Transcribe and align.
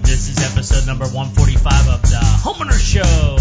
This 0.00 0.30
is 0.30 0.38
episode 0.40 0.86
number 0.86 1.04
145 1.04 1.88
of 1.88 2.00
the 2.00 2.16
Homeowner 2.16 2.80
Show. 2.80 3.36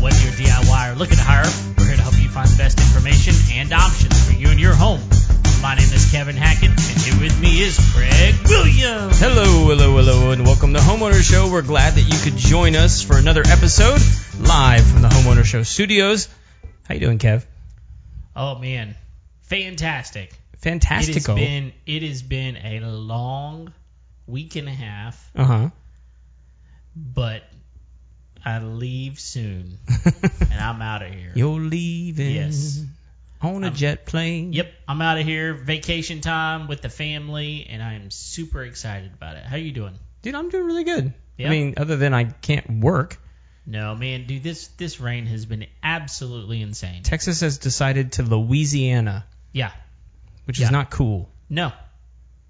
Whether 0.00 0.20
you're 0.22 0.32
DIY 0.32 0.92
or 0.92 0.94
looking 0.94 1.16
to 1.16 1.24
hire, 1.24 1.42
we're 1.76 1.86
here 1.86 1.96
to 1.96 2.02
help 2.02 2.22
you 2.22 2.28
find 2.28 2.48
the 2.48 2.56
best 2.56 2.78
information 2.78 3.34
and 3.50 3.72
options 3.72 4.24
for 4.24 4.32
you 4.32 4.46
and 4.48 4.60
your 4.60 4.74
home. 4.74 5.00
My 5.60 5.74
name 5.74 5.92
is 5.92 6.08
Kevin 6.12 6.36
Hackett, 6.36 6.70
and 6.70 6.78
here 6.78 7.20
with 7.20 7.40
me 7.40 7.62
is 7.62 7.80
Craig 7.92 8.36
Williams. 8.44 9.18
Hello, 9.18 9.66
hello, 9.66 9.96
hello, 9.96 10.30
and 10.30 10.46
welcome 10.46 10.72
to 10.74 10.78
Homeowner 10.78 11.20
Show. 11.20 11.50
We're 11.50 11.62
glad 11.62 11.94
that 11.94 12.02
you 12.02 12.18
could 12.20 12.38
join 12.38 12.76
us 12.76 13.02
for 13.02 13.18
another 13.18 13.42
episode 13.44 14.00
live 14.38 14.86
from 14.86 15.02
the 15.02 15.08
Homeowner 15.08 15.44
Show 15.44 15.64
studios. 15.64 16.28
How 16.84 16.94
you 16.94 17.00
doing, 17.00 17.18
Kev? 17.18 17.44
Oh 18.36 18.56
man, 18.60 18.94
fantastic! 19.42 20.32
It 20.66 20.84
has 21.14 21.26
been 21.26 21.72
it 21.86 22.02
has 22.02 22.22
been 22.22 22.56
a 22.56 22.80
long 22.80 23.72
week 24.26 24.56
and 24.56 24.68
a 24.68 24.72
half, 24.72 25.30
Uh 25.36 25.44
huh. 25.44 25.70
but 26.96 27.42
I 28.44 28.58
leave 28.60 29.18
soon, 29.18 29.78
and 30.04 30.60
I'm 30.60 30.82
out 30.82 31.02
of 31.02 31.12
here. 31.12 31.32
You're 31.34 31.60
leaving. 31.60 32.34
Yes. 32.34 32.82
On 33.40 33.62
a 33.62 33.66
I'm- 33.68 33.74
jet 33.76 34.06
plane. 34.06 34.52
Yep, 34.52 34.72
I'm 34.88 35.00
out 35.02 35.18
of 35.18 35.24
here. 35.26 35.54
Vacation 35.54 36.20
time 36.20 36.66
with 36.68 36.80
the 36.82 36.88
family, 36.88 37.66
and 37.68 37.82
I 37.82 37.94
am 37.94 38.10
super 38.10 38.62
excited 38.62 39.12
about 39.14 39.36
it. 39.36 39.44
How 39.44 39.56
are 39.56 39.58
you 39.58 39.72
doing? 39.72 39.94
Dude, 40.22 40.34
I'm 40.34 40.48
doing 40.48 40.64
really 40.64 40.84
good. 40.84 41.12
Yeah? 41.36 41.48
I 41.48 41.50
mean, 41.50 41.74
other 41.76 41.96
than 41.96 42.14
I 42.14 42.24
can't 42.24 42.80
work, 42.80 43.18
No, 43.66 43.94
man, 43.94 44.26
dude, 44.26 44.42
this 44.42 44.68
this 44.78 45.00
rain 45.00 45.26
has 45.26 45.44
been 45.46 45.66
absolutely 45.82 46.62
insane. 46.62 47.02
Texas 47.02 47.40
has 47.40 47.58
decided 47.58 48.12
to 48.12 48.22
Louisiana, 48.22 49.26
Yeah, 49.52 49.72
which 50.44 50.58
Yeah. 50.60 50.66
is 50.66 50.70
not 50.72 50.90
cool. 50.90 51.28
no, 51.48 51.72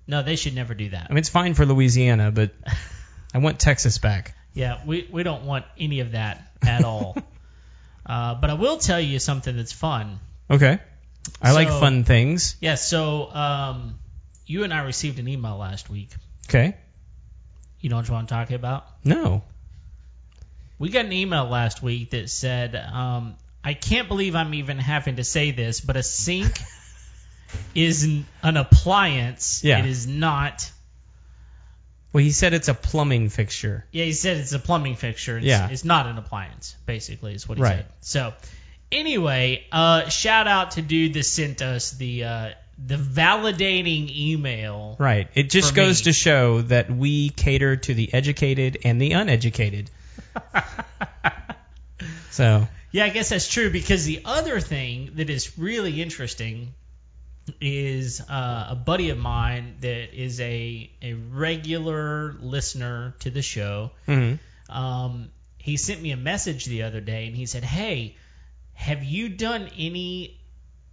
no, 0.06 0.22
they 0.22 0.36
should 0.36 0.54
never 0.54 0.74
do 0.74 0.90
that. 0.90 1.06
I 1.08 1.12
mean, 1.12 1.18
it's 1.18 1.28
fine 1.30 1.54
for 1.54 1.64
Louisiana, 1.64 2.30
but 2.30 2.52
I 3.34 3.38
want 3.38 3.58
Texas 3.58 3.98
back. 3.98 4.34
Yeah, 4.52 4.80
we 4.86 5.08
we 5.10 5.22
don't 5.22 5.44
want 5.44 5.64
any 5.78 6.00
of 6.00 6.12
that 6.12 6.42
at 6.62 6.84
all. 6.90 7.16
uh, 8.06 8.34
but 8.34 8.50
I 8.50 8.54
will 8.54 8.76
tell 8.78 9.00
you 9.00 9.18
something 9.18 9.56
that's 9.56 9.72
fun. 9.72 10.20
Okay. 10.50 10.78
I 11.40 11.52
like 11.52 11.68
fun 11.68 12.04
things. 12.04 12.56
Yeah, 12.60 12.74
so 12.74 13.32
um, 13.34 13.98
you 14.46 14.62
and 14.64 14.74
I 14.74 14.82
received 14.84 15.18
an 15.18 15.26
email 15.26 15.56
last 15.56 15.88
week. 15.88 16.10
Okay. 16.48 16.76
You 17.80 17.88
know 17.88 17.96
what 17.96 18.10
I'm 18.10 18.26
talking 18.26 18.56
about? 18.56 18.86
No. 19.04 19.42
We 20.78 20.90
got 20.90 21.06
an 21.06 21.12
email 21.12 21.46
last 21.46 21.82
week 21.82 22.10
that 22.10 22.28
said, 22.28 22.76
um, 22.76 23.36
I 23.64 23.72
can't 23.74 24.06
believe 24.08 24.34
I'm 24.34 24.52
even 24.54 24.78
having 24.78 25.16
to 25.16 25.24
say 25.24 25.50
this, 25.50 25.80
but 25.80 25.96
a 25.96 26.02
sink 26.02 26.58
is 27.74 28.04
an 28.42 28.56
appliance. 28.56 29.62
Yeah. 29.64 29.78
It 29.80 29.86
is 29.86 30.06
not. 30.06 30.70
Well, 32.12 32.22
he 32.22 32.30
said 32.30 32.54
it's 32.54 32.68
a 32.68 32.74
plumbing 32.74 33.28
fixture. 33.28 33.84
Yeah, 33.90 34.04
he 34.04 34.12
said 34.12 34.36
it's 34.36 34.52
a 34.52 34.58
plumbing 34.60 34.94
fixture. 34.96 35.36
It's, 35.38 35.46
Yeah. 35.46 35.68
It's 35.68 35.84
not 35.84 36.06
an 36.06 36.16
appliance, 36.16 36.76
basically, 36.86 37.34
is 37.34 37.48
what 37.48 37.58
he 37.58 37.64
Right. 37.64 37.76
said. 37.78 37.86
So, 38.02 38.34
anyway, 38.92 39.64
uh, 39.72 40.08
shout 40.08 40.46
out 40.46 40.72
to 40.72 40.82
dude 40.82 41.14
that 41.14 41.24
sent 41.24 41.60
us 41.60 41.90
the 41.90 42.24
uh, 42.24 42.50
the 42.86 42.96
validating 42.96 44.10
email. 44.16 44.96
Right. 44.98 45.28
It 45.34 45.50
just 45.50 45.74
goes 45.74 46.00
me. 46.00 46.04
to 46.04 46.12
show 46.12 46.62
that 46.62 46.90
we 46.90 47.28
cater 47.30 47.76
to 47.76 47.94
the 47.94 48.12
educated 48.12 48.78
and 48.84 49.00
the 49.00 49.12
uneducated. 49.12 49.90
so, 52.30 52.66
Yeah, 52.92 53.04
I 53.04 53.08
guess 53.10 53.28
that's 53.30 53.48
true 53.48 53.70
because 53.70 54.04
the 54.04 54.22
other 54.24 54.60
thing 54.60 55.10
that 55.14 55.30
is 55.30 55.56
really 55.58 56.00
interesting 56.02 56.74
is 57.60 58.20
uh, 58.20 58.66
a 58.70 58.74
buddy 58.74 59.10
of 59.10 59.18
mine 59.18 59.76
that 59.80 60.14
is 60.14 60.40
a 60.40 60.90
a 61.02 61.14
regular 61.14 62.34
listener 62.40 63.14
to 63.20 63.30
the 63.30 63.42
show. 63.42 63.90
mhm. 64.08 64.38
Um, 64.68 65.30
he 65.58 65.76
sent 65.76 66.00
me 66.02 66.10
a 66.12 66.16
message 66.16 66.64
the 66.66 66.82
other 66.84 67.00
day 67.00 67.26
and 67.26 67.36
he 67.36 67.46
said, 67.46 67.64
"Hey, 67.64 68.16
have 68.72 69.04
you 69.04 69.28
done 69.30 69.68
any 69.78 70.40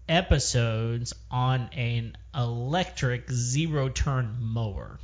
episodes 0.10 1.14
on 1.30 1.70
an 1.74 2.18
electric 2.36 3.32
zero 3.32 3.90
turn 3.90 4.38
mower?" 4.40 5.00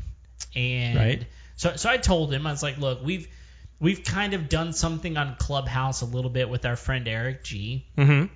And 0.55 0.97
Right. 0.97 1.25
so 1.55 1.75
so 1.75 1.89
I 1.89 1.97
told 1.97 2.33
him 2.33 2.45
I 2.45 2.51
was 2.51 2.63
like, 2.63 2.77
"Look, 2.77 3.03
we've 3.03 3.27
we've 3.79 4.03
kind 4.03 4.33
of 4.33 4.49
done 4.49 4.73
something 4.73 5.17
on 5.17 5.35
Clubhouse 5.35 6.01
a 6.01 6.05
little 6.05 6.31
bit 6.31 6.49
with 6.49 6.65
our 6.65 6.75
friend 6.75 7.07
Eric 7.07 7.43
G, 7.43 7.85
Mhm. 7.97 8.29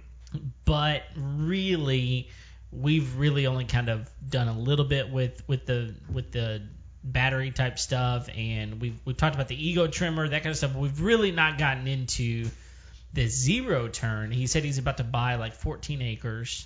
but 0.66 1.04
really 1.16 2.30
we've 2.72 3.18
really 3.18 3.48
only 3.48 3.66
kind 3.66 3.90
of 3.90 4.09
done 4.28 4.48
a 4.48 4.58
little 4.58 4.86
bit 4.86 5.09
with 5.09 5.44
with 5.48 5.66
the 5.66 5.94
with 6.12 6.32
the 6.32 6.62
battery 7.04 7.52
type 7.52 7.80
stuff 7.80 8.30
and 8.36 8.80
we've 8.80 8.98
we've 9.06 9.18
talked 9.18 9.36
about 9.36 9.48
the 9.48 9.70
ego 9.70 9.88
trimmer 9.88 10.28
that 10.28 10.44
kind 10.44 10.52
of 10.52 10.58
stuff 10.58 10.76
we've 10.76 11.02
really 11.02 11.32
not 11.32 11.58
gotten 11.58 11.88
into 11.88 12.46
the 13.14 13.28
zero 13.28 13.88
turn. 13.88 14.32
He 14.32 14.48
said 14.48 14.64
he's 14.64 14.78
about 14.78 14.98
to 14.98 15.04
buy 15.04 15.36
like 15.36 15.54
14 15.54 16.02
acres 16.02 16.66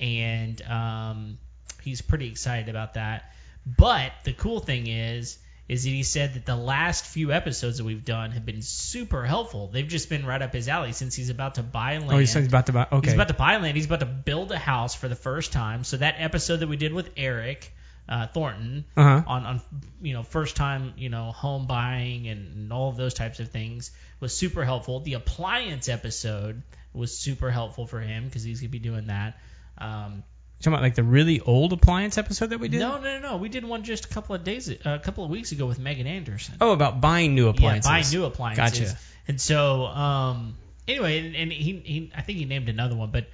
and 0.00 0.60
um, 0.62 1.38
he's 1.82 2.00
pretty 2.00 2.28
excited 2.28 2.68
about 2.68 2.94
that. 2.94 3.32
But 3.66 4.12
the 4.24 4.32
cool 4.32 4.60
thing 4.60 4.86
is 4.86 5.38
is 5.68 5.84
that 5.84 5.90
he 5.90 6.02
said 6.02 6.34
that 6.34 6.44
the 6.44 6.56
last 6.56 7.06
few 7.06 7.32
episodes 7.32 7.78
that 7.78 7.84
we've 7.84 8.04
done 8.04 8.32
have 8.32 8.44
been 8.44 8.60
super 8.62 9.24
helpful 9.24 9.68
they've 9.68 9.88
just 9.88 10.08
been 10.08 10.26
right 10.26 10.42
up 10.42 10.52
his 10.52 10.68
alley 10.68 10.92
since 10.92 11.14
he's 11.14 11.30
about 11.30 11.54
to 11.54 11.62
buy 11.62 11.98
land 11.98 12.12
Oh, 12.12 12.18
he 12.18 12.26
said 12.26 12.40
he's 12.40 12.48
about 12.48 12.66
to 12.66 12.72
buy. 12.72 12.86
Okay. 12.92 13.06
He's 13.08 13.14
about 13.14 13.28
to 13.28 13.34
buy 13.34 13.56
land. 13.56 13.76
He's 13.76 13.86
about 13.86 14.00
to 14.00 14.06
build 14.06 14.52
a 14.52 14.58
house 14.58 14.94
for 14.94 15.08
the 15.08 15.16
first 15.16 15.52
time. 15.52 15.84
So 15.84 15.96
that 15.98 16.16
episode 16.18 16.58
that 16.58 16.68
we 16.68 16.76
did 16.76 16.92
with 16.92 17.10
Eric 17.16 17.72
uh, 18.06 18.26
Thornton 18.26 18.84
Uh-huh. 18.96 19.22
on 19.26 19.46
on 19.46 19.60
you 20.02 20.12
know 20.12 20.22
first 20.22 20.56
time 20.56 20.92
you 20.98 21.08
know 21.08 21.32
home 21.32 21.66
buying 21.66 22.28
and, 22.28 22.54
and 22.54 22.72
all 22.72 22.90
of 22.90 22.96
those 22.98 23.14
types 23.14 23.40
of 23.40 23.48
things 23.50 23.90
was 24.20 24.36
super 24.36 24.64
helpful. 24.64 25.00
The 25.00 25.14
appliance 25.14 25.88
episode 25.88 26.62
was 26.92 27.16
super 27.16 27.50
helpful 27.50 27.86
for 27.86 28.00
him 28.00 28.24
because 28.26 28.42
he's 28.42 28.60
gonna 28.60 28.68
be 28.68 28.78
doing 28.78 29.06
that. 29.06 29.38
Um, 29.78 30.22
talking 30.60 30.72
about 30.72 30.82
like 30.82 30.94
the 30.94 31.02
really 31.02 31.40
old 31.40 31.72
appliance 31.72 32.18
episode 32.18 32.50
that 32.50 32.58
we 32.58 32.68
did? 32.68 32.80
no, 32.80 32.98
no, 32.98 33.18
no, 33.18 33.30
no. 33.30 33.36
We 33.36 33.48
did 33.48 33.64
one 33.64 33.82
just 33.82 34.06
a 34.06 34.08
couple 34.08 34.34
of 34.34 34.44
days, 34.44 34.68
a 34.68 34.98
couple 34.98 35.24
of 35.24 35.30
weeks 35.30 35.52
ago 35.52 35.66
with 35.66 35.78
Megan 35.78 36.06
Anderson. 36.06 36.56
Oh, 36.60 36.72
about 36.72 37.00
buying 37.00 37.34
new 37.34 37.48
appliances. 37.48 37.88
Yeah, 37.88 37.96
buying 37.96 38.10
new 38.10 38.24
appliances. 38.24 38.92
Gotcha. 38.92 38.98
And 39.28 39.40
so, 39.40 39.86
um, 39.86 40.56
anyway, 40.86 41.18
and, 41.18 41.36
and 41.36 41.52
he, 41.52 41.82
he, 41.84 42.12
I 42.14 42.22
think 42.22 42.38
he 42.38 42.44
named 42.44 42.68
another 42.68 42.96
one, 42.96 43.10
but 43.10 43.26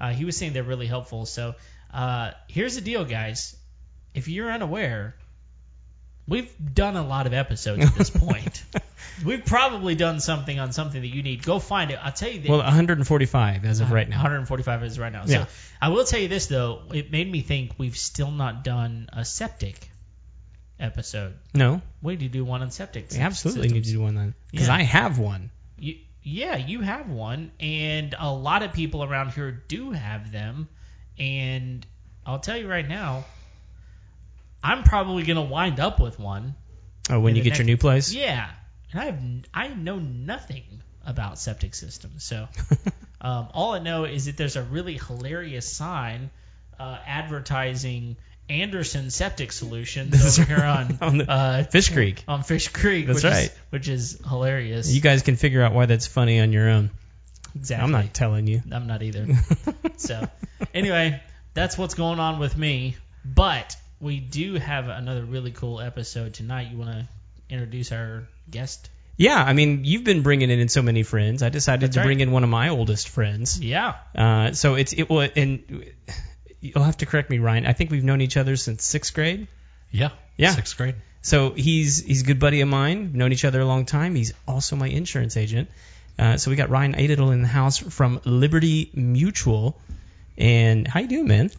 uh, 0.00 0.10
he 0.10 0.24
was 0.24 0.36
saying 0.36 0.52
they're 0.52 0.62
really 0.62 0.86
helpful. 0.86 1.26
So 1.26 1.54
uh, 1.92 2.32
here's 2.48 2.74
the 2.74 2.80
deal, 2.80 3.04
guys. 3.04 3.56
If 4.14 4.28
you're 4.28 4.50
unaware, 4.50 5.14
we've 6.28 6.50
done 6.74 6.96
a 6.96 7.04
lot 7.06 7.26
of 7.26 7.32
episodes 7.32 7.84
at 7.84 7.94
this 7.94 8.10
point. 8.10 8.62
We've 9.24 9.44
probably 9.44 9.96
done 9.96 10.20
something 10.20 10.60
on 10.60 10.70
something 10.72 11.00
that 11.00 11.08
you 11.08 11.24
need. 11.24 11.42
Go 11.42 11.58
find 11.58 11.90
it. 11.90 11.98
I'll 12.00 12.12
tell 12.12 12.30
you 12.30 12.40
that. 12.40 12.48
Well, 12.48 12.58
145 12.58 13.64
as 13.64 13.80
of 13.80 13.90
right 13.90 14.08
now. 14.08 14.18
145 14.18 14.84
is 14.84 14.96
right 14.96 15.12
now. 15.12 15.24
Yeah. 15.26 15.46
So 15.46 15.50
I 15.82 15.88
will 15.88 16.04
tell 16.04 16.20
you 16.20 16.28
this 16.28 16.46
though, 16.46 16.82
it 16.94 17.10
made 17.10 17.28
me 17.28 17.40
think 17.40 17.72
we've 17.78 17.96
still 17.96 18.30
not 18.30 18.62
done 18.62 19.08
a 19.12 19.24
septic 19.24 19.90
episode. 20.78 21.34
No, 21.52 21.82
We 22.00 22.12
need 22.12 22.20
to 22.20 22.28
do 22.28 22.44
one 22.44 22.62
on 22.62 22.70
septic. 22.70 23.08
we 23.10 23.18
absolutely 23.18 23.68
need 23.70 23.84
to 23.84 23.90
do 23.90 24.00
one 24.00 24.14
then 24.14 24.34
because 24.52 24.68
Yeah. 24.68 24.74
I 24.74 24.82
have 24.82 25.18
one. 25.18 25.50
You, 25.80 25.96
yeah, 26.22 26.56
you 26.56 26.80
have 26.82 27.08
one, 27.10 27.50
and 27.58 28.14
a 28.18 28.32
lot 28.32 28.62
of 28.62 28.72
people 28.72 29.02
around 29.02 29.32
here 29.32 29.50
do 29.50 29.90
have 29.92 30.30
them. 30.30 30.68
And 31.18 31.84
I'll 32.24 32.38
tell 32.38 32.56
you 32.56 32.68
right 32.68 32.88
now, 32.88 33.24
I'm 34.62 34.82
probably 34.82 35.22
gonna 35.24 35.42
wind 35.42 35.80
up 35.80 36.00
with 36.00 36.18
one. 36.18 36.54
Oh, 37.10 37.20
when 37.20 37.36
you 37.36 37.42
get 37.42 37.56
your 37.58 37.64
new 37.64 37.76
place. 37.76 38.12
Yeah, 38.12 38.48
and 38.92 39.00
I 39.00 39.04
have 39.06 39.18
I 39.54 39.68
know 39.68 39.98
nothing 39.98 40.82
about 41.06 41.38
septic 41.38 41.74
systems, 41.74 42.24
so 42.24 42.48
um, 43.20 43.48
all 43.54 43.72
I 43.72 43.78
know 43.78 44.04
is 44.04 44.26
that 44.26 44.36
there's 44.36 44.56
a 44.56 44.62
really 44.62 44.98
hilarious 44.98 45.70
sign 45.70 46.30
uh, 46.78 46.98
advertising 47.06 48.16
Anderson 48.50 49.10
Septic 49.10 49.52
Solutions 49.52 50.38
over 50.38 50.46
here 50.54 50.64
on, 50.64 50.98
on 51.00 51.18
the- 51.18 51.30
uh, 51.30 51.64
Fish 51.64 51.90
Creek. 51.90 52.24
on 52.28 52.42
Fish 52.42 52.68
Creek. 52.68 53.06
That's 53.06 53.22
which 53.22 53.32
right. 53.32 53.44
Is, 53.44 53.52
which 53.70 53.88
is 53.88 54.20
hilarious. 54.28 54.90
You 54.92 55.00
guys 55.00 55.22
can 55.22 55.36
figure 55.36 55.62
out 55.62 55.72
why 55.74 55.86
that's 55.86 56.06
funny 56.06 56.40
on 56.40 56.52
your 56.52 56.68
own. 56.68 56.90
exactly. 57.54 57.84
I'm 57.84 57.92
not 57.92 58.12
telling 58.14 58.46
you. 58.46 58.62
I'm 58.72 58.86
not 58.86 59.02
either. 59.02 59.26
so, 59.96 60.26
anyway, 60.74 61.22
that's 61.54 61.76
what's 61.76 61.94
going 61.94 62.20
on 62.20 62.38
with 62.38 62.56
me. 62.56 62.96
But 63.24 63.76
we 64.00 64.20
do 64.20 64.54
have 64.54 64.88
another 64.88 65.24
really 65.24 65.50
cool 65.50 65.80
episode 65.80 66.34
tonight. 66.34 66.70
You 66.70 66.78
want 66.78 66.90
to 66.90 67.08
introduce 67.50 67.92
our 67.92 68.28
guest? 68.50 68.90
Yeah, 69.16 69.42
I 69.42 69.52
mean, 69.52 69.84
you've 69.84 70.04
been 70.04 70.22
bringing 70.22 70.48
in 70.50 70.68
so 70.68 70.80
many 70.80 71.02
friends. 71.02 71.42
I 71.42 71.48
decided 71.48 71.88
That's 71.88 71.94
to 71.94 72.00
right. 72.00 72.06
bring 72.06 72.20
in 72.20 72.30
one 72.30 72.44
of 72.44 72.50
my 72.50 72.68
oldest 72.68 73.08
friends. 73.08 73.58
Yeah. 73.60 73.96
Uh, 74.14 74.52
so 74.52 74.76
it's 74.76 74.92
it 74.92 75.10
will 75.10 75.28
and 75.34 75.84
you'll 76.60 76.84
have 76.84 76.98
to 76.98 77.06
correct 77.06 77.28
me, 77.28 77.40
Ryan. 77.40 77.66
I 77.66 77.72
think 77.72 77.90
we've 77.90 78.04
known 78.04 78.20
each 78.20 78.36
other 78.36 78.54
since 78.54 78.84
sixth 78.84 79.14
grade. 79.14 79.48
Yeah. 79.90 80.10
Yeah. 80.36 80.52
Sixth 80.52 80.76
grade. 80.76 80.94
So 81.20 81.50
he's 81.50 82.00
he's 82.04 82.22
a 82.22 82.24
good 82.24 82.38
buddy 82.38 82.60
of 82.60 82.68
mine. 82.68 83.00
We've 83.00 83.14
known 83.14 83.32
each 83.32 83.44
other 83.44 83.60
a 83.60 83.64
long 83.64 83.86
time. 83.86 84.14
He's 84.14 84.32
also 84.46 84.76
my 84.76 84.86
insurance 84.88 85.36
agent. 85.36 85.68
Uh, 86.16 86.36
so 86.36 86.50
we 86.50 86.56
got 86.56 86.70
Ryan 86.70 86.94
Aduddell 86.94 87.32
in 87.32 87.42
the 87.42 87.48
house 87.48 87.78
from 87.78 88.20
Liberty 88.24 88.90
Mutual. 88.94 89.80
And 90.36 90.86
how 90.86 91.00
you 91.00 91.08
doing, 91.08 91.26
man? 91.26 91.50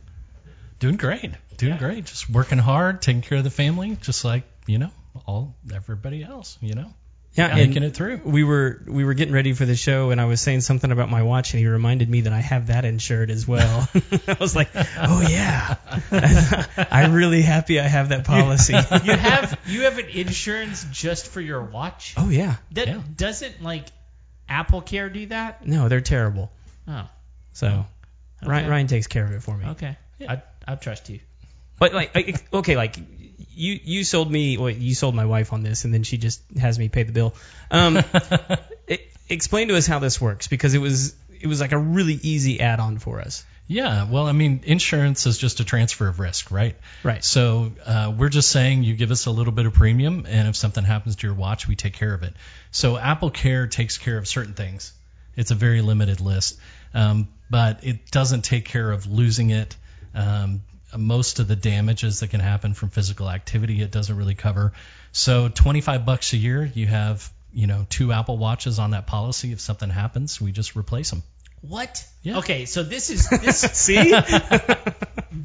Doing 0.80 0.96
great. 0.96 1.32
Doing 1.60 1.78
great. 1.78 2.06
Just 2.06 2.30
working 2.30 2.58
hard, 2.58 3.02
taking 3.02 3.22
care 3.22 3.38
of 3.38 3.44
the 3.44 3.50
family, 3.52 3.98
just 4.02 4.26
like, 4.26 4.44
you 4.66 4.78
know, 4.80 4.92
all 5.26 5.56
everybody 5.74 6.24
else, 6.24 6.58
you 6.62 6.74
know. 6.74 6.92
Yeah, 7.36 7.54
Making 7.54 7.78
and 7.78 7.86
it 7.86 7.94
through. 7.96 8.22
we 8.26 8.44
were 8.44 8.82
we 8.88 9.04
were 9.06 9.14
getting 9.14 9.34
ready 9.36 9.54
for 9.54 9.64
the 9.64 9.76
show, 9.76 10.10
and 10.10 10.20
I 10.20 10.26
was 10.26 10.42
saying 10.42 10.62
something 10.62 10.92
about 10.92 11.12
my 11.12 11.22
watch, 11.22 11.54
and 11.54 11.60
he 11.60 11.68
reminded 11.68 12.10
me 12.10 12.22
that 12.22 12.34
I 12.34 12.40
have 12.40 12.68
that 12.68 12.86
insured 12.86 13.30
as 13.30 13.48
well. 13.48 13.88
I 14.28 14.38
was 14.40 14.56
like, 14.56 14.70
oh 14.98 15.22
yeah, 15.30 15.76
I'm 16.92 17.14
really 17.14 17.44
happy 17.44 17.80
I 17.80 17.84
have 17.88 18.10
that 18.10 18.26
policy. 18.26 18.74
You 19.04 19.14
have 19.16 19.60
you 19.68 19.82
have 19.84 20.00
an 20.00 20.08
insurance 20.10 20.86
just 20.92 21.28
for 21.28 21.40
your 21.40 21.62
watch? 21.62 22.16
oh 22.18 22.30
yeah, 22.30 22.56
That 22.72 22.88
Yeah. 22.88 23.02
doesn't 23.16 23.62
like 23.62 23.86
Apple 24.50 24.82
Care 24.82 25.10
do 25.10 25.28
that? 25.28 25.66
no, 25.68 25.88
they're 25.88 26.02
terrible. 26.02 26.52
Oh, 26.88 27.08
So 27.54 27.86
Ryan, 28.44 28.64
Okay. 28.64 28.70
Ryan 28.72 28.88
takes 28.88 29.08
care 29.08 29.26
of 29.26 29.32
it 29.34 29.44
for 29.44 29.56
me. 29.56 29.66
okay. 29.68 29.98
I 30.28 30.42
I 30.68 30.76
trust 30.76 31.10
you. 31.10 31.20
But 31.80 31.94
like, 31.94 32.54
okay, 32.54 32.76
like 32.76 32.98
you 33.56 33.80
you 33.84 34.04
sold 34.04 34.32
me, 34.32 34.58
well, 34.58 34.70
you 34.70 34.96
sold 34.96 35.16
my 35.16 35.26
wife 35.26 35.54
on 35.54 35.64
this, 35.64 35.86
and 35.86 35.94
then 35.94 36.04
she 36.04 36.18
just 36.18 36.42
has 36.60 36.78
me 36.78 36.90
pay 36.90 37.04
the 37.04 37.12
bill. 37.12 37.34
Um, 37.72 37.98
e- 38.88 39.00
explain 39.30 39.70
to 39.70 39.78
us 39.78 39.88
how 39.88 40.00
this 40.00 40.20
works 40.20 40.48
because 40.48 40.74
it 40.74 40.80
was 40.80 41.16
it 41.40 41.48
was 41.48 41.62
like 41.62 41.72
a 41.72 41.78
really 41.78 42.20
easy 42.22 42.60
add-on 42.60 43.00
for 43.00 43.20
us. 43.22 43.46
Yeah, 43.68 44.10
well, 44.10 44.26
I 44.26 44.32
mean, 44.32 44.62
insurance 44.64 45.28
is 45.28 45.38
just 45.38 45.60
a 45.60 45.64
transfer 45.64 46.08
of 46.08 46.20
risk, 46.20 46.50
right? 46.50 46.76
Right. 47.04 47.24
So 47.24 47.72
uh, 47.86 48.12
we're 48.18 48.30
just 48.30 48.50
saying 48.50 48.84
you 48.84 48.96
give 48.96 49.12
us 49.12 49.28
a 49.28 49.32
little 49.32 49.54
bit 49.54 49.68
of 49.68 49.74
premium, 49.74 50.26
and 50.28 50.48
if 50.48 50.56
something 50.56 50.84
happens 50.84 51.18
to 51.18 51.28
your 51.28 51.36
watch, 51.36 51.68
we 51.68 51.76
take 51.76 51.94
care 51.94 52.14
of 52.14 52.24
it. 52.24 52.34
So 52.72 52.98
Apple 52.98 53.30
Care 53.30 53.68
takes 53.68 54.00
care 54.00 54.18
of 54.18 54.28
certain 54.28 54.56
things. 54.56 54.92
It's 55.36 55.52
a 55.52 55.56
very 55.56 55.82
limited 55.84 56.20
list, 56.20 56.60
um, 56.96 57.28
but 57.50 57.84
it 57.84 58.10
doesn't 58.10 58.42
take 58.42 58.66
care 58.66 58.90
of 58.90 59.06
losing 59.06 59.52
it. 59.52 59.78
Um, 60.16 60.62
most 60.98 61.40
of 61.40 61.48
the 61.48 61.56
damages 61.56 62.20
that 62.22 62.30
can 62.30 62.40
happen 62.40 62.74
from 62.74 62.90
physical 62.90 63.30
activity, 63.30 63.82
it 63.82 63.92
doesn't 63.92 64.16
really 64.16 64.36
cover. 64.36 64.74
So 65.12 65.50
25 65.50 66.06
bucks 66.06 66.34
a 66.34 66.38
year, 66.38 66.64
you 66.64 66.88
have 66.88 67.30
you 67.54 67.68
know 67.68 67.86
two 67.90 68.12
Apple 68.12 68.38
watches 68.38 68.80
on 68.80 68.92
that 68.92 69.08
policy. 69.08 69.52
If 69.52 69.60
something 69.60 69.90
happens, 69.90 70.40
we 70.40 70.52
just 70.52 70.76
replace 70.76 71.10
them. 71.10 71.24
What? 71.62 72.06
Yeah. 72.24 72.38
Okay, 72.40 72.66
so 72.66 72.84
this 72.84 73.10
is 73.10 73.30
this 73.30 73.60
See? 73.74 74.12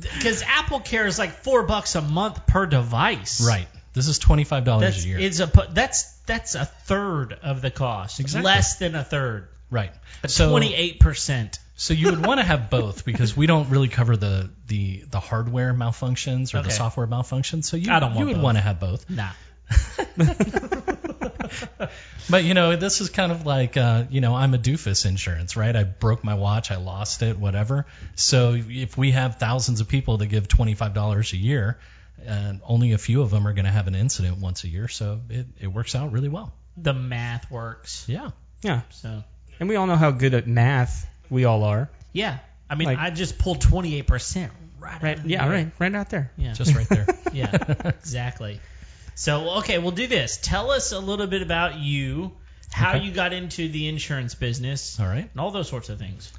because 0.00 0.42
Apple 0.42 0.80
Care 0.80 1.06
is 1.06 1.18
like 1.18 1.42
four 1.42 1.64
bucks 1.64 1.94
a 1.94 2.02
month 2.02 2.46
per 2.46 2.66
device. 2.66 3.44
Right. 3.46 3.66
This 3.94 4.08
is 4.08 4.18
$25 4.18 5.04
a 5.04 5.06
year. 5.06 5.18
it's 5.20 5.38
a 5.38 5.50
that's 5.70 6.12
that's 6.26 6.54
a 6.56 6.64
third 6.64 7.32
of 7.32 7.62
the 7.62 7.70
cost. 7.70 8.20
Exactly. 8.20 8.44
Less 8.44 8.76
than 8.76 8.94
a 8.94 9.04
third. 9.04 9.48
Right. 9.74 9.92
So 10.28 10.50
Twenty 10.50 10.72
eight 10.72 11.00
percent. 11.00 11.58
so 11.74 11.94
you 11.94 12.10
would 12.10 12.24
want 12.24 12.38
to 12.38 12.44
have 12.44 12.70
both 12.70 13.04
because 13.04 13.36
we 13.36 13.46
don't 13.46 13.70
really 13.70 13.88
cover 13.88 14.16
the 14.16 14.50
the 14.68 15.04
the 15.10 15.18
hardware 15.18 15.74
malfunctions 15.74 16.54
or 16.54 16.62
the 16.62 16.70
software 16.70 17.08
malfunctions. 17.08 17.64
So 17.64 17.76
you 17.76 17.90
I 17.90 17.98
don't 17.98 18.12
you 18.12 18.18
want 18.18 18.28
would 18.28 18.34
both. 18.36 18.44
want 18.44 18.56
to 18.58 18.62
have 18.62 18.78
both. 18.78 19.10
Nah. 19.10 19.30
But 22.30 22.44
you 22.44 22.54
know, 22.54 22.76
this 22.76 23.00
is 23.00 23.10
kind 23.10 23.32
of 23.32 23.44
like 23.44 23.76
uh, 23.76 24.04
you 24.10 24.20
know, 24.20 24.34
I'm 24.34 24.54
a 24.54 24.58
doofus 24.58 25.04
insurance, 25.06 25.56
right? 25.56 25.74
I 25.74 25.84
broke 25.84 26.24
my 26.24 26.34
watch, 26.34 26.70
I 26.70 26.76
lost 26.76 27.22
it, 27.22 27.38
whatever. 27.38 27.86
So 28.14 28.56
if 28.56 28.96
we 28.96 29.10
have 29.10 29.36
thousands 29.36 29.80
of 29.80 29.88
people 29.88 30.18
that 30.18 30.26
give 30.26 30.48
$25 30.48 31.32
a 31.32 31.36
year, 31.36 31.78
and 32.24 32.60
only 32.64 32.92
a 32.92 32.98
few 32.98 33.20
of 33.22 33.30
them 33.30 33.46
are 33.46 33.52
going 33.52 33.66
to 33.66 33.70
have 33.70 33.88
an 33.88 33.94
incident 33.94 34.38
once 34.38 34.64
a 34.64 34.68
year, 34.68 34.88
so 34.88 35.20
it, 35.28 35.46
it 35.60 35.66
works 35.66 35.94
out 35.94 36.12
really 36.12 36.30
well. 36.30 36.54
The 36.76 36.94
math 36.94 37.50
works. 37.50 38.06
Yeah. 38.08 38.30
yeah. 38.62 38.80
So 38.90 39.22
And 39.60 39.68
we 39.68 39.76
all 39.76 39.86
know 39.86 39.96
how 39.96 40.10
good 40.10 40.34
at 40.34 40.46
math 40.46 41.06
we 41.30 41.44
all 41.44 41.64
are. 41.64 41.88
yeah. 42.12 42.38
I 42.68 42.76
mean 42.76 42.88
Like- 42.88 42.98
I 42.98 43.10
just 43.10 43.38
pulled 43.38 43.60
twenty 43.60 43.96
eight 43.96 44.06
percent 44.06 44.50
right 44.80 45.02
Right. 45.02 45.18
out 45.18 45.24
of 45.24 45.30
Yeah. 45.30 45.44
the- 45.44 45.50
Right. 45.50 45.72
Right 45.78 45.94
out 45.94 46.10
there. 46.10 46.30
Yeah. 46.36 46.54
Just 46.54 46.74
right 46.74 46.88
there. 46.88 47.06
yeah, 47.32 47.50
exactly. 47.84 48.60
So, 49.14 49.58
okay, 49.58 49.78
we'll 49.78 49.92
do 49.92 50.06
this. 50.06 50.38
Tell 50.42 50.70
us 50.70 50.92
a 50.92 50.98
little 50.98 51.26
bit 51.26 51.42
about 51.42 51.78
you, 51.78 52.32
how 52.72 52.94
Okay. 52.96 53.04
you 53.04 53.12
got 53.12 53.32
into 53.32 53.68
the 53.68 53.86
insurance 53.88 54.34
business, 54.34 54.98
All 54.98 55.06
right. 55.06 55.28
and 55.30 55.40
all 55.40 55.50
those 55.52 55.68
sorts 55.68 55.88
of 55.88 55.98
things. 55.98 56.32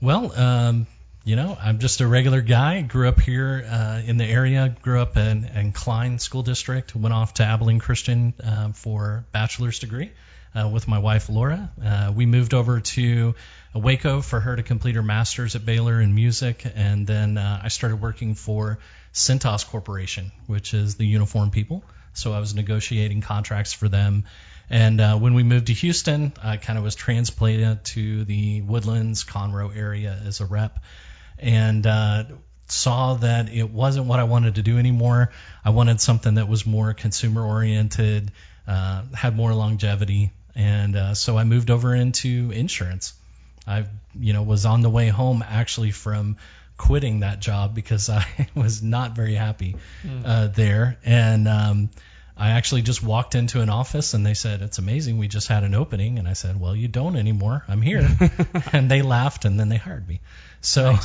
Well, 0.00 0.32
um, 0.36 0.86
you 1.24 1.36
know, 1.36 1.56
I'm 1.60 1.78
just 1.78 2.00
a 2.00 2.06
regular 2.06 2.40
guy. 2.40 2.80
Grew 2.82 3.08
up 3.08 3.20
here 3.20 3.64
uh, 3.70 4.00
in 4.04 4.16
the 4.16 4.24
area. 4.24 4.74
Grew 4.82 5.00
up 5.00 5.16
in, 5.16 5.44
in 5.44 5.70
Klein 5.72 6.18
School 6.18 6.42
District. 6.42 6.96
Went 6.96 7.12
off 7.12 7.34
to 7.34 7.44
Abilene 7.44 7.78
Christian 7.78 8.34
um, 8.42 8.72
for 8.72 9.24
bachelor's 9.32 9.78
degree 9.78 10.10
uh, 10.54 10.68
with 10.68 10.88
my 10.88 10.98
wife 10.98 11.28
Laura. 11.28 11.70
Uh, 11.84 12.12
we 12.14 12.26
moved 12.26 12.54
over 12.54 12.80
to 12.80 13.34
Waco 13.74 14.20
for 14.20 14.40
her 14.40 14.56
to 14.56 14.62
complete 14.62 14.96
her 14.96 15.02
master's 15.02 15.56
at 15.56 15.64
Baylor 15.64 16.00
in 16.00 16.14
music, 16.14 16.64
and 16.74 17.06
then 17.06 17.38
uh, 17.38 17.60
I 17.62 17.68
started 17.68 18.00
working 18.00 18.34
for 18.34 18.78
Cintas 19.12 19.66
Corporation, 19.66 20.32
which 20.46 20.74
is 20.74 20.96
the 20.96 21.06
uniform 21.06 21.50
people. 21.50 21.84
So 22.14 22.32
I 22.32 22.40
was 22.40 22.54
negotiating 22.54 23.22
contracts 23.22 23.72
for 23.72 23.88
them. 23.88 24.24
And 24.68 25.00
uh, 25.00 25.18
when 25.18 25.34
we 25.34 25.42
moved 25.42 25.66
to 25.66 25.72
Houston, 25.74 26.32
I 26.42 26.56
kind 26.56 26.78
of 26.78 26.84
was 26.84 26.94
transplanted 26.94 27.84
to 27.86 28.24
the 28.24 28.62
Woodlands, 28.62 29.24
Conroe 29.24 29.74
area 29.74 30.18
as 30.26 30.40
a 30.40 30.46
rep, 30.46 30.78
and 31.38 31.86
saw 32.72 33.14
that 33.14 33.52
it 33.52 33.70
wasn't 33.70 34.06
what 34.06 34.18
I 34.18 34.24
wanted 34.24 34.56
to 34.56 34.62
do 34.62 34.78
anymore. 34.78 35.30
I 35.64 35.70
wanted 35.70 36.00
something 36.00 36.34
that 36.34 36.48
was 36.48 36.66
more 36.66 36.94
consumer 36.94 37.44
oriented, 37.44 38.32
uh, 38.66 39.02
had 39.14 39.36
more 39.36 39.52
longevity, 39.54 40.30
and 40.54 40.96
uh, 40.96 41.14
so 41.14 41.38
I 41.38 41.44
moved 41.44 41.70
over 41.70 41.94
into 41.94 42.50
insurance. 42.52 43.14
I, 43.66 43.84
you 44.18 44.32
know, 44.32 44.42
was 44.42 44.66
on 44.66 44.80
the 44.80 44.90
way 44.90 45.08
home 45.08 45.44
actually 45.46 45.92
from 45.92 46.36
quitting 46.76 47.20
that 47.20 47.40
job 47.40 47.74
because 47.74 48.10
I 48.10 48.26
was 48.54 48.82
not 48.82 49.14
very 49.14 49.34
happy 49.34 49.76
uh, 50.24 50.48
there, 50.48 50.98
and 51.04 51.48
um, 51.48 51.90
I 52.36 52.50
actually 52.50 52.82
just 52.82 53.02
walked 53.02 53.34
into 53.34 53.60
an 53.60 53.68
office 53.68 54.14
and 54.14 54.26
they 54.26 54.34
said, 54.34 54.62
"It's 54.62 54.78
amazing, 54.78 55.18
we 55.18 55.28
just 55.28 55.48
had 55.48 55.64
an 55.64 55.74
opening," 55.74 56.18
and 56.18 56.26
I 56.26 56.32
said, 56.32 56.58
"Well, 56.58 56.74
you 56.74 56.88
don't 56.88 57.16
anymore. 57.16 57.64
I'm 57.68 57.82
here," 57.82 58.08
and 58.72 58.90
they 58.90 59.02
laughed 59.02 59.44
and 59.44 59.60
then 59.60 59.68
they 59.68 59.76
hired 59.76 60.08
me. 60.08 60.20
So, 60.62 60.96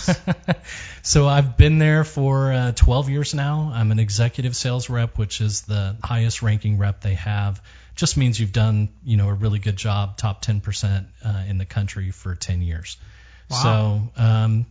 so 1.01 1.27
I've 1.27 1.57
been 1.57 1.79
there 1.79 2.03
for 2.03 2.53
uh, 2.53 2.71
12 2.73 3.09
years 3.09 3.33
now. 3.33 3.71
I'm 3.73 3.91
an 3.91 3.99
executive 3.99 4.55
sales 4.55 4.89
rep, 4.89 5.17
which 5.17 5.41
is 5.41 5.61
the 5.61 5.97
highest 6.03 6.43
ranking 6.43 6.77
rep 6.77 7.01
they 7.01 7.15
have. 7.15 7.61
Just 7.97 8.15
means 8.15 8.39
you've 8.39 8.53
done, 8.53 8.89
you 9.03 9.17
know, 9.17 9.27
a 9.27 9.33
really 9.33 9.59
good 9.59 9.75
job, 9.75 10.17
top 10.17 10.43
10% 10.45 11.05
uh, 11.25 11.43
in 11.49 11.57
the 11.57 11.65
country 11.65 12.11
for 12.11 12.35
10 12.35 12.61
years. 12.61 12.97
Wow. 13.49 13.57
So, 14.15 14.21
um, 14.21 14.65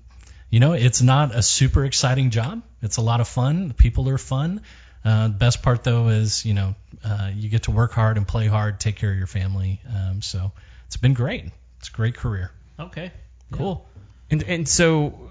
you 0.48 0.60
know, 0.60 0.72
it's 0.72 1.02
not 1.02 1.34
a 1.34 1.42
super 1.42 1.84
exciting 1.84 2.30
job. 2.30 2.62
It's 2.82 2.96
a 2.96 3.02
lot 3.02 3.20
of 3.20 3.28
fun. 3.28 3.68
The 3.68 3.74
people 3.74 4.08
are 4.08 4.18
fun. 4.18 4.62
Uh, 5.04 5.28
the 5.28 5.34
best 5.34 5.62
part 5.62 5.84
though 5.84 6.08
is, 6.08 6.44
you 6.44 6.54
know, 6.54 6.74
uh, 7.04 7.30
you 7.34 7.48
get 7.48 7.64
to 7.64 7.70
work 7.70 7.92
hard 7.92 8.16
and 8.16 8.26
play 8.26 8.46
hard, 8.46 8.80
take 8.80 8.96
care 8.96 9.10
of 9.10 9.18
your 9.18 9.26
family. 9.26 9.80
Um, 9.94 10.22
so 10.22 10.52
it's 10.86 10.96
been 10.96 11.14
great. 11.14 11.44
It's 11.78 11.88
a 11.88 11.92
great 11.92 12.16
career. 12.16 12.50
Okay, 12.78 13.12
cool. 13.52 13.86
And 14.30 14.42
and 14.42 14.68
so 14.68 15.30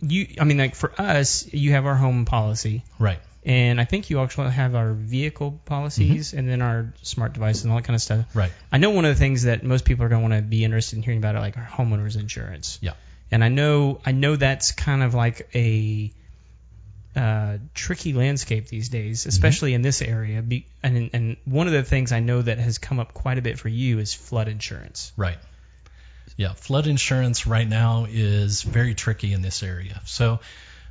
you, 0.00 0.26
I 0.40 0.44
mean, 0.44 0.58
like 0.58 0.74
for 0.74 0.92
us, 1.00 1.52
you 1.52 1.72
have 1.72 1.86
our 1.86 1.94
home 1.94 2.24
policy, 2.24 2.84
Right. 2.98 3.20
And 3.46 3.80
I 3.80 3.84
think 3.84 4.10
you 4.10 4.18
actually 4.18 4.50
have 4.50 4.74
our 4.74 4.92
vehicle 4.92 5.60
policies, 5.64 6.34
and 6.34 6.48
then 6.48 6.60
our 6.60 6.92
smart 7.02 7.32
devices 7.32 7.62
and 7.62 7.72
all 7.72 7.78
that 7.78 7.84
kind 7.84 7.94
of 7.94 8.02
stuff. 8.02 8.26
Right. 8.34 8.50
I 8.72 8.78
know 8.78 8.90
one 8.90 9.04
of 9.04 9.14
the 9.14 9.18
things 9.18 9.44
that 9.44 9.62
most 9.62 9.84
people 9.84 10.04
are 10.04 10.08
going 10.08 10.20
to 10.20 10.28
want 10.28 10.42
to 10.42 10.42
be 10.42 10.64
interested 10.64 10.96
in 10.96 11.04
hearing 11.04 11.18
about 11.18 11.36
are 11.36 11.40
like 11.40 11.56
our 11.56 11.64
homeowners 11.64 12.18
insurance. 12.18 12.80
Yeah. 12.82 12.94
And 13.30 13.44
I 13.44 13.48
know 13.48 14.00
I 14.04 14.10
know 14.10 14.34
that's 14.34 14.72
kind 14.72 15.02
of 15.02 15.14
like 15.14 15.48
a 15.54 16.12
uh, 17.14 17.58
tricky 17.72 18.12
landscape 18.12 18.66
these 18.66 18.88
days, 18.88 19.26
especially 19.26 19.74
in 19.74 19.82
this 19.82 20.02
area. 20.02 20.42
Be, 20.42 20.66
and 20.82 21.10
and 21.12 21.36
one 21.44 21.68
of 21.68 21.72
the 21.72 21.84
things 21.84 22.10
I 22.10 22.20
know 22.20 22.42
that 22.42 22.58
has 22.58 22.78
come 22.78 22.98
up 22.98 23.14
quite 23.14 23.38
a 23.38 23.42
bit 23.42 23.60
for 23.60 23.68
you 23.68 24.00
is 24.00 24.12
flood 24.12 24.48
insurance. 24.48 25.12
Right. 25.16 25.38
Yeah, 26.36 26.52
flood 26.52 26.88
insurance 26.88 27.46
right 27.46 27.66
now 27.66 28.06
is 28.10 28.62
very 28.62 28.94
tricky 28.94 29.32
in 29.32 29.40
this 29.40 29.62
area. 29.62 30.02
So, 30.04 30.40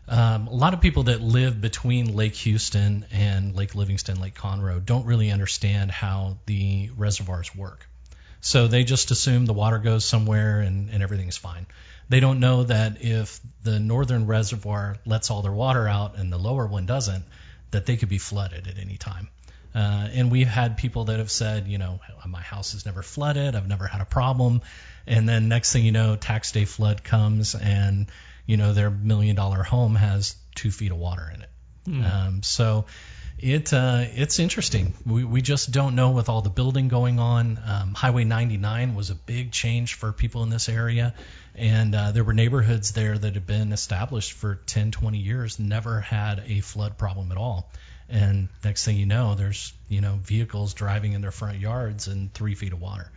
um, 0.08 0.48
a 0.48 0.54
lot 0.54 0.74
of 0.74 0.82
people 0.82 1.04
that 1.04 1.22
live 1.22 1.60
between 1.60 2.16
Lake 2.16 2.36
Houston 2.36 3.06
and 3.12 3.56
Lake 3.56 3.74
Livingston, 3.74 4.20
Lake 4.22 4.36
Conroe, 4.36 4.84
don't 4.84 5.06
really 5.06 5.32
understand 5.32 5.90
how 5.90 6.38
the 6.46 6.92
reservoirs 6.96 7.56
work. 7.56 7.88
So 8.42 8.68
they 8.68 8.84
just 8.84 9.10
assume 9.10 9.48
the 9.48 9.54
water 9.54 9.80
goes 9.80 10.06
somewhere 10.06 10.60
and, 10.60 10.92
and 10.92 11.02
everything's 11.02 11.38
fine. 11.38 11.66
They 12.10 12.20
don't 12.20 12.40
know 12.40 12.64
that 12.64 13.02
if 13.02 13.40
the 13.64 13.80
northern 13.80 14.28
reservoir 14.28 14.98
lets 15.06 15.32
all 15.32 15.42
their 15.42 15.52
water 15.52 15.88
out 15.88 16.18
and 16.18 16.32
the 16.32 16.38
lower 16.38 16.68
one 16.68 16.86
doesn't, 16.86 17.24
that 17.72 17.88
they 17.88 17.98
could 17.98 18.10
be 18.10 18.20
flooded 18.20 18.68
at 18.68 18.78
any 18.78 18.98
time. 18.98 19.30
Uh, 19.74 20.08
and 20.14 20.32
we've 20.32 20.48
had 20.48 20.78
people 20.78 21.06
that 21.06 21.18
have 21.18 21.32
said, 21.32 21.68
you 21.68 21.80
know, 21.80 22.00
my 22.28 22.42
house 22.42 22.74
has 22.74 22.86
never 22.86 23.02
flooded, 23.02 23.56
I've 23.56 23.68
never 23.68 23.88
had 23.88 24.02
a 24.02 24.06
problem. 24.06 24.62
And 25.08 25.28
then 25.28 25.50
next 25.50 25.74
thing 25.74 25.84
you 25.84 25.92
know, 25.92 26.16
tax 26.16 26.52
day 26.52 26.66
flood 26.66 27.04
comes 27.04 27.56
and, 27.56 28.08
you 28.46 28.58
know, 28.58 28.74
their 28.74 28.90
million 28.90 29.36
dollar 29.36 29.64
home 29.64 29.96
has 29.96 30.36
two 30.56 30.72
feet 30.72 30.92
of 30.92 30.98
water 30.98 31.32
in 31.34 31.42
it. 31.42 31.50
Um, 32.06 32.44
so 32.44 32.86
it 33.38 33.74
uh, 33.74 34.06
it's 34.14 34.40
interesting. 34.40 34.94
We 35.06 35.24
we 35.24 35.42
just 35.42 35.72
don't 35.72 35.96
know 35.96 36.12
with 36.12 36.30
all 36.30 36.42
the 36.42 36.50
building 36.50 36.88
going 36.88 37.20
on. 37.20 37.60
Um, 37.66 37.94
Highway 37.94 38.24
99 38.24 38.96
was 38.96 39.10
a 39.10 39.16
big 39.16 39.52
change 39.52 39.96
for 39.96 40.12
people 40.12 40.44
in 40.44 40.50
this 40.50 40.70
area, 40.70 41.14
and 41.54 41.94
uh, 41.94 42.12
there 42.12 42.24
were 42.24 42.34
neighborhoods 42.34 42.94
there 42.94 43.18
that 43.18 43.34
had 43.34 43.46
been 43.46 43.72
established 43.72 44.34
for 44.34 44.56
10, 44.56 44.92
20 44.92 45.18
years, 45.18 45.60
never 45.60 46.00
had 46.00 46.44
a 46.48 46.62
flood 46.62 46.98
problem 46.98 47.32
at 47.32 47.38
all. 47.38 47.72
And 48.08 48.50
next 48.64 48.86
thing 48.86 48.98
you 48.98 49.06
know, 49.06 49.36
there's 49.36 49.74
you 49.90 50.02
know 50.02 50.18
vehicles 50.24 50.74
driving 50.74 51.14
in 51.14 51.22
their 51.22 51.32
front 51.32 51.60
yards 51.60 52.08
and 52.08 52.34
three 52.34 52.56
feet 52.56 52.74
of 52.74 52.82
water. 52.82 53.12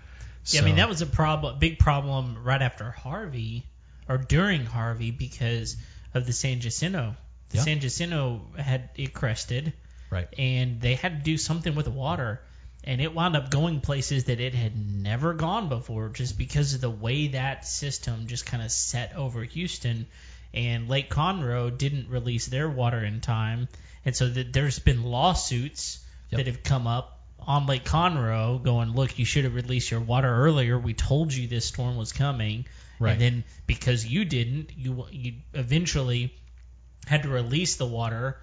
Yeah, 0.47 0.63
I 0.63 0.65
mean 0.65 0.77
that 0.77 0.89
was 0.89 1.01
a 1.01 1.07
problem, 1.07 1.59
big 1.59 1.79
problem 1.79 2.43
right 2.43 2.61
after 2.61 2.91
Harvey 2.91 3.67
or 4.09 4.19
during 4.19 4.65
Harvey 4.65 5.11
because 5.11 5.77
of 6.15 6.27
the 6.27 6.33
San 6.33 6.61
Jacinto. 6.61 7.15
The 7.51 7.59
Yeah. 7.59 7.65
San 7.65 7.81
Jacinto 7.81 8.43
had 8.59 8.91
it 8.97 9.13
crested, 9.15 9.73
right. 10.11 10.29
and 10.39 10.81
they 10.81 10.95
had 10.95 11.19
to 11.19 11.23
do 11.23 11.39
something 11.39 11.75
with 11.75 11.85
the 11.87 11.91
water, 11.91 12.41
and 12.85 13.01
it 13.01 13.15
wound 13.15 13.37
up 13.37 13.51
going 13.51 13.81
places 13.81 14.25
that 14.25 14.41
it 14.41 14.55
had 14.55 14.77
never 14.77 15.35
gone 15.35 15.69
before, 15.69 16.09
just 16.11 16.37
because 16.39 16.75
of 16.75 16.81
the 16.81 16.91
way 16.91 17.29
that 17.29 17.67
system 17.67 18.27
just 18.27 18.47
kind 18.47 18.63
of 18.63 18.71
set 18.71 19.15
over 19.15 19.43
Houston, 19.45 20.07
and 20.55 20.89
Lake 20.89 21.11
Conroe 21.11 21.77
didn't 21.77 22.09
release 22.09 22.47
their 22.47 22.69
water 22.69 23.03
in 23.05 23.21
time, 23.21 23.69
and 24.05 24.17
so 24.17 24.29
that 24.29 24.53
there's 24.53 24.79
been 24.79 25.03
lawsuits 25.05 26.01
Yep. 26.31 26.39
that 26.39 26.47
have 26.47 26.63
come 26.63 26.87
up 26.87 27.21
on 27.41 27.67
Lake 27.67 27.85
Conroe 27.85 28.63
going, 28.63 28.93
look, 28.95 29.19
you 29.19 29.25
should 29.25 29.45
have 29.45 29.55
released 29.55 29.91
your 29.91 30.01
water 30.01 30.29
earlier. 30.29 30.79
We 30.79 30.93
told 30.93 31.33
you 31.33 31.49
this 31.49 31.65
storm 31.65 31.97
was 31.97 32.13
coming, 32.13 32.67
Right. 33.01 33.13
and 33.13 33.21
then 33.21 33.45
because 33.67 34.07
you 34.07 34.25
didn't, 34.25 34.71
you 34.77 35.07
you 35.11 35.35
eventually 35.55 36.35
had 37.07 37.23
to 37.25 37.29
release 37.29 37.77
the 37.77 37.87
water. 37.87 38.39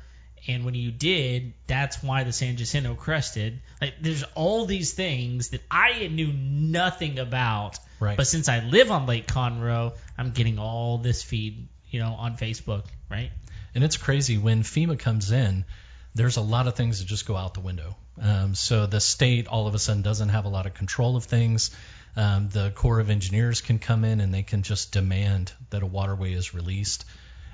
And 0.48 0.64
when 0.64 0.76
you 0.76 0.92
did, 0.92 1.54
that's 1.66 2.04
why 2.04 2.24
the 2.24 2.32
San 2.32 2.56
Jacinto 2.58 2.94
crested. 2.94 3.62
Like, 3.82 3.96
there's 4.00 4.24
all 4.36 4.66
these 4.66 4.94
things 4.94 5.50
that 5.50 5.62
I 5.72 6.08
knew 6.08 6.32
nothing 6.32 7.18
about. 7.18 7.80
Right. 8.00 8.16
But 8.16 8.28
since 8.28 8.48
I 8.48 8.60
live 8.60 8.92
on 8.92 9.08
Lake 9.08 9.26
Conroe, 9.26 9.94
I'm 10.18 10.32
getting 10.32 10.60
all 10.60 11.00
this 11.00 11.24
feed, 11.24 11.68
you 11.90 12.00
know, 12.00 12.14
on 12.14 12.38
Facebook, 12.38 12.84
right? 13.10 13.32
And 13.74 13.84
it's 13.84 13.98
crazy 13.98 14.38
when 14.38 14.62
FEMA 14.62 15.00
comes 15.00 15.32
in. 15.32 15.66
There's 16.14 16.38
a 16.38 16.42
lot 16.42 16.68
of 16.68 16.76
things 16.76 17.00
that 17.00 17.06
just 17.06 17.26
go 17.26 17.36
out 17.36 17.56
the 17.56 17.60
window. 17.62 17.96
Um, 18.22 18.56
so 18.56 18.86
the 18.86 19.02
state 19.02 19.48
all 19.48 19.68
of 19.68 19.76
a 19.76 19.80
sudden 19.80 20.02
doesn't 20.02 20.30
have 20.30 20.46
a 20.46 20.50
lot 20.50 20.66
of 20.66 20.74
control 20.76 21.18
of 21.18 21.26
things. 21.26 21.76
Um, 22.16 22.50
the 22.50 22.72
Corps 22.72 23.00
of 23.00 23.10
Engineers 23.10 23.62
can 23.62 23.80
come 23.80 24.06
in 24.06 24.22
and 24.22 24.34
they 24.34 24.44
can 24.44 24.64
just 24.64 24.92
demand 24.92 25.52
that 25.70 25.84
a 25.84 25.86
waterway 25.86 26.34
is 26.34 26.54
released. 26.54 27.06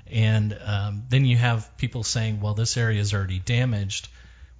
And 0.06 0.56
um, 0.64 1.04
then 1.08 1.24
you 1.24 1.36
have 1.36 1.76
people 1.76 2.04
saying, 2.04 2.40
well, 2.40 2.54
this 2.54 2.76
area 2.76 3.00
is 3.00 3.14
already 3.14 3.38
damaged. 3.38 4.08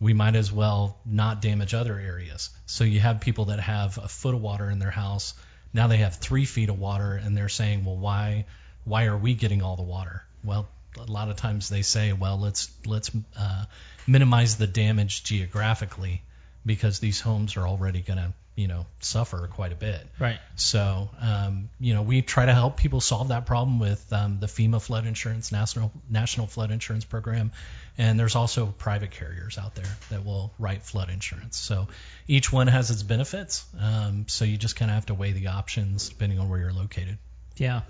We 0.00 0.14
might 0.14 0.35
as 0.35 0.50
well 0.50 0.99
not 1.04 1.40
damage 1.40 1.75
other 1.75 1.99
areas. 1.99 2.50
So 2.66 2.85
you 2.85 3.00
have 3.00 3.21
people 3.21 3.47
that 3.47 3.61
have 3.61 3.99
a 3.99 4.09
foot 4.09 4.35
of 4.35 4.40
water 4.40 4.71
in 4.71 4.78
their 4.78 4.90
house. 4.90 5.35
Now 5.73 5.87
they 5.87 5.99
have 5.99 6.16
three 6.16 6.44
feet 6.44 6.68
of 6.68 6.78
water, 6.78 7.14
and 7.14 7.37
they're 7.37 7.49
saying, 7.49 7.85
well, 7.85 7.97
why, 7.97 8.47
why 8.85 9.06
are 9.06 9.16
we 9.16 9.35
getting 9.35 9.62
all 9.62 9.76
the 9.76 9.82
water? 9.82 10.23
Well, 10.42 10.68
a 10.99 11.11
lot 11.11 11.30
of 11.30 11.37
times 11.37 11.68
they 11.68 11.82
say, 11.82 12.12
well, 12.12 12.38
let's 12.38 12.71
let's 12.85 13.11
uh, 13.38 13.64
minimize 14.06 14.56
the 14.56 14.66
damage 14.66 15.25
geographically 15.25 16.23
because 16.66 16.99
these 16.99 17.21
homes 17.21 17.56
are 17.56 17.66
already 17.66 18.00
going 18.00 18.18
to, 18.18 18.32
you 18.54 18.68
know, 18.68 18.85
suffer 19.00 19.49
quite 19.50 19.73
a 19.73 19.76
bit. 19.76 20.06
Right. 20.18 20.38
So, 20.56 21.09
um, 21.21 21.71
you 21.80 21.94
know, 21.94 22.02
we 22.02 22.21
try 22.21 22.44
to 22.47 22.52
help 22.52 22.76
people 22.76 23.00
solve 23.00 23.28
that 23.28 23.47
problem 23.47 23.78
with 23.78 24.12
um, 24.12 24.40
the 24.40 24.47
FEMA 24.47 24.80
flood 24.80 25.06
insurance, 25.06 25.52
national 25.52 25.90
national 26.11 26.47
flood 26.49 26.71
insurance 26.71 27.04
program, 27.04 27.52
and 27.97 28.21
there's 28.21 28.37
also 28.37 28.66
private 28.66 29.11
carriers 29.11 29.56
out 29.56 29.75
there 29.75 29.97
that 30.11 30.25
will 30.25 30.52
write 30.59 30.82
flood 30.82 31.09
insurance. 31.09 31.56
So 31.56 31.88
each 32.28 32.52
one 32.52 32.66
has 32.66 32.90
its 32.90 33.02
benefits. 33.02 33.64
Um, 33.80 34.26
so 34.28 34.44
you 34.44 34.59
just 34.59 34.76
kind 34.76 34.90
of 34.90 34.97
have 34.97 35.06
to 35.06 35.14
weigh 35.14 35.32
the 35.32 35.49
options 35.49 36.09
depending 36.11 36.38
on 36.38 36.49
where 36.49 36.59
you're 36.59 36.73
located. 36.73 37.18
Yeah. 37.56 37.82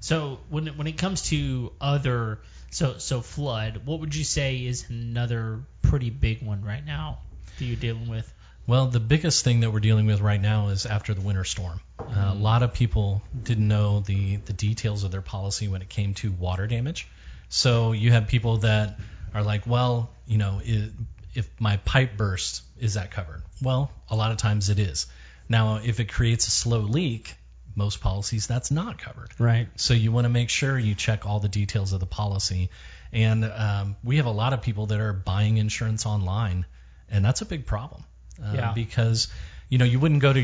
So 0.00 0.40
when 0.48 0.66
it, 0.66 0.76
when 0.76 0.86
it 0.86 0.98
comes 0.98 1.22
to 1.28 1.72
other 1.80 2.40
so 2.70 2.98
so 2.98 3.20
flood, 3.20 3.82
what 3.84 4.00
would 4.00 4.14
you 4.14 4.24
say 4.24 4.56
is 4.56 4.88
another 4.88 5.60
pretty 5.82 6.10
big 6.10 6.42
one 6.42 6.62
right 6.64 6.84
now 6.84 7.18
that 7.58 7.64
you're 7.64 7.76
dealing 7.76 8.08
with? 8.08 8.32
Well, 8.66 8.86
the 8.86 9.00
biggest 9.00 9.42
thing 9.44 9.60
that 9.60 9.72
we're 9.72 9.80
dealing 9.80 10.06
with 10.06 10.20
right 10.20 10.40
now 10.40 10.68
is 10.68 10.86
after 10.86 11.14
the 11.14 11.20
winter 11.20 11.44
storm. 11.44 11.80
Uh, 11.98 12.30
a 12.32 12.34
lot 12.34 12.62
of 12.62 12.72
people 12.72 13.22
didn't 13.42 13.66
know 13.66 14.00
the, 14.00 14.36
the 14.36 14.52
details 14.52 15.04
of 15.04 15.10
their 15.10 15.22
policy 15.22 15.68
when 15.68 15.82
it 15.82 15.88
came 15.88 16.14
to 16.14 16.30
water 16.30 16.66
damage. 16.66 17.08
So 17.48 17.92
you 17.92 18.12
have 18.12 18.28
people 18.28 18.58
that 18.58 18.98
are 19.34 19.42
like, 19.42 19.66
well, 19.66 20.10
you 20.26 20.38
know, 20.38 20.60
i 20.66 20.90
if 21.32 21.48
my 21.60 21.76
pipe 21.78 22.16
bursts, 22.16 22.62
is 22.80 22.94
that 22.94 23.12
covered? 23.12 23.42
Well, 23.62 23.92
a 24.08 24.16
lot 24.16 24.32
of 24.32 24.38
times 24.38 24.68
it 24.68 24.80
is. 24.80 25.06
Now, 25.48 25.76
if 25.76 26.00
it 26.00 26.06
creates 26.06 26.48
a 26.48 26.50
slow 26.50 26.80
leak, 26.80 27.34
most 27.76 28.00
policies 28.00 28.46
that's 28.46 28.70
not 28.70 28.98
covered. 28.98 29.30
Right. 29.38 29.68
So 29.76 29.94
you 29.94 30.12
want 30.12 30.24
to 30.24 30.28
make 30.28 30.50
sure 30.50 30.78
you 30.78 30.94
check 30.94 31.26
all 31.26 31.40
the 31.40 31.48
details 31.48 31.92
of 31.92 32.00
the 32.00 32.06
policy. 32.06 32.70
And 33.12 33.44
um, 33.44 33.96
we 34.02 34.16
have 34.16 34.26
a 34.26 34.32
lot 34.32 34.52
of 34.52 34.62
people 34.62 34.86
that 34.86 35.00
are 35.00 35.12
buying 35.12 35.56
insurance 35.56 36.06
online, 36.06 36.66
and 37.08 37.24
that's 37.24 37.42
a 37.42 37.46
big 37.46 37.66
problem. 37.66 38.04
Uh, 38.42 38.52
Yeah. 38.54 38.72
Because 38.74 39.28
you 39.68 39.78
know 39.78 39.84
you 39.84 40.00
wouldn't 40.00 40.20
go 40.20 40.32
to 40.32 40.40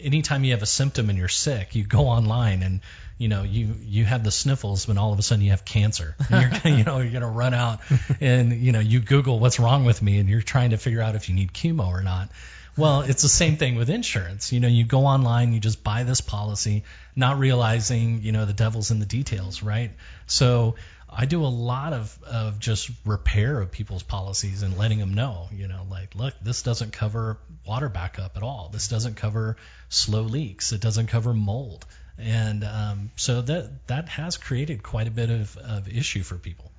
anytime 0.00 0.44
you 0.44 0.52
have 0.52 0.62
a 0.62 0.66
symptom 0.66 1.10
and 1.10 1.18
you're 1.18 1.28
sick, 1.28 1.74
you 1.74 1.84
go 1.84 2.08
online 2.08 2.62
and 2.62 2.80
you 3.18 3.28
know 3.28 3.42
you 3.42 3.74
you 3.82 4.04
have 4.04 4.24
the 4.24 4.30
sniffles, 4.30 4.86
but 4.86 4.96
all 4.96 5.12
of 5.12 5.18
a 5.18 5.22
sudden 5.22 5.44
you 5.44 5.50
have 5.50 5.64
cancer. 5.64 6.14
And 6.30 6.40
you're 6.52 6.60
gonna, 6.60 6.76
you 6.76 6.84
know 6.84 6.98
you're 7.00 7.12
gonna 7.12 7.30
run 7.30 7.54
out 7.54 7.80
and 8.20 8.52
you 8.52 8.72
know 8.72 8.80
you 8.80 9.00
Google 9.00 9.38
what's 9.40 9.58
wrong 9.60 9.84
with 9.84 10.00
me, 10.02 10.18
and 10.18 10.28
you're 10.28 10.40
trying 10.42 10.70
to 10.70 10.78
figure 10.78 11.02
out 11.02 11.14
if 11.14 11.28
you 11.28 11.34
need 11.34 11.52
chemo 11.52 11.86
or 11.88 12.02
not. 12.02 12.30
Well, 12.78 13.00
it's 13.00 13.22
the 13.22 13.30
same 13.30 13.56
thing 13.56 13.76
with 13.76 13.88
insurance. 13.88 14.52
You 14.52 14.60
know, 14.60 14.68
you 14.68 14.84
go 14.84 15.06
online, 15.06 15.54
you 15.54 15.60
just 15.60 15.82
buy 15.82 16.02
this 16.02 16.20
policy, 16.20 16.84
not 17.14 17.38
realizing, 17.38 18.20
you 18.20 18.32
know, 18.32 18.44
the 18.44 18.52
devil's 18.52 18.90
in 18.90 18.98
the 18.98 19.06
details, 19.06 19.62
right? 19.62 19.92
So 20.26 20.74
I 21.08 21.26
do 21.26 21.44
a 21.44 21.46
lot 21.46 21.92
of, 21.92 22.22
of 22.24 22.58
just 22.58 22.90
repair 23.04 23.60
of 23.60 23.70
people's 23.70 24.02
policies 24.02 24.62
and 24.62 24.76
letting 24.76 24.98
them 24.98 25.14
know, 25.14 25.48
you 25.52 25.68
know, 25.68 25.86
like, 25.90 26.14
look, 26.14 26.34
this 26.42 26.62
doesn't 26.62 26.92
cover 26.92 27.38
water 27.66 27.88
backup 27.88 28.36
at 28.36 28.42
all. 28.42 28.70
This 28.72 28.88
doesn't 28.88 29.16
cover 29.16 29.56
slow 29.88 30.22
leaks. 30.22 30.72
It 30.72 30.80
doesn't 30.80 31.06
cover 31.06 31.32
mold. 31.32 31.86
And 32.18 32.64
um, 32.64 33.10
so 33.16 33.42
that 33.42 33.86
that 33.88 34.08
has 34.08 34.36
created 34.36 34.82
quite 34.82 35.06
a 35.06 35.10
bit 35.10 35.30
of, 35.30 35.56
of 35.56 35.88
issue 35.88 36.22
for 36.22 36.36
people. 36.36 36.70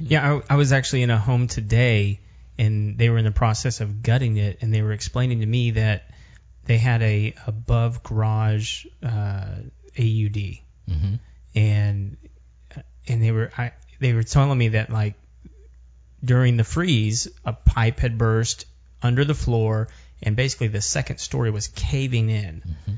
Yeah, 0.00 0.40
I, 0.48 0.54
I 0.54 0.56
was 0.56 0.72
actually 0.72 1.02
in 1.02 1.10
a 1.10 1.18
home 1.18 1.46
today, 1.46 2.20
and 2.58 2.98
they 2.98 3.10
were 3.10 3.18
in 3.18 3.24
the 3.24 3.30
process 3.30 3.80
of 3.80 4.02
gutting 4.02 4.36
it, 4.38 4.58
and 4.60 4.72
they 4.72 4.82
were 4.82 4.92
explaining 4.92 5.40
to 5.40 5.46
me 5.46 5.72
that 5.72 6.10
they 6.64 6.78
had 6.78 7.02
a 7.02 7.34
above 7.46 8.02
garage 8.02 8.86
uh, 9.02 9.54
AUD, 9.98 10.58
Mm-hmm. 10.88 11.14
and 11.54 12.16
and 13.10 13.22
they 13.22 13.32
were 13.32 13.50
I, 13.56 13.72
they 14.00 14.12
were 14.12 14.22
telling 14.22 14.58
me 14.58 14.68
that 14.68 14.90
like 14.90 15.14
during 16.24 16.56
the 16.56 16.64
freeze, 16.64 17.28
a 17.44 17.52
pipe 17.52 18.00
had 18.00 18.18
burst 18.18 18.66
under 19.02 19.24
the 19.24 19.34
floor, 19.34 19.88
and 20.22 20.36
basically 20.36 20.68
the 20.68 20.80
second 20.80 21.18
story 21.18 21.50
was 21.50 21.68
caving 21.68 22.28
in. 22.28 22.62
Mm-hmm. 22.66 22.94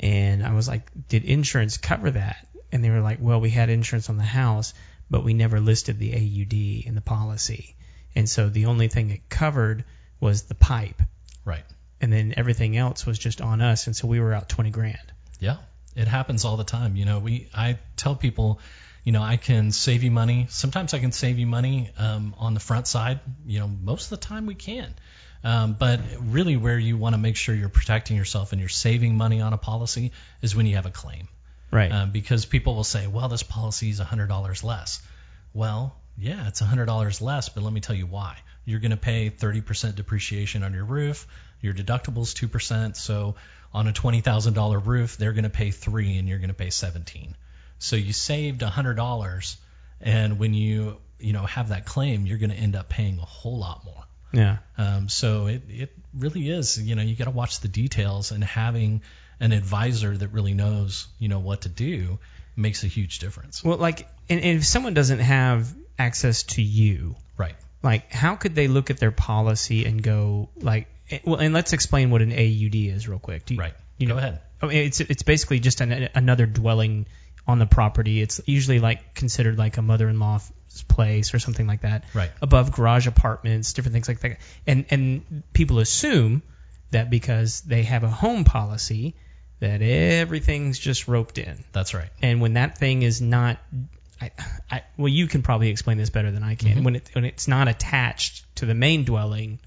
And 0.00 0.44
I 0.44 0.54
was 0.54 0.66
like, 0.66 0.90
did 1.08 1.24
insurance 1.24 1.76
cover 1.76 2.10
that? 2.10 2.48
And 2.72 2.82
they 2.82 2.90
were 2.90 3.00
like, 3.00 3.18
well, 3.20 3.40
we 3.40 3.50
had 3.50 3.70
insurance 3.70 4.10
on 4.10 4.16
the 4.16 4.24
house, 4.24 4.74
but 5.08 5.22
we 5.22 5.34
never 5.34 5.60
listed 5.60 6.00
the 6.00 6.14
AUD 6.14 6.86
in 6.86 6.96
the 6.96 7.00
policy. 7.00 7.76
And 8.16 8.28
so 8.28 8.48
the 8.48 8.66
only 8.66 8.88
thing 8.88 9.10
it 9.10 9.28
covered 9.28 9.84
was 10.20 10.42
the 10.42 10.54
pipe. 10.54 11.00
Right. 11.44 11.64
And 12.00 12.12
then 12.12 12.34
everything 12.36 12.76
else 12.76 13.06
was 13.06 13.18
just 13.18 13.40
on 13.40 13.60
us. 13.60 13.86
And 13.86 13.94
so 13.94 14.08
we 14.08 14.18
were 14.18 14.32
out 14.32 14.48
20 14.48 14.70
grand. 14.70 15.12
Yeah, 15.38 15.58
it 15.94 16.08
happens 16.08 16.44
all 16.44 16.56
the 16.56 16.64
time. 16.64 16.96
You 16.96 17.04
know, 17.04 17.18
we 17.18 17.48
I 17.54 17.78
tell 17.96 18.14
people, 18.14 18.60
you 19.04 19.12
know, 19.12 19.22
I 19.22 19.36
can 19.36 19.70
save 19.70 20.02
you 20.02 20.10
money. 20.10 20.46
Sometimes 20.48 20.94
I 20.94 20.98
can 20.98 21.12
save 21.12 21.38
you 21.38 21.46
money 21.46 21.90
um, 21.98 22.34
on 22.38 22.54
the 22.54 22.60
front 22.60 22.86
side. 22.86 23.20
You 23.46 23.60
know, 23.60 23.68
most 23.68 24.04
of 24.04 24.10
the 24.18 24.26
time 24.26 24.46
we 24.46 24.54
can. 24.54 24.94
Um, 25.44 25.74
but 25.74 26.00
really, 26.20 26.56
where 26.56 26.78
you 26.78 26.96
want 26.96 27.14
to 27.14 27.18
make 27.18 27.36
sure 27.36 27.54
you're 27.54 27.68
protecting 27.68 28.16
yourself 28.16 28.52
and 28.52 28.60
you're 28.60 28.70
saving 28.70 29.16
money 29.16 29.42
on 29.42 29.52
a 29.52 29.58
policy 29.58 30.12
is 30.40 30.56
when 30.56 30.64
you 30.64 30.76
have 30.76 30.86
a 30.86 30.90
claim. 30.90 31.28
Right. 31.70 31.92
Um, 31.92 32.12
because 32.12 32.46
people 32.46 32.74
will 32.74 32.84
say, 32.84 33.06
well, 33.06 33.28
this 33.28 33.42
policy 33.42 33.90
is 33.90 34.00
$100 34.00 34.64
less. 34.64 35.02
Well, 35.52 35.94
yeah, 36.16 36.48
it's 36.48 36.62
$100 36.62 37.20
less, 37.20 37.48
but 37.50 37.62
let 37.62 37.72
me 37.72 37.80
tell 37.80 37.96
you 37.96 38.06
why. 38.06 38.38
You're 38.64 38.80
going 38.80 38.92
to 38.92 38.96
pay 38.96 39.28
30% 39.28 39.96
depreciation 39.96 40.62
on 40.62 40.72
your 40.72 40.84
roof. 40.84 41.26
Your 41.60 41.74
deductible's 41.74 42.34
2%. 42.34 42.96
So 42.96 43.34
on 43.72 43.88
a 43.88 43.92
$20,000 43.92 44.86
roof, 44.86 45.16
they're 45.18 45.32
going 45.32 45.44
to 45.44 45.50
pay 45.50 45.70
3 45.70 46.18
and 46.18 46.28
you're 46.28 46.38
going 46.38 46.48
to 46.48 46.54
pay 46.54 46.70
17. 46.70 47.36
So 47.78 47.96
you 47.96 48.12
saved 48.12 48.62
$100 48.62 49.56
and 50.00 50.38
when 50.38 50.54
you, 50.54 50.98
you 51.18 51.32
know, 51.32 51.44
have 51.46 51.68
that 51.68 51.84
claim, 51.86 52.26
you're 52.26 52.38
going 52.38 52.50
to 52.50 52.56
end 52.56 52.76
up 52.76 52.88
paying 52.88 53.18
a 53.18 53.24
whole 53.24 53.58
lot 53.58 53.84
more. 53.84 54.04
yeah. 54.32 54.56
Um, 54.78 55.08
so 55.08 55.46
it, 55.46 55.62
it 55.68 55.92
really 56.12 56.48
is, 56.50 56.80
you 56.80 56.94
know, 56.94 57.02
you 57.02 57.14
got 57.16 57.24
to 57.24 57.30
watch 57.30 57.60
the 57.60 57.68
details 57.68 58.30
and 58.32 58.42
having 58.42 59.02
an 59.40 59.52
advisor 59.52 60.16
that 60.16 60.28
really 60.28 60.54
knows, 60.54 61.06
you 61.18 61.28
know, 61.28 61.38
what 61.40 61.62
to 61.62 61.68
do 61.68 62.18
makes 62.56 62.84
a 62.84 62.86
huge 62.86 63.18
difference. 63.18 63.62
Well, 63.64 63.78
like, 63.78 64.08
and, 64.28 64.40
and 64.40 64.58
if 64.58 64.66
someone 64.66 64.94
doesn't 64.94 65.18
have 65.20 65.74
access 65.98 66.42
to 66.44 66.62
you, 66.62 67.16
Right. 67.36 67.54
like 67.82 68.12
how 68.12 68.36
could 68.36 68.54
they 68.54 68.68
look 68.68 68.90
at 68.90 68.98
their 68.98 69.10
policy 69.10 69.84
and 69.86 70.02
go 70.02 70.48
like 70.56 70.86
eh, 71.10 71.18
well 71.24 71.36
and 71.40 71.52
let's 71.52 71.72
explain 71.72 72.10
what 72.10 72.22
an 72.22 72.32
AUD 72.32 72.74
is 72.76 73.08
real 73.08 73.18
quick. 73.18 73.44
Do 73.46 73.54
you, 73.54 73.60
Right. 73.60 73.74
You 73.98 74.06
Go 74.08 74.14
know, 74.14 74.18
ahead. 74.18 74.40
I 74.62 74.66
mean, 74.66 74.76
it's 74.78 75.00
it's 75.00 75.22
basically 75.24 75.60
just 75.60 75.80
an, 75.80 76.08
another 76.14 76.46
dwelling 76.46 77.06
on 77.46 77.58
the 77.58 77.66
property. 77.66 78.20
It's 78.20 78.40
usually 78.46 78.78
like 78.78 79.14
considered 79.14 79.58
like 79.58 79.76
a 79.76 79.82
mother-in-law's 79.82 80.50
place 80.88 81.34
or 81.34 81.38
something 81.38 81.66
like 81.66 81.82
that. 81.82 82.04
Right. 82.14 82.30
Above 82.42 82.72
garage 82.72 83.06
apartments, 83.06 83.72
different 83.72 83.94
things 83.94 84.08
like 84.08 84.20
that. 84.20 84.38
And 84.66 84.86
and 84.90 85.42
people 85.52 85.78
assume 85.78 86.42
that 86.90 87.10
because 87.10 87.60
they 87.62 87.82
have 87.82 88.04
a 88.04 88.08
home 88.08 88.44
policy 88.44 89.14
that 89.60 89.82
everything's 89.82 90.78
just 90.78 91.08
roped 91.08 91.38
in. 91.38 91.64
That's 91.72 91.94
right. 91.94 92.10
And 92.22 92.40
when 92.40 92.54
that 92.54 92.78
thing 92.78 93.02
is 93.02 93.20
not 93.20 93.58
I, 94.20 94.30
I, 94.70 94.82
well, 94.96 95.08
you 95.08 95.26
can 95.26 95.42
probably 95.42 95.68
explain 95.68 95.98
this 95.98 96.10
better 96.10 96.30
than 96.30 96.42
I 96.42 96.54
can. 96.54 96.78
Mhm. 96.78 96.84
When 96.84 96.96
it 96.96 97.10
when 97.12 97.24
it's 97.24 97.48
not 97.48 97.68
attached 97.68 98.44
to 98.56 98.66
the 98.66 98.74
main 98.74 99.04
dwelling, 99.04 99.58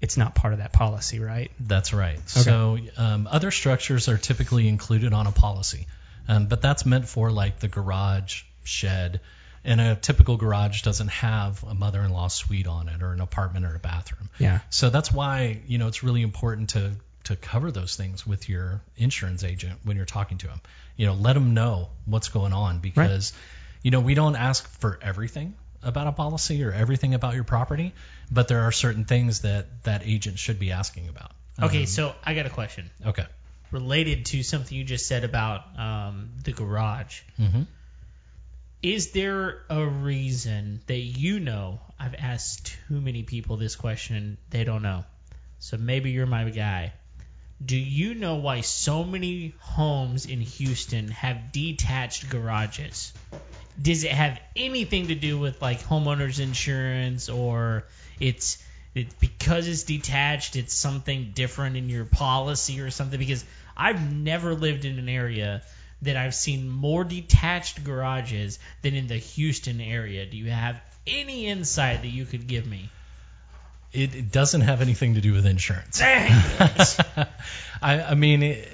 it's 0.00 0.16
not 0.16 0.34
part 0.34 0.52
of 0.52 0.60
that 0.60 0.72
policy, 0.72 1.18
right? 1.18 1.50
That's 1.58 1.92
right. 1.92 2.18
So 2.28 2.78
um, 2.96 3.26
other 3.30 3.50
structures 3.50 4.08
are 4.08 4.18
typically 4.18 4.68
included 4.68 5.12
on 5.12 5.26
a 5.26 5.32
policy, 5.32 5.86
um, 6.28 6.46
but 6.46 6.62
that's 6.62 6.84
meant 6.86 7.08
for 7.08 7.30
like 7.30 7.58
the 7.58 7.68
garage, 7.68 8.42
shed, 8.62 9.20
and 9.64 9.80
a 9.80 9.96
typical 9.96 10.36
garage 10.36 10.82
doesn't 10.82 11.08
have 11.08 11.62
a 11.64 11.74
mother-in-law 11.74 12.28
suite 12.28 12.66
on 12.66 12.88
it 12.88 13.02
or 13.02 13.12
an 13.12 13.20
apartment 13.20 13.64
or 13.64 13.74
a 13.74 13.78
bathroom. 13.78 14.30
Yeah. 14.38 14.60
So 14.70 14.90
that's 14.90 15.10
why 15.12 15.60
you 15.66 15.78
know 15.78 15.88
it's 15.88 16.02
really 16.02 16.22
important 16.22 16.70
to 16.70 16.92
to 17.24 17.36
cover 17.36 17.70
those 17.70 17.96
things 17.96 18.26
with 18.26 18.48
your 18.48 18.80
insurance 18.96 19.44
agent 19.44 19.80
when 19.84 19.96
you're 19.96 20.06
talking 20.06 20.38
to 20.38 20.46
them. 20.46 20.60
You 20.96 21.06
know, 21.06 21.14
let 21.14 21.34
them 21.34 21.54
know 21.54 21.88
what's 22.06 22.28
going 22.28 22.52
on 22.52 22.78
because 22.78 23.32
you 23.82 23.90
know 23.90 24.00
we 24.00 24.14
don't 24.14 24.36
ask 24.36 24.68
for 24.80 24.98
everything 25.02 25.54
about 25.82 26.06
a 26.06 26.12
policy 26.12 26.64
or 26.64 26.72
everything 26.72 27.14
about 27.14 27.34
your 27.34 27.44
property, 27.44 27.94
but 28.30 28.48
there 28.48 28.62
are 28.62 28.72
certain 28.72 29.04
things 29.04 29.40
that 29.40 29.66
that 29.84 30.02
agent 30.04 30.38
should 30.38 30.58
be 30.58 30.72
asking 30.72 31.08
about. 31.08 31.32
Okay, 31.60 31.80
Um, 31.80 31.86
so 31.86 32.14
I 32.24 32.34
got 32.34 32.46
a 32.46 32.50
question 32.50 32.90
okay. 33.04 33.26
Related 33.70 34.26
to 34.26 34.42
something 34.42 34.76
you 34.76 34.84
just 34.84 35.06
said 35.06 35.24
about 35.24 35.78
um, 35.78 36.30
the 36.44 36.52
garage. 36.52 37.20
hmm 37.36 37.62
Is 38.82 39.10
there 39.12 39.58
a 39.68 39.84
reason 39.84 40.80
that 40.86 40.98
you 40.98 41.40
know? 41.40 41.80
I've 41.98 42.14
asked 42.14 42.76
too 42.88 43.00
many 43.00 43.22
people 43.24 43.56
this 43.56 43.76
question, 43.76 44.38
they 44.50 44.64
don't 44.64 44.82
know. 44.82 45.04
So 45.58 45.76
maybe 45.76 46.10
you're 46.10 46.26
my 46.26 46.48
guy. 46.50 46.92
Do 47.64 47.76
you 47.76 48.14
know 48.14 48.36
why 48.36 48.60
so 48.60 49.02
many 49.02 49.52
homes 49.58 50.26
in 50.26 50.40
Houston 50.40 51.08
have 51.08 51.50
detached 51.50 52.30
garages? 52.30 53.12
Does 53.80 54.04
it 54.04 54.12
have 54.12 54.40
anything 54.54 55.08
to 55.08 55.16
do 55.16 55.38
with 55.38 55.60
like 55.60 55.82
homeowners 55.82 56.40
insurance 56.40 57.28
or 57.28 57.84
it's 58.20 58.58
it's 58.94 59.14
because 59.14 59.68
it's 59.68 59.84
detached, 59.84 60.56
it's 60.56 60.74
something 60.74 61.32
different 61.34 61.76
in 61.76 61.88
your 61.88 62.04
policy 62.04 62.80
or 62.80 62.90
something 62.90 63.18
because 63.18 63.44
I've 63.78 64.12
never 64.12 64.54
lived 64.54 64.84
in 64.84 64.98
an 64.98 65.08
area 65.08 65.62
that 66.02 66.16
I've 66.16 66.34
seen 66.34 66.68
more 66.68 67.04
detached 67.04 67.84
garages 67.84 68.58
than 68.82 68.94
in 68.94 69.06
the 69.06 69.16
Houston 69.16 69.80
area. 69.80 70.26
Do 70.26 70.36
you 70.36 70.50
have 70.50 70.80
any 71.06 71.46
insight 71.46 72.02
that 72.02 72.08
you 72.08 72.24
could 72.24 72.46
give 72.46 72.66
me? 72.66 72.90
It, 73.92 74.14
it 74.14 74.32
doesn't 74.32 74.60
have 74.60 74.82
anything 74.82 75.14
to 75.14 75.20
do 75.20 75.32
with 75.32 75.46
insurance. 75.46 75.98
Dang 75.98 76.30
it. 76.30 76.96
I, 77.82 78.02
I 78.02 78.14
mean, 78.14 78.42
it, 78.42 78.68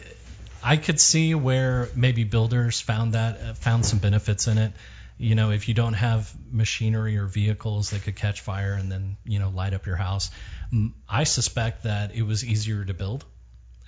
I 0.62 0.76
could 0.76 0.98
see 0.98 1.34
where 1.34 1.88
maybe 1.94 2.24
builders 2.24 2.80
found 2.80 3.12
that 3.12 3.40
uh, 3.40 3.54
found 3.54 3.86
some 3.86 3.98
benefits 3.98 4.48
in 4.48 4.58
it. 4.58 4.72
You 5.16 5.36
know, 5.36 5.50
if 5.50 5.68
you 5.68 5.74
don't 5.74 5.92
have 5.92 6.32
machinery 6.50 7.16
or 7.16 7.26
vehicles 7.26 7.90
that 7.90 8.02
could 8.02 8.16
catch 8.16 8.40
fire 8.40 8.72
and 8.72 8.90
then 8.90 9.16
you 9.24 9.38
know 9.38 9.50
light 9.50 9.72
up 9.72 9.86
your 9.86 9.94
house, 9.94 10.30
I 11.08 11.22
suspect 11.24 11.84
that 11.84 12.16
it 12.16 12.22
was 12.22 12.44
easier 12.44 12.84
to 12.84 12.94
build. 12.94 13.24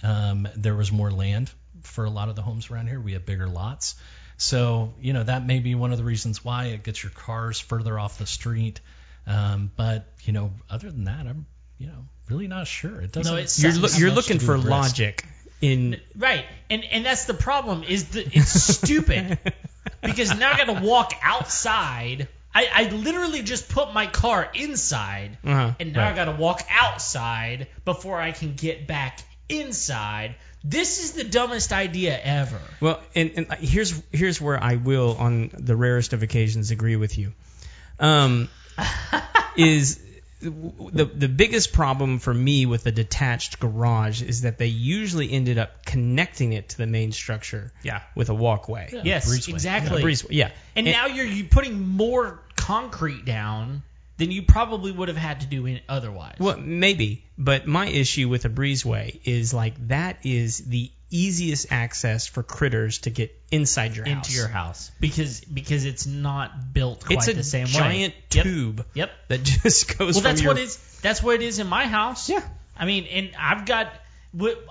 Um, 0.03 0.49
there 0.57 0.75
was 0.75 0.93
more 0.93 1.11
land 1.11 1.51
for 1.83 2.05
a 2.05 2.11
lot 2.11 2.29
of 2.29 2.37
the 2.37 2.43
homes 2.43 2.71
around 2.71 2.89
here. 2.89 3.01
We 3.01 3.13
have 3.15 3.25
bigger 3.27 3.49
lots, 3.49 3.95
so 4.37 4.95
you 5.01 5.13
know 5.13 5.23
that 5.25 5.47
may 5.47 5.59
be 5.61 5.75
one 5.75 5.93
of 5.93 5.99
the 5.99 6.05
reasons 6.05 6.45
why 6.45 6.67
it 6.67 6.83
gets 6.83 7.03
your 7.03 7.13
cars 7.13 7.59
further 7.61 7.99
off 7.99 8.19
the 8.19 8.27
street. 8.27 8.81
Um, 9.27 9.71
but 9.77 10.07
you 10.25 10.33
know, 10.33 10.53
other 10.71 10.91
than 10.91 11.05
that, 11.05 11.27
I'm 11.27 11.47
you 11.79 11.87
know 11.89 12.05
really 12.29 12.47
not 12.49 12.67
sure. 12.67 13.01
It 13.01 13.13
doesn't. 13.13 13.33
it's- 13.35 13.59
You're 13.63 13.73
Have 13.73 13.81
loo- 13.81 13.89
much 13.89 13.99
you're 13.99 14.11
looking 14.11 14.39
for 14.39 14.57
risk. 14.57 14.69
logic 14.69 15.25
in 15.63 15.99
Right, 16.17 16.45
and 16.71 16.85
and 16.85 17.07
that's 17.07 17.25
the 17.25 17.35
problem 17.35 17.83
is 17.83 18.11
that 18.11 18.37
it's 18.37 18.51
stupid 18.77 19.39
because 20.03 20.37
now 20.39 20.53
I 20.53 20.59
got 20.59 20.79
to 20.79 20.85
walk 20.87 21.13
outside. 21.23 22.29
I, 22.55 22.69
I 22.75 22.89
literally 22.91 23.43
just 23.43 23.69
put 23.69 23.93
my 23.93 24.07
car 24.07 24.51
inside, 24.55 25.37
Uh-huh. 25.45 25.73
and 25.79 25.93
now 25.93 26.05
I 26.05 26.07
Right. 26.09 26.17
got 26.17 26.25
to 26.27 26.33
walk 26.33 26.63
outside 26.71 27.67
before 27.85 28.19
I 28.21 28.33
can 28.33 28.55
get 28.55 28.87
back 28.87 29.21
inside. 29.49 30.35
This 30.65 31.03
is 31.05 31.13
the 31.13 31.25
dumbest 31.25 31.73
idea 31.73 32.19
ever. 32.21 32.61
Well, 32.81 33.01
and, 33.15 33.33
and 33.37 33.53
here's 33.61 34.03
here's 34.13 34.41
where 34.41 34.63
I 34.63 34.77
will, 34.77 35.17
on 35.19 35.51
the 35.55 35.77
rarest 35.77 36.13
of 36.13 36.23
occasions, 36.23 36.71
agree 36.71 36.97
with 36.97 37.17
you. 37.19 37.33
Um, 38.01 38.49
is 39.57 40.01
the 40.41 41.05
the 41.07 41.29
biggest 41.29 41.73
problem 41.73 42.19
for 42.19 42.33
me 42.35 42.67
with 42.67 42.85
a 42.87 42.93
detached 42.93 43.59
garage 43.59 44.23
is 44.23 44.43
that 44.43 44.59
they 44.59 44.67
usually 44.67 45.33
ended 45.33 45.57
up 45.57 45.85
connecting 45.87 46.53
it 46.53 46.71
to 46.71 46.77
the 46.79 46.87
main 46.87 47.13
structure 47.13 47.73
Yeah. 47.83 48.03
with 48.15 48.29
a 48.29 48.35
walkway. 48.35 48.91
Yeah, 48.93 49.01
Yes, 49.05 49.29
breezeway. 49.29 49.49
exactly. 49.51 50.03
A 50.03 50.05
breezeway, 50.05 50.27
yeah. 50.31 50.51
And 50.75 50.85
now 50.87 51.07
you're 51.07 51.25
you 51.25 51.45
putting 51.45 51.81
more 51.89 52.41
concrete 52.57 53.25
down 53.25 53.83
than 54.19 54.31
you 54.31 54.43
probably 54.43 54.93
would 54.93 55.09
have 55.09 55.17
had 55.17 55.41
to 55.41 55.47
do 55.47 55.65
in 55.67 55.81
otherwise. 55.89 56.37
Well, 56.39 56.59
maybe, 56.59 57.25
but 57.39 57.67
my 57.67 57.87
issue 57.87 58.29
with 58.29 58.45
a 58.45 58.49
breezeway 58.49 59.21
is 59.25 59.53
like 59.55 59.89
that 59.89 60.19
is 60.25 60.59
the 60.59 60.91
easiest 61.11 61.71
access 61.71 62.27
for 62.27 62.43
critters 62.43 62.99
to 62.99 63.11
get 63.11 63.33
inside 63.53 63.95
your 63.95 64.07
house. 64.07 64.17
into 64.29 64.33
your 64.39 64.49
house 64.49 64.91
because 64.99 65.41
because 65.43 65.85
it's 65.85 66.07
not 66.07 66.73
built 66.73 67.05
quite 67.05 67.19
It's 67.19 67.29
a 67.29 67.33
the 67.35 67.45
same 67.45 67.67
giant 67.67 68.13
way. 68.15 68.23
Yep. 68.33 68.45
tube 68.45 68.87
Yep. 68.95 69.11
that 69.29 69.43
just 69.45 69.97
goes 69.99 70.15
Well, 70.17 70.23
that's 70.25 70.41
your 70.43 70.53
what 70.55 70.59
is 70.61 70.77
that's 71.03 71.23
what 71.23 71.37
it 71.37 71.43
is 71.43 71.59
in 71.61 71.69
my 71.69 71.87
house. 71.87 72.29
Yeah. 72.29 72.43
I 72.77 72.87
mean, 72.87 73.05
and 73.07 73.31
I've 73.39 73.67
got 73.67 73.93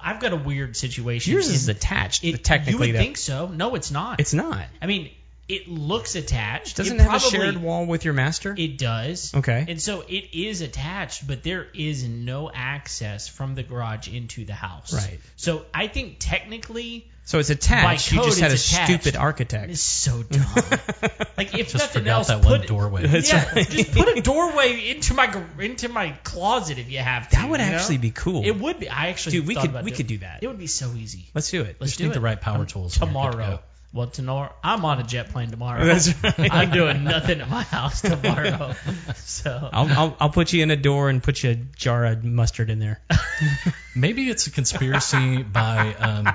I've 0.04 0.19
got 0.19 0.34
a 0.34 0.36
weird 0.36 0.75
situation. 0.78 1.34
yours 1.34 1.47
is 1.47 1.69
attached. 1.69 2.23
it, 2.23 2.43
technically, 2.43 2.73
you 2.73 2.93
would 2.93 2.99
though. 2.99 3.04
think 3.04 3.17
so. 3.17 3.47
No, 3.47 3.73
it's 3.75 3.89
not. 3.89 4.19
it's 4.19 4.34
not. 4.34 4.67
I 4.82 4.86
mean, 4.86 5.10
it 5.47 5.67
looks 5.67 6.15
attached. 6.15 6.77
Doesn't 6.77 6.99
it 6.99 7.03
it 7.03 7.10
have 7.10 7.15
a 7.15 7.19
shared 7.19 7.58
wall 7.58 7.86
with 7.86 8.03
your 8.05 8.13
master? 8.15 8.55
It 8.58 8.77
does. 8.77 9.34
Okay. 9.36 9.65
And 9.67 9.81
so 9.81 10.01
it 10.01 10.34
is 10.34 10.62
attached, 10.62 11.27
but 11.27 11.43
there 11.43 11.67
is 11.73 12.03
no 12.03 12.49
access 12.53 13.27
from 13.27 13.55
the 13.55 13.63
garage 13.63 14.08
into 14.08 14.45
the 14.45 14.53
house. 14.55 14.93
Right. 14.93 15.19
So 15.36 15.65
I 15.73 15.88
think 15.88 16.17
technically 16.19 17.08
so 17.27 17.39
it's 17.39 17.49
attached. 17.49 18.12
By 18.12 18.17
you 18.17 18.23
just 18.23 18.39
had 18.39 18.51
a 18.51 18.53
attached. 18.53 18.86
stupid 19.03 19.15
architect. 19.15 19.71
it's 19.71 19.81
so 19.81 20.21
dumb. 20.21 20.45
like 21.38 21.58
if 21.58 21.71
Just 21.71 21.73
nothing 21.95 22.08
else, 22.08 22.27
that 22.27 22.43
put 22.43 22.60
one 22.60 22.67
doorway. 22.67 23.01
Yeah, 23.25 23.51
right. 23.55 23.67
just 23.67 23.93
put 23.93 24.15
a 24.17 24.21
doorway 24.21 24.89
into 24.91 25.15
my 25.15 25.43
into 25.60 25.89
my 25.89 26.12
closet 26.23 26.77
if 26.77 26.91
you 26.91 26.99
have 26.99 27.27
to. 27.29 27.36
That 27.36 27.49
would 27.49 27.60
you 27.62 27.65
know? 27.65 27.73
actually 27.77 27.97
be 27.97 28.12
cool. 28.12 28.43
It 28.45 28.51
would 28.60 28.79
be. 28.79 28.89
I 28.89 29.08
actually 29.08 29.38
Dude, 29.39 29.47
we 29.47 29.55
could- 29.55 29.71
about 29.71 29.84
we 29.84 29.89
doing- 29.91 29.97
could 29.97 30.08
do 30.08 30.17
that. 30.19 30.43
It 30.43 30.47
would 30.47 30.60
be 30.60 30.67
so 30.67 30.91
easy. 30.95 31.25
Let's 31.34 31.49
do 31.49 31.62
it. 31.63 31.77
Let's 31.79 31.93
Just 31.93 31.97
do 31.97 32.03
need 32.05 32.12
it. 32.12 32.13
the 32.13 32.21
right 32.21 32.39
power 32.39 32.60
Um, 32.60 32.67
tools. 32.67 32.97
and 33.01 33.12
you're 33.12 33.23
good 33.23 33.31
to 33.31 33.38
tomorrow. 33.38 33.60
Go. 33.95 33.99
Well, 34.01 34.10
tomorrow 34.10 34.53
I'm 34.63 34.84
on 34.86 34.99
a 34.99 35.03
jet 35.03 35.29
plane 35.29 35.49
tomorrow. 35.51 35.84
That's 35.86 36.13
right. 36.23 36.51
I'm 36.51 36.71
doing 36.71 37.03
nothing 37.03 37.41
at 37.41 37.49
my 37.49 37.63
house 37.63 38.01
tomorrow. 38.01 38.73
So 39.15 39.69
I'll, 39.73 39.89
I'll 39.99 40.17
I'll 40.21 40.29
put 40.29 40.53
you 40.53 40.63
in 40.63 40.71
a 40.71 40.75
door 40.75 41.10
and 41.10 41.21
put 41.21 41.43
you 41.43 41.51
a 41.51 41.55
jar 41.55 42.05
of 42.05 42.23
mustard 42.23 42.69
in 42.69 42.79
there. 42.79 43.01
Maybe 43.95 44.29
it's 44.29 44.47
a 44.47 44.51
conspiracy 44.51 45.43
by 45.43 45.93
um, 45.93 46.29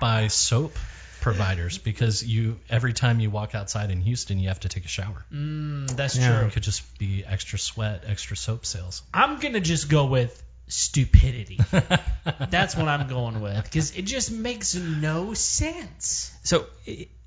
by 0.00 0.28
soap 0.28 0.76
providers 1.20 1.78
because 1.78 2.22
you 2.22 2.58
every 2.68 2.92
time 2.92 3.20
you 3.20 3.30
walk 3.30 3.54
outside 3.54 3.90
in 3.90 4.00
Houston 4.00 4.38
you 4.38 4.48
have 4.48 4.60
to 4.60 4.68
take 4.68 4.84
a 4.84 4.88
shower. 4.88 5.24
mm, 5.32 5.88
that's 5.96 6.16
Yeah. 6.16 6.38
true. 6.38 6.48
It 6.48 6.52
could 6.52 6.62
just 6.62 6.98
be 6.98 7.24
extra 7.26 7.58
sweat, 7.58 8.04
extra 8.06 8.36
soap 8.36 8.64
sales. 8.66 9.02
I'm 9.14 9.38
gonna 9.40 9.60
just 9.60 9.88
go 9.88 10.06
with 10.06 10.42
stupidity. 10.70 11.58
That's 12.50 12.76
what 12.76 12.88
I'm 12.88 13.08
going 13.08 13.40
with 13.40 13.62
because 13.64 13.96
it 13.96 14.02
just 14.02 14.30
makes 14.32 14.74
no 14.74 15.34
sense. 15.34 16.32
So 16.42 16.66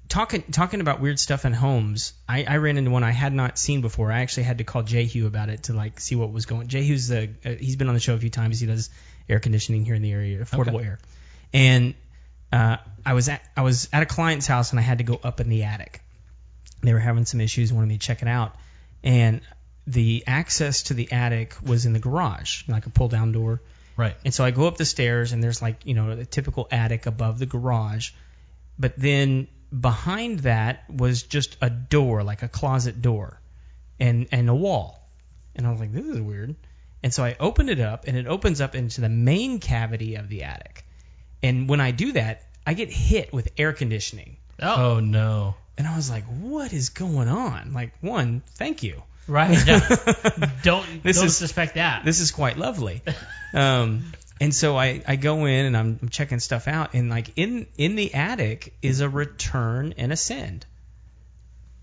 talking 0.10 0.44
talking 0.52 0.82
about 0.82 1.00
weird 1.00 1.20
stuff 1.20 1.46
in 1.46 1.54
homes, 1.54 2.14
I, 2.28 2.44
I 2.44 2.58
ran 2.58 2.78
into 2.78 2.92
one 2.92 3.04
I 3.04 3.12
had 3.12 3.34
not 3.34 3.58
seen 3.58 3.82
before. 3.82 4.12
I 4.12 4.22
actually 4.22 4.44
had 4.44 4.60
to 4.60 4.64
call 4.64 4.84
Jehu 4.84 5.28
about 5.28 5.50
it 5.50 5.64
to 5.64 5.74
like 5.74 6.00
see 6.00 6.16
what 6.16 6.32
was 6.32 6.46
going. 6.46 6.68
Jehu's 6.68 7.08
the 7.08 7.30
uh, 7.46 7.50
he's 7.52 7.76
been 7.76 7.88
on 7.88 7.94
the 7.94 8.00
show 8.00 8.14
a 8.16 8.20
few 8.20 8.30
times. 8.30 8.60
He 8.60 8.68
does 8.68 8.90
air 9.30 9.40
conditioning 9.40 9.86
here 9.86 9.96
in 9.96 10.02
the 10.02 10.12
area, 10.12 10.40
affordable 10.44 10.76
Okay. 10.80 10.86
air. 10.86 11.00
And 11.54 11.94
uh, 12.52 12.78
I 13.06 13.14
was 13.14 13.30
at 13.30 13.42
I 13.58 13.62
was 13.62 13.90
at 13.94 14.04
a 14.04 14.06
client's 14.06 14.48
house 14.48 14.72
and 14.72 14.80
I 14.80 14.84
had 14.84 15.00
to 15.00 15.04
go 15.04 15.20
up 15.24 15.40
in 15.40 15.50
the 15.50 15.64
attic. 15.64 16.02
They 16.82 16.94
were 16.94 17.00
having 17.00 17.26
some 17.26 17.40
issues, 17.42 17.72
wanted 17.72 17.88
me 17.88 17.98
to 17.98 18.06
check 18.06 18.22
it 18.22 18.28
out, 18.28 18.56
and 19.04 19.42
the 19.86 20.24
access 20.28 20.84
to 20.84 20.94
the 20.94 21.12
attic 21.12 21.56
was 21.64 21.86
in 21.86 21.94
the 21.94 22.00
garage, 22.00 22.64
like 22.68 22.86
a 22.86 22.90
pull 22.90 23.10
down 23.10 23.32
door. 23.32 23.62
Right. 23.98 24.16
And 24.26 24.34
so 24.34 24.44
I 24.44 24.52
go 24.52 24.68
up 24.68 24.78
the 24.78 24.86
stairs, 24.86 25.32
and 25.34 25.44
there's 25.44 25.62
like, 25.62 25.86
you 25.86 25.94
know, 25.94 26.16
the 26.16 26.26
typical 26.26 26.68
attic 26.72 27.06
above 27.06 27.40
the 27.40 27.46
garage. 27.46 28.12
But 28.80 28.98
then 28.98 29.48
behind 29.78 30.40
that 30.40 30.90
was 30.90 31.24
just 31.24 31.58
a 31.62 31.70
door, 31.70 32.24
like 32.24 32.42
a 32.44 32.48
closet 32.48 33.02
door, 33.02 33.40
and, 34.00 34.28
and 34.32 34.50
a 34.50 34.56
wall. 34.56 35.08
And 35.56 35.68
I 35.68 35.72
was 35.72 35.80
like, 35.80 35.92
this 35.92 36.06
is 36.06 36.20
weird. 36.20 36.56
And 37.04 37.14
so 37.14 37.24
I 37.24 37.36
opened 37.40 37.70
it 37.70 37.80
up, 37.80 38.08
and 38.08 38.18
it 38.18 38.26
opens 38.26 38.62
up 38.62 38.76
into 38.76 39.02
the 39.02 39.10
main 39.10 39.60
cavity 39.60 40.16
of 40.16 40.30
the 40.30 40.44
attic. 40.44 40.86
And 41.44 41.68
when 41.68 41.82
I 41.82 41.92
do 41.92 42.14
that, 42.14 42.44
I 42.66 42.74
get 42.74 42.90
hit 42.90 43.34
with 43.34 43.50
air 43.58 43.74
conditioning. 43.74 44.38
Oh, 44.62 44.96
Oh 44.96 45.00
no. 45.02 45.56
And 45.78 45.88
I 45.88 45.96
was 45.96 46.10
like, 46.10 46.24
what 46.26 46.72
is 46.72 46.90
going 46.90 47.28
on? 47.28 47.74
Like, 47.74 47.92
one, 48.00 48.42
thank 48.56 48.84
you. 48.84 49.04
Right. 49.28 49.58
Yeah. 49.68 49.80
don't 50.64 51.04
This 51.04 51.18
don't 51.18 51.26
is- 51.28 51.38
suspect 51.38 51.76
that. 51.76 52.04
This 52.06 52.20
is 52.20 52.32
quite 52.32 52.58
lovely. 52.58 53.02
Um, 53.56 54.12
and 54.42 54.52
so 54.52 54.76
I, 54.76 55.04
I 55.08 55.16
go 55.16 55.46
in 55.46 55.66
and 55.68 55.78
I'm, 55.78 56.00
I'm 56.02 56.10
checking 56.10 56.40
stuff 56.40 56.68
out, 56.68 56.96
and 56.96 57.08
like 57.12 57.34
in 57.36 57.68
in 57.78 57.96
the 57.96 58.16
attic 58.16 58.74
is 58.82 59.00
a 59.02 59.08
return 59.08 59.94
and 59.96 60.12
a 60.12 60.16
send. 60.18 60.66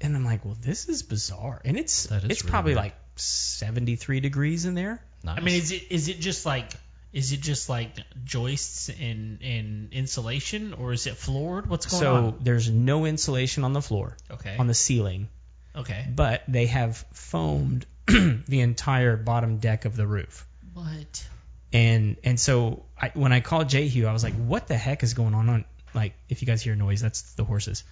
And 0.01 0.17
I'm 0.17 0.25
like, 0.25 0.45
well, 0.45 0.57
this 0.61 0.89
is 0.89 1.05
bizarre. 1.05 1.61
And 1.65 1.79
it's 1.79 2.07
That 2.07 2.25
is 2.25 2.31
it's 2.31 2.43
really 2.43 2.51
probably 2.51 2.73
weird. 2.73 2.85
like 2.87 2.95
73 3.15 4.19
degrees 4.19 4.65
in 4.65 4.75
there. 4.75 5.01
Nice. 5.23 5.39
I 5.39 5.41
mean, 5.43 5.55
is 5.55 5.71
it 5.71 5.83
is 5.91 6.09
it 6.09 6.19
just 6.19 6.45
like 6.45 6.73
is 7.13 7.31
it 7.33 7.41
just 7.41 7.69
like 7.69 7.91
joists 8.25 8.89
and 8.89 9.41
and 9.43 9.93
insulation, 9.93 10.75
or 10.75 10.93
is 10.93 11.07
it 11.07 11.15
floored? 11.17 11.69
What's 11.69 11.87
going 11.87 12.01
so 12.01 12.15
on? 12.17 12.33
So 12.33 12.39
there's 12.43 12.69
no 12.69 13.05
insulation 13.05 13.63
on 13.63 13.75
the 13.75 13.83
floor, 13.83 14.17
Okay. 14.29 14.57
on 14.59 14.67
the 14.67 14.75
ceiling, 14.75 15.29
okay. 15.77 16.07
but 16.15 16.43
they 16.49 16.67
have 16.67 17.05
foamed 17.13 17.87
the 18.07 18.61
entire 18.61 19.17
bottom 19.17 19.59
deck 19.59 19.85
of 19.85 19.97
the 19.97 20.07
roof. 20.07 20.47
What? 20.73 21.29
And 21.73 22.17
and 22.25 22.39
so 22.39 22.85
I, 23.01 23.11
when 23.15 23.33
I 23.33 23.41
called 23.41 23.69
Jehu, 23.69 24.07
I 24.07 24.13
was 24.13 24.25
like, 24.25 24.35
"What 24.35 24.67
the 24.67 24.77
heck 24.77 25.03
is 25.03 25.15
going 25.15 25.35
on?" 25.35 25.49
On 25.49 25.65
like, 25.95 26.15
if 26.29 26.43
you 26.43 26.47
guys 26.47 26.63
hear 26.63 26.75
noise, 26.75 27.01
that's 27.01 27.35
the 27.35 27.45
horses. 27.45 27.85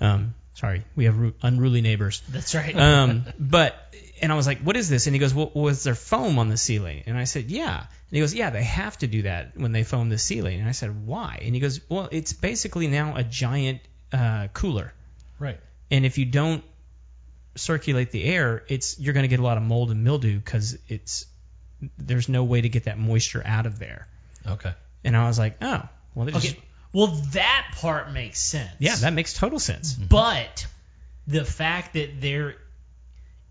Um, 0.00 0.34
sorry, 0.54 0.82
we 0.96 1.04
have 1.04 1.16
unruly 1.42 1.80
neighbors. 1.80 2.22
That's 2.28 2.54
right. 2.54 2.74
Um, 2.76 3.24
but 3.38 3.76
and 4.20 4.32
I 4.32 4.34
was 4.34 4.46
like, 4.46 4.60
"What 4.60 4.76
is 4.76 4.88
this?" 4.88 5.06
And 5.06 5.14
he 5.14 5.20
goes, 5.20 5.32
"Well, 5.32 5.50
was 5.54 5.84
there 5.84 5.94
foam 5.94 6.38
on 6.38 6.48
the 6.48 6.56
ceiling?" 6.56 7.04
And 7.06 7.16
I 7.16 7.24
said, 7.24 7.50
"Yeah." 7.50 7.78
And 7.78 7.86
he 8.10 8.20
goes, 8.20 8.34
"Yeah, 8.34 8.50
they 8.50 8.64
have 8.64 8.98
to 8.98 9.06
do 9.06 9.22
that 9.22 9.56
when 9.56 9.72
they 9.72 9.84
foam 9.84 10.08
the 10.08 10.18
ceiling." 10.18 10.60
And 10.60 10.68
I 10.68 10.72
said, 10.72 11.06
"Why?" 11.06 11.40
And 11.42 11.54
he 11.54 11.60
goes, 11.60 11.80
"Well, 11.88 12.08
it's 12.10 12.32
basically 12.32 12.88
now 12.88 13.14
a 13.16 13.22
giant 13.22 13.80
uh, 14.12 14.48
cooler, 14.52 14.92
right. 15.38 15.60
and 15.90 16.04
if 16.04 16.18
you 16.18 16.24
don't 16.24 16.64
circulate 17.60 18.10
the 18.10 18.24
air, 18.24 18.64
it's 18.68 18.98
you're 18.98 19.14
going 19.14 19.24
to 19.24 19.28
get 19.28 19.40
a 19.40 19.42
lot 19.42 19.56
of 19.56 19.62
mold 19.62 19.90
and 19.90 20.02
mildew 20.02 20.38
because 20.38 20.78
it's 20.88 21.26
there's 21.98 22.28
no 22.28 22.44
way 22.44 22.60
to 22.60 22.68
get 22.68 22.84
that 22.84 22.98
moisture 22.98 23.42
out 23.44 23.66
of 23.66 23.78
there." 23.78 24.08
Okay. 24.46 24.72
And 25.04 25.16
I 25.16 25.26
was 25.26 25.38
like, 25.38 25.56
"Oh, 25.62 25.82
well, 26.14 26.26
they 26.26 26.32
just, 26.32 26.48
okay. 26.48 26.62
Well, 26.92 27.08
that 27.32 27.74
part 27.76 28.12
makes 28.12 28.40
sense. 28.40 28.72
yeah, 28.78 28.96
that 28.96 29.12
makes 29.12 29.34
total 29.34 29.58
sense." 29.58 29.94
Mm-hmm. 29.94 30.06
But 30.06 30.66
the 31.26 31.44
fact 31.44 31.94
that 31.94 32.20
there 32.20 32.56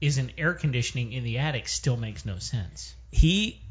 is 0.02 0.18
an 0.18 0.32
air 0.38 0.54
conditioning 0.54 1.14
in 1.14 1.24
the 1.24 1.40
attic 1.40 1.68
still 1.68 1.98
makes 1.98 2.26
no 2.26 2.38
sense. 2.40 2.96
He, 3.12 3.62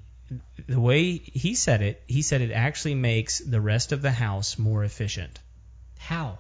the 0.67 0.81
way 0.81 1.19
he 1.19 1.55
said 1.55 1.83
it, 1.83 2.03
he 2.07 2.23
said 2.23 2.41
it 2.41 2.53
actually 2.53 2.95
makes 2.95 3.39
the 3.39 3.61
rest 3.61 3.93
of 3.93 4.03
the 4.03 4.11
house 4.11 4.59
more 4.59 4.85
efficient. 4.85 5.39
How? 5.99 6.39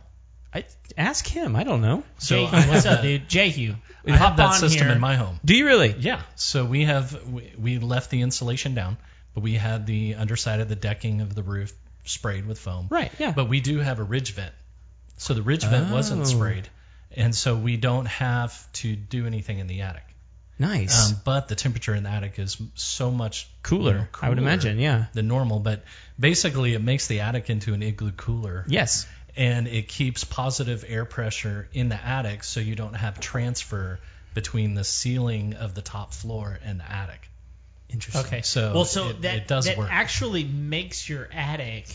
I 0.54 0.64
ask 0.96 1.26
him. 1.26 1.56
I 1.56 1.64
don't 1.64 1.82
know. 1.82 2.02
So 2.18 2.46
Jehu, 2.46 2.68
what's 2.70 2.86
up, 2.86 3.00
that- 3.00 3.02
dude? 3.02 3.28
Jehu, 3.28 3.74
I 4.06 4.10
have 4.12 4.18
hop 4.20 4.36
that 4.38 4.54
system 4.54 4.86
here. 4.86 4.94
in 4.94 5.00
my 5.00 5.14
home. 5.16 5.38
Do 5.44 5.54
you 5.56 5.66
really? 5.66 5.94
Yeah. 5.98 6.22
So 6.36 6.64
we 6.64 6.84
have 6.84 7.26
we, 7.28 7.52
we 7.58 7.78
left 7.78 8.10
the 8.10 8.22
insulation 8.22 8.74
down, 8.74 8.96
but 9.34 9.42
we 9.42 9.54
had 9.54 9.86
the 9.86 10.14
underside 10.14 10.60
of 10.60 10.68
the 10.68 10.76
decking 10.76 11.20
of 11.20 11.34
the 11.34 11.42
roof 11.42 11.72
sprayed 12.04 12.46
with 12.46 12.58
foam. 12.58 12.86
Right. 12.90 13.12
Yeah. 13.18 13.32
But 13.32 13.48
we 13.48 13.60
do 13.60 13.78
have 13.78 13.98
a 13.98 14.02
ridge 14.04 14.32
vent. 14.32 14.52
So 15.18 15.34
the 15.34 15.42
ridge 15.42 15.64
vent 15.64 15.88
Oh. 15.90 15.94
wasn't 15.94 16.26
sprayed. 16.26 16.68
And 17.14 17.34
so 17.34 17.56
we 17.56 17.76
don't 17.76 18.06
have 18.06 18.70
to 18.74 18.94
do 18.96 19.26
anything 19.26 19.58
in 19.58 19.66
the 19.66 19.82
attic. 19.82 20.04
nice. 20.58 21.12
Um, 21.12 21.20
but 21.24 21.48
the 21.48 21.54
temperature 21.54 21.94
in 21.94 22.02
the 22.04 22.10
attic 22.10 22.38
is 22.38 22.60
so 22.74 23.10
much 23.10 23.48
cooler, 23.62 23.92
you 23.92 23.98
know, 23.98 24.06
I 24.22 24.28
would 24.28 24.38
imagine. 24.38 24.78
Yeah. 24.78 25.06
Than 25.12 25.28
normal, 25.28 25.58
but 25.60 25.84
basically 26.18 26.74
it 26.74 26.82
makes 26.82 27.06
the 27.06 27.20
attic 27.20 27.48
into 27.50 27.74
an 27.74 27.82
igloo 27.82 28.12
cooler, 28.12 28.64
Yes. 28.68 29.06
And 29.38 29.66
it 29.68 29.88
keeps 29.88 30.24
positive 30.24 30.84
air 30.86 31.04
pressure 31.06 31.68
in 31.72 31.88
the 31.88 31.94
attic, 32.04 32.44
so 32.44 32.60
you 32.60 32.74
don't 32.74 32.94
have 32.94 33.20
transfer 33.20 33.98
between 34.34 34.74
the 34.74 34.84
ceiling 34.84 35.54
of 35.54 35.74
the 35.74 35.80
top 35.82 36.12
floor 36.12 36.58
and 36.64 36.80
the 36.80 36.90
attic. 36.92 37.30
Interesting. 37.88 38.26
Okay. 38.26 38.42
So 38.42 38.74
well, 38.74 38.84
so 38.84 39.08
it- 39.10 39.22
that 39.22 39.36
it 39.36 39.48
does 39.48 39.64
that 39.64 39.78
work. 39.78 39.88
actually 39.90 40.44
makes 40.44 41.08
your 41.08 41.28
attic 41.32 41.86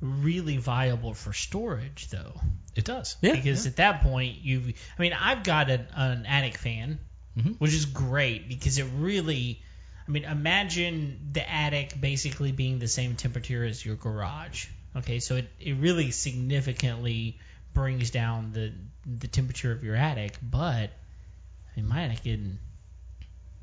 really 0.00 0.56
viable 0.58 1.12
for 1.14 1.32
storage, 1.32 2.08
though. 2.08 2.40
It 2.76 2.84
does. 2.84 3.16
Yeah. 3.20 3.34
because 3.34 3.66
at 3.66 3.76
that 3.76 4.02
point 4.02 4.38
you've. 4.42 4.68
I 4.98 5.02
mean 5.02 5.12
I've 5.12 5.42
got 5.42 5.68
an, 5.70 5.86
an 5.94 6.26
attic 6.26 6.56
fan 6.56 7.00
Mhm. 7.36 7.56
which 7.58 7.72
is 7.74 7.84
great 7.84 8.48
because 8.48 8.78
it 8.78 8.86
really 8.96 9.60
I 10.06 10.10
mean 10.10 10.24
imagine 10.24 11.30
the 11.32 11.48
attic 11.48 12.00
basically 12.00 12.52
being 12.52 12.78
the 12.78 12.86
same 12.88 13.16
temperature 13.16 13.64
as 13.64 13.84
your 13.84 13.96
garage 13.96 14.66
okay 14.98 15.18
so 15.20 15.36
it, 15.36 15.48
it 15.60 15.74
really 15.76 16.10
significantly 16.10 17.38
brings 17.74 18.10
down 18.10 18.52
the 18.52 18.72
the 19.06 19.28
temperature 19.28 19.72
of 19.72 19.82
your 19.84 19.96
attic 19.96 20.36
but 20.42 20.90
I 20.90 21.76
mean 21.76 21.88
my 21.88 22.02
attic 22.02 22.26
isn't 22.26 22.58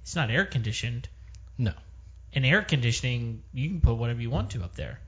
it's 0.01 0.15
not 0.15 0.29
air 0.29 0.45
conditioned 0.45 1.07
No. 1.57 1.73
and 2.33 2.45
air 2.45 2.61
conditioning 2.61 3.43
you 3.53 3.69
can 3.69 3.81
put 3.81 3.95
whatever 3.95 4.21
you 4.21 4.29
want 4.29 4.51
to 4.51 4.63
up 4.63 4.75
there 4.75 4.99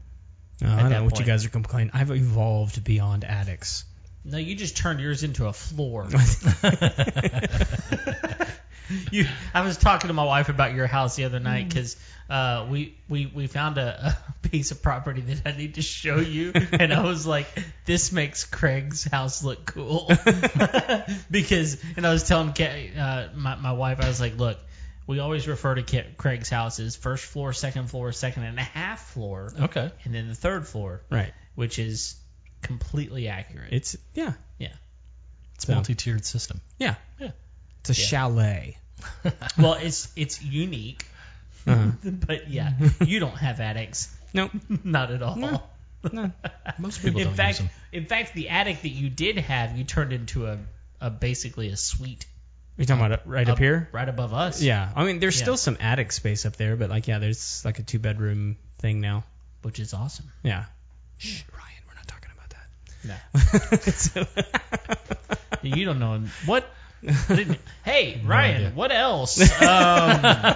Uh, 0.63 0.67
I 0.67 0.79
don't 0.81 0.89
that 0.89 0.99
know 0.99 1.03
what 1.05 1.19
you 1.19 1.25
guys 1.25 1.45
are 1.45 1.49
complaining. 1.49 1.91
I've 1.93 2.09
evolved 2.11 2.83
beyond 2.83 3.23
attics. 3.23 3.85
No, 4.29 4.37
you 4.37 4.55
just 4.55 4.75
turned 4.75 4.99
yours 4.99 5.23
into 5.23 5.47
a 5.47 5.53
floor. 5.53 6.03
you, 9.11 9.25
I 9.53 9.61
was 9.61 9.77
talking 9.77 10.09
to 10.09 10.13
my 10.13 10.23
wife 10.23 10.49
about 10.49 10.73
your 10.73 10.87
house 10.87 11.15
the 11.15 11.23
other 11.23 11.39
night 11.39 11.69
because 11.69 11.95
uh, 12.29 12.67
we, 12.69 12.97
we 13.07 13.31
we 13.33 13.47
found 13.47 13.77
a, 13.77 14.17
a 14.43 14.47
piece 14.49 14.71
of 14.71 14.81
property 14.81 15.21
that 15.21 15.43
I 15.45 15.57
need 15.57 15.75
to 15.75 15.81
show 15.81 16.17
you, 16.17 16.51
and 16.73 16.93
I 16.93 17.03
was 17.03 17.25
like, 17.25 17.47
"This 17.85 18.11
makes 18.11 18.43
Craig's 18.43 19.05
house 19.05 19.43
look 19.43 19.65
cool," 19.65 20.11
because, 21.31 21.81
and 21.95 22.05
I 22.05 22.11
was 22.11 22.27
telling 22.27 22.53
Ca- 22.53 22.91
uh, 22.97 23.27
my 23.35 23.55
my 23.55 23.71
wife, 23.71 23.99
I 24.01 24.07
was 24.07 24.19
like, 24.19 24.37
"Look." 24.37 24.57
We 25.07 25.19
always 25.19 25.47
refer 25.47 25.75
to 25.75 26.03
Craig's 26.17 26.49
house 26.49 26.81
as 26.81 26.97
first 26.97 27.23
floor, 27.23 27.53
second 27.53 27.89
floor, 27.89 28.11
second 28.11 28.43
and 28.43 28.59
a 28.59 28.63
half 28.63 29.13
floor, 29.13 29.53
Okay. 29.57 29.89
and 30.03 30.13
then 30.13 30.27
the 30.27 30.35
third 30.35 30.67
floor, 30.67 31.01
Right. 31.09 31.31
which 31.55 31.79
is 31.79 32.17
completely 32.67 33.27
accurate. 33.27 33.71
It's 33.73 33.97
yeah. 34.13 34.33
yeah. 34.59 34.69
It's 35.55 35.63
a 35.65 35.67
So- 35.67 35.73
multi-tiered 35.75 36.25
system. 36.25 36.61
Yeah. 36.77 36.95
Yeah. 37.19 37.31
It's 37.81 37.89
a 37.89 37.93
chalet. 37.93 38.77
Well, 39.57 39.73
it's 39.75 40.11
it's 40.15 40.41
unique, 40.43 41.05
Uh-huh. 41.67 41.91
but 42.03 42.49
yeah, 42.49 42.73
you 43.05 43.19
don't 43.19 43.37
have 43.37 43.59
attics, 43.59 44.13
Nope. 44.33 44.51
not 44.83 45.11
at 45.11 45.21
all. 45.21 45.35
No. 45.35 45.61
No. 46.11 46.31
Most 46.79 47.01
people 47.01 47.19
In 47.21 47.27
don't 47.27 47.35
fact, 47.35 47.59
use 47.59 47.67
them. 47.67 47.69
in 47.91 48.05
fact, 48.05 48.33
the 48.33 48.49
attic 48.49 48.81
that 48.83 48.89
you 48.89 49.09
did 49.09 49.37
have, 49.37 49.77
you 49.77 49.83
turned 49.83 50.13
into 50.13 50.45
a, 50.47 50.57
a 51.01 51.09
basically 51.09 51.69
a 51.69 51.75
suite 51.77 52.25
You're 52.77 52.85
talking 52.85 53.05
about 53.05 53.19
it 53.19 53.21
right 53.25 53.47
up, 53.49 53.57
here? 53.59 53.89
right 53.91 54.07
above 54.07 54.33
us. 54.33 54.61
Yeah. 54.61 54.91
I 54.95 55.03
mean, 55.05 55.19
there's 55.19 55.37
Yeah. 55.37 55.43
still 55.43 55.57
some 55.57 55.77
attic 55.79 56.11
space 56.11 56.45
up 56.45 56.55
there, 56.55 56.75
but 56.75 56.89
like, 56.89 57.07
yeah, 57.07 57.19
there's 57.19 57.63
like 57.65 57.79
a 57.79 57.83
two 57.83 57.99
bedroom 57.99 58.57
thing 58.79 58.99
now. 59.01 59.23
which 59.63 59.79
is 59.79 59.93
awesome. 59.93 60.31
Yeah. 60.43 60.65
Shh, 61.17 61.43
Ryan, 61.51 61.83
we're 61.87 61.95
not 61.95 62.07
talking 62.07 62.29
about 62.35 62.49
that. 62.51 62.67
No, 63.07 63.15
you 65.61 65.85
don't 65.85 65.99
know 65.99 66.21
what. 66.45 66.65
Hey, 67.85 68.21
Ryan, 68.25 68.55
idea. 68.55 68.69
what 68.71 68.91
else? 68.91 69.39
Um, 69.61 70.55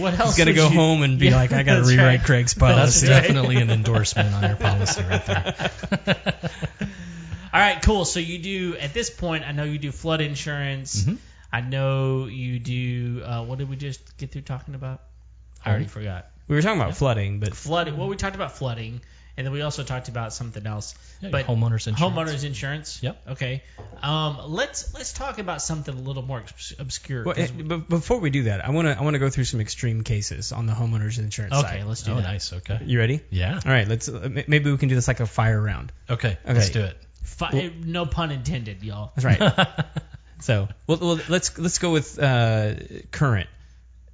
what 0.00 0.18
else? 0.18 0.36
He's 0.36 0.44
gonna 0.44 0.54
go 0.56 0.68
you- 0.68 0.74
home 0.74 1.02
and 1.02 1.18
be 1.18 1.26
Yeah, 1.26 1.36
like, 1.36 1.52
I 1.52 1.62
gotta 1.62 1.82
rewrite 1.82 2.06
right. 2.06 2.22
Craig's 2.24 2.54
That's 2.54 2.72
policy. 3.02 3.08
right. 3.08 3.20
definitely 3.22 3.56
an 3.56 3.70
endorsement 3.70 4.32
on 4.34 4.42
your 4.44 4.56
policy 4.56 5.02
right 5.02 5.24
there. 5.26 5.70
All 7.52 7.60
right, 7.60 7.80
cool. 7.82 8.04
So 8.04 8.20
you 8.20 8.38
do 8.38 8.76
at 8.76 8.92
this 8.94 9.10
point. 9.10 9.44
I 9.46 9.52
know 9.52 9.64
you 9.64 9.78
do 9.78 9.92
flood 9.92 10.20
insurance. 10.20 11.04
Mhm. 11.04 11.18
I 11.52 11.60
know 11.60 12.26
you 12.26 12.58
do. 12.58 13.22
Uh, 13.24 13.44
what 13.44 13.58
did 13.58 13.68
we 13.68 13.76
just 13.76 14.16
get 14.18 14.32
through 14.32 14.42
talking 14.42 14.74
about? 14.74 15.02
I 15.64 15.70
already 15.70 15.86
forgot. 15.86 16.26
We 16.48 16.56
were 16.56 16.62
talking 16.62 16.80
about 16.80 16.96
flooding, 16.96 17.40
but 17.40 17.54
flooding. 17.54 17.96
Well, 17.96 18.08
we 18.08 18.16
talked 18.16 18.36
about 18.36 18.56
flooding, 18.56 19.00
and 19.36 19.46
then 19.46 19.52
we 19.52 19.60
also 19.62 19.82
talked 19.82 20.08
about 20.08 20.32
something 20.32 20.66
else. 20.66 20.94
Yeah, 21.20 21.30
but 21.30 21.46
homeowners 21.46 21.86
insurance. 21.86 22.00
homeowners 22.00 22.44
insurance. 22.44 23.02
Yep. 23.02 23.22
Okay. 23.32 23.62
Um, 24.02 24.38
let's 24.48 24.94
let's 24.94 25.12
talk 25.12 25.38
about 25.38 25.60
something 25.62 25.94
a 25.94 26.00
little 26.00 26.22
more 26.22 26.42
obscure. 26.78 27.24
Well, 27.24 27.34
'cause 27.34 27.50
eh, 27.50 27.54
we- 27.56 27.62
but 27.62 27.88
before 27.88 28.18
we 28.18 28.30
do 28.30 28.44
that, 28.44 28.64
I 28.64 28.70
want 28.70 28.88
to 28.88 28.98
I 28.98 29.02
want 29.02 29.14
to 29.14 29.18
go 29.18 29.28
through 29.30 29.44
some 29.44 29.60
extreme 29.60 30.02
cases 30.02 30.52
on 30.52 30.66
the 30.66 30.72
homeowners 30.72 31.18
insurance 31.18 31.54
okay, 31.54 31.80
side. 31.80 31.84
let's 31.84 32.02
do 32.02 32.12
Oh, 32.12 32.16
that. 32.16 32.22
nice. 32.22 32.52
Okay. 32.52 32.80
You 32.84 32.98
ready? 32.98 33.20
Yeah. 33.30 33.60
All 33.64 33.72
right, 33.72 33.86
let's 33.86 34.08
uh, 34.08 34.28
maybe 34.46 34.70
we 34.70 34.76
can 34.78 34.88
do 34.88 34.94
this 34.94 35.08
like 35.08 35.20
a 35.20 35.26
fire 35.26 35.60
round. 35.60 35.92
Okay. 36.08 36.38
Okay. 36.44 36.54
Let's 36.54 36.70
do 36.70 36.80
it. 36.82 36.96
Fi- 37.22 37.72
no 37.84 38.06
pun 38.06 38.30
intended, 38.30 38.82
y'all. 38.82 39.12
That's 39.16 39.24
right. 39.24 39.68
so, 40.40 40.68
well, 40.86 40.98
well, 41.00 41.20
let's 41.28 41.58
let's 41.58 41.78
go 41.78 41.92
with 41.92 42.18
uh, 42.18 42.74
current 43.10 43.48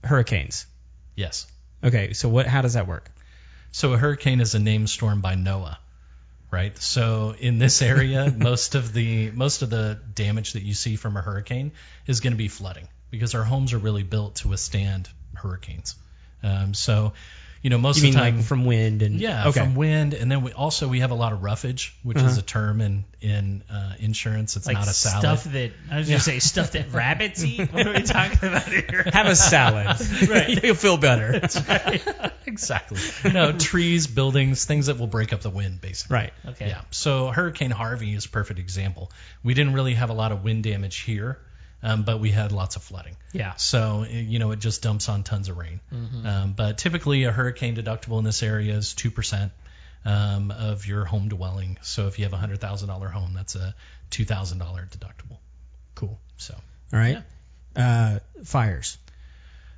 hurricanes. 0.02 0.66
Yes. 1.14 1.46
Okay, 1.85 2.12
so 2.14 2.28
what? 2.28 2.46
How 2.46 2.62
does 2.62 2.72
that 2.74 2.87
work? 2.87 3.11
So 3.72 3.92
a 3.94 3.96
hurricane 3.98 4.40
is 4.40 4.54
a 4.54 4.58
named 4.58 4.90
storm 4.90 5.20
by 5.22 5.35
NOAA, 5.35 5.78
right? 6.50 6.76
So 6.78 7.35
in 7.38 7.58
this 7.58 7.82
area, 7.82 8.32
most 8.37 8.74
of 8.74 8.92
the 8.92 9.30
most 9.30 9.62
of 9.62 9.70
the 9.70 9.98
damage 10.14 10.52
that 10.52 10.62
you 10.62 10.74
see 10.74 10.96
from 10.96 11.16
a 11.16 11.22
hurricane 11.22 11.72
is 12.06 12.20
going 12.20 12.35
to 12.35 12.38
be 12.38 12.48
flooding. 12.48 12.88
because 13.11 13.35
our 13.35 13.44
homes 13.44 13.72
are 13.72 13.78
really 13.78 14.02
built 14.02 14.37
to 14.37 14.48
withstand 14.48 15.08
hurricanes. 15.35 15.94
Um, 16.42 16.74
so, 16.74 17.12
you 17.62 17.70
know, 17.70 17.79
most 17.79 18.03
You 18.03 18.09
of 18.09 18.14
the 18.14 18.20
time, 18.20 18.37
like 18.38 18.44
from 18.44 18.64
wind 18.64 19.03
and 19.03 19.20
yeah, 19.20 19.48
Okay. 19.48 19.61
from 19.61 19.77
wind, 19.77 20.14
and 20.14 20.31
then 20.31 20.42
we 20.42 20.53
also 20.53 20.88
we 20.88 20.98
have 21.01 21.12
a 21.12 21.14
lot 21.14 21.33
of 21.33 21.42
roughage, 21.44 21.94
which 22.03 22.16
is 22.18 22.25
Uh-huh. 22.25 22.38
a 22.40 22.42
term 22.42 22.81
in 22.81 23.05
in 23.20 23.62
uh, 23.70 23.92
insurance. 24.01 24.57
It's 24.57 24.66
like 24.66 24.75
not 24.77 24.88
a 24.88 24.92
salad. 24.92 25.20
stuff 25.38 25.53
that 25.53 25.70
I 25.90 25.98
was 25.98 26.09
gonna 26.09 26.18
say 26.20 26.40
stuff 26.40 26.72
that 26.72 26.92
rabbits 26.92 27.44
eat. 27.44 27.72
What 27.72 27.87
are 27.87 27.92
we 27.92 28.03
talking 28.03 28.48
about 28.48 28.64
here? 28.64 29.05
Have 29.12 29.27
a 29.27 29.37
salad. 29.37 29.96
Right. 30.29 30.62
You'll 30.64 30.75
feel 30.75 30.96
better. 30.96 31.40
exactly. 32.46 32.98
No 33.33 33.53
trees, 33.53 34.07
buildings, 34.07 34.64
things 34.64 34.87
that 34.87 34.98
will 34.98 35.07
break 35.07 35.33
up 35.33 35.40
the 35.42 35.51
wind, 35.51 35.81
basically. 35.81 36.14
right. 36.14 36.33
Okay. 36.46 36.68
Yeah. 36.68 36.81
So 36.90 37.29
Hurricane 37.29 37.70
Harvey 37.70 38.14
is 38.14 38.25
a 38.27 38.29
perfect 38.29 38.59
example. 38.59 39.11
We 39.42 39.55
didn't 39.55 39.75
really 39.75 39.94
have 39.94 40.11
a 40.11 40.14
lot 40.14 40.33
of 40.33 40.42
wind 40.44 40.64
damage 40.64 40.98
here, 40.98 41.38
um, 41.83 42.05
but 42.05 42.21
we 42.21 42.31
had 42.31 42.53
lots 42.53 42.77
of 42.77 42.83
flooding. 42.83 43.16
Yeah. 43.33 43.55
So 43.57 44.05
you 44.09 44.38
know 44.38 44.53
it 44.53 44.59
just 44.59 44.83
dumps 44.83 45.09
on 45.09 45.23
tons 45.23 45.49
of 45.49 45.57
rain. 45.57 45.81
Um, 46.27 46.53
but 46.57 46.79
typically 46.79 47.25
a 47.25 47.33
hurricane 47.33 47.77
deductible 47.77 48.18
in 48.18 48.25
this 48.25 48.42
area 48.42 48.75
is 48.75 48.95
two 48.95 49.11
percent 49.11 49.53
um, 50.05 50.51
of 50.51 50.87
your 50.87 51.05
home 51.05 51.29
dwelling. 51.29 51.79
So 51.83 52.07
if 52.07 52.18
you 52.18 52.25
have 52.25 52.33
a 52.33 52.37
hundred 52.38 52.61
thousand 52.61 52.88
dollar 52.88 53.09
home, 53.09 53.35
that's 53.35 53.55
a 53.57 53.75
two 54.11 54.25
thousand 54.25 54.59
dollar 54.59 54.88
deductible. 54.90 55.38
Cool. 55.95 56.18
So 56.37 56.55
All 56.92 56.99
right. 56.99 57.23
Uh, 57.75 58.18
fires. 58.45 58.99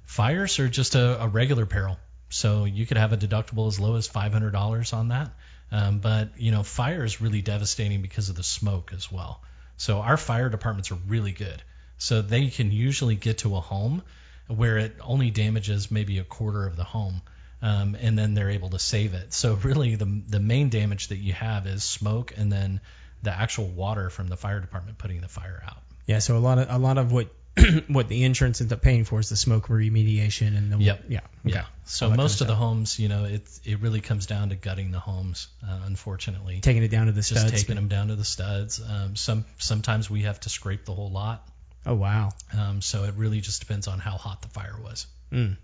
fires 0.05 0.59
are 0.59 0.69
just 0.69 0.95
a, 0.95 1.23
a 1.23 1.29
regular 1.29 1.67
peril. 1.67 1.97
So 2.29 2.64
you 2.64 2.87
could 2.87 2.97
have 2.97 3.12
a 3.12 3.17
deductible 3.17 3.69
as 3.69 3.79
low 3.79 3.97
as 3.97 4.07
five 4.07 4.33
hundred 4.33 4.53
dollars 4.53 4.93
on 4.93 5.09
that. 5.09 5.31
Um, 5.71 5.99
but 5.99 6.38
you 6.38 6.51
know, 6.51 6.62
fire 6.62 7.05
is 7.05 7.21
really 7.21 7.43
devastating 7.43 8.03
because 8.03 8.29
of 8.29 8.37
the 8.37 8.43
smoke 8.43 8.93
as 8.95 9.11
well. 9.11 9.40
So 9.77 9.99
our 9.99 10.17
fire 10.17 10.49
departments 10.49 10.90
are 10.90 10.99
really 11.09 11.33
good. 11.33 11.62
So 11.98 12.22
they 12.22 12.48
can 12.48 12.70
usually 12.70 13.14
get 13.16 13.38
to 13.38 13.57
a 13.57 13.61
home 13.61 14.02
where 14.48 14.78
it 14.78 14.96
only 15.00 15.30
damages 15.30 15.90
maybe 15.90 16.18
a 16.18 16.24
quarter 16.24 16.66
of 16.66 16.76
the 16.76 16.85
home, 16.85 17.22
um, 17.62 17.96
and 17.98 18.18
then 18.18 18.35
they're 18.35 18.50
able 18.50 18.70
to 18.70 18.78
save 18.78 19.14
it. 19.14 19.33
So 19.33 19.54
really, 19.54 19.94
the 19.94 20.22
the 20.28 20.40
main 20.40 20.68
damage 20.68 21.09
that 21.09 21.18
you 21.18 21.33
have 21.33 21.66
is 21.66 21.83
smoke, 21.83 22.35
and 22.37 22.52
then 22.52 22.80
the 23.22 23.30
actual 23.30 23.66
water 23.66 24.11
from 24.11 24.28
the 24.28 24.37
fire 24.37 24.61
department 24.61 24.98
putting 24.98 25.20
the 25.20 25.28
fire 25.28 25.62
out. 25.66 25.83
Yeah. 26.07 26.18
So 26.18 26.37
a 26.37 26.38
lot 26.38 26.59
of 26.59 26.66
a 26.70 26.78
lot 26.78 26.98
of 26.98 27.11
what 27.12 27.28
what 27.88 28.09
the 28.09 28.24
insurance 28.24 28.61
ends 28.61 28.72
up 28.72 28.83
paying 28.83 29.04
for 29.04 29.20
is 29.20 29.28
the 29.28 29.37
smoke 29.37 29.68
remediation 29.68 30.57
and 30.57 30.72
the 30.72 30.78
Yep. 30.78 31.04
yeah 31.09 31.20
okay. 31.46 31.54
Yeah. 31.54 31.64
So 31.85 32.11
All 32.11 32.16
most 32.16 32.40
of 32.40 32.42
of 32.42 32.48
the 32.48 32.54
homes, 32.54 32.98
you 32.98 33.09
know, 33.09 33.24
it 33.24 33.48
it 33.64 33.80
really 33.80 34.00
comes 34.00 34.26
down 34.26 34.48
to 34.50 34.57
gutting 34.57 34.90
the 34.90 34.98
homes. 34.98 35.48
Uh, 35.66 35.80
unfortunately, 35.87 36.61
taking 36.61 36.83
it 36.83 36.90
down 36.90 37.07
to 37.07 37.12
the 37.12 37.22
just 37.22 37.40
studs. 37.40 37.52
taking 37.52 37.76
them 37.76 37.88
down 37.88 38.09
to 38.09 38.16
the 38.16 38.24
studs. 38.24 38.80
Um, 38.87 39.16
some 39.16 39.44
sometimes 39.59 40.11
we 40.11 40.22
have 40.22 40.40
to 40.40 40.48
scrape 40.48 40.85
the 40.85 40.94
whole 40.94 41.11
lot. 41.11 41.48
Oh 41.87 41.94
wow. 41.94 42.31
Um, 42.59 42.81
so 42.81 43.05
it 43.05 43.14
really 43.16 43.40
just 43.40 43.61
depends 43.61 43.88
on 43.88 43.99
how 43.99 44.12
hot 44.12 44.42
the 44.42 44.49
fire 44.49 44.77
was. 44.83 45.07
Mm. 45.33 45.57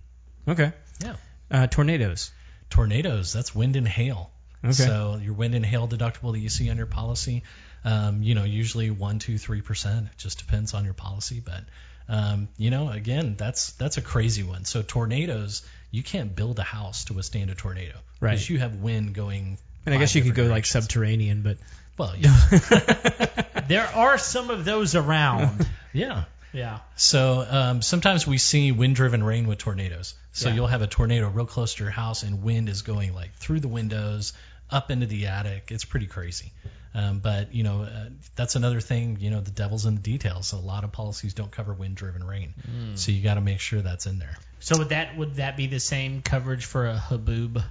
Okay. 0.49 0.73
Yeah. 1.03 1.17
Uh, 1.51 1.67
tornadoes. 1.67 2.31
Tornadoes, 2.69 3.33
that's 3.33 3.55
wind 3.55 3.77
and 3.77 3.89
hail. 3.89 4.31
Okay. 4.65 4.73
So 4.73 5.19
your 5.23 5.33
wind 5.33 5.55
and 5.55 5.65
hail 5.65 5.89
deductible 5.89 6.33
that 6.33 6.39
you 6.39 6.49
see 6.51 6.69
on 6.71 6.77
your 6.77 6.87
policy, 6.87 7.43
um, 7.85 8.23
you 8.23 8.35
know, 8.35 8.45
usually 8.45 8.91
one, 8.91 9.19
two, 9.19 9.39
three 9.39 9.63
percent. 9.63 10.07
It 10.13 10.19
just 10.19 10.39
depends 10.39 10.75
on 10.75 10.85
your 10.85 10.95
policy, 10.95 11.43
but 11.45 11.65
um, 12.09 12.49
you 12.59 12.71
know, 12.71 12.91
again, 12.91 13.37
that's 13.39 13.73
that's 13.73 13.97
a 13.97 14.03
crazy 14.03 14.43
one. 14.43 14.65
So 14.67 14.83
tornadoes, 14.83 15.63
you 15.91 16.03
can't 16.03 16.35
build 16.37 16.59
a 16.59 16.63
house 16.65 17.07
to 17.07 17.15
withstand 17.15 17.51
a 17.51 17.55
tornado 17.55 17.95
Right. 18.21 18.33
because 18.33 18.51
you 18.51 18.59
have 18.59 18.77
wind 18.77 19.15
going. 19.15 19.59
and 19.87 19.95
I 19.95 19.99
guess 19.99 20.15
you 20.15 20.21
could 20.23 20.35
go 20.35 20.43
different 20.43 20.53
like 20.53 20.67
subterranean, 20.67 21.43
but 21.43 21.57
Well, 21.97 22.15
yeah, 22.19 22.37
There 23.69 23.87
are 23.95 24.19
some 24.19 24.51
of 24.51 24.65
those 24.65 24.95
around. 24.95 25.67
Yeah. 25.93 26.25
yeah. 26.53 26.81
So 26.97 27.47
um, 27.49 27.83
sometimes 27.83 28.27
we 28.27 28.39
see 28.39 28.73
wind-driven 28.73 29.23
rain 29.23 29.47
with 29.47 29.59
tornadoes. 29.59 30.15
So 30.33 30.49
Yeah. 30.49 30.55
you'll 30.57 30.67
have 30.69 30.83
a 30.83 30.87
tornado 30.87 31.29
real 31.29 31.47
close 31.47 31.75
to 31.75 31.83
your 31.85 31.91
house, 31.91 32.23
and 32.23 32.43
wind 32.43 32.69
is 32.69 32.83
going 32.83 33.15
like 33.15 33.35
through 33.35 33.61
the 33.61 33.69
windows, 33.69 34.33
up 34.71 34.91
into 34.91 35.07
the 35.07 35.27
attic. 35.27 35.71
It's 35.73 35.85
pretty 35.85 36.07
crazy. 36.07 36.53
Um, 36.93 37.21
but 37.21 37.55
you 37.55 37.63
know 37.63 37.83
uh, 37.83 38.09
that's 38.35 38.57
another 38.57 38.81
thing. 38.81 39.19
You 39.21 39.31
know 39.31 39.41
the 39.41 39.53
devil's 39.53 39.87
in 39.87 39.95
the 39.95 40.01
details. 40.01 40.53
A 40.53 40.57
lot 40.57 40.83
of 40.83 40.91
policies 40.91 41.35
don't 41.35 41.51
cover 41.51 41.73
wind-driven 41.73 42.25
rain, 42.25 42.53
so 42.97 43.13
you 43.13 43.23
got 43.23 43.35
to 43.35 43.41
make 43.41 43.61
sure 43.61 43.81
that's 43.81 44.07
in 44.07 44.19
there. 44.19 44.37
So 44.59 44.79
would 44.79 44.89
that 44.89 45.17
would 45.17 45.37
that 45.37 45.57
be 45.57 45.69
the 45.69 45.79
same 45.81 46.21
coverage 46.23 46.65
for 46.65 46.89
a 46.89 46.95
haboob? 46.97 47.63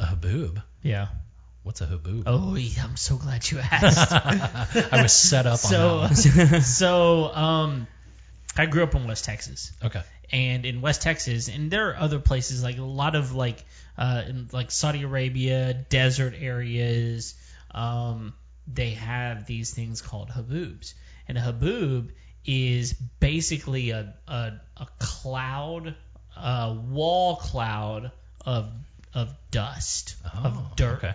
A 0.00 0.04
haboob. 0.04 0.62
Yeah. 0.82 1.08
What's 1.62 1.80
a 1.82 1.86
haboob? 1.86 2.22
Oh, 2.26 2.54
yeah, 2.54 2.84
I'm 2.84 2.96
so 2.96 3.16
glad 3.16 3.48
you 3.50 3.58
asked. 3.70 4.12
I 4.12 5.02
was 5.02 5.12
set 5.12 5.46
up 5.46 5.52
on 5.52 5.58
so 5.58 6.00
that 6.00 6.50
one. 6.50 6.60
so 6.62 7.32
um, 7.34 7.86
I 8.56 8.66
grew 8.66 8.82
up 8.82 8.94
in 8.94 9.06
West 9.06 9.24
Texas. 9.26 9.72
Okay. 9.84 10.02
and 10.32 10.64
in 10.64 10.80
West 10.80 11.02
Texas, 11.02 11.48
and 11.48 11.70
there 11.70 11.90
are 11.90 11.96
other 11.96 12.18
places 12.18 12.62
like 12.62 12.78
a 12.78 12.82
lot 12.82 13.14
of 13.14 13.34
like 13.34 13.62
uh, 13.98 14.22
in 14.26 14.48
like 14.52 14.70
Saudi 14.70 15.02
Arabia, 15.02 15.74
desert 15.90 16.34
areas. 16.38 17.34
Um, 17.72 18.32
they 18.66 18.90
have 18.90 19.46
these 19.46 19.72
things 19.74 20.00
called 20.00 20.30
haboobs, 20.30 20.94
and 21.28 21.36
a 21.36 21.40
haboob 21.42 22.10
is 22.46 22.94
basically 22.94 23.90
a 23.90 24.14
a, 24.26 24.52
a 24.78 24.86
cloud, 24.98 25.94
a 26.36 26.72
wall 26.72 27.36
cloud 27.36 28.12
of 28.46 28.72
of 29.12 29.34
dust, 29.50 30.16
Oh, 30.24 30.40
of 30.44 30.76
dirt, 30.76 31.04
okay. 31.04 31.12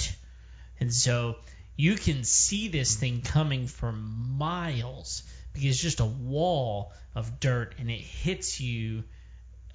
And 0.79 0.93
so 0.93 1.35
you 1.77 1.95
can 1.95 2.23
see 2.23 2.67
this 2.69 2.95
thing 2.95 3.21
coming 3.21 3.67
for 3.67 3.91
miles 3.91 5.23
because 5.53 5.69
it's 5.69 5.79
just 5.81 5.99
a 5.99 6.05
wall 6.05 6.91
of 7.15 7.39
dirt 7.39 7.75
and 7.79 7.89
it 7.89 7.99
hits 7.99 8.59
you 8.61 9.03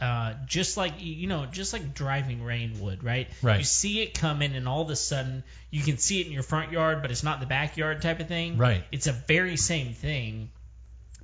uh, 0.00 0.32
just 0.46 0.78
like 0.78 0.94
you 0.98 1.26
know, 1.26 1.44
just 1.44 1.74
like 1.74 1.92
driving 1.92 2.42
rain 2.42 2.80
would, 2.80 3.04
right? 3.04 3.28
Right. 3.42 3.58
You 3.58 3.64
see 3.64 4.00
it 4.00 4.14
coming, 4.14 4.56
and 4.56 4.66
all 4.66 4.80
of 4.80 4.88
a 4.88 4.96
sudden 4.96 5.44
you 5.70 5.82
can 5.82 5.98
see 5.98 6.22
it 6.22 6.26
in 6.26 6.32
your 6.32 6.42
front 6.42 6.72
yard, 6.72 7.02
but 7.02 7.10
it's 7.10 7.22
not 7.22 7.38
the 7.40 7.44
backyard 7.46 8.00
type 8.00 8.18
of 8.18 8.26
thing. 8.26 8.56
Right. 8.56 8.82
It's 8.92 9.08
a 9.08 9.12
very 9.12 9.58
same 9.58 9.92
thing, 9.92 10.50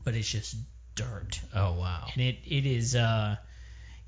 but 0.04 0.14
it's 0.14 0.30
just 0.30 0.56
dirt, 0.94 1.40
Oh 1.54 1.72
wow. 1.72 2.06
and 2.12 2.22
it 2.22 2.36
it 2.46 2.66
is 2.66 2.94
uh, 2.94 3.36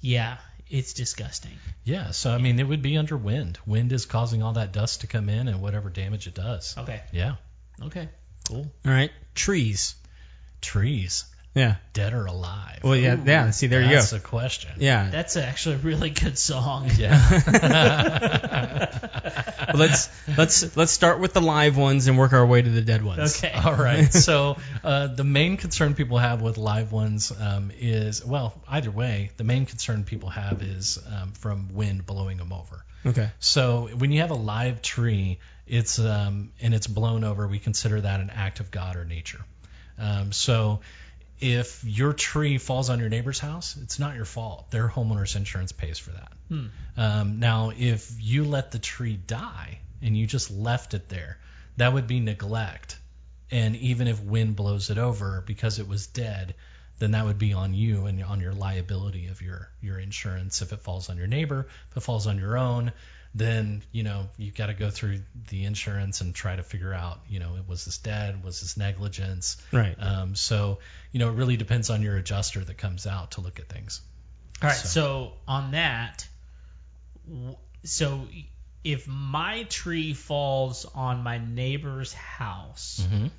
yeah, 0.03 0.37
it's 0.71 0.93
disgusting. 0.93 1.59
Yeah. 1.85 2.11
So 2.11 2.31
I 2.31 2.39
mean, 2.39 2.59
it 2.59 2.65
would 2.69 2.83
be 2.83 2.97
under 2.97 3.17
wind. 3.17 3.59
Wind 3.67 3.93
is 3.93 4.07
causing 4.07 4.43
all 4.43 4.55
that 4.55 4.73
dust 4.73 5.03
to 5.03 5.07
come 5.07 5.29
in 5.29 5.49
and 5.49 5.61
whatever 5.61 5.91
damage 5.91 6.27
it 6.27 6.35
does. 6.35 6.77
Okay. 6.77 7.01
Yeah. 7.13 7.37
Okay. 7.83 8.09
Cool. 8.49 8.71
all 8.85 8.93
right. 8.93 9.11
Trees. 9.35 9.95
Trees, 10.61 11.25
Yeah. 11.59 11.77
dead 11.93 12.15
or 12.15 12.27
alive? 12.27 12.81
Well, 12.83 12.97
yeah. 12.97 13.17
Yeah. 13.25 13.51
See, 13.51 13.67
there 13.67 13.83
you 13.83 13.89
go. 13.89 13.95
That's 13.97 14.13
a 14.13 14.21
question. 14.21 14.71
Yeah. 14.79 15.11
That's 15.11 15.37
actually 15.37 15.77
a 15.77 15.79
really 15.79 16.11
good 16.11 16.39
song. 16.39 16.91
Yeah. 16.99 17.19
Well, 19.69 19.77
let's 19.77 20.09
let's 20.39 20.77
let's 20.77 20.93
start 20.93 21.21
with 21.21 21.35
the 21.35 21.43
live 21.43 21.77
ones 21.77 22.07
and 22.07 22.17
work 22.17 22.33
our 22.33 22.47
way 22.47 22.63
to 22.63 22.71
the 22.71 22.81
dead 22.81 23.05
ones. 23.05 23.37
Okay. 23.37 23.53
All 23.65 23.75
right. 23.75 24.11
So 24.11 24.57
uh, 24.83 25.09
the 25.09 25.25
main 25.25 25.59
concern 25.59 25.95
people 25.95 26.17
have 26.17 26.41
with 26.41 26.57
live 26.57 26.91
ones 26.91 27.31
um, 27.39 27.71
is, 27.79 28.25
well, 28.25 28.55
either 28.67 28.91
way, 28.91 29.31
the 29.37 29.45
main 29.45 29.67
concern 29.67 30.05
people 30.05 30.31
have 30.31 30.63
is 30.63 30.99
um, 31.13 31.33
from 31.33 31.75
wind 31.75 32.07
blowing 32.07 32.39
them 32.39 32.53
over. 32.53 32.83
Okay. 33.05 33.29
So 33.41 33.91
when 33.99 34.11
you 34.11 34.23
have 34.23 34.31
a 34.31 34.35
live 34.37 34.81
tree, 34.81 35.39
it's 35.67 35.99
um, 35.99 36.51
and 36.63 36.73
it's 36.73 36.87
blown 36.87 37.25
over, 37.25 37.47
we 37.47 37.59
consider 37.59 38.01
that 38.01 38.21
an 38.21 38.31
act 38.31 38.61
of 38.61 38.71
God 38.71 38.97
or 38.97 39.05
nature. 39.05 39.45
Um, 39.99 40.33
so 40.33 40.81
if 41.41 41.85
your 41.85 42.13
tree 42.13 42.59
falls 42.59 42.91
on 42.91 42.99
your 42.99 43.09
neighbor's 43.09 43.39
house, 43.39 43.77
it's 43.83 43.99
not 43.99 44.17
your 44.17 44.25
fault. 44.25 44.71
Their 44.71 44.89
homeowner's 44.89 45.37
insurance 45.37 45.73
pays 45.73 45.99
for 45.99 46.11
that. 46.11 46.33
Um, 46.97 47.39
now, 47.39 47.73
if 47.77 48.13
you 48.19 48.45
let 48.45 48.71
the 48.73 48.79
tree 48.79 49.17
die 49.17 49.79
and 50.03 50.17
you 50.17 50.27
just 50.27 50.51
left 50.51 50.95
it 50.95 51.09
there, 51.09 51.39
that 51.77 51.93
would 51.93 52.07
be 52.07 52.21
neglect. 52.21 52.99
And 53.51 53.77
even 53.77 54.09
if 54.09 54.23
wind 54.23 54.57
blows 54.57 54.91
it 54.91 54.99
over 54.99 55.43
because 55.47 55.79
it 55.79 55.89
was 55.89 56.07
dead, 56.07 56.55
then 56.99 57.13
that 57.13 57.25
would 57.25 57.39
be 57.39 57.53
on 57.53 57.75
you 57.75 58.07
and 58.07 58.23
on 58.25 58.41
your 58.41 58.53
liability 58.53 59.29
of 59.29 59.41
your 59.43 59.71
your 59.81 59.99
insurance. 59.99 60.63
If 60.63 60.73
it 60.73 60.81
falls 60.81 61.09
on 61.11 61.17
your 61.17 61.27
neighbor, 61.27 61.67
if 61.91 61.97
it 61.97 62.01
falls 62.01 62.27
on 62.27 62.39
your 62.39 62.57
own, 62.59 62.93
then 63.35 63.83
you 63.93 64.03
know 64.03 64.29
you've 64.37 64.55
got 64.55 64.67
to 64.67 64.75
go 64.75 64.91
through 64.91 65.21
the 65.49 65.65
insurance 65.65 66.21
and 66.23 66.35
try 66.35 66.57
to 66.57 66.63
figure 66.63 66.93
out, 66.95 67.21
you 67.29 67.39
know, 67.41 67.55
was 67.69 67.85
this 67.85 67.99
dead? 67.99 68.43
Was 68.43 68.61
this 68.61 68.77
negligence? 68.77 69.57
Right. 69.73 69.95
Um, 70.01 70.35
so 70.35 70.79
you 71.13 71.21
know, 71.21 71.29
it 71.29 71.35
really 71.35 71.57
depends 71.57 71.91
on 71.91 72.03
your 72.03 72.17
adjuster 72.17 72.61
that 72.65 72.79
comes 72.79 73.07
out 73.07 73.33
to 73.33 73.41
look 73.41 73.59
at 73.61 73.69
things. 73.69 74.01
All 74.63 74.69
right. 74.69 74.77
So- 74.77 74.89
So 74.89 75.33
on 75.47 75.71
that, 75.73 76.27
so 77.85 78.27
if 78.85 79.07
my 79.07 79.65
tree 79.65 80.15
falls 80.15 80.85
on 80.95 81.23
my 81.23 81.39
neighbor's 81.39 82.13
house, 82.13 83.01
Mhm. 83.11 83.31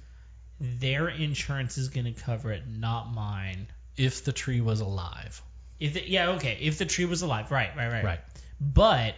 Their 0.59 1.07
insurance 1.09 1.77
is 1.77 1.89
going 1.89 2.05
to 2.13 2.21
cover 2.21 2.51
it, 2.51 2.63
not 2.67 3.13
mine. 3.13 3.67
If 3.97 4.23
the 4.23 4.31
tree 4.31 4.61
was 4.61 4.79
alive, 4.81 5.41
If 5.79 5.93
the, 5.93 6.09
yeah, 6.09 6.31
okay. 6.31 6.57
If 6.61 6.77
the 6.77 6.85
tree 6.85 7.05
was 7.05 7.21
alive, 7.21 7.51
right, 7.51 7.69
right, 7.75 7.91
right, 7.91 8.03
right? 8.03 8.19
But 8.59 9.15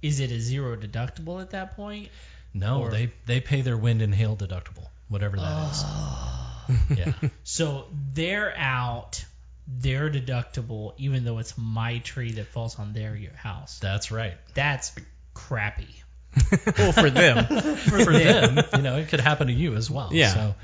is 0.00 0.20
it 0.20 0.30
a 0.30 0.40
zero 0.40 0.76
deductible 0.76 1.40
at 1.40 1.50
that 1.50 1.76
point? 1.76 2.08
No, 2.54 2.82
Or- 2.82 2.90
they 2.90 3.12
they 3.26 3.40
pay 3.40 3.62
their 3.62 3.76
wind 3.76 4.02
and 4.02 4.14
hail 4.14 4.36
deductible, 4.36 4.88
whatever 5.08 5.36
that 5.36 5.70
is. 5.70 5.82
Oh. 5.84 6.48
Yeah. 6.96 7.12
So 7.44 7.86
they're 8.14 8.56
out 8.56 9.24
their 9.66 10.10
deductible, 10.10 10.94
even 10.96 11.24
though 11.24 11.38
it's 11.38 11.56
my 11.58 11.98
tree 11.98 12.32
that 12.32 12.46
falls 12.46 12.78
on 12.78 12.92
their 12.92 13.18
house. 13.34 13.78
That's 13.78 14.10
right. 14.10 14.34
That's 14.54 14.92
crappy 15.34 16.01
well, 16.78 16.92
for 16.92 17.10
them. 17.10 17.44
for, 17.76 18.04
For 18.04 18.12
them. 18.12 18.54
them, 18.56 18.64
you 18.76 18.82
know, 18.82 18.96
it 18.98 19.08
could 19.08 19.20
happen 19.20 19.48
to 19.48 19.52
you 19.52 19.74
as 19.74 19.90
well. 19.90 20.10
Yeah. 20.12 20.28
So, 20.34 20.54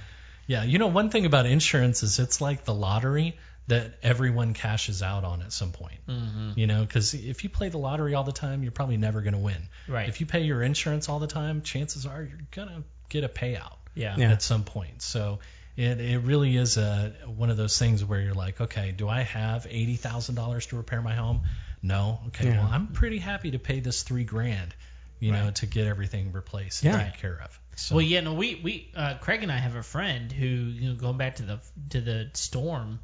yeah, 0.47 0.65
you 0.65 0.79
know, 0.79 0.87
one 0.87 1.11
thing 1.11 1.27
about 1.27 1.47
insurance 1.47 2.03
is 2.03 2.19
it's 2.19 2.41
like 2.41 2.65
the 2.65 2.75
lottery 2.75 3.37
that 3.67 3.99
everyone 4.03 4.55
cashes 4.55 5.03
out 5.03 5.25
on 5.25 5.43
at 5.43 5.53
some 5.53 5.73
point. 5.73 5.99
Mm-hmm. 6.09 6.53
You 6.57 6.67
know, 6.67 6.81
because 6.83 7.13
if 7.13 7.45
you 7.45 7.51
play 7.51 7.69
the 7.69 7.77
lottery 7.79 8.15
all 8.15 8.25
the 8.25 8.33
time, 8.33 8.63
you're 8.63 8.73
probably 8.73 8.97
never 8.97 9.21
going 9.21 9.35
to 9.35 9.41
win. 9.41 9.69
Right. 9.87 10.09
If 10.09 10.21
you 10.21 10.27
pay 10.27 10.41
your 10.41 10.63
insurance 10.63 11.09
all 11.11 11.19
the 11.19 11.27
time, 11.27 11.61
chances 11.63 12.07
are 12.07 12.23
you're 12.23 12.39
gonna 12.51 12.83
get 13.11 13.25
a 13.25 13.29
payout. 13.29 13.75
Yeah. 13.95 14.15
Yeah. 14.17 14.31
at 14.33 14.43
some 14.43 14.63
point. 14.65 15.03
So 15.03 15.41
it, 15.77 16.01
it 16.01 16.19
really 16.21 16.57
is 16.57 16.77
a 16.79 17.13
one 17.27 17.51
of 17.51 17.57
those 17.57 17.77
things 17.79 18.05
where 18.05 18.21
you're 18.21 18.33
like, 18.35 18.61
okay, 18.61 18.93
do 18.97 19.09
I 19.09 19.23
have 19.23 19.67
eighty 19.69 19.97
thousand 19.97 20.37
dollars 20.37 20.67
to 20.67 20.77
repair 20.77 21.03
my 21.03 21.15
home? 21.15 21.43
No. 21.83 22.21
Okay, 22.29 22.47
Yeah. 22.49 22.59
well 22.63 22.71
I'm 22.73 22.87
pretty 22.89 23.19
happy 23.19 23.51
to 23.51 23.59
pay 23.59 23.81
this 23.81 24.03
three 24.03 24.25
grand, 24.25 24.75
you 25.21 25.33
know, 25.33 25.51
to 25.53 25.67
get 25.67 25.87
everything 25.87 26.33
replaced 26.33 26.83
and 26.85 26.93
Yeah. 26.95 27.05
taken 27.05 27.21
care 27.21 27.41
of. 27.45 27.61
So 27.77 27.97
Well, 27.97 28.03
yeah, 28.05 28.21
no, 28.21 28.35
we 28.35 28.57
we 28.57 28.89
uh, 28.97 29.15
Craig 29.21 29.43
and 29.43 29.53
I 29.53 29.57
have 29.59 29.75
a 29.77 29.83
friend 29.83 30.33
who 30.33 30.47
you 30.47 30.89
know 30.91 30.95
going 30.97 31.17
back 31.17 31.37
to 31.37 31.43
the 31.45 31.61
to 31.91 32.01
the 32.01 32.31
storm, 32.35 32.99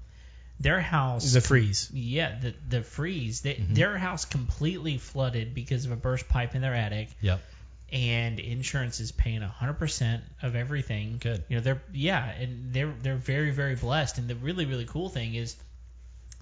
their 0.61 0.81
house 0.81 1.33
The 1.33 1.41
freeze. 1.41 1.91
yeah 1.93 2.39
the 2.41 2.55
the 2.69 2.83
freeze 2.83 3.41
they, 3.43 3.55
Mm-hmm. 3.55 3.75
their 3.75 3.97
house 3.99 4.25
completely 4.25 4.99
flooded 4.99 5.55
because 5.55 5.85
of 5.87 5.93
a 5.93 5.97
burst 5.97 6.29
pipe 6.29 6.55
in 6.55 6.63
their 6.63 6.75
attic 6.75 7.09
Yep. 7.21 7.41
and 7.93 8.41
insurance 8.41 8.99
is 9.01 9.13
paying 9.13 9.43
hundred 9.43 9.75
percent 9.75 10.25
of 10.43 10.57
everything. 10.57 11.19
Good. 11.21 11.45
You 11.49 11.57
know 11.57 11.63
they're 11.63 11.83
yeah 11.93 12.25
and 12.31 12.73
they're 12.73 12.95
they're 13.03 13.17
very 13.17 13.51
very 13.53 13.77
blessed 13.77 14.19
and 14.19 14.27
the 14.29 14.35
really 14.35 14.67
really 14.67 14.87
cool 14.87 15.09
thing 15.09 15.35
is 15.35 15.55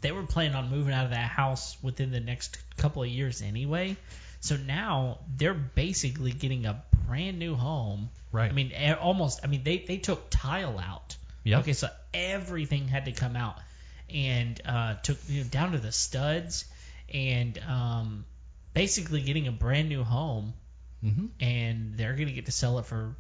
they 0.01 0.11
were 0.13 0.23
planning 0.25 0.55
on 0.57 0.71
moving 0.71 0.93
out 0.95 1.05
of 1.05 1.11
that 1.11 1.29
house 1.31 1.77
within 1.83 2.11
the 2.11 2.19
next 2.21 2.59
couple 2.77 3.03
of 3.03 3.09
years 3.09 3.41
anyway. 3.43 3.97
So 4.43 4.57
now 4.57 5.21
they're 5.37 5.55
basically 5.55 6.33
getting 6.33 6.67
a 6.67 6.83
brand 7.07 7.39
new 7.39 7.55
home. 7.55 8.11
Right. 8.33 8.51
I 8.51 8.53
mean, 8.53 8.73
almost. 9.01 9.41
I 9.45 9.47
mean, 9.47 9.63
they 9.63 9.79
they 9.79 9.99
took 9.99 10.31
tile 10.31 10.79
out. 10.79 11.17
Yep. 11.45 11.61
Okay, 11.61 11.73
so 11.73 11.89
everything 12.13 12.89
had 12.89 13.05
to 13.05 13.13
come 13.13 13.37
out, 13.37 13.57
and 14.13 14.61
uh, 14.67 14.95
took 14.97 15.19
you 15.29 15.43
know, 15.43 15.49
down 15.49 15.73
to 15.73 15.79
the 15.79 15.93
studs, 15.93 16.65
and 17.15 17.57
um, 17.69 18.25
basically 18.75 19.23
getting 19.23 19.47
a 19.47 19.53
brand 19.53 19.89
new 19.89 20.03
home, 20.03 20.55
hmm 21.03 21.27
and 21.41 21.97
they're 21.97 22.15
gonna 22.15 22.33
get 22.33 22.47
to 22.47 22.53
sell 22.53 22.81
it 22.81 22.87
for 22.87 23.15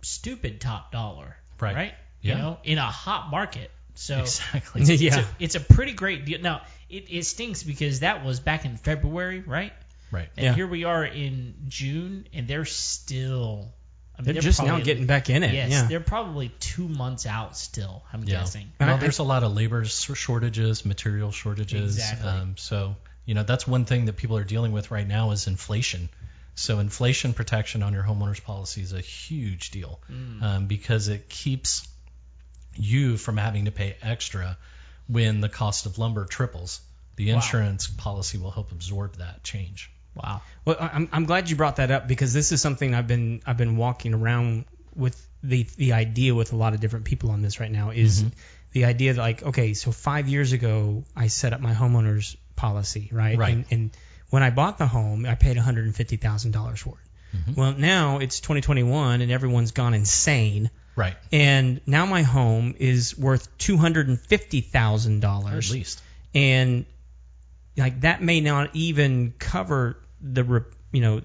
stupid 0.00 0.62
top 0.62 0.92
dollar. 0.92 1.36
Right. 1.60 1.74
Right. 1.74 1.94
Yeah. 2.22 2.36
You 2.36 2.42
know, 2.42 2.58
in 2.64 2.78
a 2.78 2.82
hot 2.86 3.30
market. 3.30 3.70
So 3.94 4.20
Exactly. 4.20 4.80
it's 4.80 4.90
yeah. 5.02 5.20
a, 5.20 5.24
it's 5.38 5.56
a 5.56 5.60
pretty 5.60 5.92
great 5.92 6.24
deal. 6.24 6.40
Now 6.40 6.62
it, 6.88 7.06
it 7.10 7.24
stinks 7.24 7.62
because 7.62 8.00
that 8.00 8.24
was 8.24 8.40
back 8.40 8.64
in 8.64 8.78
February, 8.78 9.40
right? 9.40 9.72
Right. 10.12 10.28
And 10.36 10.44
Yeah. 10.44 10.54
here 10.54 10.66
we 10.68 10.84
are 10.84 11.04
in 11.04 11.54
June, 11.68 12.28
and 12.32 12.46
they're 12.46 12.64
still. 12.66 13.72
I 14.16 14.20
mean, 14.22 14.34
They're 14.34 14.42
just 14.42 14.62
now 14.62 14.78
getting 14.78 15.06
back 15.06 15.30
in 15.30 15.42
it. 15.42 15.54
Yes, 15.54 15.70
yeah. 15.72 15.86
they're 15.88 15.98
probably 16.00 16.50
two 16.60 16.86
months 16.86 17.24
out 17.26 17.56
still. 17.56 18.04
I'm 18.12 18.22
Yeah. 18.22 18.40
guessing. 18.40 18.70
And 18.78 18.88
Well, 18.88 18.96
I- 18.98 19.00
there's 19.00 19.18
a 19.18 19.22
lot 19.24 19.42
of 19.42 19.52
labor 19.54 19.84
shortages, 19.86 20.84
material 20.84 21.32
shortages. 21.32 21.96
Exactly. 21.96 22.28
Um, 22.28 22.56
so, 22.58 22.94
you 23.24 23.34
know, 23.34 23.42
that's 23.42 23.66
one 23.66 23.86
thing 23.86 24.04
that 24.04 24.12
people 24.18 24.36
are 24.36 24.44
dealing 24.44 24.70
with 24.72 24.90
right 24.90 25.08
now 25.08 25.30
is 25.30 25.46
inflation. 25.46 26.10
So, 26.54 26.78
inflation 26.78 27.32
protection 27.32 27.82
on 27.82 27.94
your 27.94 28.02
homeowner's 28.02 28.38
policy 28.40 28.82
is 28.82 28.92
a 28.92 29.00
huge 29.00 29.70
deal 29.70 29.98
Mm. 30.10 30.42
um, 30.42 30.66
because 30.66 31.08
it 31.08 31.30
keeps 31.30 31.88
you 32.76 33.16
from 33.16 33.38
having 33.38 33.64
to 33.64 33.70
pay 33.72 33.96
extra 34.02 34.58
when 35.06 35.40
the 35.40 35.48
cost 35.48 35.86
of 35.86 35.96
lumber 35.98 36.26
triples. 36.26 36.82
The 37.16 37.30
Wow. 37.30 37.36
insurance 37.36 37.86
policy 37.86 38.36
will 38.38 38.50
help 38.50 38.72
absorb 38.72 39.16
that 39.16 39.42
change. 39.42 39.90
Wow. 40.14 40.42
Well, 40.64 40.76
I'm, 40.78 41.08
I'm 41.12 41.24
glad 41.24 41.48
you 41.50 41.56
brought 41.56 41.76
that 41.76 41.90
up 41.90 42.06
because 42.06 42.32
this 42.32 42.52
is 42.52 42.60
something 42.60 42.94
I've 42.94 43.06
been 43.06 43.40
I've 43.46 43.56
been 43.56 43.76
walking 43.76 44.14
around 44.14 44.64
with 44.94 45.20
the 45.42 45.64
the 45.76 45.94
idea 45.94 46.34
with 46.34 46.52
a 46.52 46.56
lot 46.56 46.74
of 46.74 46.80
different 46.80 47.04
people 47.06 47.30
on 47.30 47.42
this 47.42 47.58
right 47.60 47.70
now 47.70 47.90
is 47.90 48.20
mm-hmm. 48.22 48.28
the 48.72 48.84
idea 48.84 49.14
that 49.14 49.20
like 49.20 49.42
okay 49.42 49.74
so 49.74 49.90
five 49.90 50.28
years 50.28 50.52
ago 50.52 51.04
I 51.16 51.28
set 51.28 51.52
up 51.52 51.60
my 51.60 51.72
homeowners 51.72 52.36
policy 52.56 53.08
right 53.12 53.36
Right. 53.38 53.54
and, 53.54 53.64
and 53.70 53.90
when 54.30 54.42
I 54.42 54.50
bought 54.50 54.78
the 54.78 54.86
home 54.86 55.24
I 55.26 55.34
paid 55.34 55.56
150 55.56 56.16
thousand 56.18 56.50
dollars 56.52 56.80
for 56.80 56.94
it 56.94 57.36
mm-hmm. 57.36 57.54
well 57.60 57.72
now 57.72 58.18
it's 58.18 58.40
2021 58.40 59.20
and 59.22 59.32
everyone's 59.32 59.72
gone 59.72 59.94
insane 59.94 60.70
Right. 60.94 61.16
and 61.32 61.80
now 61.86 62.04
my 62.04 62.22
home 62.22 62.74
is 62.78 63.18
worth 63.18 63.56
two 63.56 63.78
hundred 63.78 64.08
and 64.08 64.20
fifty 64.20 64.60
thousand 64.60 65.20
dollars 65.20 65.70
At 65.70 65.74
least. 65.74 66.02
and 66.34 66.84
like 67.76 68.00
that 68.02 68.22
may 68.22 68.40
not 68.40 68.70
even 68.74 69.32
cover 69.38 69.98
the 70.20 70.64
you 70.92 71.00
know 71.00 71.22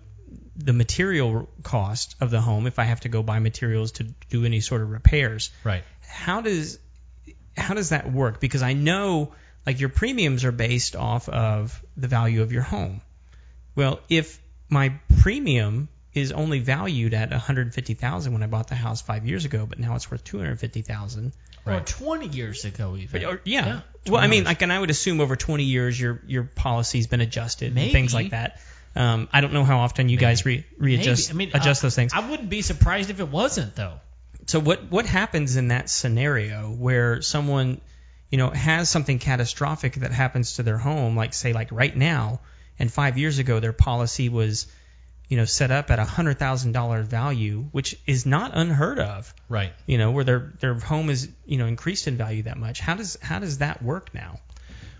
the 0.56 0.74
material 0.74 1.48
cost 1.64 2.16
of 2.20 2.32
the 2.32 2.42
home 2.42 2.68
if 2.68 2.80
I 2.80 2.84
have 2.84 3.02
to 3.02 3.10
go 3.10 3.22
buy 3.22 3.40
materials 3.40 3.94
to 3.94 4.04
do 4.30 4.44
any 4.46 4.60
sort 4.60 4.82
of 4.82 4.90
repairs. 4.90 5.52
Right. 5.64 5.84
How 6.02 6.42
does 6.42 6.80
how 7.56 7.74
does 7.74 7.90
that 7.90 8.12
work? 8.12 8.40
Because 8.40 8.62
I 8.62 8.74
know 8.74 9.34
like 9.66 9.80
your 9.80 9.90
premiums 9.90 10.46
are 10.46 10.52
based 10.52 10.96
off 10.96 11.30
of 11.30 11.84
the 11.96 12.08
value 12.08 12.42
of 12.42 12.52
your 12.52 12.64
home. 12.64 13.02
Well, 13.76 14.00
if 14.10 14.40
my 14.70 15.00
premium 15.22 15.90
is 16.14 16.32
only 16.32 16.60
valued 16.60 17.14
at 17.14 17.30
150,000 17.30 18.34
when 18.34 18.42
I 18.42 18.48
bought 18.48 18.68
the 18.70 18.76
house 18.76 19.02
5 19.02 19.28
years 19.28 19.46
ago, 19.46 19.66
but 19.68 19.78
now 19.78 19.96
it's 19.96 20.10
worth 20.10 20.24
250,000. 20.24 21.34
Or 21.75 21.82
20 21.82 22.27
years 22.27 22.65
ago, 22.65 22.95
even. 22.97 23.25
Or, 23.25 23.41
yeah. 23.43 23.65
Yeah, 23.65 23.82
well, 24.08 24.21
I 24.21 24.27
mean, 24.27 24.45
like, 24.45 24.62
and 24.62 24.71
I 24.71 24.80
would 24.80 24.89
assume 24.89 25.19
over 25.19 25.36
20 25.36 25.63
years 25.65 25.99
your 25.99 26.21
your 26.27 26.43
policy's 26.43 27.08
been 27.08 27.21
adjusted 27.21 27.75
Maybe. 27.75 27.88
and 27.88 27.91
things 27.93 28.13
like 28.13 28.30
that. 28.32 28.60
Um, 28.95 29.27
I 29.34 29.41
don't 29.41 29.53
know 29.53 29.63
how 29.65 29.80
often 29.80 30.10
you 30.10 30.17
guys 30.17 30.45
re- 30.45 30.65
readjust 30.77 31.34
Maybe. 31.34 31.51
I 31.51 31.53
mean, 31.53 31.62
adjust 31.62 31.84
I- 31.84 31.86
those 31.88 31.95
things. 31.95 32.13
I 32.13 32.30
wouldn't 32.30 32.49
be 32.49 32.62
surprised 32.62 33.10
if 33.10 33.19
it 33.19 33.27
wasn't, 33.30 33.75
though. 33.75 33.99
so 34.47 34.60
what 34.60 34.89
what 34.89 35.06
happens 35.06 35.56
in 35.58 35.67
that 35.69 35.89
scenario 35.89 36.71
where 36.71 37.21
someone 37.21 37.82
you 38.32 38.38
know 38.38 38.49
has 38.49 38.89
something 38.89 39.19
catastrophic 39.19 39.95
that 39.95 40.12
happens 40.12 40.56
to 40.56 40.63
their 40.63 40.77
home, 40.77 41.15
like 41.17 41.34
say 41.34 41.53
like 41.53 41.71
right 41.71 41.95
now, 41.95 42.39
and 42.80 42.91
five 42.91 43.17
years 43.17 43.39
ago 43.39 43.60
their 43.60 43.73
policy 43.73 44.30
was 44.30 44.67
you 45.30 45.38
know 45.38 45.46
set 45.46 45.72
up 45.72 45.92
at 45.92 46.00
a 46.00 46.06
hundred 46.06 46.40
thousand 46.40 46.72
dollar 46.72 47.04
value, 47.04 47.66
which 47.72 48.00
is 48.06 48.26
not 48.26 48.52
unheard 48.54 49.00
of. 49.00 49.34
Right. 49.50 49.74
You 49.86 49.98
know 49.98 50.12
where 50.12 50.24
their 50.24 50.54
their 50.60 50.74
home 50.76 51.10
is 51.10 51.30
you 51.46 51.58
know 51.58 51.66
increased 51.66 52.08
in 52.08 52.18
value 52.18 52.44
that 52.44 52.58
much. 52.58 52.80
How 52.80 52.96
does 52.96 53.18
how 53.22 53.40
does 53.40 53.60
that 53.60 53.82
work 53.82 54.13
now? 54.13 54.40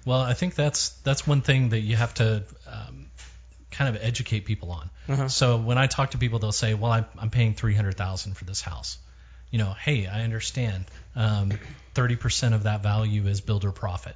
Well, 0.06 0.22
I 0.22 0.34
think 0.34 0.56
that's 0.56 0.90
that's 1.04 1.28
one 1.28 1.42
thing 1.42 1.70
that 1.70 1.80
you 1.80 1.96
have 1.98 2.13
to 2.16 2.44
um, 2.66 3.08
kind 3.72 3.94
of 3.94 4.02
educate 4.02 4.46
people 4.46 4.72
on. 4.72 4.90
Uh-huh. 5.10 5.28
So 5.28 5.58
when 5.58 5.78
I 5.78 5.88
talk 5.88 6.12
to 6.12 6.18
people, 6.18 6.40
they'll 6.40 6.52
say, 6.52 6.74
"Well, 6.74 6.92
I'm, 6.92 7.06
I'm 7.18 7.30
paying 7.30 7.54
three 7.54 7.76
hundred 7.76 7.98
thousand 7.98 8.36
for 8.36 8.46
this 8.46 8.62
house." 8.62 8.98
You 9.52 9.60
know, 9.60 9.74
hey, 9.74 10.08
I 10.08 10.22
understand. 10.24 10.86
Um, 11.16 11.52
Thirty 11.94 12.16
percent 12.16 12.54
of 12.54 12.63
that 12.63 12.84
value 12.84 13.26
is 13.28 13.42
builder 13.42 13.72
profit. 13.72 14.16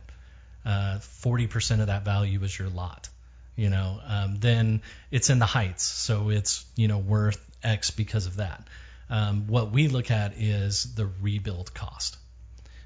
Uh, 0.66 1.00
Forty 1.00 1.48
percent 1.48 1.82
of 1.82 1.88
that 1.88 2.06
value 2.06 2.42
is 2.44 2.58
your 2.58 2.70
lot. 2.70 3.10
You 3.56 3.70
know, 3.70 4.00
um, 4.08 4.38
then 4.40 4.82
it's 5.12 5.30
in 5.30 5.40
the 5.40 5.46
heights, 5.46 5.84
so 5.84 6.30
it's 6.30 6.66
you 6.76 6.88
know 6.88 6.98
worth 6.98 7.40
X 7.64 7.92
because 7.92 8.26
of 8.26 8.38
that. 8.38 8.68
Um, 9.10 9.48
what 9.48 9.72
we 9.72 9.88
look 9.90 10.10
at 10.10 10.34
is 10.38 10.96
the 10.96 11.10
rebuild 11.22 11.74
cost. 11.74 12.18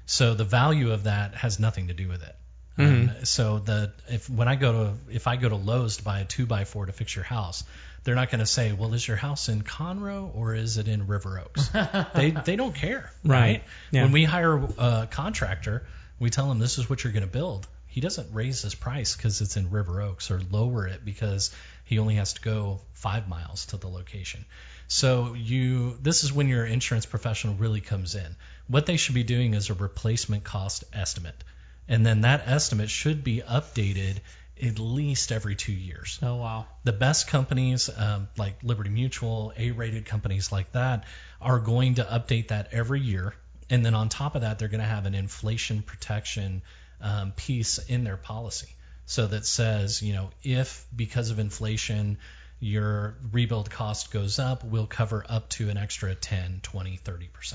So 0.06 0.34
the 0.34 0.44
value 0.44 0.92
of 0.92 1.04
that 1.04 1.34
has 1.36 1.58
nothing 1.60 1.88
to 1.88 1.94
do 1.94 2.08
with 2.08 2.22
it. 2.22 2.34
Um, 2.78 3.10
so 3.24 3.58
the 3.58 3.92
if 4.08 4.28
when 4.28 4.48
I 4.48 4.56
go 4.56 4.72
to 4.72 4.92
if 5.10 5.26
I 5.26 5.36
go 5.36 5.48
to 5.48 5.56
Lowe's 5.56 5.96
to 5.96 6.04
buy 6.04 6.20
a 6.20 6.24
two 6.26 6.44
by 6.44 6.64
four 6.64 6.84
to 6.84 6.92
fix 6.92 7.14
your 7.14 7.24
house, 7.24 7.64
they're 8.04 8.14
not 8.14 8.28
going 8.30 8.40
to 8.40 8.46
say, 8.46 8.72
well, 8.72 8.92
is 8.92 9.06
your 9.08 9.16
house 9.16 9.48
in 9.48 9.62
Conroe 9.62 10.30
or 10.34 10.54
is 10.54 10.76
it 10.76 10.86
in 10.86 11.06
River 11.06 11.40
Oaks? 11.40 11.68
they 12.14 12.32
they 12.32 12.56
don't 12.56 12.74
care, 12.74 13.10
Right. 13.24 13.40
right? 13.40 13.64
Yeah. 13.92 14.02
When 14.02 14.12
we 14.12 14.24
hire 14.24 14.62
a 14.78 15.08
contractor, 15.10 15.86
we 16.18 16.28
tell 16.28 16.48
them 16.48 16.58
this 16.58 16.76
is 16.78 16.90
what 16.90 17.02
you're 17.02 17.14
going 17.14 17.22
to 17.24 17.32
build. 17.32 17.66
He 17.96 18.02
doesn't 18.02 18.34
raise 18.34 18.60
his 18.60 18.74
price 18.74 19.16
because 19.16 19.40
it's 19.40 19.56
in 19.56 19.70
River 19.70 20.02
Oaks 20.02 20.30
or 20.30 20.38
lower 20.50 20.86
it 20.86 21.02
because 21.02 21.50
he 21.86 21.98
only 21.98 22.16
has 22.16 22.34
to 22.34 22.42
go 22.42 22.82
five 22.92 23.26
miles 23.26 23.64
to 23.68 23.78
the 23.78 23.88
location. 23.88 24.44
So 24.86 25.32
you 25.32 25.96
this 26.02 26.22
is 26.22 26.30
when 26.30 26.46
your 26.46 26.66
insurance 26.66 27.06
professional 27.06 27.54
really 27.54 27.80
comes 27.80 28.14
in. 28.14 28.36
What 28.68 28.84
they 28.84 28.98
should 28.98 29.14
be 29.14 29.24
doing 29.24 29.54
is 29.54 29.70
a 29.70 29.74
replacement 29.74 30.44
cost 30.44 30.84
estimate. 30.92 31.42
And 31.88 32.04
then 32.04 32.20
that 32.20 32.46
estimate 32.46 32.90
should 32.90 33.24
be 33.24 33.40
updated 33.40 34.18
at 34.62 34.78
least 34.78 35.32
every 35.32 35.56
two 35.56 35.72
years. 35.72 36.18
Oh, 36.22 36.36
wow. 36.36 36.66
The 36.84 36.92
best 36.92 37.28
companies, 37.28 37.88
um, 37.96 38.28
like 38.36 38.62
Liberty 38.62 38.90
Mutual, 38.90 39.54
A-rated 39.56 40.04
companies 40.04 40.52
like 40.52 40.70
that, 40.72 41.04
are 41.40 41.60
going 41.60 41.94
to 41.94 42.04
update 42.04 42.48
that 42.48 42.74
every 42.74 43.00
year. 43.00 43.34
And 43.70 43.82
then 43.86 43.94
on 43.94 44.10
top 44.10 44.34
of 44.34 44.42
that, 44.42 44.58
they're 44.58 44.68
going 44.68 44.82
to 44.82 44.86
have 44.86 45.06
an 45.06 45.14
inflation 45.14 45.80
protection 45.80 46.60
um, 47.00 47.32
piece 47.32 47.78
in 47.78 48.04
their 48.04 48.16
policy. 48.16 48.68
So 49.06 49.26
that 49.26 49.46
says, 49.46 50.02
you 50.02 50.14
know, 50.14 50.30
if 50.42 50.84
because 50.94 51.30
of 51.30 51.38
inflation 51.38 52.18
your 52.58 53.16
rebuild 53.32 53.70
cost 53.70 54.10
goes 54.10 54.38
up, 54.38 54.64
we'll 54.64 54.86
cover 54.86 55.24
up 55.28 55.48
to 55.50 55.68
an 55.68 55.76
extra 55.76 56.14
10, 56.14 56.60
20, 56.62 56.98
30% 57.04 57.54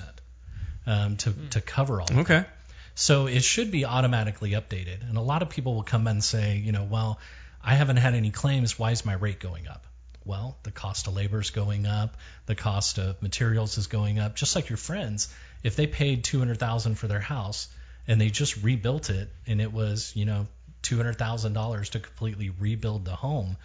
um, 0.85 1.17
to, 1.17 1.33
to 1.51 1.61
cover 1.61 2.01
all 2.01 2.09
of 2.09 2.17
Okay. 2.19 2.45
So 2.93 3.27
it 3.27 3.43
should 3.43 3.71
be 3.71 3.85
automatically 3.85 4.51
updated. 4.51 5.07
And 5.07 5.17
a 5.17 5.21
lot 5.21 5.41
of 5.41 5.49
people 5.49 5.75
will 5.75 5.83
come 5.83 6.07
and 6.07 6.23
say, 6.23 6.57
you 6.57 6.71
know, 6.71 6.83
well, 6.83 7.19
I 7.63 7.75
haven't 7.75 7.97
had 7.97 8.13
any 8.13 8.31
claims. 8.31 8.77
Why 8.77 8.91
is 8.91 9.05
my 9.05 9.13
rate 9.13 9.39
going 9.39 9.67
up? 9.67 9.85
Well, 10.23 10.57
the 10.63 10.71
cost 10.71 11.07
of 11.07 11.15
labor 11.15 11.41
is 11.41 11.49
going 11.49 11.87
up, 11.87 12.15
the 12.45 12.53
cost 12.53 12.99
of 12.99 13.19
materials 13.23 13.79
is 13.79 13.87
going 13.87 14.19
up. 14.19 14.35
Just 14.35 14.55
like 14.55 14.69
your 14.69 14.77
friends, 14.77 15.33
if 15.63 15.75
they 15.75 15.87
paid 15.87 16.23
200,000 16.23 16.95
for 16.95 17.07
their 17.07 17.19
house 17.19 17.67
and 18.07 18.19
they 18.19 18.29
just 18.29 18.63
rebuilt 18.63 19.09
it 19.09 19.29
and 19.47 19.61
it 19.61 19.71
was, 19.71 20.11
you 20.15 20.25
know, 20.25 20.47
$200,000 20.83 21.89
to 21.91 21.99
completely 21.99 22.49
rebuild 22.49 23.05
the 23.05 23.15
home, 23.15 23.57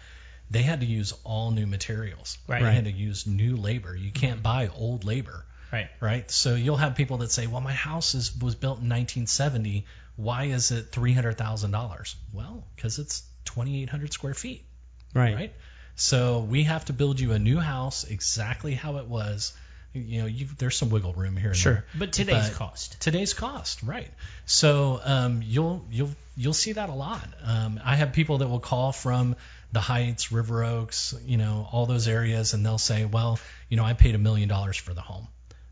they 0.49 0.61
had 0.61 0.79
to 0.81 0.85
use 0.85 1.13
all 1.23 1.51
new 1.51 1.67
materials. 1.67 2.37
Right. 2.47 2.63
They 2.63 2.73
had 2.73 2.85
to 2.85 2.91
use 2.91 3.27
new 3.27 3.57
labor. 3.57 3.95
You 3.95 4.11
can't 4.11 4.41
buy 4.41 4.69
old 4.69 5.03
labor 5.03 5.45
Right. 5.71 5.89
right? 5.99 6.31
So 6.31 6.55
you'll 6.55 6.77
have 6.77 6.95
people 6.95 7.17
that 7.17 7.31
say, 7.31 7.45
"Well, 7.47 7.59
my 7.59 7.73
house 7.73 8.15
is 8.15 8.33
was 8.37 8.55
built 8.55 8.79
in 8.79 8.87
1970. 8.87 9.85
Why 10.15 10.45
is 10.45 10.71
it 10.71 10.93
three 10.93 11.11
hundred 11.11 11.37
thousand 11.37 11.71
dollars?" 11.71 12.15
Well, 12.31 12.65
because 12.75 12.99
it's 12.99 13.23
2,800 13.45 14.13
square 14.13 14.33
feet, 14.33 14.65
Right. 15.13 15.35
right? 15.35 15.53
So 15.95 16.39
we 16.39 16.63
have 16.63 16.85
to 16.85 16.93
build 16.93 17.19
you 17.19 17.33
a 17.33 17.39
new 17.39 17.59
house 17.59 18.05
exactly 18.05 18.75
how 18.75 18.97
it 18.97 19.07
was. 19.07 19.51
You 19.93 20.21
know, 20.21 20.27
you, 20.27 20.47
there's 20.57 20.77
some 20.77 20.89
wiggle 20.89 21.13
room 21.13 21.35
here. 21.37 21.53
Sure. 21.53 21.73
there. 21.73 21.85
But 21.97 22.13
today's 22.13 22.49
But- 22.49 22.57
cost. 22.57 22.99
today's 23.01 23.33
cost, 23.33 23.81
right? 23.83 24.11
So 24.45 24.99
um, 25.03 25.41
you'll 25.43 25.85
you'll 25.91 26.11
you'll 26.35 26.53
see 26.53 26.73
that 26.73 26.89
a 26.89 26.93
lot. 26.93 27.27
Um, 27.43 27.79
I 27.83 27.95
have 27.95 28.13
people 28.13 28.39
that 28.39 28.47
will 28.47 28.59
call 28.59 28.91
from 28.91 29.35
the 29.71 29.79
Heights, 29.81 30.31
River 30.31 30.63
Oaks, 30.63 31.13
you 31.25 31.37
know, 31.37 31.67
all 31.71 31.85
those 31.87 32.07
areas, 32.07 32.53
and 32.53 32.65
they'll 32.65 32.77
say, 32.77 33.05
well, 33.05 33.39
you 33.69 33.77
know, 33.77 33.83
I 33.83 33.93
paid 33.93 34.15
a 34.15 34.17
million 34.19 34.47
dollars 34.47 34.77
for 34.77 34.93
the 34.93 35.01
home. 35.01 35.27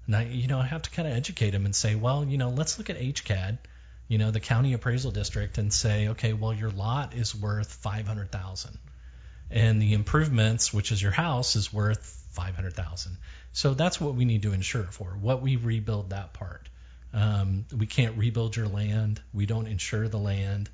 And 0.07 0.15
I, 0.15 0.23
you 0.25 0.47
know, 0.47 0.59
I 0.59 0.65
have 0.65 0.81
to 0.83 0.89
kind 0.91 1.07
of 1.07 1.15
educate 1.15 1.51
them 1.51 1.65
and 1.65 1.75
say, 1.75 1.95
well, 1.95 2.25
you 2.25 2.37
know, 2.37 2.49
let's 2.49 2.77
look 2.77 2.89
at 2.89 2.99
HCAD, 2.99 3.57
you 4.07 4.17
know, 4.17 4.31
the 4.31 4.39
county 4.39 4.73
appraisal 4.73 5.11
district, 5.11 5.57
and 5.57 5.71
say, 5.73 6.09
okay, 6.09 6.33
well, 6.33 6.53
your 6.53 6.69
lot 6.71 7.13
is 7.15 7.33
worth 7.35 7.71
five 7.71 8.05
hundred 8.07 8.31
thousand, 8.31 8.77
and 9.49 9.81
the 9.81 9.93
improvements, 9.93 10.73
which 10.73 10.91
is 10.91 11.01
your 11.01 11.11
house, 11.11 11.55
is 11.55 11.71
worth 11.73 12.03
five 12.31 12.55
hundred 12.55 12.73
thousand. 12.73 13.17
So 13.55 13.73
that's 13.73 14.01
what 14.01 14.15
we 14.15 14.25
need 14.25 14.41
to 14.41 14.51
insure 14.51 14.83
for. 14.83 15.17
What 15.21 15.41
we 15.41 15.55
rebuild 15.55 16.09
that 16.09 16.33
part. 16.33 16.67
Um, 17.13 17.65
we 17.75 17.85
can't 17.87 18.17
rebuild 18.17 18.53
your 18.57 18.67
land. 18.67 19.21
We 19.33 19.45
don't 19.45 19.67
insure 19.67 20.09
the 20.09 20.19
land 20.19 20.69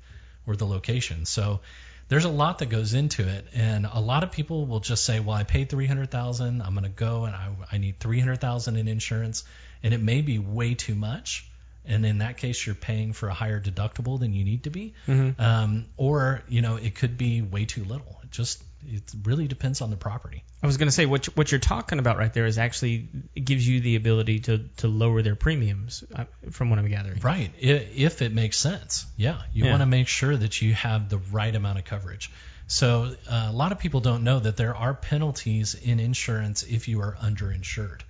or 0.48 0.56
the 0.56 0.66
location. 0.66 1.24
So 1.24 1.60
there's 2.08 2.24
a 2.24 2.28
lot 2.28 2.58
that 2.58 2.70
goes 2.70 2.92
into 2.92 3.28
it, 3.28 3.46
and 3.54 3.86
a 3.86 4.00
lot 4.00 4.24
of 4.24 4.32
people 4.32 4.66
will 4.66 4.80
just 4.80 5.04
say, 5.04 5.20
"Well, 5.20 5.36
I 5.36 5.44
paid 5.44 5.70
three 5.70 5.86
hundred 5.86 6.10
thousand. 6.10 6.60
I'm 6.60 6.74
going 6.74 6.82
to 6.82 6.90
go 6.90 7.24
and 7.24 7.36
I, 7.36 7.50
I 7.70 7.78
need 7.78 8.00
three 8.00 8.18
hundred 8.18 8.40
thousand 8.40 8.76
in 8.76 8.88
insurance," 8.88 9.44
and 9.84 9.94
it 9.94 10.00
may 10.02 10.20
be 10.20 10.40
way 10.40 10.74
too 10.74 10.96
much. 10.96 11.48
And 11.84 12.04
in 12.04 12.18
that 12.18 12.36
case, 12.36 12.66
you're 12.66 12.74
paying 12.74 13.12
for 13.12 13.28
a 13.28 13.34
higher 13.34 13.60
deductible 13.60 14.18
than 14.18 14.32
you 14.32 14.44
need 14.44 14.64
to 14.64 14.70
be, 14.70 14.94
um, 15.38 15.86
or 15.96 16.42
you 16.48 16.62
know, 16.62 16.76
it 16.76 16.96
could 16.96 17.16
be 17.16 17.42
way 17.42 17.64
too 17.64 17.84
little. 17.84 18.18
It 18.24 18.32
just 18.32 18.62
it 18.86 19.02
really 19.24 19.48
depends 19.48 19.80
on 19.80 19.90
the 19.90 19.96
property. 19.96 20.44
I 20.62 20.66
was 20.66 20.76
going 20.76 20.88
to 20.88 20.92
say 20.92 21.06
what 21.06 21.26
what 21.36 21.50
you're 21.50 21.60
talking 21.60 21.98
about 21.98 22.18
right 22.18 22.32
there 22.32 22.46
is 22.46 22.58
actually 22.58 23.08
it 23.34 23.44
gives 23.44 23.66
you 23.66 23.80
the 23.80 23.96
ability 23.96 24.40
to 24.40 24.58
to 24.78 24.88
lower 24.88 25.22
their 25.22 25.36
premiums, 25.36 26.04
uh, 26.14 26.24
from 26.50 26.70
what 26.70 26.78
I'm 26.78 26.88
gathering. 26.88 27.20
Right. 27.20 27.50
If 27.58 28.22
it 28.22 28.32
makes 28.32 28.58
sense. 28.58 29.06
Yeah. 29.16 29.40
You 29.52 29.64
Yeah. 29.64 29.70
want 29.70 29.82
to 29.82 29.86
make 29.86 30.08
sure 30.08 30.36
that 30.36 30.60
you 30.62 30.74
have 30.74 31.08
the 31.08 31.18
right 31.18 31.54
amount 31.54 31.78
of 31.78 31.84
coverage. 31.84 32.30
So 32.68 33.14
uh, 33.28 33.48
a 33.50 33.52
lot 33.52 33.72
of 33.72 33.80
people 33.80 34.00
don't 34.00 34.24
know 34.24 34.38
that 34.38 34.56
there 34.56 34.74
are 34.74 34.94
penalties 34.94 35.74
in 35.74 36.00
insurance 36.00 36.62
if 36.62 36.88
you 36.88 37.00
are 37.02 37.14
underinsured. 37.20 38.00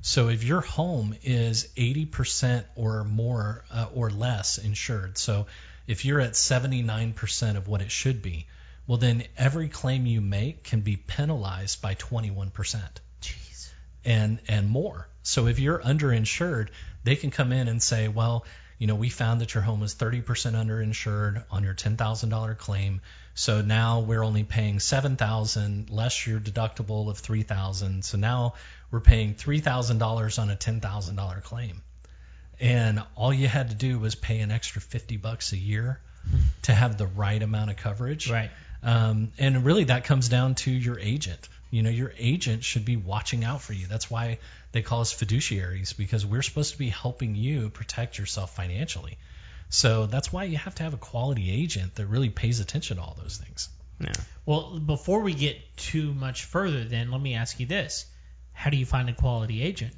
So 0.00 0.28
if 0.28 0.42
your 0.42 0.60
home 0.62 1.14
is 1.22 1.68
80% 1.76 2.64
or 2.76 3.04
more 3.04 3.64
uh, 3.70 3.88
or 3.92 4.08
less 4.10 4.56
insured, 4.58 5.18
so 5.18 5.46
if 5.86 6.04
you're 6.04 6.20
at 6.20 6.32
79% 6.32 7.56
of 7.56 7.68
what 7.68 7.82
it 7.82 7.90
should 7.90 8.22
be, 8.22 8.46
well 8.86 8.98
then 8.98 9.24
every 9.36 9.68
claim 9.68 10.06
you 10.06 10.20
make 10.20 10.64
can 10.64 10.80
be 10.80 10.96
penalized 10.96 11.82
by 11.82 11.94
21% 11.94 12.52
Jeez. 13.20 13.68
and 14.04 14.38
and 14.48 14.68
more. 14.68 15.08
So 15.22 15.48
if 15.48 15.58
you're 15.58 15.80
underinsured, 15.80 16.68
they 17.02 17.16
can 17.16 17.30
come 17.30 17.52
in 17.52 17.66
and 17.66 17.82
say, 17.82 18.06
well, 18.06 18.44
you 18.78 18.86
know, 18.86 18.94
we 18.94 19.08
found 19.08 19.40
that 19.40 19.54
your 19.54 19.62
home 19.62 19.82
is 19.82 19.94
30% 19.94 20.22
underinsured 20.24 21.42
on 21.50 21.64
your 21.64 21.74
$10,000 21.74 22.58
claim. 22.58 23.00
So 23.34 23.62
now 23.62 24.00
we're 24.00 24.22
only 24.22 24.44
paying 24.44 24.80
7,000 24.80 25.90
less 25.90 26.26
your 26.26 26.40
deductible 26.40 27.08
of 27.08 27.18
3,000. 27.18 28.04
So 28.04 28.18
now 28.18 28.54
we're 28.90 29.00
paying 29.00 29.34
$3,000 29.34 30.38
on 30.38 30.50
a 30.50 30.56
$10,000 30.56 31.42
claim. 31.42 31.82
And 32.60 33.02
all 33.14 33.32
you 33.32 33.48
had 33.48 33.70
to 33.70 33.74
do 33.74 33.98
was 33.98 34.14
pay 34.14 34.40
an 34.40 34.50
extra 34.50 34.80
50 34.80 35.16
bucks 35.16 35.52
a 35.52 35.58
year 35.58 36.00
hmm. 36.30 36.38
to 36.62 36.74
have 36.74 36.96
the 36.98 37.06
right 37.06 37.42
amount 37.42 37.70
of 37.70 37.76
coverage. 37.76 38.30
Right. 38.30 38.50
Um, 38.82 39.32
and 39.38 39.64
really, 39.64 39.84
that 39.84 40.04
comes 40.04 40.28
down 40.28 40.54
to 40.56 40.70
your 40.70 40.98
agent. 40.98 41.48
You 41.70 41.82
know, 41.82 41.90
your 41.90 42.12
agent 42.18 42.64
should 42.64 42.84
be 42.84 42.96
watching 42.96 43.44
out 43.44 43.60
for 43.60 43.72
you. 43.72 43.86
That's 43.86 44.10
why 44.10 44.38
they 44.72 44.82
call 44.82 45.00
us 45.00 45.12
fiduciaries 45.12 45.96
because 45.96 46.24
we're 46.24 46.42
supposed 46.42 46.72
to 46.72 46.78
be 46.78 46.88
helping 46.88 47.34
you 47.34 47.70
protect 47.70 48.18
yourself 48.18 48.54
financially. 48.54 49.18
So 49.68 50.06
that's 50.06 50.32
why 50.32 50.44
you 50.44 50.56
have 50.58 50.74
to 50.76 50.84
have 50.84 50.94
a 50.94 50.98
quality 50.98 51.50
agent 51.50 51.96
that 51.96 52.06
really 52.06 52.30
pays 52.30 52.60
attention 52.60 52.98
to 52.98 53.02
all 53.02 53.16
those 53.20 53.36
things. 53.36 53.68
Yeah. 54.00 54.12
Well, 54.44 54.78
before 54.78 55.20
we 55.20 55.34
get 55.34 55.56
too 55.76 56.12
much 56.14 56.44
further, 56.44 56.84
then 56.84 57.10
let 57.10 57.20
me 57.20 57.34
ask 57.34 57.58
you 57.58 57.66
this: 57.66 58.06
How 58.52 58.70
do 58.70 58.76
you 58.76 58.86
find 58.86 59.08
a 59.08 59.12
quality 59.12 59.62
agent? 59.62 59.92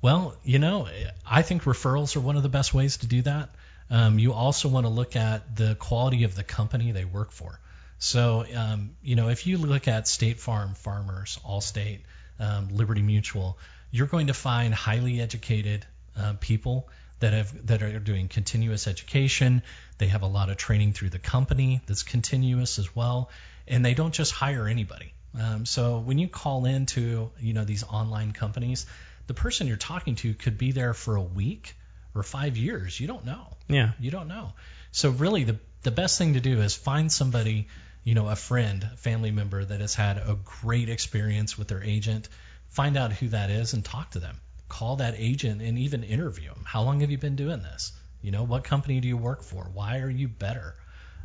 Well, 0.00 0.36
you 0.44 0.58
know, 0.58 0.88
I 1.26 1.42
think 1.42 1.64
referrals 1.64 2.16
are 2.16 2.20
one 2.20 2.36
of 2.36 2.42
the 2.42 2.48
best 2.48 2.72
ways 2.72 2.98
to 2.98 3.06
do 3.06 3.22
that. 3.22 3.50
Um, 3.90 4.18
you 4.18 4.32
also 4.32 4.68
want 4.68 4.86
to 4.86 4.90
look 4.90 5.16
at 5.16 5.56
the 5.56 5.74
quality 5.74 6.24
of 6.24 6.34
the 6.34 6.44
company 6.44 6.92
they 6.92 7.04
work 7.04 7.32
for. 7.32 7.58
So, 7.98 8.44
um, 8.54 8.90
you 9.02 9.16
know, 9.16 9.28
if 9.28 9.46
you 9.46 9.58
look 9.58 9.88
at 9.88 10.06
State 10.06 10.38
Farm, 10.38 10.74
Farmers, 10.74 11.38
Allstate, 11.44 12.00
um, 12.38 12.68
Liberty 12.68 13.02
Mutual, 13.02 13.58
you're 13.90 14.06
going 14.06 14.28
to 14.28 14.34
find 14.34 14.72
highly 14.72 15.20
educated 15.20 15.84
uh, 16.16 16.34
people 16.40 16.88
that 17.20 17.32
have 17.32 17.66
that 17.66 17.82
are 17.82 17.98
doing 17.98 18.28
continuous 18.28 18.86
education. 18.86 19.62
They 19.98 20.08
have 20.08 20.22
a 20.22 20.26
lot 20.26 20.50
of 20.50 20.56
training 20.56 20.92
through 20.92 21.10
the 21.10 21.18
company 21.18 21.80
that's 21.86 22.04
continuous 22.04 22.78
as 22.78 22.94
well, 22.94 23.30
and 23.66 23.84
they 23.84 23.94
don't 23.94 24.14
just 24.14 24.32
hire 24.32 24.68
anybody. 24.68 25.12
Um, 25.38 25.66
so 25.66 25.98
when 25.98 26.18
you 26.18 26.28
call 26.28 26.64
into 26.64 27.30
you 27.40 27.52
know 27.52 27.64
these 27.64 27.82
online 27.82 28.32
companies, 28.32 28.86
the 29.26 29.34
person 29.34 29.66
you're 29.66 29.76
talking 29.76 30.14
to 30.16 30.34
could 30.34 30.58
be 30.58 30.72
there 30.72 30.94
for 30.94 31.16
a 31.16 31.22
week 31.22 31.74
or 32.14 32.22
five 32.22 32.56
years. 32.56 32.98
You 32.98 33.06
don't 33.06 33.24
know. 33.24 33.56
Yeah. 33.68 33.92
You 33.98 34.10
don't 34.10 34.28
know. 34.28 34.52
So 34.92 35.10
really, 35.10 35.44
the 35.44 35.58
the 35.82 35.90
best 35.90 36.18
thing 36.18 36.34
to 36.34 36.40
do 36.40 36.60
is 36.60 36.74
find 36.74 37.10
somebody, 37.10 37.68
you 38.08 38.14
know, 38.14 38.26
a 38.26 38.36
friend, 38.36 38.88
family 38.96 39.30
member 39.30 39.62
that 39.62 39.82
has 39.82 39.94
had 39.94 40.16
a 40.16 40.38
great 40.62 40.88
experience 40.88 41.58
with 41.58 41.68
their 41.68 41.84
agent. 41.84 42.26
Find 42.70 42.96
out 42.96 43.12
who 43.12 43.28
that 43.28 43.50
is 43.50 43.74
and 43.74 43.84
talk 43.84 44.12
to 44.12 44.18
them. 44.18 44.40
Call 44.66 44.96
that 44.96 45.16
agent 45.18 45.60
and 45.60 45.78
even 45.78 46.02
interview 46.04 46.48
them. 46.48 46.64
How 46.64 46.84
long 46.84 47.00
have 47.00 47.10
you 47.10 47.18
been 47.18 47.36
doing 47.36 47.60
this? 47.60 47.92
You 48.22 48.30
know, 48.30 48.44
what 48.44 48.64
company 48.64 49.00
do 49.00 49.08
you 49.08 49.18
work 49.18 49.42
for? 49.42 49.68
Why 49.74 49.98
are 49.98 50.08
you 50.08 50.26
better? 50.26 50.74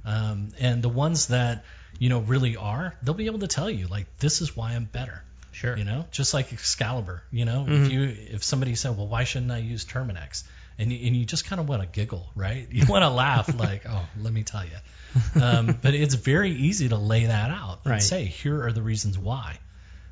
Um, 0.03 0.49
and 0.59 0.83
the 0.83 0.89
ones 0.89 1.27
that 1.27 1.63
you 1.99 2.09
know 2.09 2.19
really 2.19 2.57
are, 2.57 2.93
they'll 3.01 3.15
be 3.15 3.27
able 3.27 3.39
to 3.39 3.47
tell 3.47 3.69
you 3.69 3.87
like 3.87 4.17
this 4.17 4.41
is 4.41 4.53
why 4.53 4.73
I'm 4.73 4.83
better. 4.83 5.23
Sure. 5.53 5.77
You 5.77 5.85
know, 5.85 6.03
just 6.11 6.33
like 6.33 6.51
Excalibur. 6.51 7.23
You 7.31 7.45
know, 7.45 7.65
if 7.65 7.91
you 7.93 8.13
if 8.31 8.43
somebody 8.43 8.75
said, 8.75 8.97
well, 8.97 9.07
why 9.07 9.23
shouldn't 9.23 9.53
I 9.53 9.59
use 9.59 9.85
Terminix? 9.85 10.43
And 10.79 10.91
you, 10.91 11.07
and 11.07 11.15
you 11.15 11.25
just 11.25 11.45
kind 11.45 11.59
of 11.61 11.69
want 11.69 11.81
to 11.83 11.87
giggle, 11.87 12.27
right? 12.35 12.67
You 12.71 12.85
want 12.87 13.03
to 13.03 13.09
laugh, 13.09 13.53
like, 13.59 13.83
oh, 13.87 14.05
let 14.21 14.33
me 14.33 14.43
tell 14.43 14.63
you. 14.65 15.41
Um, 15.41 15.77
but 15.81 15.93
it's 15.93 16.15
very 16.15 16.51
easy 16.51 16.89
to 16.89 16.97
lay 16.97 17.25
that 17.25 17.51
out 17.51 17.81
and 17.85 17.91
Right. 17.91 18.01
say, 18.01 18.25
here 18.25 18.63
are 18.65 18.71
the 18.71 18.81
reasons 18.81 19.17
why. 19.17 19.59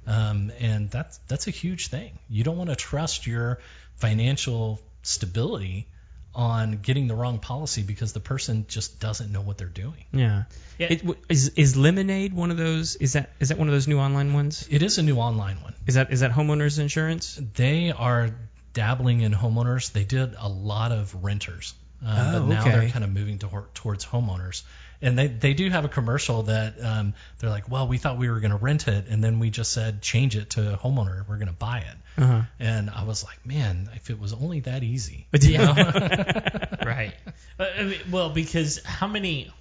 Um, 0.06 0.52
and 0.60 0.90
that's 0.90 1.20
that's 1.28 1.48
a 1.48 1.52
huge 1.52 1.88
thing. 1.88 2.18
You 2.30 2.44
don't 2.44 2.58
want 2.58 2.70
to 2.72 2.76
trust 2.76 3.26
your 3.28 3.60
financial 3.98 4.80
stability 5.04 5.88
on 6.34 6.78
getting 6.78 7.08
the 7.08 7.14
wrong 7.16 7.40
policy 7.40 7.84
because 7.84 8.14
the 8.14 8.20
person 8.20 8.66
just 8.68 9.00
doesn't 9.00 9.32
know 9.32 9.42
what 9.42 9.58
they're 9.58 9.68
doing. 9.68 10.06
Yeah. 10.14 10.44
Yeah. 10.78 10.88
It, 10.90 11.00
w- 11.00 11.20
is 11.30 11.50
is 11.50 11.76
Lemonade 11.76 12.34
one 12.34 12.52
of 12.52 12.58
those? 12.58 12.96
Is 12.96 13.14
that 13.14 13.32
is 13.40 13.50
that 13.50 13.58
one 13.58 13.68
of 13.68 13.74
those 13.74 13.88
new 13.88 14.00
online 14.00 14.34
ones? 14.34 14.68
It 14.72 14.82
is 14.82 14.98
a 14.98 15.04
new 15.04 15.18
online 15.18 15.58
one. 15.62 15.74
Is 15.88 15.96
that 15.96 16.12
is 16.12 16.22
that 16.22 16.32
homeowners 16.32 16.80
insurance? 16.80 17.40
They 17.56 17.92
are 17.92 18.30
dabbling 18.74 19.22
in 19.22 19.34
homeowners. 19.34 19.92
They 19.92 20.04
did 20.04 20.36
a 20.38 20.48
lot 20.48 20.92
of 20.92 21.24
renters, 21.24 21.74
um, 22.06 22.18
Oh, 22.18 22.40
but 22.40 22.48
now 22.48 22.62
okay. 22.62 22.72
they're 22.72 22.90
kind 22.90 23.04
of 23.04 23.12
moving 23.12 23.40
to, 23.40 23.66
towards 23.74 24.06
homeowners. 24.06 24.64
And 25.04 25.18
they, 25.18 25.28
they 25.28 25.54
do 25.54 25.68
have 25.70 25.84
a 25.84 25.90
commercial 25.90 26.44
that 26.44 26.76
um, 26.84 27.16
they're 27.40 27.50
like, 27.50 27.68
well, 27.70 27.88
we 27.88 27.98
thought 27.98 28.20
we 28.20 28.30
were 28.30 28.40
going 28.40 28.52
to 28.52 28.58
rent 28.58 28.88
it, 28.88 29.08
and 29.10 29.24
then 29.24 29.40
we 29.40 29.50
just 29.50 29.72
said 29.72 30.02
change 30.04 30.36
it 30.36 30.52
to 30.52 30.80
homeowner. 30.82 31.28
We're 31.28 31.38
going 31.38 31.48
to 31.48 31.54
buy 31.54 31.80
it. 31.80 32.22
Uh-huh. 32.22 32.42
And 32.60 32.90
I 32.90 33.04
was 33.04 33.24
like, 33.24 33.44
man, 33.44 33.90
if 33.96 34.12
it 34.12 34.20
was 34.20 34.34
only 34.34 34.60
that 34.62 34.84
easy. 34.84 35.26
But 35.32 35.44
you 35.44 35.58
know? 35.58 35.74
right. 36.86 37.14
Uh, 37.60 37.66
I 37.80 37.84
mean, 37.84 38.00
well, 38.12 38.30
because 38.30 38.84
how 38.84 39.08
many? 39.08 39.52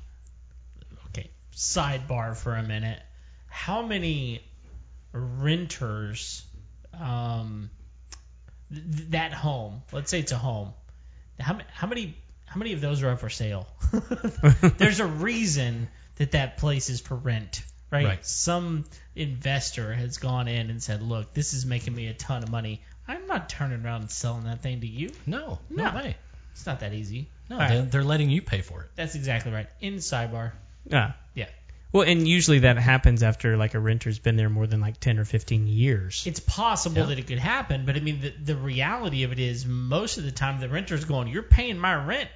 Okay, 1.09 1.31
sidebar 1.57 2.37
for 2.37 2.55
a 2.55 2.63
minute. 2.63 3.01
How 3.49 3.81
many 3.81 4.43
renters? 5.13 6.45
Um, 7.01 7.71
th- 8.73 9.11
that 9.11 9.33
home. 9.33 9.83
Let's 9.93 10.11
say 10.11 10.21
it's 10.21 10.33
a 10.33 10.39
home. 10.39 10.73
How 11.39 11.59
how 11.73 11.87
many 11.87 12.17
how 12.47 12.59
many 12.59 12.73
of 12.73 12.81
those 12.81 13.03
are 13.03 13.11
up 13.11 13.21
for 13.21 13.31
sale? 13.31 13.67
There's 14.79 15.01
a 15.01 15.07
reason 15.07 15.89
that 16.17 16.33
that 16.33 16.59
place 16.59 16.91
is 16.91 17.01
for 17.01 17.15
rent, 17.15 17.63
right? 17.91 18.05
Right. 18.05 18.27
Some 18.27 18.85
investor 19.15 19.93
has 19.95 20.19
gone 20.19 20.49
in 20.49 20.71
and 20.71 20.83
said, 20.83 21.03
"Look, 21.03 21.33
this 21.35 21.55
is 21.55 21.65
making 21.67 21.95
me 21.95 22.09
a 22.09 22.15
ton 22.15 22.43
of 22.43 22.51
money. 22.51 22.83
I'm 23.09 23.27
not 23.27 23.49
turning 23.49 23.85
around 23.85 24.03
and 24.03 24.11
selling 24.11 24.45
that 24.45 24.63
thing 24.63 24.81
to 24.83 24.87
you. 24.87 25.11
No, 25.27 25.59
no, 25.69 25.91
No. 25.91 25.95
way. 25.95 26.17
It's 26.53 26.67
not 26.67 26.81
that 26.81 26.93
easy." 26.93 27.29
No, 27.49 27.59
they're, 27.59 27.83
they're 27.83 28.05
letting 28.05 28.31
you 28.31 28.43
pay 28.43 28.61
for 28.61 28.83
it. 28.83 28.91
That's 28.95 29.17
exactly 29.17 29.51
right. 29.51 29.67
In 29.81 29.97
sidebar. 29.97 30.53
Yeah. 30.87 31.13
Yeah. 31.35 31.49
Well, 31.93 32.07
and 32.07 32.27
usually 32.27 32.61
that 32.61 32.79
happens 32.79 33.23
after 33.23 33.57
like 33.57 33.75
a 33.75 33.81
renter's 33.81 34.19
been 34.19 34.37
there 34.37 34.49
more 34.49 34.67
than 34.67 34.81
like 34.81 35.01
10 35.01 35.19
or 35.19 35.25
15 35.25 35.67
years. 35.67 36.23
It's 36.27 36.39
possible 36.41 36.99
Yeah. 36.99 37.07
that 37.07 37.19
it 37.19 37.27
could 37.27 37.39
happen, 37.41 37.85
but 37.87 37.97
I 37.97 38.01
mean, 38.01 38.21
the, 38.21 38.31
the 38.31 38.57
reality 38.57 39.25
of 39.25 39.33
it 39.33 39.41
is 39.41 39.67
most 39.67 40.17
of 40.19 40.25
the 40.25 40.31
time 40.31 40.61
the 40.61 40.69
renter's 40.69 41.05
going, 41.05 41.29
"You're 41.29 41.43
paying 41.43 41.79
my 41.79 41.95
rent. 41.95 42.31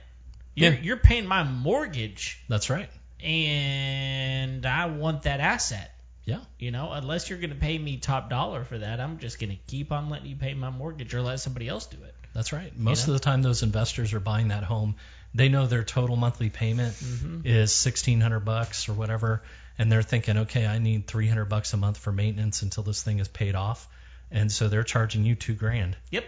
You're, 0.56 0.72
Yeah. 0.74 0.80
you're 0.80 0.96
paying 0.96 1.26
my 1.26 1.44
mortgage, 1.44 2.42
That's 2.48 2.68
right. 2.70 2.88
and 3.22 4.64
I 4.66 4.86
want 4.86 5.22
that 5.22 5.40
asset." 5.40 5.90
Yeah. 6.24 6.40
You 6.58 6.70
know, 6.70 6.90
unless 6.90 7.28
you're 7.28 7.38
going 7.38 7.50
to 7.50 7.56
pay 7.56 7.76
me 7.78 7.98
top 7.98 8.30
dollar 8.30 8.64
for 8.64 8.78
that, 8.78 8.98
I'm 8.98 9.18
just 9.18 9.38
going 9.38 9.50
to 9.50 9.58
keep 9.66 9.92
on 9.92 10.08
letting 10.08 10.26
you 10.26 10.36
pay 10.36 10.54
my 10.54 10.70
mortgage 10.70 11.14
or 11.14 11.20
let 11.20 11.38
somebody 11.40 11.68
else 11.68 11.86
do 11.86 11.98
it. 12.02 12.14
That's 12.32 12.52
right. 12.52 12.76
Most 12.76 13.06
know? 13.06 13.12
of 13.14 13.20
the 13.20 13.24
time, 13.24 13.42
those 13.42 13.62
investors 13.62 14.14
are 14.14 14.20
buying 14.20 14.48
that 14.48 14.64
home. 14.64 14.96
They 15.34 15.48
know 15.48 15.66
their 15.66 15.82
total 15.84 16.16
monthly 16.16 16.48
payment 16.50 16.94
Mm-hmm. 16.94 17.40
is 17.44 17.72
sixteen 17.72 18.20
hundred 18.20 18.40
bucks 18.40 18.88
or 18.88 18.92
whatever, 18.94 19.42
and 19.78 19.90
they're 19.90 20.02
thinking, 20.02 20.38
okay, 20.38 20.66
I 20.66 20.78
need 20.78 21.06
three 21.06 21.26
hundred 21.28 21.46
bucks 21.46 21.72
a 21.74 21.76
month 21.76 21.98
for 21.98 22.12
maintenance 22.12 22.62
until 22.62 22.84
this 22.84 23.02
thing 23.02 23.18
is 23.18 23.28
paid 23.28 23.54
off, 23.54 23.88
and 24.30 24.50
so 24.52 24.68
they're 24.68 24.84
charging 24.84 25.24
you 25.24 25.34
two 25.34 25.54
grand, 25.54 25.96
Yep, 26.10 26.24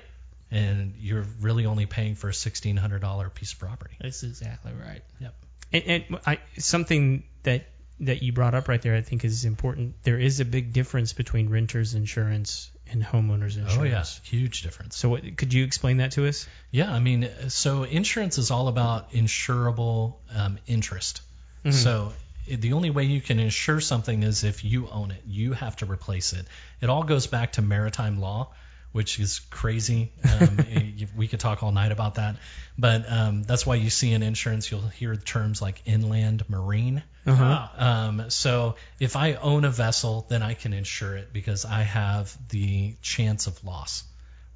and 0.50 0.94
you're 0.98 1.24
really 1.40 1.66
only 1.66 1.86
paying 1.86 2.16
for 2.16 2.28
a 2.28 2.34
sixteen 2.34 2.76
hundred 2.76 3.00
dollar 3.00 3.30
piece 3.30 3.52
of 3.52 3.58
property. 3.60 3.94
that's 4.00 4.22
exactly 4.24 4.72
right. 4.72 5.02
Yep. 5.20 5.34
And, 5.72 5.82
and 5.86 6.20
I, 6.26 6.38
something 6.58 7.22
that 7.44 7.66
that 8.00 8.22
you 8.22 8.32
brought 8.32 8.54
up 8.54 8.68
right 8.68 8.82
there, 8.82 8.94
I 8.94 9.00
think, 9.02 9.24
is 9.24 9.44
important. 9.44 10.02
There 10.02 10.18
is 10.18 10.40
a 10.40 10.44
big 10.44 10.72
difference 10.72 11.12
between 11.12 11.48
renters 11.48 11.94
insurance 11.94 12.70
and 12.90 13.02
homeowners 13.02 13.56
insurance. 13.56 13.76
Oh 13.78 13.82
yes, 13.84 14.20
huge 14.24 14.62
difference. 14.62 14.96
So, 14.96 15.08
what, 15.08 15.36
could 15.36 15.52
you 15.52 15.64
explain 15.64 15.98
that 15.98 16.12
to 16.12 16.26
us? 16.28 16.46
Yeah, 16.70 16.92
I 16.92 16.98
mean, 17.00 17.28
so 17.48 17.82
insurance 17.84 18.38
is 18.38 18.50
all 18.50 18.68
about 18.68 19.12
insurable 19.12 20.14
um, 20.34 20.58
interest. 20.66 21.22
So 21.70 22.12
i- 22.50 22.54
the 22.56 22.74
only 22.74 22.90
way 22.90 23.04
you 23.04 23.20
can 23.20 23.40
insure 23.40 23.80
something 23.80 24.22
is 24.22 24.44
if 24.44 24.64
you 24.64 24.88
own 24.88 25.10
it. 25.10 25.22
You 25.26 25.52
have 25.52 25.76
to 25.76 25.86
replace 25.86 26.32
it. 26.32 26.46
It 26.80 26.88
all 26.88 27.02
goes 27.02 27.26
back 27.26 27.52
to 27.52 27.62
maritime 27.62 28.20
law, 28.20 28.52
which 28.96 29.20
is 29.20 29.40
crazy. 29.50 30.10
Um, 30.24 30.56
y- 30.74 31.06
we 31.14 31.28
could 31.28 31.38
talk 31.38 31.62
all 31.62 31.70
night 31.70 31.92
about 31.92 32.14
that, 32.14 32.36
but 32.78 33.04
um, 33.12 33.42
that's 33.42 33.66
why 33.66 33.74
you 33.74 33.90
see 33.90 34.14
in 34.14 34.22
insurance 34.22 34.70
you'll 34.70 34.88
hear 34.88 35.14
terms 35.14 35.60
like 35.60 35.82
inland 35.84 36.48
marine. 36.48 37.02
Uh-huh. 37.26 37.68
Um, 37.76 38.30
so 38.30 38.76
if 38.98 39.14
I 39.14 39.34
own 39.34 39.66
a 39.66 39.70
vessel, 39.70 40.24
then 40.30 40.42
I 40.42 40.54
can 40.54 40.72
insure 40.72 41.14
it 41.14 41.30
because 41.30 41.66
I 41.66 41.82
have 41.82 42.34
the 42.48 42.94
chance 43.02 43.46
of 43.46 43.62
loss, 43.64 44.02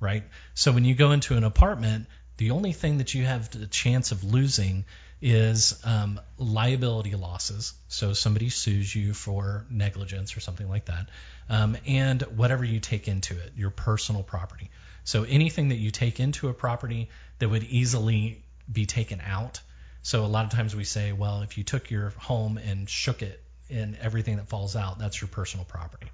right? 0.00 0.24
So 0.54 0.72
when 0.72 0.86
you 0.86 0.94
go 0.94 1.12
into 1.12 1.36
an 1.36 1.44
apartment, 1.44 2.06
the 2.38 2.52
only 2.52 2.72
thing 2.72 2.96
that 2.96 3.12
you 3.12 3.26
have 3.26 3.50
the 3.50 3.66
chance 3.66 4.10
of 4.10 4.24
losing 4.24 4.86
is 5.20 5.78
um, 5.84 6.18
liability 6.38 7.14
losses. 7.14 7.74
So 7.88 8.14
somebody 8.14 8.48
sues 8.48 8.94
you 8.94 9.12
for 9.12 9.66
negligence 9.68 10.34
or 10.34 10.40
something 10.40 10.66
like 10.66 10.86
that, 10.86 11.10
um, 11.50 11.76
and 11.86 12.22
whatever 12.22 12.64
you 12.64 12.80
take 12.80 13.08
into 13.08 13.34
it, 13.34 13.52
your 13.56 13.70
personal 13.70 14.22
property. 14.22 14.70
So 15.04 15.24
anything 15.24 15.70
that 15.70 15.76
you 15.76 15.90
take 15.90 16.20
into 16.20 16.48
a 16.48 16.54
property 16.54 17.10
that 17.40 17.48
would 17.48 17.64
easily 17.64 18.42
be 18.72 18.86
taken 18.86 19.20
out. 19.20 19.60
So 20.02 20.24
a 20.24 20.28
lot 20.28 20.44
of 20.44 20.52
times 20.52 20.74
we 20.74 20.84
say, 20.84 21.12
well, 21.12 21.42
if 21.42 21.58
you 21.58 21.64
took 21.64 21.90
your 21.90 22.10
home 22.10 22.56
and 22.56 22.88
shook 22.88 23.22
it 23.22 23.42
and 23.68 23.98
everything 24.00 24.36
that 24.36 24.48
falls 24.48 24.76
out, 24.76 24.98
that's 24.98 25.20
your 25.20 25.28
personal 25.28 25.64
property. 25.64 26.06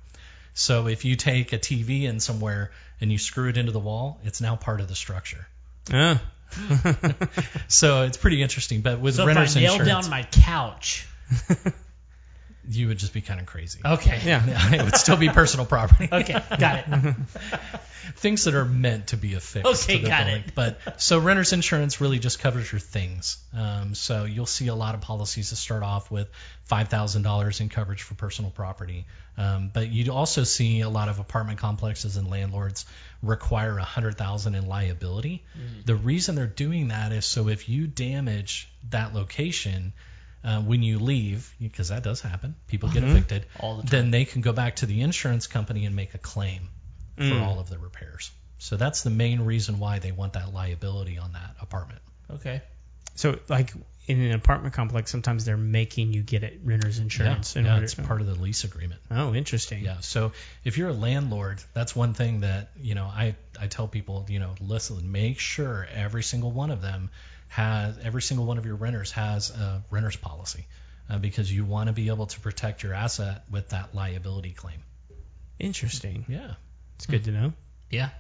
So 0.55 0.89
if 0.89 1.05
you 1.05 1.17
take 1.17 1.53
a 1.53 1.59
TV 1.59 2.05
in 2.05 2.19
somewhere 2.19 2.71
and 2.99 3.13
you 3.13 3.19
screw 3.19 3.51
it 3.51 3.59
into 3.59 3.73
the 3.73 3.79
wall, 3.79 4.19
it's 4.25 4.41
now 4.41 4.57
part 4.57 4.81
of 4.81 4.89
the 4.89 4.95
structure. 4.95 5.47
Ah, 5.93 6.23
So 7.69 8.05
it's 8.05 8.17
pretty 8.17 8.41
interesting. 8.41 8.81
But 8.81 9.01
with 9.01 9.17
So 9.17 9.23
if 9.23 9.29
I 9.29 9.41
renters 9.41 9.55
nail 9.55 9.73
insurance, 9.75 10.07
down 10.07 10.11
my 10.11 10.23
couch, 10.23 11.07
you 12.69 12.89
would 12.89 12.99
just 12.99 13.13
be 13.13 13.21
kind 13.21 13.41
of 13.41 13.47
crazy. 13.47 13.81
okay, 13.85 14.21
yeah. 14.25 14.43
it 14.75 14.83
would 14.85 14.97
still 14.97 15.17
be 15.17 15.29
personal 15.29 15.67
property. 15.67 16.09
okay, 16.13 16.43
got 16.59 16.85
it. 16.89 17.15
Things 18.17 18.45
that 18.45 18.55
are 18.55 18.65
meant 18.65 19.09
to 19.09 19.17
be 19.17 19.35
affixed 19.35 19.85
Okay, 19.85 19.97
to 19.99 20.03
the 20.05 20.09
got 20.09 20.27
building. 20.27 20.45
it. 20.47 20.55
But 20.55 21.01
so 21.01 21.19
renters 21.19 21.53
insurance 21.53 22.01
really 22.01 22.19
just 22.19 22.39
covers 22.39 22.71
your 22.71 22.79
things. 22.79 23.37
Um, 23.55 23.95
so 23.95 24.25
you'll 24.25 24.47
see 24.47 24.69
a 24.69 24.75
lot 24.75 24.95
of 24.95 25.01
policies 25.01 25.51
that 25.51 25.57
start 25.57 25.83
off 25.83 26.11
with 26.11 26.29
five 26.65 26.89
thousand 26.89 27.23
dollars 27.23 27.61
in 27.61 27.69
coverage 27.69 28.03
for 28.03 28.15
personal 28.15 28.51
property. 28.51 29.07
Um, 29.37 29.71
but 29.75 29.89
you 29.91 30.13
also 30.13 30.45
see 30.45 30.81
a 30.81 30.89
lot 30.89 31.09
of 31.09 31.19
apartment 31.19 31.59
complexes 31.59 32.17
and 32.17 32.31
landlords 32.31 32.87
require 33.23 33.77
a 33.77 33.85
hundred 33.85 34.17
thousand 34.17 34.55
in 34.55 34.67
liability. 34.67 35.45
Mm. 35.59 35.85
The 35.85 35.97
reason 35.97 36.37
they're 36.37 36.47
doing 36.47 36.89
that 36.89 37.13
is 37.13 37.27
so 37.27 37.49
if 37.49 37.69
you 37.69 37.87
damage 37.87 38.69
that 38.91 39.15
location. 39.15 39.93
Uh, 40.47 40.61
when 40.61 40.81
you 40.83 41.01
leave, 41.01 41.53
because 41.61 41.89
that 41.89 42.05
does 42.05 42.21
happen, 42.21 42.55
people 42.69 42.89
get 42.89 43.03
evicted, 43.03 43.43
Mm-hmm. 43.43 43.65
All 43.67 43.77
the 43.77 43.83
time. 43.83 43.91
then 43.91 44.11
they 44.13 44.25
can 44.25 44.43
go 44.43 44.53
back 44.53 44.77
to 44.77 44.87
the 44.87 45.01
insurance 45.01 45.49
company 45.49 45.85
and 45.87 45.97
make 45.97 46.15
a 46.15 46.19
claim 46.19 46.69
for 47.17 47.25
Mm. 47.25 47.43
all 47.43 47.59
of 47.59 47.69
the 47.69 47.79
repairs. 47.79 48.31
So 48.59 48.77
that's 48.77 49.03
the 49.03 49.11
main 49.11 49.41
reason 49.41 49.81
why 49.81 49.99
they 49.99 50.13
want 50.13 50.35
that 50.35 50.55
liability 50.55 51.19
on 51.19 51.33
that 51.33 51.57
apartment. 51.61 52.01
Okay, 52.31 52.63
So, 53.17 53.39
like 53.49 53.73
in 54.07 54.21
an 54.21 54.33
apartment 54.33 54.73
complex, 54.75 55.11
sometimes 55.11 55.45
they're 55.45 55.57
making 55.57 56.13
you 56.13 56.23
get 56.23 56.45
it 56.45 56.61
renter's 56.63 57.01
insurance. 57.01 57.57
yeah, 57.57 57.61
in 57.61 57.67
yeah 57.67 57.81
it's 57.81 57.95
part 57.95 58.21
of 58.21 58.29
the 58.29 58.35
lease 58.37 58.63
agreement. 58.63 59.01
Oh, 59.11 59.35
interesting. 59.35 59.83
Yeah. 59.83 59.99
So 60.01 60.31
if 60.63 60.79
you're 60.79 60.91
a 60.91 61.01
landlord, 61.09 61.61
that's 61.75 61.97
one 61.97 62.15
thing 62.15 62.41
that 62.41 62.71
you 62.81 62.95
know 62.95 63.07
I 63.07 63.35
I 63.61 63.67
tell 63.67 63.89
people 63.89 64.27
you 64.29 64.39
know 64.39 64.55
listen, 64.61 65.11
make 65.11 65.41
sure 65.41 65.89
every 65.93 66.23
single 66.23 66.53
one 66.53 66.71
of 66.71 66.81
them 66.83 67.11
has 67.49 67.97
every 68.03 68.23
single 68.23 68.47
one 68.47 68.59
of 68.59 68.67
your 68.67 68.77
renters 68.77 69.13
has 69.13 69.51
a 69.51 69.83
renter's 69.91 70.17
policy 70.17 70.67
uh, 71.09 71.19
because 71.19 71.53
you 71.53 71.65
want 71.65 71.89
to 71.89 71.93
be 71.93 72.09
able 72.09 72.27
to 72.27 72.41
protect 72.41 72.83
your 72.83 72.93
asset 72.95 73.45
with 73.51 73.69
that 73.71 73.95
liability 73.95 74.51
claim. 74.51 74.81
Interesting. 75.59 76.25
Yeah. 76.29 76.55
It's 76.97 77.07
good 77.07 77.25
to 77.25 77.31
know. 77.33 77.53
yeah, 77.91 78.11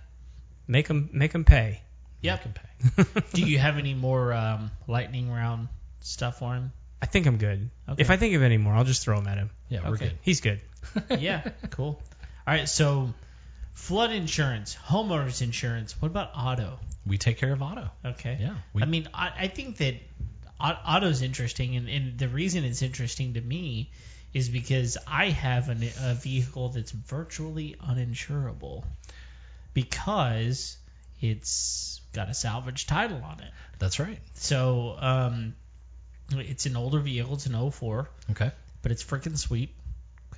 Make 0.68 0.88
them 0.88 1.08
make 1.12 1.32
them 1.32 1.44
pay. 1.44 1.80
yep. 2.20 2.42
Can 2.42 2.52
pay. 2.52 3.22
Do 3.34 3.42
you 3.42 3.58
have 3.58 3.78
any 3.78 3.94
more 3.94 4.32
um, 4.32 4.70
lightning 4.86 5.30
round 5.30 5.68
stuff 6.00 6.38
for 6.40 6.54
him? 6.54 6.72
I 7.00 7.06
think 7.06 7.26
I'm 7.26 7.36
good. 7.38 7.70
Okay. 7.88 8.00
If 8.02 8.10
I 8.10 8.16
think 8.16 8.34
of 8.34 8.42
any 8.42 8.56
more, 8.58 8.74
I'll 8.74 8.84
just 8.84 9.02
throw 9.02 9.16
them 9.16 9.28
at 9.28 9.38
him. 9.38 9.50
Yeah, 9.68 9.80
we're 9.88 9.94
Okay. 9.94 10.08
good. 10.08 10.18
He's 10.22 10.40
good. 10.40 10.60
yeah, 11.18 11.42
cool. 11.70 12.00
All 12.46 12.54
right, 12.54 12.68
so 12.68 13.12
flood 13.76 14.10
insurance, 14.10 14.74
homeowners 14.88 15.42
insurance. 15.42 15.94
What 16.00 16.08
about 16.08 16.30
auto? 16.34 16.80
We 17.06 17.18
take 17.18 17.36
care 17.38 17.52
of 17.52 17.60
auto. 17.62 17.88
Okay. 18.04 18.38
Yeah. 18.40 18.54
We, 18.72 18.82
I 18.82 18.86
mean, 18.86 19.06
I, 19.14 19.30
I 19.42 19.48
think 19.48 19.76
that 19.76 19.94
au- 20.58 20.78
auto's 20.96 21.20
interesting, 21.22 21.76
and, 21.76 21.88
and 21.88 22.18
the 22.18 22.26
reason 22.28 22.64
it's 22.64 22.80
interesting 22.82 23.34
to 23.34 23.40
me 23.40 23.90
is 24.34 24.48
because 24.48 24.96
I 25.06 25.26
have 25.26 25.68
an, 25.68 25.82
a 26.02 26.14
vehicle 26.14 26.70
that's 26.70 26.90
virtually 26.90 27.76
uninsurable 27.86 28.82
because 29.74 30.76
it's 31.20 32.00
got 32.12 32.28
a 32.28 32.34
salvage 32.34 32.86
title 32.86 33.22
on 33.22 33.40
it. 33.40 33.50
that's 33.78 33.98
right. 34.00 34.18
So 34.34 34.96
um, 34.98 35.54
it's 36.32 36.66
an 36.66 36.76
older 36.76 36.98
vehicle. 37.00 37.34
It's 37.34 37.46
an 37.46 37.70
04, 37.70 38.08
Okay. 38.32 38.50
but 38.82 38.90
it's 38.92 39.04
freaking 39.04 39.36
sweet 39.38 39.70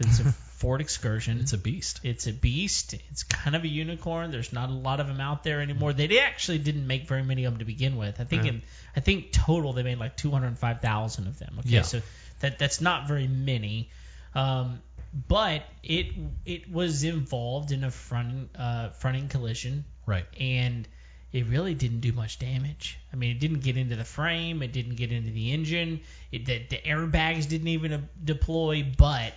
it's 0.00 0.20
a 0.20 0.24
Ford 0.32 0.80
Excursion. 0.80 1.38
It's 1.40 1.52
a 1.52 1.58
beast. 1.58 2.00
It's 2.02 2.26
a 2.26 2.32
beast. 2.32 2.94
It's 3.10 3.22
kind 3.22 3.54
of 3.54 3.64
a 3.64 3.68
unicorn. 3.68 4.30
There's 4.30 4.52
not 4.52 4.70
a 4.70 4.72
lot 4.72 5.00
of 5.00 5.06
them 5.06 5.20
out 5.20 5.44
there 5.44 5.60
anymore. 5.60 5.92
They 5.92 6.18
actually 6.18 6.58
didn't 6.58 6.86
make 6.86 7.06
very 7.08 7.22
many 7.22 7.44
of 7.44 7.52
them 7.52 7.58
to 7.60 7.64
begin 7.64 7.96
with. 7.96 8.20
I 8.20 8.24
think 8.24 8.44
Yeah. 8.44 8.50
in 8.50 8.62
I 8.96 9.00
think 9.00 9.32
total 9.32 9.72
they 9.72 9.82
made 9.82 9.98
like 9.98 10.16
205,000 10.16 11.26
of 11.26 11.38
them. 11.38 11.56
Okay, 11.60 11.68
Yeah. 11.70 11.82
so 11.82 12.02
that 12.40 12.58
that's 12.58 12.80
not 12.80 13.06
very 13.08 13.28
many. 13.28 13.90
Um, 14.34 14.80
but 15.26 15.62
it 15.82 16.08
it 16.44 16.70
was 16.70 17.02
involved 17.04 17.72
in 17.72 17.84
a 17.84 17.90
front 17.90 18.50
uh, 18.56 18.90
fronting 18.90 19.28
collision 19.28 19.84
Right. 20.06 20.26
and 20.38 20.86
it 21.32 21.46
really 21.46 21.74
didn't 21.74 22.00
do 22.00 22.12
much 22.12 22.38
damage. 22.38 22.98
I 23.12 23.16
mean, 23.16 23.30
it 23.36 23.38
didn't 23.40 23.60
get 23.60 23.76
into 23.76 23.96
the 23.96 24.04
frame, 24.04 24.62
it 24.62 24.72
didn't 24.72 24.94
get 24.96 25.12
into 25.12 25.30
the 25.30 25.52
engine, 25.52 26.00
it, 26.32 26.46
the, 26.46 26.58
the 26.70 26.76
airbags 26.78 27.46
didn't 27.48 27.68
even 27.68 27.92
uh, 27.92 28.00
deploy. 28.24 28.82
But 28.96 29.34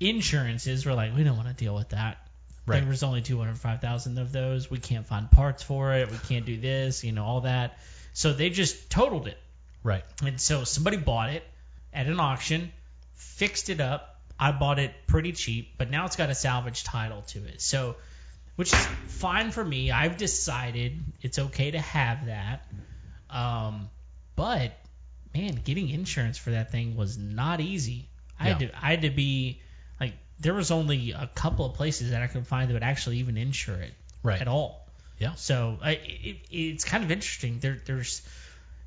insurances 0.00 0.86
were 0.86 0.94
like, 0.94 1.14
we 1.16 1.24
don't 1.24 1.36
want 1.36 1.48
to 1.48 1.54
deal 1.54 1.74
with 1.74 1.90
that. 1.90 2.18
Right. 2.66 2.80
There 2.80 2.88
was 2.88 3.02
only 3.02 3.20
205,000 3.20 4.18
of 4.18 4.32
those. 4.32 4.70
We 4.70 4.78
can't 4.78 5.06
find 5.06 5.30
parts 5.30 5.62
for 5.62 5.92
it. 5.94 6.10
We 6.10 6.16
can't 6.16 6.46
do 6.46 6.56
this, 6.56 7.04
you 7.04 7.12
know, 7.12 7.24
all 7.24 7.42
that. 7.42 7.78
So 8.14 8.32
they 8.32 8.48
just 8.50 8.90
totaled 8.90 9.26
it. 9.26 9.38
Right. 9.82 10.04
And 10.24 10.40
so 10.40 10.64
somebody 10.64 10.96
bought 10.96 11.30
it 11.30 11.44
at 11.92 12.06
an 12.06 12.18
auction, 12.20 12.72
fixed 13.16 13.68
it 13.68 13.80
up. 13.80 14.18
I 14.40 14.52
bought 14.52 14.78
it 14.78 14.92
pretty 15.06 15.32
cheap, 15.32 15.74
but 15.78 15.90
now 15.90 16.06
it's 16.06 16.16
got 16.16 16.30
a 16.30 16.34
salvage 16.34 16.84
title 16.84 17.22
to 17.28 17.44
it. 17.44 17.60
So, 17.60 17.96
which 18.56 18.72
is 18.72 18.86
fine 19.08 19.50
for 19.50 19.64
me. 19.64 19.90
I've 19.90 20.16
decided 20.16 20.98
it's 21.22 21.38
okay 21.38 21.70
to 21.72 21.80
have 21.80 22.26
that. 22.26 22.66
Um, 23.30 23.90
but 24.36 24.72
man, 25.34 25.60
getting 25.64 25.90
insurance 25.90 26.38
for 26.38 26.50
that 26.50 26.72
thing 26.72 26.96
was 26.96 27.18
not 27.18 27.60
easy. 27.60 28.08
I 28.38 28.44
had 28.44 28.58
to 28.60 28.70
I 28.84 28.90
had 28.90 29.02
to 29.02 29.10
be 29.10 29.60
there 30.40 30.54
was 30.54 30.70
only 30.70 31.12
a 31.12 31.28
couple 31.34 31.64
of 31.64 31.74
places 31.74 32.10
that 32.10 32.22
I 32.22 32.26
could 32.26 32.46
find 32.46 32.68
that 32.68 32.74
would 32.74 32.82
actually 32.82 33.18
even 33.18 33.36
insure 33.36 33.76
it 33.76 33.92
Right. 34.22 34.40
at 34.40 34.48
all. 34.48 34.86
Yeah. 35.18 35.34
So 35.34 35.78
I, 35.82 35.92
it, 35.92 36.36
it's 36.50 36.84
kind 36.84 37.04
of 37.04 37.10
interesting. 37.10 37.58
There, 37.60 37.78
there's, 37.84 38.22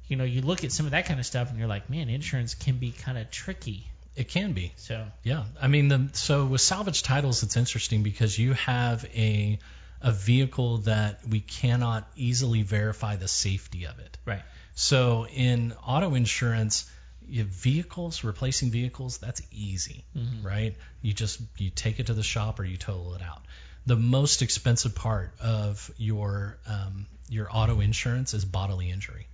you 0.08 0.16
know, 0.18 0.24
you 0.24 0.42
look 0.42 0.64
at 0.64 0.72
some 0.72 0.86
of 0.86 0.92
that 0.92 1.06
kind 1.06 1.20
of 1.20 1.26
stuff 1.26 1.50
and 1.50 1.58
you're 1.60 1.68
like, 1.68 1.90
man, 1.90 2.10
insurance 2.10 2.54
can 2.56 2.78
be 2.78 2.92
kind 2.92 3.18
of 3.18 3.30
tricky. 3.32 3.88
It 4.16 4.28
can 4.30 4.54
be. 4.54 4.74
So 4.78 5.06
Yeah, 5.24 5.44
I 5.62 5.68
mean, 5.68 5.88
the, 5.90 6.10
so 6.14 6.46
with 6.46 6.62
salvage 6.62 7.04
titles, 7.04 7.44
it's 7.44 7.56
interesting 7.56 8.04
because 8.04 8.38
you 8.38 8.54
have 8.54 9.06
a 9.16 9.60
a 10.00 10.12
vehicle 10.12 10.78
that 10.80 11.22
we 11.28 11.40
cannot 11.40 12.08
easily 12.16 12.62
verify 12.62 13.16
the 13.16 13.28
safety 13.28 13.86
of 13.86 13.98
it. 13.98 14.16
right, 14.26 14.44
So 14.76 15.26
in 15.26 15.74
auto 15.86 16.14
insurance, 16.14 16.88
you 17.30 17.40
have 17.40 17.50
vehicles 17.50 18.24
replacing 18.24 18.72
vehicles, 18.72 19.18
that's 19.18 19.42
easy, 19.52 20.04
right? 20.44 20.76
You 21.02 21.14
just 21.14 21.40
you 21.58 21.70
take 21.70 22.00
it 22.00 22.08
to 22.08 22.14
the 22.14 22.24
shop 22.24 22.60
or 22.60 22.66
you 22.66 22.78
total 22.78 23.14
it 23.16 23.22
out. 23.22 23.42
The 23.86 23.96
most 23.96 24.42
expensive 24.42 24.96
part 24.96 25.32
of 25.42 25.90
your 25.98 26.58
um, 26.68 27.06
your 27.30 27.48
auto 27.52 27.80
insurance 27.80 28.34
is 28.34 28.46
bodily 28.46 28.90
injury. 28.90 29.28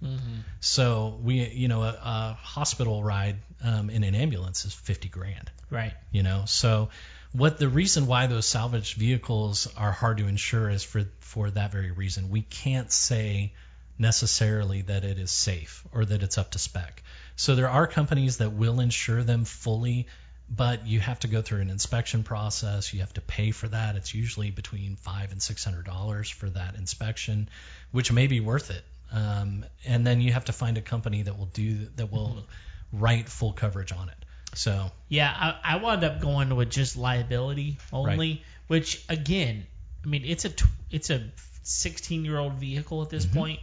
So 0.60 1.20
we, 1.22 1.48
you 1.48 1.68
know, 1.68 1.84
a, 1.84 1.90
a 1.90 2.38
hospital 2.42 3.04
ride 3.04 3.38
um, 3.64 3.90
in 3.90 4.04
an 4.04 4.16
ambulance 4.16 4.66
is 4.66 4.74
fifty 4.74 5.10
grand 5.10 5.52
right, 5.70 5.94
you 6.12 6.24
know 6.24 6.44
so 6.46 6.90
what 7.32 7.58
the 7.58 7.68
reason 7.68 8.06
why 8.06 8.28
those 8.28 8.46
salvaged 8.46 8.96
vehicles 8.98 9.68
are 9.76 9.92
hard 9.92 10.18
to 10.18 10.28
insure 10.28 10.70
is 10.70 10.84
for 10.84 11.04
for 11.20 11.50
that 11.50 11.72
very 11.72 11.92
reason 11.92 12.30
we 12.30 12.42
can't 12.42 12.92
say 12.92 13.54
necessarily 13.98 14.82
that 14.84 15.04
it 15.04 15.18
is 15.18 15.32
safe 15.32 15.84
or 15.92 16.06
that 16.06 16.24
it's 16.24 16.38
up 16.38 16.52
to 16.52 16.60
spec 16.60 17.04
so 17.36 17.56
there 17.56 17.70
are 17.70 17.88
companies 17.88 18.38
that 18.38 18.52
will 18.54 18.80
insure 18.80 19.24
them 19.24 19.46
fully 19.46 20.08
but 20.50 20.86
you 20.86 21.00
have 21.00 21.20
to 21.22 21.28
go 21.28 21.42
through 21.42 21.62
an 21.62 21.70
inspection 21.70 22.24
process. 22.24 22.94
You 22.94 23.00
have 23.00 23.14
to 23.14 23.22
pay 23.22 23.52
for 23.52 23.68
that. 23.70 23.96
It's 23.96 24.14
usually 24.14 24.52
between 24.52 24.98
five 24.98 25.32
and 25.32 25.42
six 25.42 25.64
hundred 25.64 25.86
dollars 25.86 26.30
for 26.30 26.50
that 26.50 26.76
inspection 26.76 27.50
which 27.92 28.12
may 28.12 28.28
be 28.28 28.40
worth 28.40 28.70
it. 28.70 28.84
Um, 29.12 29.66
and 29.86 30.06
then 30.06 30.22
you 30.22 30.34
have 30.34 30.46
to 30.46 30.54
find 30.54 30.78
a 30.78 30.82
company 30.82 31.22
that 31.24 31.38
will 31.38 31.46
do 31.48 31.88
that 31.96 32.12
will 32.12 32.46
write 32.92 33.30
full 33.30 33.54
coverage 33.54 33.92
on 33.92 34.10
it. 34.10 34.16
So 34.56 34.92
yeah. 35.08 35.34
I, 35.36 35.76
I 35.76 35.78
wound 35.78 36.04
up 36.04 36.20
going 36.20 36.56
with 36.56 36.70
just 36.70 36.98
liability 36.98 37.78
only, 37.92 38.44
which 38.68 39.04
again, 39.10 39.66
I 40.04 40.08
mean, 40.08 40.24
it's 40.26 40.46
a 40.46 40.52
it's 40.92 41.10
a 41.10 41.24
16 41.64 42.26
year 42.26 42.38
old 42.38 42.54
vehicle 42.54 43.02
at 43.02 43.10
this 43.10 43.26
point. 43.26 43.60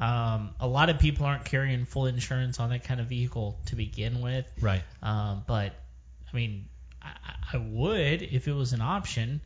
Um, 0.00 0.54
a 0.60 0.66
lot 0.68 0.90
of 0.90 0.98
people 0.98 1.26
aren't 1.26 1.44
carrying 1.44 1.84
full 1.84 2.06
insurance 2.06 2.60
on 2.60 2.70
that 2.70 2.84
kind 2.84 3.00
of 3.00 3.06
vehicle 3.08 3.58
to 3.66 3.76
begin 3.76 4.20
with. 4.20 4.46
Right. 4.60 4.82
Um, 5.02 5.42
but 5.46 5.72
I 6.32 6.36
mean, 6.36 6.66
I, 7.02 7.10
I 7.54 7.56
would 7.58 8.22
if 8.22 8.46
it 8.48 8.52
was 8.52 8.72
an 8.72 8.80
option, 8.80 9.40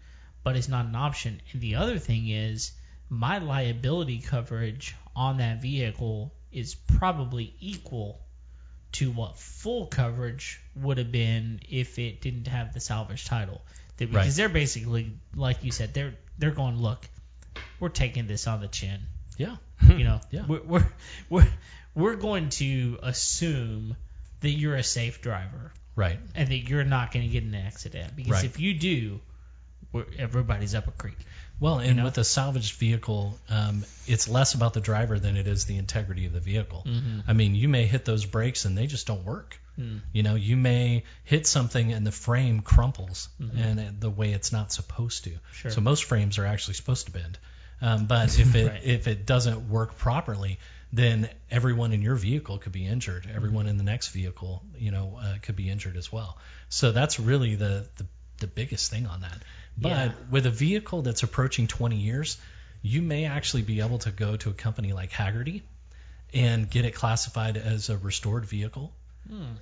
but 0.44 0.56
it's 0.56 0.68
not 0.68 0.84
an 0.86 0.94
option. 0.94 1.40
And 1.52 1.60
the 1.60 1.76
other 1.76 1.98
thing 1.98 2.28
is, 2.28 2.72
my 3.08 3.38
liability 3.38 4.18
coverage 4.20 4.94
on 5.16 5.38
that 5.38 5.62
vehicle 5.62 6.32
is 6.50 6.74
probably 6.74 7.54
equal 7.60 8.20
to 8.92 9.10
what 9.10 9.38
full 9.38 9.86
coverage 9.86 10.60
would 10.76 10.98
have 10.98 11.10
been 11.10 11.60
if 11.70 11.98
it 11.98 12.20
didn't 12.20 12.46
have 12.48 12.74
the 12.74 12.80
salvage 12.80 13.24
title. 13.24 13.62
They- 13.96 14.04
Because 14.06 14.26
Right. 14.26 14.34
they're 14.36 14.48
basically, 14.50 15.12
like 15.34 15.64
you 15.64 15.72
said, 15.72 15.94
they're 15.94 16.14
they're 16.38 16.50
going, 16.50 16.76
look, 16.76 17.08
we're 17.78 17.88
taking 17.90 18.26
this 18.26 18.46
on 18.46 18.60
the 18.60 18.68
chin. 18.68 19.00
Yeah. 19.36 19.56
You 19.82 20.04
know, 20.04 20.20
Yeah. 20.30 20.46
we're, 20.46 20.62
we're 20.62 20.86
we're 21.30 21.48
we're 21.94 22.16
going 22.16 22.48
to 22.50 22.98
assume 23.02 23.96
that 24.40 24.50
you're 24.50 24.76
a 24.76 24.82
safe 24.82 25.20
driver 25.20 25.72
Right. 25.94 26.18
and 26.34 26.48
that 26.48 26.68
you're 26.68 26.84
not 26.84 27.12
going 27.12 27.26
to 27.26 27.32
get 27.32 27.42
in 27.42 27.54
an 27.54 27.66
accident 27.66 28.16
because 28.16 28.32
Right. 28.32 28.44
if 28.44 28.58
you 28.60 28.74
do, 28.74 29.20
we're, 29.92 30.06
everybody's 30.18 30.74
up 30.74 30.86
a 30.88 30.90
creek. 30.92 31.16
Well, 31.60 31.78
and 31.80 31.98
know? 31.98 32.04
with 32.04 32.18
a 32.18 32.24
salvaged 32.24 32.76
vehicle, 32.78 33.38
um, 33.50 33.84
it's 34.06 34.28
less 34.28 34.54
about 34.54 34.72
the 34.74 34.80
driver 34.80 35.18
than 35.18 35.36
it 35.36 35.46
is 35.46 35.64
the 35.66 35.76
integrity 35.76 36.26
of 36.26 36.32
the 36.32 36.40
vehicle. 36.40 36.84
Mm-hmm. 36.86 37.20
I 37.28 37.32
mean, 37.34 37.54
you 37.54 37.68
may 37.68 37.84
hit 37.86 38.04
those 38.04 38.24
brakes 38.24 38.64
and 38.64 38.76
they 38.76 38.86
just 38.86 39.06
don't 39.06 39.24
work. 39.24 39.58
Mm. 39.78 40.00
You 40.12 40.22
know, 40.22 40.34
you 40.34 40.56
may 40.56 41.04
hit 41.24 41.46
something 41.46 41.92
and 41.92 42.06
the 42.06 42.12
frame 42.12 42.60
crumples 42.60 43.28
Mm-hmm. 43.40 43.58
and 43.58 44.00
the 44.00 44.10
way 44.10 44.32
it's 44.32 44.52
not 44.52 44.72
supposed 44.72 45.24
to. 45.24 45.32
Sure. 45.52 45.70
So 45.70 45.80
most 45.80 46.04
frames 46.04 46.38
are 46.38 46.46
actually 46.46 46.74
supposed 46.74 47.06
to 47.06 47.12
bend. 47.12 47.38
Um, 47.82 48.06
but 48.06 48.38
if 48.38 48.54
it 48.54 48.68
Right. 48.68 48.84
if 48.84 49.08
it 49.08 49.26
doesn't 49.26 49.68
work 49.68 49.98
properly, 49.98 50.58
then 50.92 51.28
everyone 51.50 51.92
in 51.92 52.00
your 52.02 52.14
vehicle 52.14 52.58
could 52.58 52.72
be 52.72 52.86
injured. 52.86 53.24
Mm-hmm. 53.24 53.36
Everyone 53.36 53.66
in 53.66 53.76
the 53.76 53.84
next 53.84 54.08
vehicle, 54.08 54.62
you 54.78 54.90
know, 54.92 55.18
uh, 55.20 55.34
could 55.42 55.56
be 55.56 55.68
injured 55.68 55.96
as 55.96 56.12
well. 56.12 56.38
So 56.68 56.92
that's 56.92 57.18
really 57.18 57.56
the 57.56 57.88
the, 57.96 58.06
the 58.38 58.46
biggest 58.46 58.90
thing 58.90 59.06
on 59.06 59.22
that. 59.22 59.38
But 59.76 59.88
Yeah. 59.90 60.12
with 60.30 60.46
a 60.46 60.50
vehicle 60.50 61.02
that's 61.02 61.22
approaching 61.22 61.66
20 61.66 61.96
years, 61.96 62.38
you 62.82 63.02
may 63.02 63.24
actually 63.24 63.62
be 63.62 63.80
able 63.80 63.98
to 64.00 64.10
go 64.10 64.36
to 64.36 64.50
a 64.50 64.54
company 64.54 64.92
like 64.92 65.10
Hagerty 65.10 65.62
and 66.34 66.68
get 66.70 66.84
it 66.84 66.94
classified 66.94 67.56
as 67.56 67.88
a 67.90 67.96
restored 67.96 68.44
vehicle 68.46 68.92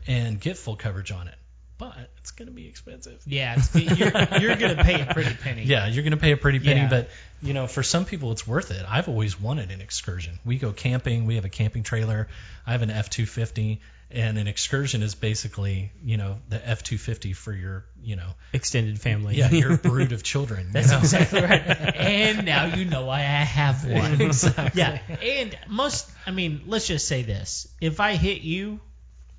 and 0.07 0.41
get 0.41 0.57
full 0.57 0.77
coverage 0.77 1.13
on 1.13 1.29
it. 1.29 1.35
But 1.81 1.97
it's 2.19 2.31
going 2.31 2.47
to 2.49 2.55
be 2.55 2.69
expensive. 2.69 3.21
Yeah, 3.27 3.57
it's, 3.59 3.75
you're, 3.75 4.13
you're 4.41 4.57
going 4.57 4.77
to 4.77 4.85
pay 4.85 5.01
a 5.01 5.07
pretty 5.13 5.35
penny. 5.35 5.65
Yeah, 5.65 5.89
you're 5.89 6.05
going 6.05 6.13
to 6.13 6.17
pay 6.19 6.33
a 6.33 6.37
pretty 6.37 6.61
penny, 6.61 6.81
Yeah. 6.83 6.89
but 6.91 7.09
you 7.43 7.55
know, 7.55 7.67
for 7.67 7.83
some 7.83 8.05
people 8.05 8.31
it's 8.33 8.47
worth 8.47 8.71
it. 8.71 8.85
I've 8.89 9.09
always 9.09 9.41
wanted 9.41 9.71
an 9.71 9.81
excursion. 9.81 10.39
We 10.45 10.59
go 10.59 10.73
camping, 10.73 11.27
we 11.27 11.37
have 11.37 11.45
a 11.47 11.49
camping 11.49 11.83
trailer. 11.83 12.29
I 12.67 12.73
have 12.73 12.83
an 12.83 12.91
F250 12.91 13.79
and 14.13 14.39
an 14.39 14.47
excursion 14.49 15.03
is 15.03 15.15
basically, 15.15 15.93
you 16.05 16.17
know, 16.19 16.37
the 16.49 16.59
F250 16.59 17.35
for 17.35 17.53
your, 17.53 17.85
you 18.03 18.17
know, 18.17 18.29
Extended 18.53 19.01
family. 19.01 19.37
yeah, 19.37 19.51
your 19.51 19.77
brood 19.79 20.13
of 20.13 20.23
children. 20.23 20.67
you 20.67 20.73
That's 20.75 20.91
know? 20.91 20.99
exactly 20.99 21.41
right. 21.43 21.63
And 21.97 22.45
now 22.45 22.75
you 22.75 22.85
know 22.85 23.07
why 23.07 23.21
I 23.21 23.23
have 23.23 23.85
one. 23.91 24.21
Exactly. 24.21 24.79
Yeah, 24.81 24.99
and 25.23 25.57
most, 25.69 26.11
I 26.27 26.33
mean, 26.33 26.63
let's 26.67 26.87
just 26.89 27.07
say 27.09 27.23
this: 27.23 27.69
if 27.81 28.01
I 28.01 28.17
hit 28.17 28.43
you, 28.43 28.81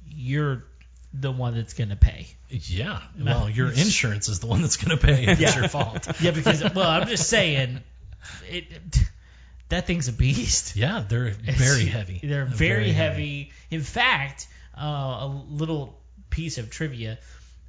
you're 0.09 0.63
the 1.14 1.32
one 1.32 1.55
that's 1.55 1.74
going 1.74 1.89
to 1.89 1.95
pay. 1.95 2.28
Yeah. 2.49 3.01
Well, 3.20 3.49
your 3.49 3.70
insurance 3.70 4.30
is 4.30 4.39
the 4.39 4.47
one 4.47 4.62
that's 4.62 4.78
going 4.78 4.97
to 4.97 5.03
pay. 5.05 5.26
if 5.28 5.41
It's 5.41 5.55
your 5.55 5.68
fault. 5.68 6.07
Yeah, 6.22 6.32
because 6.32 6.64
well, 6.74 6.89
I'm 6.89 7.07
just 7.07 7.28
saying, 7.30 7.80
it 8.49 8.66
that 9.70 9.88
thing's 9.88 10.07
a 10.07 10.14
beast. 10.14 10.76
Yeah, 10.76 11.03
they're 11.07 11.32
very 11.32 11.86
heavy. 11.86 12.20
They're 12.24 12.45
very, 12.45 12.91
heavy. 12.91 13.51
In 13.70 13.82
fact, 13.82 14.47
uh, 14.78 14.84
a 15.22 15.28
little 15.49 15.97
piece 16.30 16.57
of 16.57 16.70
trivia: 16.70 17.20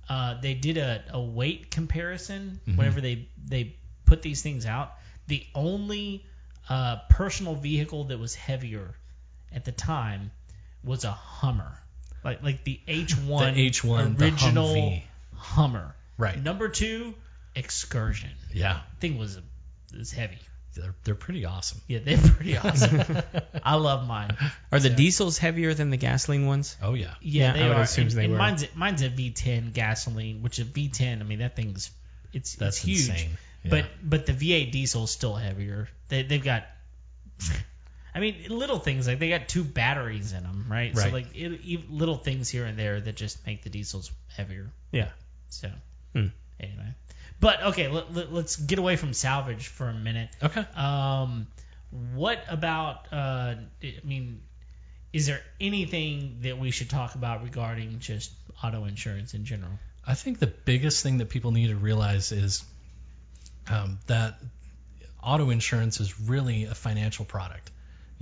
uh, 0.08 0.40
they 0.40 0.54
did 0.54 0.78
a, 0.78 1.02
a 1.12 1.20
weight 1.20 1.70
comparison 1.70 2.60
Mm-hmm. 2.66 2.76
whenever 2.76 3.00
they 3.00 3.28
they 3.44 3.76
put 4.04 4.22
these 4.22 4.42
things 4.42 4.66
out. 4.66 4.92
The 5.28 5.44
only 5.54 6.24
uh, 6.68 6.98
personal 7.08 7.54
vehicle 7.54 8.04
that 8.04 8.18
was 8.18 8.34
heavier 8.34 8.94
at 9.54 9.64
the 9.64 9.72
time 9.72 10.30
was 10.84 11.04
a 11.04 11.10
Hummer, 11.12 11.72
like 12.24 12.42
like 12.42 12.64
the 12.64 12.80
H1, 12.88 13.54
The 13.54 13.70
H1, 13.70 14.20
original 14.20 14.68
Humvee. 14.74 15.02
Hummer. 15.36 15.94
Right. 16.18 16.40
Number 16.40 16.68
two, 16.68 17.14
Excursion. 17.54 18.30
Yeah, 18.52 18.80
Thing 19.00 19.18
was 19.18 19.38
was 19.96 20.10
heavy. 20.12 20.38
they're 20.74 20.94
they're 21.04 21.14
pretty 21.14 21.44
awesome. 21.44 21.80
Yeah, 21.88 21.98
they're 22.04 22.16
pretty 22.18 22.56
awesome. 22.56 23.02
I 23.64 23.74
love 23.74 24.06
mine. 24.06 24.36
Are 24.70 24.78
the 24.80 24.88
diesels 24.90 25.36
heavier 25.38 25.74
than 25.74 25.90
the 25.90 25.96
gasoline 25.96 26.46
ones? 26.46 26.76
Oh 26.82 26.94
yeah. 26.94 27.14
Yeah, 27.20 27.48
Yeah, 27.48 27.52
they 27.52 27.62
I 27.64 27.68
would 27.68 27.76
are. 27.78 27.82
assume 27.82 28.06
and, 28.06 28.12
they 28.16 28.24
and 28.24 28.32
were. 28.32 28.38
mine's 28.38 28.64
mine's 28.74 29.02
a 29.02 29.10
V10 29.10 29.72
gasoline, 29.72 30.42
which 30.42 30.58
a 30.60 30.64
V10. 30.64 31.20
I 31.20 31.24
mean, 31.24 31.40
that 31.40 31.56
thing's 31.56 31.90
it's 32.32 32.54
That's 32.54 32.78
it's 32.78 32.86
huge. 32.86 33.08
insane. 33.10 33.30
Yeah. 33.64 33.70
But 33.70 33.84
but 34.02 34.26
the 34.26 34.32
V8 34.32 34.70
diesel 34.72 35.04
is 35.04 35.10
still 35.10 35.34
heavier. 35.34 35.88
They 36.08 36.22
they've 36.22 36.42
got. 36.42 36.64
I 38.14 38.20
mean, 38.20 38.44
little 38.48 38.78
things 38.78 39.06
like 39.06 39.18
they 39.18 39.30
got 39.30 39.48
two 39.48 39.64
batteries 39.64 40.32
in 40.32 40.42
them, 40.42 40.66
right? 40.68 40.94
right. 40.94 41.06
So 41.06 41.10
like 41.10 41.34
it, 41.34 41.90
little 41.90 42.16
things 42.16 42.48
here 42.48 42.64
and 42.64 42.78
there 42.78 43.00
that 43.00 43.16
just 43.16 43.44
make 43.46 43.62
the 43.62 43.70
diesels 43.70 44.10
heavier. 44.28 44.70
Yeah. 44.90 45.08
So 45.48 45.70
Hmm. 46.14 46.26
anyway, 46.60 46.94
but 47.40 47.62
okay, 47.62 47.88
let, 47.88 48.12
let, 48.12 48.32
let's 48.32 48.56
get 48.56 48.78
away 48.78 48.96
from 48.96 49.14
salvage 49.14 49.68
for 49.68 49.88
a 49.88 49.94
minute. 49.94 50.28
Okay. 50.42 50.64
Um, 50.76 51.46
what 52.14 52.44
about? 52.48 53.06
Uh, 53.10 53.54
I 53.82 53.94
mean, 54.04 54.42
is 55.12 55.26
there 55.26 55.40
anything 55.60 56.38
that 56.42 56.58
we 56.58 56.70
should 56.70 56.90
talk 56.90 57.14
about 57.14 57.42
regarding 57.42 57.98
just 57.98 58.30
auto 58.62 58.84
insurance 58.84 59.34
in 59.34 59.44
general? 59.44 59.72
I 60.06 60.14
think 60.14 60.38
the 60.38 60.46
biggest 60.46 61.02
thing 61.02 61.18
that 61.18 61.28
people 61.28 61.52
need 61.52 61.68
to 61.68 61.76
realize 61.76 62.32
is 62.32 62.64
um, 63.68 63.98
that 64.06 64.38
auto 65.22 65.50
insurance 65.50 66.00
is 66.00 66.20
really 66.20 66.64
a 66.64 66.74
financial 66.74 67.24
product. 67.24 67.70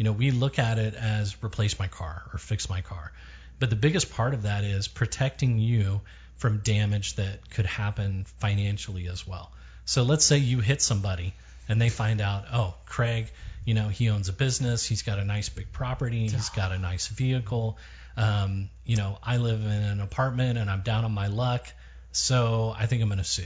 You 0.01 0.05
know, 0.05 0.13
we 0.13 0.31
look 0.31 0.59
at 0.59 0.79
it 0.79 0.95
as 0.95 1.37
replace 1.45 1.79
my 1.79 1.87
car 1.87 2.23
or 2.33 2.39
fix 2.39 2.71
my 2.71 2.81
car. 2.81 3.13
But 3.59 3.69
the 3.69 3.77
biggest 3.77 4.11
part 4.11 4.33
of 4.33 4.45
that 4.45 4.65
is 4.65 4.89
protecting 4.89 5.59
you 5.59 6.01
from 6.39 6.61
damage 6.61 7.17
that 7.17 7.51
could 7.51 7.67
happen 7.67 8.25
financially 8.39 9.09
as 9.09 9.29
well. 9.29 9.53
So 9.85 10.03
let's 10.03 10.25
say 10.25 10.39
you 10.39 10.61
hit 10.61 10.81
somebody 10.81 11.35
and 11.69 11.79
they 11.79 11.91
find 11.91 12.23
out, 12.23 12.47
oh, 12.51 12.77
Craig, 12.87 13.31
You 13.65 13.75
know, 13.75 13.89
he 13.89 14.09
owns 14.09 14.29
a 14.29 14.33
business. 14.33 14.87
He's 14.87 15.03
got 15.03 15.19
a 15.19 15.25
nice 15.25 15.49
big 15.49 15.71
property. 15.71 16.29
He's 16.29 16.49
got 16.49 16.73
a 16.73 16.79
nice 16.79 17.09
vehicle. 17.09 17.77
Um, 18.17 18.71
you 18.85 18.97
know, 18.97 19.19
I 19.23 19.37
live 19.37 19.61
in 19.61 19.71
an 19.71 20.01
apartment 20.01 20.59
and 20.59 20.71
I'm 20.71 20.81
down 20.81 21.05
on 21.05 21.13
my 21.13 21.27
luck. 21.27 21.67
So 22.13 22.75
I 22.77 22.87
think 22.87 23.03
I'm 23.03 23.09
going 23.09 23.19
to 23.19 23.25
sue, 23.25 23.43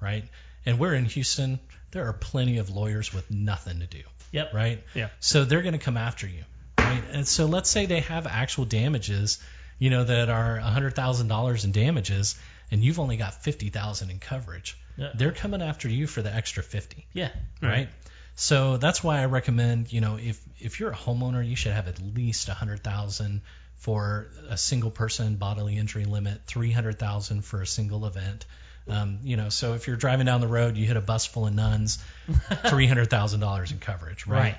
right? 0.00 0.24
And 0.66 0.78
we're 0.78 0.94
in 0.94 1.06
Houston. 1.06 1.60
There 1.94 2.06
are 2.06 2.12
plenty 2.12 2.58
of 2.58 2.68
lawyers 2.70 3.14
with 3.14 3.30
nothing 3.30 3.80
to 3.80 3.86
do, 3.86 4.02
Yep. 4.32 4.52
right? 4.52 4.84
Yeah. 4.94 5.08
So 5.20 5.44
they're 5.44 5.62
going 5.62 5.72
to 5.72 5.84
come 5.84 5.96
after 5.96 6.26
you, 6.26 6.44
right? 6.78 7.02
And 7.12 7.26
so 7.26 7.46
let's 7.46 7.70
say 7.70 7.86
they 7.86 8.00
have 8.00 8.26
actual 8.26 8.66
damages, 8.66 9.38
you 9.78 9.88
know, 9.90 10.04
that 10.04 10.28
are 10.28 10.58
$100,000 10.58 11.64
in 11.64 11.72
damages, 11.72 12.36
and 12.70 12.84
you've 12.84 12.98
only 13.00 13.16
got 13.16 13.42
50,000 13.42 14.10
in 14.10 14.18
coverage. 14.18 14.76
Yeah. 14.96 15.10
They're 15.14 15.32
coming 15.32 15.62
after 15.62 15.88
you 15.88 16.06
for 16.06 16.22
the 16.22 16.32
extra 16.34 16.62
50 16.62 17.06
Yeah. 17.12 17.30
right? 17.62 17.88
So 18.36 18.76
that's 18.76 19.02
why 19.02 19.20
I 19.20 19.26
recommend, 19.26 19.92
you 19.92 20.00
know, 20.00 20.16
if 20.16 20.40
if 20.58 20.80
you're 20.80 20.90
a 20.90 20.96
homeowner, 20.96 21.46
you 21.48 21.54
should 21.54 21.72
have 21.72 21.86
at 21.86 22.00
least 22.00 22.48
a 22.48 22.54
hundred 22.54 22.82
thousand 22.82 23.42
for 23.78 24.26
a 24.48 24.56
single 24.56 24.90
person 24.90 25.36
bodily 25.36 25.76
injury 25.76 26.04
limit, 26.04 26.40
three 26.46 26.72
hundred 26.72 26.98
thousand 26.98 27.42
for 27.44 27.62
a 27.62 27.66
single 27.66 28.06
event. 28.06 28.44
Um, 28.86 29.20
you 29.24 29.36
know, 29.36 29.48
so 29.48 29.74
if 29.74 29.86
you're 29.86 29.96
driving 29.96 30.26
down 30.26 30.40
the 30.40 30.48
road, 30.48 30.76
you 30.76 30.86
hit 30.86 30.96
a 30.96 31.00
bus 31.00 31.24
full 31.24 31.46
of 31.46 31.54
nuns, 31.54 31.98
three 32.68 32.86
hundred 32.86 33.10
thousand 33.10 33.40
dollars 33.40 33.72
in 33.72 33.78
coverage, 33.78 34.26
right? 34.26 34.56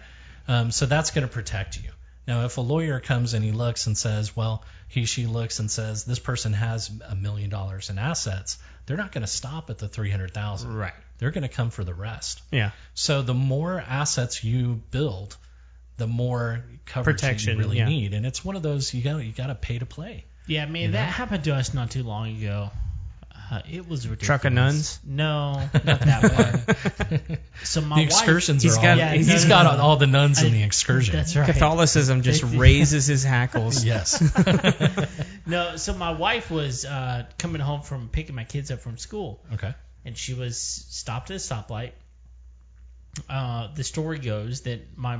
Um, 0.47 0.71
so 0.71 0.85
that's 0.85 1.11
going 1.11 1.27
to 1.27 1.33
protect 1.33 1.77
you. 1.77 1.89
Now, 2.27 2.45
if 2.45 2.57
a 2.57 2.61
lawyer 2.61 2.99
comes 2.99 3.33
and 3.33 3.45
he 3.45 3.51
looks 3.51 3.85
and 3.87 3.97
says, 3.97 4.35
well, 4.35 4.63
he 4.87 5.05
she 5.05 5.27
looks 5.27 5.59
and 5.59 5.69
says 5.69 6.05
this 6.05 6.19
person 6.19 6.53
has 6.53 6.91
a 7.07 7.15
million 7.15 7.49
dollars 7.49 7.89
in 7.89 7.99
assets, 7.99 8.57
they're 8.85 8.97
not 8.97 9.11
going 9.11 9.21
to 9.21 9.31
stop 9.31 9.69
at 9.69 9.77
the 9.77 9.87
three 9.87 10.09
hundred 10.09 10.33
thousand. 10.33 10.75
Right. 10.75 10.93
They're 11.17 11.31
going 11.31 11.43
to 11.43 11.49
come 11.49 11.69
for 11.69 11.83
the 11.83 11.93
rest. 11.93 12.41
Yeah. 12.51 12.71
So 12.93 13.21
the 13.21 13.33
more 13.33 13.79
assets 13.79 14.43
you 14.43 14.81
build, 14.91 15.37
the 15.97 16.07
more 16.07 16.63
coverage 16.85 17.21
Protection, 17.21 17.57
you 17.57 17.63
really 17.63 17.77
yeah. 17.77 17.87
need, 17.87 18.13
and 18.13 18.25
it's 18.25 18.43
one 18.43 18.55
of 18.55 18.63
those 18.63 18.93
you 18.93 19.01
got 19.01 19.17
you 19.17 19.31
got 19.31 19.47
to 19.47 19.55
pay 19.55 19.79
to 19.79 19.85
play. 19.85 20.25
Yeah, 20.47 20.65
man, 20.65 20.91
that 20.91 21.11
happened 21.11 21.43
to 21.45 21.55
us 21.55 21.73
not 21.73 21.91
too 21.91 22.03
long 22.03 22.37
ago. 22.37 22.69
Uh, 23.51 23.61
it 23.71 23.87
was 23.87 24.07
ridiculous. 24.07 24.25
Truck 24.25 24.45
of 24.45 24.53
nuns? 24.53 24.99
No, 25.05 25.53
not 25.85 25.99
that 25.99 26.65
one. 27.27 27.37
so 27.63 27.81
my 27.81 27.95
The 27.97 28.01
wife, 28.01 28.09
excursions 28.11 28.63
he's 28.63 28.77
are 28.77 28.81
got- 28.81 28.91
all. 28.91 28.97
Yeah, 28.97 29.13
he's 29.13 29.27
no, 29.27 29.35
no, 29.35 29.63
got 29.63 29.77
no. 29.77 29.83
all 29.83 29.97
the 29.97 30.07
nuns 30.07 30.41
in 30.41 30.51
the 30.51 30.63
excursion. 30.63 31.15
That's 31.15 31.35
right. 31.35 31.45
Catholicism 31.45 32.21
just 32.23 32.43
raises 32.43 33.05
his 33.05 33.23
hackles. 33.23 33.83
Yes. 33.85 34.21
No, 35.47 35.75
so 35.75 35.93
my 35.93 36.11
wife 36.11 36.49
was 36.49 36.85
uh, 36.85 37.25
coming 37.37 37.61
home 37.61 37.81
from 37.83 38.09
picking 38.09 38.33
my 38.33 38.45
kids 38.45 38.71
up 38.71 38.79
from 38.79 38.97
school, 38.97 39.43
okay. 39.53 39.75
and 40.03 40.17
she 40.17 40.33
was 40.33 40.57
stopped 40.59 41.29
at 41.29 41.35
a 41.35 41.39
stoplight. 41.39 41.91
Uh, 43.29 43.67
the 43.75 43.83
story 43.83 44.17
goes 44.17 44.61
that 44.61 44.97
my 44.97 45.19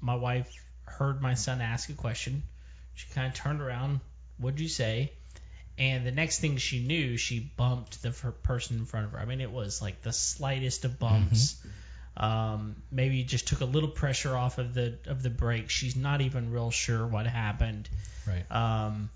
my 0.00 0.14
wife 0.14 0.50
heard 0.84 1.20
my 1.20 1.34
son 1.34 1.60
ask 1.60 1.90
a 1.90 1.92
question. 1.92 2.42
She 2.94 3.06
kind 3.12 3.26
of 3.26 3.34
turned 3.34 3.60
around. 3.60 4.00
What'd 4.38 4.60
you 4.60 4.68
say? 4.68 5.12
And 5.78 6.06
the 6.06 6.10
next 6.10 6.40
thing 6.40 6.56
she 6.56 6.80
knew, 6.80 7.16
she 7.16 7.40
bumped 7.40 8.02
the 8.02 8.10
person 8.10 8.78
in 8.78 8.86
front 8.86 9.06
of 9.06 9.12
her. 9.12 9.18
I 9.18 9.26
mean, 9.26 9.40
it 9.40 9.50
was 9.50 9.82
like 9.82 10.02
the 10.02 10.12
slightest 10.12 10.84
of 10.84 10.98
bumps. 10.98 11.56
Um, 12.16 12.76
maybe 12.90 13.24
just 13.24 13.46
took 13.46 13.60
a 13.60 13.66
little 13.66 13.90
pressure 13.90 14.34
off 14.34 14.56
of 14.56 14.72
the 14.72 14.98
of 15.06 15.22
the 15.22 15.28
brake. 15.28 15.68
She's 15.68 15.94
not 15.94 16.22
even 16.22 16.50
real 16.50 16.70
sure 16.70 17.06
what 17.06 17.26
happened. 17.26 17.90
Right. 18.26 18.50
Um, 18.50 19.10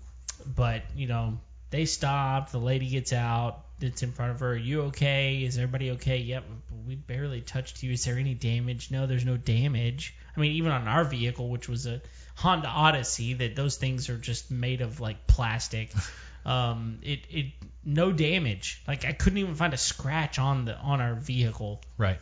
but 0.45 0.83
you 0.95 1.07
know, 1.07 1.39
they 1.71 1.85
stopped. 1.85 2.51
The 2.51 2.59
lady 2.59 2.87
gets 2.87 3.11
out. 3.11 3.65
It's 3.79 4.03
in 4.03 4.11
front 4.11 4.33
of 4.33 4.39
her. 4.41 4.51
Are 4.51 4.55
you 4.55 4.83
okay? 4.83 5.43
Is 5.43 5.57
everybody 5.57 5.91
okay? 5.91 6.17
Yep. 6.17 6.43
We 6.85 6.93
barely 6.93 7.41
touched 7.41 7.81
you. 7.81 7.91
Is 7.91 8.05
there 8.05 8.17
any 8.17 8.35
damage? 8.35 8.91
No, 8.91 9.07
there's 9.07 9.25
no 9.25 9.37
damage. 9.37 10.15
I 10.37 10.39
mean, 10.39 10.51
even 10.57 10.71
on 10.71 10.87
our 10.87 11.03
vehicle, 11.03 11.49
which 11.49 11.67
was 11.67 11.87
a 11.87 12.01
Honda 12.35 12.67
Odyssey, 12.67 13.33
that 13.33 13.55
those 13.55 13.77
things 13.77 14.09
are 14.09 14.17
just 14.17 14.51
made 14.51 14.81
of 14.81 14.99
like 14.99 15.25
plastic. 15.25 15.91
Um, 16.45 16.99
it 17.03 17.21
it 17.29 17.45
no 17.83 18.11
damage. 18.11 18.81
Like 18.87 19.05
I 19.05 19.11
couldn't 19.11 19.39
even 19.39 19.55
find 19.55 19.73
a 19.73 19.77
scratch 19.77 20.39
on 20.39 20.65
the 20.65 20.77
on 20.77 21.01
our 21.01 21.15
vehicle. 21.15 21.81
Right. 21.97 22.19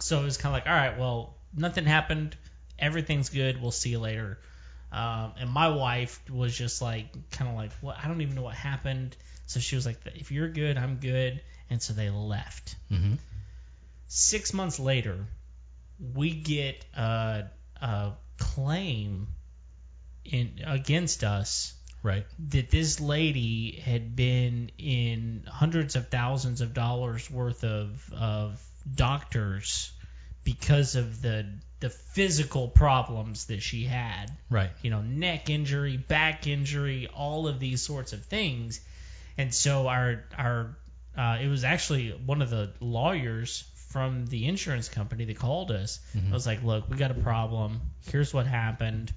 So 0.00 0.20
it 0.20 0.24
was 0.24 0.36
kind 0.36 0.54
of 0.54 0.60
like, 0.60 0.66
all 0.66 0.76
right, 0.76 0.98
well, 0.98 1.34
nothing 1.56 1.84
happened. 1.84 2.36
Everything's 2.78 3.28
good. 3.30 3.60
We'll 3.60 3.70
see 3.70 3.90
you 3.90 4.00
later. 4.00 4.38
Um, 4.92 5.32
and 5.38 5.50
my 5.50 5.68
wife 5.68 6.20
was 6.30 6.56
just 6.56 6.80
like, 6.82 7.06
kind 7.30 7.50
of 7.50 7.56
like, 7.56 7.70
well, 7.82 7.96
I 8.00 8.06
don't 8.06 8.20
even 8.20 8.34
know 8.34 8.42
what 8.42 8.54
happened. 8.54 9.16
So 9.46 9.60
she 9.60 9.76
was 9.76 9.84
like, 9.86 9.98
if 10.14 10.30
you're 10.30 10.48
good, 10.48 10.76
I'm 10.76 10.96
good. 10.96 11.40
And 11.70 11.82
so 11.82 11.94
they 11.94 12.10
left. 12.10 12.76
Mm-hmm. 12.90 13.14
Six 14.08 14.52
months 14.54 14.78
later, 14.78 15.18
we 16.14 16.30
get 16.32 16.84
a, 16.96 17.44
a 17.80 18.12
claim 18.38 19.28
in 20.24 20.60
against 20.64 21.24
us 21.24 21.74
Right. 22.04 22.26
that 22.50 22.70
this 22.70 23.00
lady 23.00 23.80
had 23.82 24.14
been 24.14 24.70
in 24.76 25.44
hundreds 25.50 25.96
of 25.96 26.08
thousands 26.10 26.60
of 26.60 26.74
dollars 26.74 27.30
worth 27.30 27.64
of 27.64 28.12
of 28.12 28.62
doctors 28.94 29.90
because 30.44 30.96
of 30.96 31.22
the 31.22 31.46
the 31.80 31.88
physical 31.88 32.68
problems 32.68 33.46
that 33.46 33.62
she 33.62 33.84
had. 33.84 34.26
Right. 34.50 34.70
you 34.82 34.90
know 34.90 35.00
neck 35.00 35.48
injury 35.48 35.96
back 35.96 36.46
injury 36.46 37.08
all 37.08 37.48
of 37.48 37.58
these 37.58 37.80
sorts 37.80 38.12
of 38.12 38.22
things. 38.26 38.80
And 39.38 39.52
so 39.54 39.88
our 39.88 40.24
our 40.36 40.76
uh, 41.16 41.38
it 41.40 41.48
was 41.48 41.64
actually 41.64 42.10
one 42.10 42.42
of 42.42 42.50
the 42.50 42.70
lawyers 42.80 43.64
from 43.88 44.26
the 44.26 44.46
insurance 44.46 44.90
company 44.90 45.24
that 45.24 45.38
called 45.38 45.70
us. 45.70 46.00
I 46.14 46.34
was 46.34 46.46
like 46.46 46.62
look 46.62 46.90
we 46.90 46.98
got 46.98 47.12
a 47.12 47.14
problem. 47.14 47.80
Here's 48.10 48.34
what 48.34 48.46
happened. 48.46 49.10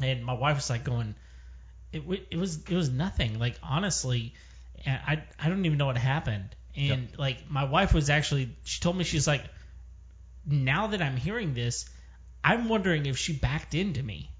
And 0.00 0.24
my 0.24 0.32
wife 0.32 0.56
was 0.56 0.70
like 0.70 0.84
going 0.84 1.14
it, 1.92 2.02
it 2.30 2.36
was 2.36 2.58
it 2.68 2.74
was 2.74 2.90
nothing. 2.90 3.38
Like 3.38 3.58
honestly 3.62 4.34
I 4.86 5.22
I 5.38 5.48
don't 5.48 5.64
even 5.64 5.78
know 5.78 5.86
what 5.86 5.96
happened. 5.96 6.54
And 6.76 7.08
like 7.18 7.50
my 7.50 7.64
wife 7.64 7.92
was 7.92 8.10
actually 8.10 8.50
she 8.64 8.80
told 8.80 8.96
me 8.96 9.04
she's 9.04 9.26
like 9.26 9.42
now 10.46 10.88
that 10.88 11.02
I'm 11.02 11.16
hearing 11.16 11.54
this 11.54 11.88
I'm 12.44 12.68
wondering 12.68 13.06
if 13.06 13.18
she 13.18 13.32
backed 13.32 13.74
into 13.74 14.02
me. 14.02 14.30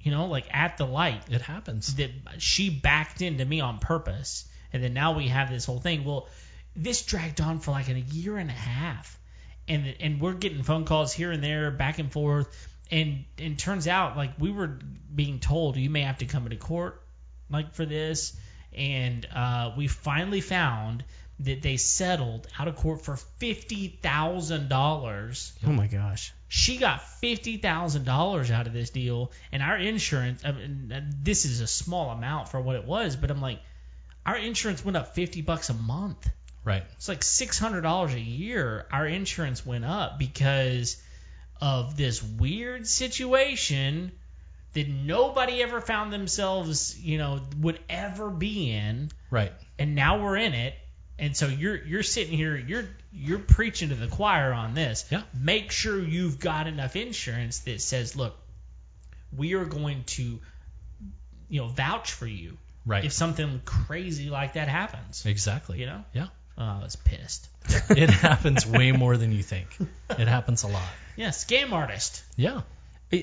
You 0.00 0.10
know 0.10 0.26
like 0.26 0.46
at 0.54 0.76
the 0.76 0.86
light. 0.86 1.22
It 1.30 1.40
happens. 1.40 1.94
that 1.96 2.10
she 2.38 2.70
backed 2.70 3.22
into 3.22 3.44
me 3.44 3.60
on 3.60 3.78
purpose. 3.78 4.46
And 4.72 4.82
then 4.82 4.94
now 4.94 5.16
we 5.16 5.28
have 5.28 5.50
this 5.50 5.64
whole 5.64 5.80
thing. 5.80 6.04
Well 6.04 6.28
this 6.74 7.02
dragged 7.02 7.40
on 7.40 7.60
for 7.60 7.70
like 7.70 7.88
a 7.88 7.98
year 7.98 8.36
and 8.36 8.50
a 8.50 8.54
half. 8.54 9.18
And 9.66 9.94
and 10.00 10.20
we're 10.20 10.34
getting 10.34 10.62
phone 10.62 10.84
calls 10.84 11.12
here 11.12 11.30
and 11.30 11.42
there 11.42 11.70
back 11.70 11.98
and 11.98 12.12
forth 12.12 12.48
and 12.90 13.24
and 13.38 13.58
turns 13.58 13.86
out 13.88 14.16
like 14.16 14.32
we 14.38 14.50
were 14.50 14.78
being 15.14 15.38
told 15.38 15.76
you 15.76 15.90
may 15.90 16.02
have 16.02 16.18
to 16.18 16.26
come 16.26 16.44
into 16.44 16.56
court 16.56 17.02
like 17.50 17.74
for 17.74 17.84
this 17.84 18.34
and 18.74 19.26
uh, 19.34 19.72
we 19.76 19.86
finally 19.86 20.40
found 20.40 21.04
that 21.40 21.60
they 21.62 21.76
settled 21.76 22.46
out 22.58 22.68
of 22.68 22.76
court 22.76 23.04
for 23.04 23.16
fifty 23.16 23.88
thousand 23.88 24.68
dollars 24.68 25.52
Oh 25.66 25.72
my 25.72 25.86
gosh. 25.86 26.32
she 26.48 26.76
got 26.78 27.02
fifty 27.20 27.56
thousand 27.56 28.04
dollars 28.04 28.50
out 28.50 28.66
of 28.66 28.72
this 28.72 28.90
deal, 28.90 29.32
and 29.50 29.62
our 29.62 29.76
insurance. 29.76 30.44
I 30.44 30.52
mean, 30.52 30.92
this 31.22 31.44
is 31.44 31.60
a 31.60 31.66
small 31.66 32.10
amount 32.10 32.48
for 32.48 32.60
what 32.60 32.76
it 32.76 32.84
was, 32.84 33.16
but 33.16 33.30
I'm 33.30 33.40
like, 33.40 33.60
our 34.24 34.36
insurance 34.36 34.84
went 34.84 34.96
up 34.96 35.14
fifty 35.14 35.42
bucks 35.42 35.68
a 35.70 35.74
month. 35.74 36.28
Right. 36.64 36.84
It's 36.96 37.08
like 37.08 37.24
six 37.24 37.58
hundred 37.58 37.80
dollars 37.80 38.14
a 38.14 38.20
year. 38.20 38.86
Our 38.92 39.06
insurance 39.06 39.66
went 39.66 39.84
up 39.84 40.18
because 40.18 40.96
of 41.62 41.96
this 41.96 42.22
weird 42.22 42.86
situation 42.86 44.12
that 44.74 44.88
nobody 44.88 45.62
ever 45.62 45.80
found 45.80 46.12
themselves, 46.12 46.98
you 46.98 47.18
know, 47.18 47.40
would 47.60 47.78
ever 47.88 48.28
be 48.30 48.70
in 48.72 49.10
Right. 49.30 49.52
and 49.78 49.94
now 49.94 50.22
we're 50.22 50.36
in 50.36 50.52
it 50.54 50.74
and 51.18 51.36
so 51.36 51.46
you're 51.46 51.76
you're 51.84 52.02
sitting 52.02 52.36
here 52.36 52.56
you're 52.56 52.84
you're 53.12 53.38
preaching 53.38 53.90
to 53.90 53.94
the 53.94 54.08
choir 54.08 54.52
on 54.52 54.74
this 54.74 55.04
Yeah. 55.10 55.22
make 55.34 55.70
sure 55.70 55.98
you've 56.00 56.38
got 56.40 56.66
enough 56.66 56.96
insurance 56.96 57.60
that 57.60 57.80
says 57.82 58.16
look 58.16 58.34
we 59.36 59.52
are 59.54 59.64
going 59.66 60.04
to 60.04 60.40
you 61.48 61.60
know 61.60 61.68
vouch 61.68 62.12
for 62.12 62.26
you 62.26 62.56
Right. 62.84 63.04
if 63.04 63.12
something 63.12 63.60
crazy 63.64 64.28
like 64.30 64.54
that 64.54 64.68
happens 64.68 65.24
exactly. 65.26 65.78
you 65.80 65.86
know 65.86 66.04
Yeah. 66.14 66.26
Oh, 66.58 66.62
i 66.62 66.82
was 66.82 66.96
pissed 66.96 67.48
It 67.90 68.10
happens 68.10 68.66
way 68.66 68.90
more 68.92 69.16
than 69.16 69.30
you 69.32 69.42
think. 69.42 69.68
It 70.10 70.26
happens 70.28 70.64
a 70.64 70.68
lot. 70.68 70.82
yeah 71.16 71.28
scam 71.28 71.72
artist 71.72 72.22
Yeah. 72.36 72.62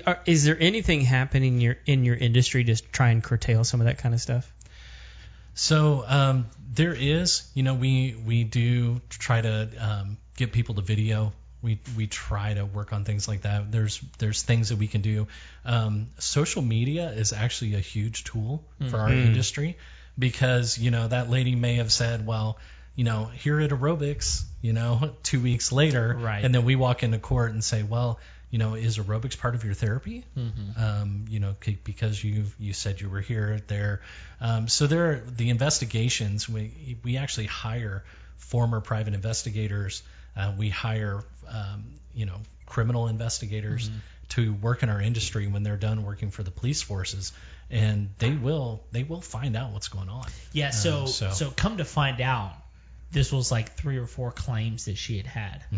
Are- 0.06 0.20
Is 0.26 0.46
there 0.46 0.58
anything 0.60 1.02
happening 1.02 1.56
in 1.56 1.62
your 1.62 1.78
in 1.86 2.06
your 2.06 2.16
industry 2.16 2.64
to 2.66 2.76
try 2.76 3.10
and 3.10 3.24
curtail 3.24 3.64
some 3.64 3.82
of 3.82 3.88
that 3.88 3.98
kind 3.98 4.14
of 4.14 4.22
stuff? 4.22 4.52
So 5.56 6.04
um, 6.08 6.46
there 6.74 6.94
is, 6.94 7.50
you 7.54 7.64
know, 7.64 7.74
we 7.74 8.16
we 8.26 8.44
do 8.44 9.02
try 9.10 9.42
to 9.42 9.70
um, 9.80 10.18
get 10.38 10.52
people 10.54 10.76
to 10.76 10.82
video. 10.82 11.34
We 11.62 11.80
we 11.98 12.08
try 12.08 12.54
to 12.54 12.66
work 12.66 12.94
on 12.94 13.04
things 13.04 13.28
like 13.28 13.42
that. 13.42 13.72
There's 13.72 14.00
there's 14.20 14.44
things 14.44 14.70
that 14.70 14.78
we 14.78 14.88
can 14.88 15.02
do. 15.02 15.28
Um, 15.66 16.08
social 16.20 16.62
media 16.62 17.10
is 17.10 17.34
actually 17.34 17.76
a 17.76 17.80
huge 17.80 18.24
tool 18.24 18.64
for 18.90 18.98
our 18.98 19.10
industry 19.12 19.76
because 20.18 20.78
you 20.78 20.92
know 20.92 21.08
that 21.10 21.30
lady 21.30 21.56
may 21.56 21.76
have 21.76 21.92
said, 21.92 22.26
well, 22.26 22.58
you 22.96 23.04
know, 23.04 23.26
here 23.26 23.60
at 23.62 23.70
aerobics, 23.72 24.44
you 24.62 24.74
know, 24.74 25.12
two 25.24 25.40
weeks 25.42 25.72
later, 25.72 26.16
Right. 26.20 26.44
and 26.44 26.54
then 26.54 26.66
we 26.66 26.76
walk 26.76 27.04
into 27.04 27.18
court 27.20 27.52
and 27.52 27.64
say, 27.64 27.84
well, 27.84 28.20
you 28.52 28.58
know, 28.58 28.74
is 28.74 28.98
aerobics 28.98 29.38
part 29.38 29.54
of 29.56 29.64
your 29.64 29.76
therapy? 29.76 30.26
Mm-hmm. 30.38 30.82
Um, 30.84 31.26
you 31.30 31.40
know, 31.40 31.56
c- 31.64 31.78
because 31.84 32.24
you 32.24 32.46
you 32.60 32.74
said 32.74 33.00
you 33.00 33.08
were 33.10 33.22
here, 33.22 33.60
there. 33.68 34.02
Um, 34.42 34.68
so 34.68 34.88
there, 34.88 35.12
are 35.12 35.16
the 35.38 35.50
investigations. 35.52 36.50
We 36.50 36.98
we 37.04 37.18
actually 37.18 37.46
hire 37.46 38.04
former 38.38 38.82
private 38.82 39.14
investigators. 39.14 40.02
Uh, 40.36 40.54
we 40.58 40.70
hire, 40.70 41.24
um, 41.48 41.84
you 42.16 42.26
know, 42.26 42.38
criminal 42.66 43.08
investigators 43.08 43.92
to 44.30 44.54
work 44.54 44.82
in 44.84 44.90
our 44.90 45.02
industry 45.02 45.48
when 45.48 45.62
they're 45.64 45.78
done 45.78 46.04
working 46.04 46.32
for 46.32 46.42
the 46.44 46.52
police 46.52 46.82
forces, 46.82 47.32
and 47.70 48.10
they 48.18 48.32
will 48.32 48.82
they 48.92 49.04
will 49.04 49.22
find 49.22 49.56
out 49.56 49.74
what's 49.74 49.90
going 49.90 50.10
on. 50.10 50.26
Yeah, 50.54 50.72
so, 50.72 51.02
Um, 51.02 51.08
so 51.08 51.30
so- 51.32 51.52
come 51.52 51.78
to 51.78 51.86
find 51.86 52.20
out, 52.22 52.54
this 53.12 53.32
was 53.32 53.52
like 53.52 53.76
three 53.76 53.98
or 53.98 54.08
four 54.08 54.32
claims 54.32 54.86
that 54.86 54.98
she 54.98 55.18
had 55.18 55.26
had, 55.26 55.64
mm-hmm. 55.72 55.78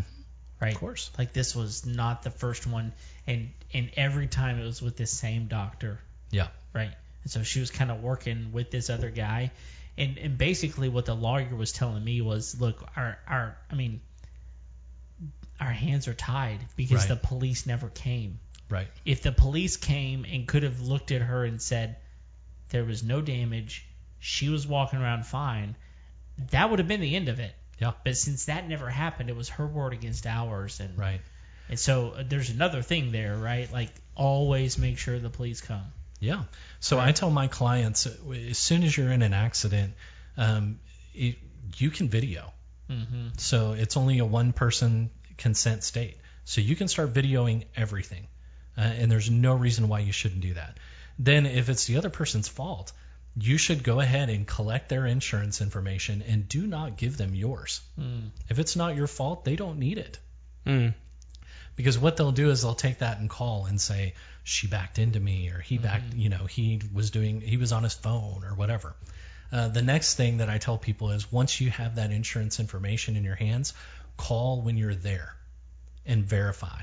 right? 0.60 0.74
Of 0.74 0.80
course. 0.80 1.12
Like 1.18 1.34
this 1.34 1.56
was 1.56 1.86
not 1.86 2.24
the 2.24 2.32
first 2.32 2.68
one, 2.68 2.94
and 3.28 3.52
and 3.74 3.92
every 3.96 4.28
time 4.28 4.60
it 4.60 4.66
was 4.66 4.82
with 4.82 4.98
this 4.98 5.12
same 5.12 5.48
doctor, 5.48 6.00
Yeah. 6.30 6.48
right? 6.74 6.92
And 7.24 7.32
so 7.32 7.44
she 7.44 7.60
was 7.60 7.72
kind 7.72 7.92
of 7.92 8.02
working 8.02 8.52
with 8.52 8.72
this 8.72 8.90
other 8.90 9.10
guy, 9.10 9.52
and 9.98 10.18
and 10.18 10.38
basically 10.38 10.90
what 10.90 11.06
the 11.06 11.16
lawyer 11.16 11.56
was 11.56 11.72
telling 11.72 12.04
me 12.04 12.22
was, 12.22 12.60
look, 12.60 12.86
our 12.96 13.18
our 13.28 13.58
I 13.72 13.76
mean, 13.76 14.02
our 15.60 15.72
hands 15.72 16.08
are 16.08 16.14
tied 16.14 16.60
because 16.76 17.02
Right. 17.02 17.10
the 17.10 17.16
police 17.16 17.66
never 17.66 17.90
came. 17.90 18.40
Right. 18.70 18.88
If 19.06 19.22
the 19.22 19.32
police 19.32 19.78
came 19.78 20.26
and 20.26 20.48
could 20.48 20.64
have 20.64 20.80
looked 20.82 21.12
at 21.12 21.22
her 21.22 21.44
and 21.46 21.62
said 21.62 21.98
there 22.70 22.86
was 22.86 23.04
no 23.04 23.22
damage, 23.22 23.86
she 24.20 24.50
was 24.50 24.66
walking 24.66 25.00
around 25.00 25.26
fine, 25.26 25.76
that 26.52 26.70
would 26.70 26.80
have 26.80 26.88
been 26.88 27.02
the 27.02 27.16
end 27.16 27.30
of 27.30 27.40
it. 27.40 27.54
Yeah. 27.80 27.94
But 28.04 28.16
since 28.18 28.46
that 28.46 28.68
never 28.68 28.90
happened, 28.90 29.30
it 29.30 29.36
was 29.36 29.50
her 29.50 29.66
word 29.66 29.94
against 29.94 30.28
ours, 30.28 30.80
and 30.80 30.98
Right. 30.98 31.22
and 31.70 31.80
so 31.80 32.12
uh, 32.12 32.24
there's 32.28 32.50
another 32.50 32.82
thing 32.82 33.12
there, 33.12 33.36
right? 33.36 33.72
Like 33.72 33.90
always 34.16 34.78
make 34.78 34.98
sure 34.98 35.18
the 35.20 35.30
police 35.30 35.62
come. 35.62 35.86
Yeah. 36.20 36.44
So 36.80 37.00
I 37.00 37.12
tell 37.12 37.32
my 37.32 37.48
clients 37.48 38.06
uh, 38.06 38.14
as 38.50 38.58
soon 38.60 38.84
as 38.84 38.96
you're 38.96 39.12
in 39.12 39.24
an 39.24 39.34
accident, 39.34 39.94
um, 40.38 40.80
it, 41.16 41.38
you 41.78 41.90
can 41.90 42.10
video. 42.10 42.54
Mm-hmm. 42.90 43.30
So 43.38 43.74
it's 43.74 43.98
only 43.98 44.20
a 44.20 44.26
one 44.26 44.54
person 44.54 45.10
consent 45.38 45.84
state. 45.84 46.18
So 46.46 46.62
you 46.62 46.76
can 46.76 46.88
start 46.88 47.14
videoing 47.14 47.66
everything. 47.76 48.28
Uh, 48.78 48.82
and 48.82 49.12
there's 49.12 49.30
no 49.30 49.56
reason 49.56 49.88
why 49.88 50.00
you 50.00 50.12
shouldn't 50.12 50.42
do 50.42 50.54
that. 50.54 50.78
Then 51.18 51.46
if 51.46 51.70
it's 51.70 51.86
the 51.86 51.98
other 51.98 52.10
person's 52.10 52.48
fault, 52.48 52.94
you 53.38 53.58
should 53.58 53.84
go 53.84 54.00
ahead 54.00 54.30
and 54.30 54.46
collect 54.46 54.90
their 54.90 55.06
insurance 55.06 55.62
information 55.62 56.24
and 56.28 56.48
do 56.48 56.68
not 56.68 56.98
give 56.98 57.18
them 57.18 57.34
yours. 57.34 57.82
If 58.50 58.60
it's 58.60 58.76
not 58.76 58.96
your 58.96 59.08
fault, 59.08 59.46
they 59.46 59.56
don't 59.56 59.80
need 59.80 59.98
it. 59.98 60.20
Mm. 60.66 60.94
Because 61.76 61.98
what 61.98 62.18
they'll 62.18 62.34
do 62.34 62.50
is 62.50 62.62
they'll 62.62 62.76
take 62.76 63.00
that 63.00 63.20
and 63.20 63.30
call 63.30 63.66
and 63.66 63.80
say 63.80 64.14
she 64.44 64.68
backed 64.68 65.00
into 65.00 65.20
me 65.20 65.50
or 65.50 65.60
he 65.60 65.78
backed, 65.78 66.14
you 66.14 66.30
know, 66.30 66.46
he 66.46 66.82
was 66.94 67.12
doing, 67.12 67.42
he 67.42 67.58
was 67.58 67.72
on 67.72 67.84
his 67.84 67.94
phone 67.94 68.44
or 68.44 68.54
whatever. 68.54 68.96
Uh, 69.52 69.68
the 69.68 69.82
next 69.82 70.16
thing 70.16 70.38
that 70.38 70.50
I 70.50 70.58
tell 70.58 70.78
people 70.78 71.12
is 71.12 71.32
once 71.32 71.60
you 71.60 71.70
have 71.72 71.96
that 71.96 72.12
insurance 72.12 72.60
information 72.60 73.16
in 73.16 73.24
your 73.24 73.36
hands, 73.36 73.74
call 74.18 74.62
when 74.62 74.78
you're 74.78 74.96
there 74.96 75.36
and 76.06 76.24
verify, 76.24 76.82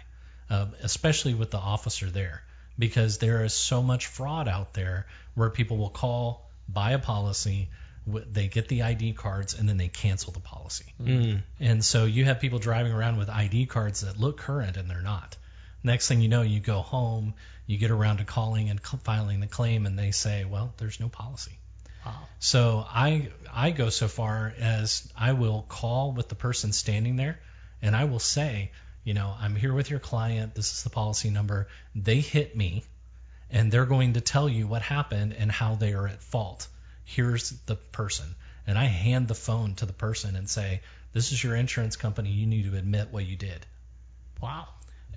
uh, 0.50 0.66
especially 0.82 1.34
with 1.34 1.50
the 1.50 1.58
officer 1.58 2.10
there, 2.10 2.42
because 2.78 3.18
there 3.18 3.44
is 3.44 3.52
so 3.52 3.82
much 3.82 4.06
fraud 4.06 4.48
out 4.48 4.74
there 4.74 5.06
where 5.34 5.50
people 5.50 5.76
will 5.76 5.90
call, 5.90 6.48
buy 6.68 6.92
a 6.92 6.98
policy, 6.98 7.68
they 8.06 8.48
get 8.48 8.68
the 8.68 8.82
ID 8.82 9.12
cards, 9.12 9.58
and 9.58 9.68
then 9.68 9.76
they 9.76 9.88
cancel 9.88 10.32
the 10.32 10.40
policy. 10.40 10.94
Mm. 11.02 11.42
And 11.60 11.84
so 11.84 12.04
you 12.04 12.24
have 12.24 12.40
people 12.40 12.58
driving 12.58 12.92
around 12.92 13.18
with 13.18 13.28
ID 13.28 13.66
cards 13.66 14.00
that 14.02 14.18
look 14.18 14.38
current 14.38 14.76
and 14.76 14.88
they're 14.88 15.02
not. 15.02 15.36
Next 15.82 16.08
thing 16.08 16.20
you 16.20 16.28
know, 16.28 16.42
you 16.42 16.60
go 16.60 16.80
home, 16.80 17.34
you 17.66 17.78
get 17.78 17.90
around 17.90 18.18
to 18.18 18.24
calling 18.24 18.70
and 18.70 18.80
filing 18.80 19.40
the 19.40 19.46
claim, 19.46 19.86
and 19.86 19.98
they 19.98 20.10
say, 20.10 20.44
well, 20.44 20.72
there's 20.78 20.98
no 20.98 21.08
policy. 21.08 21.58
Wow. 22.04 22.14
So 22.40 22.84
I 22.88 23.28
I 23.52 23.70
go 23.70 23.90
so 23.90 24.08
far 24.08 24.52
as 24.58 25.08
I 25.16 25.32
will 25.32 25.64
call 25.68 26.12
with 26.12 26.28
the 26.28 26.34
person 26.34 26.72
standing 26.72 27.16
there, 27.16 27.38
and 27.82 27.94
I 27.94 28.04
will 28.04 28.18
say, 28.18 28.72
you 29.08 29.14
know, 29.14 29.34
I'm 29.40 29.56
here 29.56 29.72
with 29.72 29.88
your 29.88 30.00
client. 30.00 30.54
This 30.54 30.70
is 30.70 30.82
the 30.82 30.90
policy 30.90 31.30
number. 31.30 31.68
They 31.94 32.20
hit 32.20 32.54
me, 32.54 32.84
and 33.50 33.72
they're 33.72 33.86
going 33.86 34.12
to 34.12 34.20
tell 34.20 34.50
you 34.50 34.66
what 34.66 34.82
happened 34.82 35.32
and 35.32 35.50
how 35.50 35.76
they 35.76 35.94
are 35.94 36.06
at 36.06 36.22
fault. 36.22 36.68
Here's 37.04 37.48
the 37.64 37.76
person, 37.76 38.26
and 38.66 38.76
I 38.76 38.84
hand 38.84 39.26
the 39.26 39.34
phone 39.34 39.76
to 39.76 39.86
the 39.86 39.94
person 39.94 40.36
and 40.36 40.46
say, 40.46 40.82
this 41.14 41.32
is 41.32 41.42
your 41.42 41.56
insurance 41.56 41.96
company. 41.96 42.28
You 42.28 42.46
need 42.46 42.70
to 42.70 42.76
admit 42.76 43.08
what 43.10 43.24
you 43.24 43.34
did. 43.34 43.64
Wow. 44.42 44.68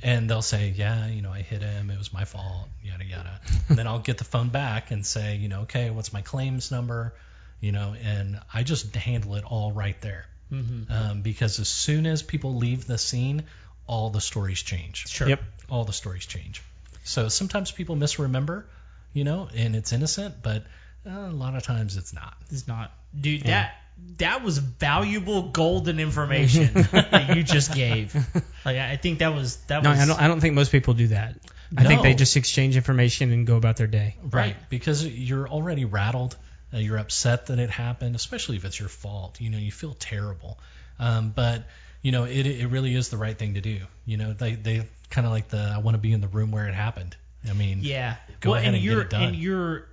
And 0.02 0.30
they'll 0.30 0.42
say, 0.42 0.70
yeah, 0.70 1.08
you 1.08 1.22
know, 1.22 1.34
I 1.34 1.42
hit 1.42 1.62
him. 1.62 1.90
It 1.90 1.98
was 1.98 2.14
my 2.14 2.24
fault, 2.24 2.70
yada, 2.82 3.04
yada. 3.04 3.42
and 3.68 3.78
then 3.78 3.88
I'll 3.88 4.00
get 4.00 4.20
the 4.20 4.24
phone 4.24 4.48
back 4.48 4.92
and 4.92 5.06
say, 5.06 5.36
you 5.36 5.50
know, 5.50 5.64
okay, 5.64 5.90
what's 5.90 6.14
my 6.14 6.22
claims 6.22 6.72
number? 6.72 7.14
You 7.60 7.74
know, 7.74 7.94
and 8.02 8.40
I 8.54 8.64
just 8.64 8.96
handle 8.96 9.36
it 9.36 9.44
all 9.44 9.74
right 9.74 10.00
there. 10.00 10.28
Mm-hmm. 10.50 10.92
Um, 10.92 11.22
because 11.22 11.60
as 11.60 11.68
soon 11.68 12.06
as 12.06 12.24
people 12.24 12.56
leave 12.56 12.88
the 12.88 12.98
scene, 12.98 13.44
all 13.88 14.10
the 14.10 14.22
stories 14.22 14.62
change. 14.62 15.08
Sure. 15.08 15.30
Yep. 15.30 15.42
All 15.70 15.86
the 15.86 15.94
stories 15.94 16.26
change. 16.26 16.62
So 17.04 17.30
sometimes 17.30 17.72
people 17.72 17.96
misremember, 17.96 18.66
you 19.14 19.24
know, 19.24 19.50
and 19.56 19.76
it's 19.76 19.92
innocent, 19.92 20.36
but 20.42 20.64
uh, 21.06 21.12
a 21.12 21.32
lot 21.32 21.56
of 21.56 21.64
times 21.64 21.98
it's 21.98 22.14
not. 22.14 22.36
It's 22.50 22.68
not, 22.68 22.92
dude. 23.20 23.44
That 23.44 23.76
that 24.18 24.44
was 24.44 24.58
valuable 24.58 25.50
golden 25.50 26.00
information 26.00 26.74
that 26.92 27.36
you 27.36 27.44
just 27.44 27.74
gave. 27.74 28.16
Like 28.64 28.78
I 28.78 28.92
I 28.92 28.98
think 28.98 29.20
that 29.20 29.34
was 29.34 29.56
that 29.68 29.82
No, 29.82 29.90
was 29.90 30.00
I 30.00 30.06
don't. 30.06 30.22
I 30.22 30.28
don't 30.28 30.40
think 30.40 30.54
most 30.54 30.72
people 30.72 30.94
do 30.94 31.08
that. 31.08 31.36
I 31.76 31.86
think 31.86 32.04
they 32.04 32.14
just 32.14 32.38
exchange 32.38 32.76
information 32.76 33.32
and 33.32 33.48
go 33.48 33.56
about 33.56 33.78
their 33.78 33.88
day. 33.88 34.16
Right. 34.22 34.56
Because 34.70 35.06
you're 35.06 35.48
already 35.48 35.86
rattled. 35.86 36.38
Uh, 36.74 36.78
you're 36.78 36.98
upset 36.98 37.48
that 37.48 37.60
it 37.60 37.70
happened, 37.70 38.16
especially 38.16 38.58
if 38.58 38.66
it's 38.66 38.80
your 38.80 38.90
fault. 38.90 39.42
You 39.42 39.50
know, 39.50 39.58
you 39.58 39.72
feel 39.72 39.94
terrible. 39.94 40.60
Um, 41.00 41.32
but, 41.36 41.64
you 42.02 42.12
know, 42.12 42.24
it, 42.26 42.46
it 42.48 42.68
really 42.68 42.96
is 42.96 43.10
the 43.10 43.18
right 43.18 43.38
thing 43.38 43.56
to 43.56 43.62
do. 43.62 43.80
You 44.06 44.18
know, 44.18 44.34
they, 44.34 44.56
they 44.56 44.88
kind 45.10 45.28
of 45.28 45.34
like 45.34 45.50
the, 45.50 45.74
I 45.76 45.80
want 45.80 45.96
to 45.96 46.00
be 46.00 46.14
in 46.14 46.22
the 46.22 46.28
room 46.28 46.52
where 46.52 46.68
it 46.68 46.74
happened. 46.74 47.16
I 47.50 47.54
mean, 47.54 47.80
Yeah. 47.82 48.16
Go 48.40 48.52
well, 48.52 48.60
ahead 48.60 48.70
and 48.70 48.76
and 48.78 48.86
you're 48.86 49.08
and 49.14 49.36
you're 49.36 49.88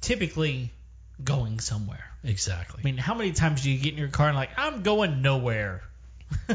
typically 0.00 0.70
going 1.22 1.60
somewhere. 1.60 2.10
exactly. 2.24 2.80
I 2.82 2.84
mean, 2.84 2.96
how 2.96 3.14
many 3.14 3.32
times 3.32 3.62
do 3.62 3.70
you 3.70 3.78
get 3.78 3.92
in 3.92 3.98
your 3.98 4.08
car 4.08 4.28
and 4.28 4.36
like, 4.36 4.50
I'm 4.56 4.82
going 4.82 5.22
nowhere? 5.22 5.82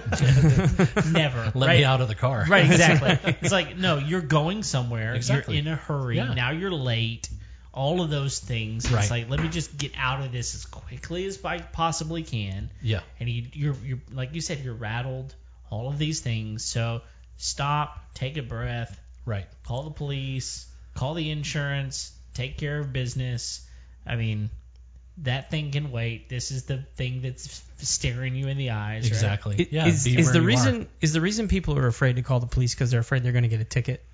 Never. 1.12 1.52
Let 1.54 1.68
right? 1.68 1.80
me 1.80 1.84
out 1.84 2.02
of 2.02 2.08
the 2.08 2.16
car. 2.16 2.46
Right, 2.48 2.66
exactly. 2.66 3.36
it's 3.42 3.52
like, 3.52 3.78
no, 3.78 3.98
you're 3.98 4.22
going 4.22 4.64
somewhere. 4.64 5.16
Exactly. 5.16 5.56
You're 5.56 5.68
in 5.68 5.74
a 5.74 5.76
hurry. 5.76 6.18
Yeah. 6.18 6.34
Now 6.34 6.52
you're 6.52 6.72
late. 6.72 7.30
All 7.76 8.02
of 8.02 8.10
those 8.10 8.40
things. 8.40 8.90
Right. 8.92 9.02
It's 9.02 9.12
like, 9.12 9.30
let 9.30 9.40
me 9.42 9.50
just 9.50 9.78
get 9.78 9.92
out 9.98 10.22
of 10.24 10.32
this 10.32 10.56
as 10.56 10.66
quickly 10.66 11.26
as 11.26 11.44
I 11.44 11.60
possibly 11.60 12.24
can. 12.24 12.70
yeah. 12.82 13.02
And 13.20 13.28
you, 13.30 13.44
you're, 13.54 13.76
you're, 13.84 14.00
like 14.14 14.34
you 14.34 14.42
said, 14.42 14.60
you're 14.64 14.74
rattled. 14.74 15.36
All 15.70 15.90
of 15.90 15.98
these 15.98 16.22
things. 16.22 16.64
So 16.64 17.02
stop, 17.38 18.00
take 18.14 18.38
a 18.38 18.42
breath, 18.44 18.98
Right. 19.26 19.46
call 19.66 19.84
the 19.84 19.92
police, 19.92 20.66
call 20.94 21.16
the 21.16 21.30
insurance, 21.32 22.12
take 22.34 22.58
care 22.58 22.80
of 22.80 22.94
business. 22.94 23.68
I 24.08 24.16
mean, 24.16 24.50
that 25.20 25.50
thing 25.52 25.72
can 25.72 25.92
wait. 25.92 26.30
This 26.30 26.52
is 26.52 26.64
the 26.64 26.78
thing 26.96 27.22
that's 27.24 27.62
staring 27.80 28.36
you 28.36 28.48
in 28.48 28.58
the 28.58 28.70
eyes. 28.70 29.04
right? 29.04 29.08
Exactly. 29.12 29.56
It- 29.60 29.72
yeah. 29.74 29.88
is 29.88 30.06
is 30.08 30.32
the 30.32 30.40
you 30.40 30.44
are. 30.44 30.48
reason 30.48 30.88
is 31.02 31.12
the 31.14 31.22
reason 31.22 31.48
people 31.50 31.78
are 31.78 31.88
afraid 31.88 32.16
to 32.18 32.22
call 32.22 32.40
the 32.40 32.48
police 32.48 32.74
because 32.74 32.92
they're 32.92 33.00
afraid 33.02 33.24
they're 33.24 33.32
going 33.34 33.44
to 33.44 33.50
get 33.50 33.60
a 33.62 33.66
ticket? 33.66 34.06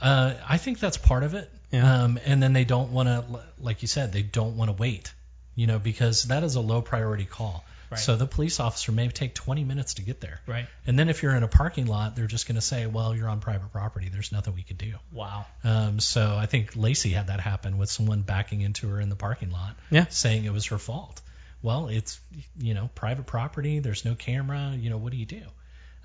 Uh, 0.00 0.34
I 0.48 0.58
think 0.58 0.80
that's 0.80 0.96
part 0.96 1.22
of 1.22 1.34
it. 1.34 1.50
Yeah. 1.74 2.04
Um, 2.04 2.18
and 2.24 2.42
then 2.42 2.52
they 2.52 2.64
don't 2.64 2.90
want 2.92 3.08
to, 3.08 3.24
like 3.60 3.82
you 3.82 3.88
said, 3.88 4.12
they 4.12 4.22
don't 4.22 4.56
want 4.56 4.68
to 4.70 4.76
wait, 4.76 5.12
you 5.54 5.66
know, 5.66 5.78
because 5.78 6.24
that 6.24 6.44
is 6.44 6.54
a 6.54 6.60
low 6.60 6.82
priority 6.82 7.24
call. 7.24 7.64
Right. 7.90 8.00
So 8.00 8.16
the 8.16 8.26
police 8.26 8.60
officer 8.60 8.92
may 8.92 9.08
take 9.08 9.34
20 9.34 9.62
minutes 9.64 9.94
to 9.94 10.02
get 10.02 10.20
there. 10.20 10.40
Right. 10.46 10.66
And 10.86 10.98
then 10.98 11.08
if 11.08 11.22
you're 11.22 11.34
in 11.36 11.42
a 11.42 11.48
parking 11.48 11.86
lot, 11.86 12.16
they're 12.16 12.26
just 12.26 12.48
going 12.48 12.56
to 12.56 12.60
say, 12.62 12.86
well, 12.86 13.14
you're 13.14 13.28
on 13.28 13.40
private 13.40 13.70
property. 13.72 14.08
There's 14.10 14.32
nothing 14.32 14.54
we 14.54 14.62
can 14.62 14.76
do. 14.76 14.94
Wow. 15.12 15.46
Um, 15.62 16.00
so 16.00 16.34
I 16.36 16.46
think 16.46 16.76
Lacey 16.76 17.10
had 17.10 17.26
that 17.26 17.40
happen 17.40 17.76
with 17.78 17.90
someone 17.90 18.22
backing 18.22 18.62
into 18.62 18.88
her 18.88 19.00
in 19.00 19.10
the 19.10 19.16
parking 19.16 19.50
lot, 19.50 19.76
Yeah. 19.90 20.06
saying 20.08 20.44
it 20.44 20.52
was 20.52 20.66
her 20.66 20.78
fault. 20.78 21.20
Well, 21.62 21.88
it's 21.88 22.20
you 22.58 22.74
know 22.74 22.90
private 22.94 23.24
property. 23.26 23.78
There's 23.78 24.04
no 24.04 24.14
camera. 24.14 24.74
You 24.76 24.90
know 24.90 24.98
what 24.98 25.12
do 25.12 25.16
you 25.18 25.24
do? 25.24 25.40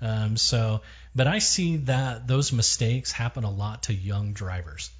Um, 0.02 0.36
so, 0.36 0.80
but 1.14 1.26
I 1.26 1.40
see 1.40 1.76
that 1.78 2.26
those 2.26 2.52
mistakes 2.52 3.12
happen 3.12 3.44
a 3.44 3.50
lot 3.50 3.84
to 3.84 3.94
young 3.94 4.32
drivers. 4.32 4.90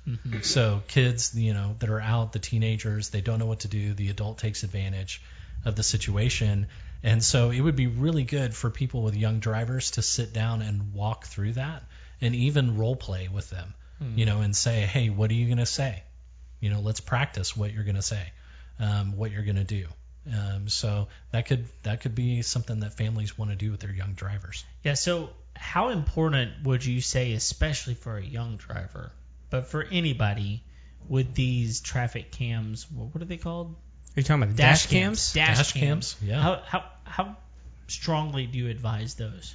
So 0.43 0.83
kids, 0.89 1.35
you 1.35 1.55
know, 1.55 1.77
that 1.79 1.89
are 1.89 2.01
out, 2.01 2.33
the 2.33 2.39
teenagers, 2.39 3.09
they 3.11 3.21
don't 3.23 3.39
know 3.39 3.47
what 3.47 3.61
to 3.61 3.69
do. 3.69 3.95
The 3.95 4.11
adult 4.11 4.39
takes 4.39 4.63
advantage 4.63 5.23
of 5.65 5.75
the 5.77 5.83
situation. 5.83 6.67
And 7.03 7.23
so 7.25 7.51
it 7.51 7.61
would 7.61 7.77
be 7.77 7.87
really 7.87 8.25
good 8.25 8.55
for 8.55 8.69
people 8.71 9.03
with 9.03 9.17
young 9.17 9.41
drivers 9.41 9.93
to 9.93 10.03
sit 10.03 10.35
down 10.35 10.61
and 10.61 10.93
walk 10.93 11.25
through 11.27 11.53
that 11.55 11.83
and 12.21 12.35
even 12.35 12.77
role 12.77 12.97
play 12.97 13.29
with 13.29 13.49
them, 13.49 13.73
you 14.17 14.27
know, 14.27 14.43
and 14.43 14.55
say, 14.55 14.81
hey, 14.81 15.09
what 15.09 15.31
are 15.31 15.35
you 15.35 15.47
going 15.47 15.59
to 15.59 15.67
say? 15.67 16.03
You 16.61 16.69
know, 16.69 16.81
let's 16.81 17.01
practice 17.01 17.57
what 17.57 17.73
you're 17.73 17.85
going 17.85 17.97
to 17.97 18.03
say, 18.03 18.33
um, 18.79 19.17
what 19.17 19.31
you're 19.31 19.45
going 19.45 19.57
to 19.57 19.65
do. 19.65 19.87
Um, 20.27 20.69
so 20.69 21.09
that 21.33 21.47
could 21.47 21.67
that 21.83 22.03
could 22.03 22.15
be 22.15 22.43
something 22.43 22.81
that 22.81 22.95
families 22.95 23.39
want 23.39 23.51
to 23.51 23.57
do 23.57 23.71
with 23.71 23.81
their 23.81 23.93
young 23.93 24.13
drivers. 24.13 24.65
Yeah. 24.85 24.95
So 24.95 25.31
how 25.57 25.89
important 25.89 26.63
would 26.65 26.85
you 26.85 27.01
say, 27.01 27.33
especially 27.33 27.95
for 27.95 28.17
a 28.17 28.25
young 28.25 28.57
driver, 28.57 29.13
but 29.49 29.69
for 29.69 29.83
anybody, 29.83 30.63
with 31.09 31.35
these 31.35 31.81
traffic 31.81 32.31
cams? 32.31 32.91
What, 32.91 33.15
what 33.15 33.23
are 33.23 33.27
they 33.27 33.39
called? 33.39 33.69
Are 33.69 34.21
you 34.21 34.23
talking 34.23 34.43
about 34.43 34.57
the 34.57 34.63
dash, 34.63 34.87
cams? 34.89 35.33
Dash, 35.33 35.57
Dash 35.57 35.73
cams. 35.73 36.15
cams, 36.15 36.17
yeah. 36.23 36.41
How 36.41 36.63
how 36.67 36.85
how 37.05 37.37
strongly 37.89 38.47
do 38.47 38.59
you 38.59 38.69
advise 38.69 39.15
those? 39.15 39.55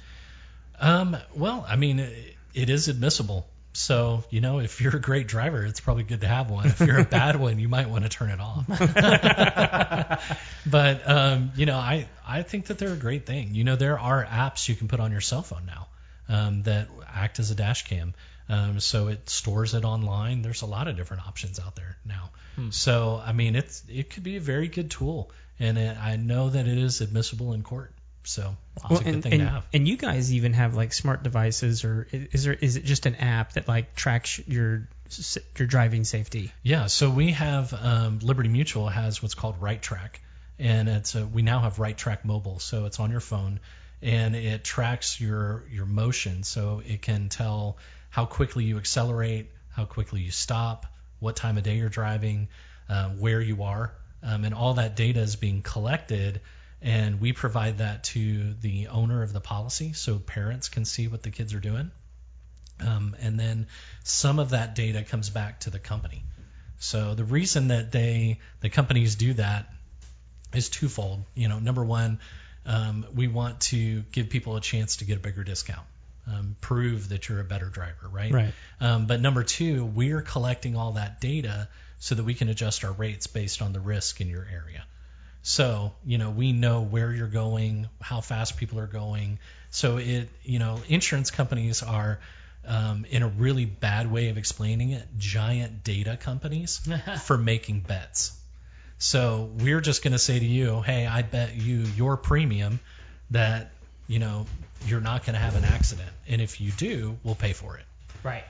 Um, 0.78 1.16
well, 1.34 1.64
I 1.66 1.76
mean, 1.76 2.00
it, 2.00 2.36
it 2.54 2.70
is 2.70 2.88
admissible. 2.88 3.46
So, 3.76 4.24
you 4.30 4.40
know, 4.40 4.60
if 4.60 4.80
you're 4.80 4.96
a 4.96 5.00
great 5.00 5.28
driver, 5.28 5.62
it's 5.62 5.80
probably 5.80 6.04
good 6.04 6.22
to 6.22 6.26
have 6.26 6.50
one. 6.50 6.66
If 6.66 6.80
you're 6.80 6.98
a 6.98 7.04
bad 7.04 7.36
one, 7.36 7.58
you 7.58 7.68
might 7.68 7.90
want 7.90 8.04
to 8.04 8.08
turn 8.08 8.30
it 8.30 8.40
off. 8.40 8.66
but, 10.66 11.08
um, 11.08 11.52
you 11.56 11.66
know, 11.66 11.76
I, 11.76 12.08
I 12.26 12.42
think 12.42 12.66
that 12.66 12.78
they're 12.78 12.94
a 12.94 12.96
great 12.96 13.26
thing. 13.26 13.54
You 13.54 13.64
know, 13.64 13.76
there 13.76 13.98
are 13.98 14.24
apps 14.24 14.66
you 14.66 14.74
can 14.74 14.88
put 14.88 14.98
on 14.98 15.12
your 15.12 15.20
cell 15.20 15.42
phone 15.42 15.66
now 15.66 15.88
um, 16.30 16.62
that 16.62 16.88
act 17.14 17.38
as 17.38 17.50
a 17.50 17.54
dash 17.54 17.84
cam. 17.84 18.14
Um, 18.48 18.80
so 18.80 19.08
it 19.08 19.28
stores 19.28 19.74
it 19.74 19.84
online. 19.84 20.40
There's 20.40 20.62
a 20.62 20.66
lot 20.66 20.88
of 20.88 20.96
different 20.96 21.26
options 21.26 21.60
out 21.60 21.76
there 21.76 21.98
now. 22.06 22.30
So, 22.70 23.22
I 23.22 23.32
mean, 23.32 23.56
it's 23.56 23.82
it 23.90 24.08
could 24.08 24.22
be 24.22 24.36
a 24.36 24.40
very 24.40 24.68
good 24.68 24.90
tool. 24.90 25.30
And 25.60 25.76
it, 25.76 25.98
I 26.02 26.16
know 26.16 26.48
that 26.48 26.66
it 26.66 26.78
is 26.78 27.02
admissible 27.02 27.52
in 27.52 27.62
court. 27.62 27.92
So 28.26 28.56
Well, 28.88 29.00
a 29.00 29.04
good 29.04 29.14
and, 29.14 29.22
thing 29.22 29.32
and, 29.34 29.42
to 29.42 29.48
have. 29.48 29.66
and 29.72 29.86
you 29.86 29.96
guys 29.96 30.32
even 30.32 30.52
have 30.52 30.74
like 30.74 30.92
smart 30.92 31.22
devices, 31.22 31.84
or 31.84 32.06
is 32.10 32.44
there 32.44 32.52
is 32.54 32.76
it 32.76 32.84
just 32.84 33.06
an 33.06 33.14
app 33.16 33.52
that 33.52 33.68
like 33.68 33.94
tracks 33.94 34.40
your 34.46 34.88
your 35.56 35.68
driving 35.68 36.04
safety? 36.04 36.52
Yeah, 36.62 36.86
so 36.86 37.08
we 37.10 37.32
have 37.32 37.72
um, 37.72 38.18
Liberty 38.18 38.48
Mutual 38.48 38.88
has 38.88 39.22
what's 39.22 39.34
called 39.34 39.62
Right 39.62 39.80
Track, 39.80 40.20
and 40.58 40.88
it's 40.88 41.14
a, 41.14 41.24
we 41.26 41.42
now 41.42 41.60
have 41.60 41.78
Right 41.78 41.96
Track 41.96 42.24
Mobile, 42.24 42.58
so 42.58 42.86
it's 42.86 42.98
on 42.98 43.10
your 43.10 43.20
phone, 43.20 43.60
and 44.02 44.34
it 44.34 44.64
tracks 44.64 45.20
your 45.20 45.64
your 45.70 45.86
motion, 45.86 46.42
so 46.42 46.82
it 46.84 47.02
can 47.02 47.28
tell 47.28 47.78
how 48.10 48.26
quickly 48.26 48.64
you 48.64 48.78
accelerate, 48.78 49.52
how 49.70 49.84
quickly 49.84 50.20
you 50.22 50.32
stop, 50.32 50.86
what 51.20 51.36
time 51.36 51.58
of 51.58 51.62
day 51.62 51.76
you're 51.76 51.88
driving, 51.88 52.48
uh, 52.88 53.10
where 53.10 53.40
you 53.40 53.62
are, 53.62 53.92
um, 54.22 54.44
and 54.44 54.52
all 54.52 54.74
that 54.74 54.96
data 54.96 55.20
is 55.20 55.36
being 55.36 55.62
collected. 55.62 56.40
And 56.86 57.20
we 57.20 57.32
provide 57.32 57.78
that 57.78 58.04
to 58.04 58.54
the 58.60 58.86
owner 58.86 59.24
of 59.24 59.32
the 59.32 59.40
policy 59.40 59.92
so 59.92 60.20
parents 60.20 60.68
can 60.68 60.84
see 60.84 61.08
what 61.08 61.20
the 61.24 61.30
kids 61.30 61.52
are 61.52 61.58
doing. 61.58 61.90
Um, 62.78 63.16
and 63.20 63.40
then 63.40 63.66
some 64.04 64.38
of 64.38 64.50
that 64.50 64.76
data 64.76 65.02
comes 65.02 65.28
back 65.28 65.58
to 65.60 65.70
the 65.70 65.80
company. 65.80 66.22
So 66.78 67.16
the 67.16 67.24
reason 67.24 67.68
that 67.68 67.90
they 67.90 68.38
the 68.60 68.68
companies 68.68 69.16
do 69.16 69.34
that 69.34 69.66
is 70.54 70.68
twofold. 70.68 71.24
You 71.34 71.48
know, 71.48 71.58
number 71.58 71.84
one, 71.84 72.20
um, 72.64 73.04
we 73.12 73.26
want 73.26 73.62
to 73.72 74.02
give 74.12 74.30
people 74.30 74.54
a 74.54 74.60
chance 74.60 74.98
to 74.98 75.04
get 75.04 75.16
a 75.16 75.20
bigger 75.20 75.42
discount, 75.42 75.86
um, 76.28 76.54
prove 76.60 77.08
that 77.08 77.28
you're 77.28 77.40
a 77.40 77.44
better 77.44 77.68
driver, 77.68 78.08
right? 78.12 78.32
Right. 78.32 78.54
Um, 78.80 79.06
but 79.06 79.20
number 79.20 79.42
two, 79.42 79.84
we're 79.84 80.22
collecting 80.22 80.76
all 80.76 80.92
that 80.92 81.20
data 81.20 81.68
so 81.98 82.14
that 82.14 82.24
we 82.24 82.34
can 82.34 82.48
adjust 82.48 82.84
our 82.84 82.92
rates 82.92 83.26
based 83.26 83.60
on 83.60 83.72
the 83.72 83.80
risk 83.80 84.20
in 84.20 84.28
your 84.28 84.46
area. 84.48 84.84
So, 85.48 85.92
you 86.04 86.18
know, 86.18 86.30
we 86.30 86.50
know 86.50 86.80
where 86.82 87.12
you're 87.12 87.28
going, 87.28 87.86
how 88.00 88.20
fast 88.20 88.56
people 88.56 88.80
are 88.80 88.88
going. 88.88 89.38
So 89.70 89.98
it, 89.98 90.28
you 90.42 90.58
know, 90.58 90.80
insurance 90.88 91.30
companies 91.30 91.84
are, 91.84 92.18
um, 92.66 93.06
in 93.08 93.22
a 93.22 93.28
really 93.28 93.64
bad 93.64 94.10
way 94.10 94.28
of 94.30 94.38
explaining 94.38 94.90
it, 94.90 95.06
giant 95.18 95.84
data 95.84 96.16
companies 96.16 96.80
for 97.26 97.38
making 97.38 97.78
bets. 97.78 98.36
So 98.98 99.48
we're 99.60 99.80
just 99.80 100.02
going 100.02 100.14
to 100.14 100.18
say 100.18 100.36
to 100.36 100.44
you, 100.44 100.82
hey, 100.82 101.06
I 101.06 101.22
bet 101.22 101.54
you 101.54 101.76
your 101.96 102.16
premium 102.16 102.80
that, 103.30 103.70
you 104.08 104.18
know, 104.18 104.46
you're 104.88 105.00
not 105.00 105.24
going 105.24 105.34
to 105.34 105.40
have 105.40 105.54
an 105.54 105.64
accident. 105.64 106.10
And 106.26 106.42
if 106.42 106.60
you 106.60 106.72
do, 106.72 107.18
we'll 107.22 107.36
pay 107.36 107.52
for 107.52 107.76
it. 107.76 107.84
Right. 108.24 108.44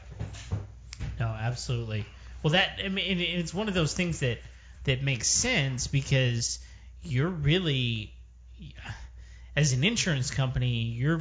No, 1.20 1.26
absolutely. 1.26 2.06
Well, 2.42 2.54
that 2.54 2.80
I 2.82 2.88
mean, 2.88 3.20
it's 3.20 3.52
one 3.52 3.68
of 3.68 3.74
those 3.74 3.92
things 3.92 4.20
that 4.20 4.38
that 4.84 5.02
makes 5.02 5.28
sense 5.28 5.88
because 5.88 6.58
you're 7.02 7.28
really, 7.28 8.12
as 9.54 9.72
an 9.72 9.84
insurance 9.84 10.30
company, 10.30 10.82
you're 10.82 11.20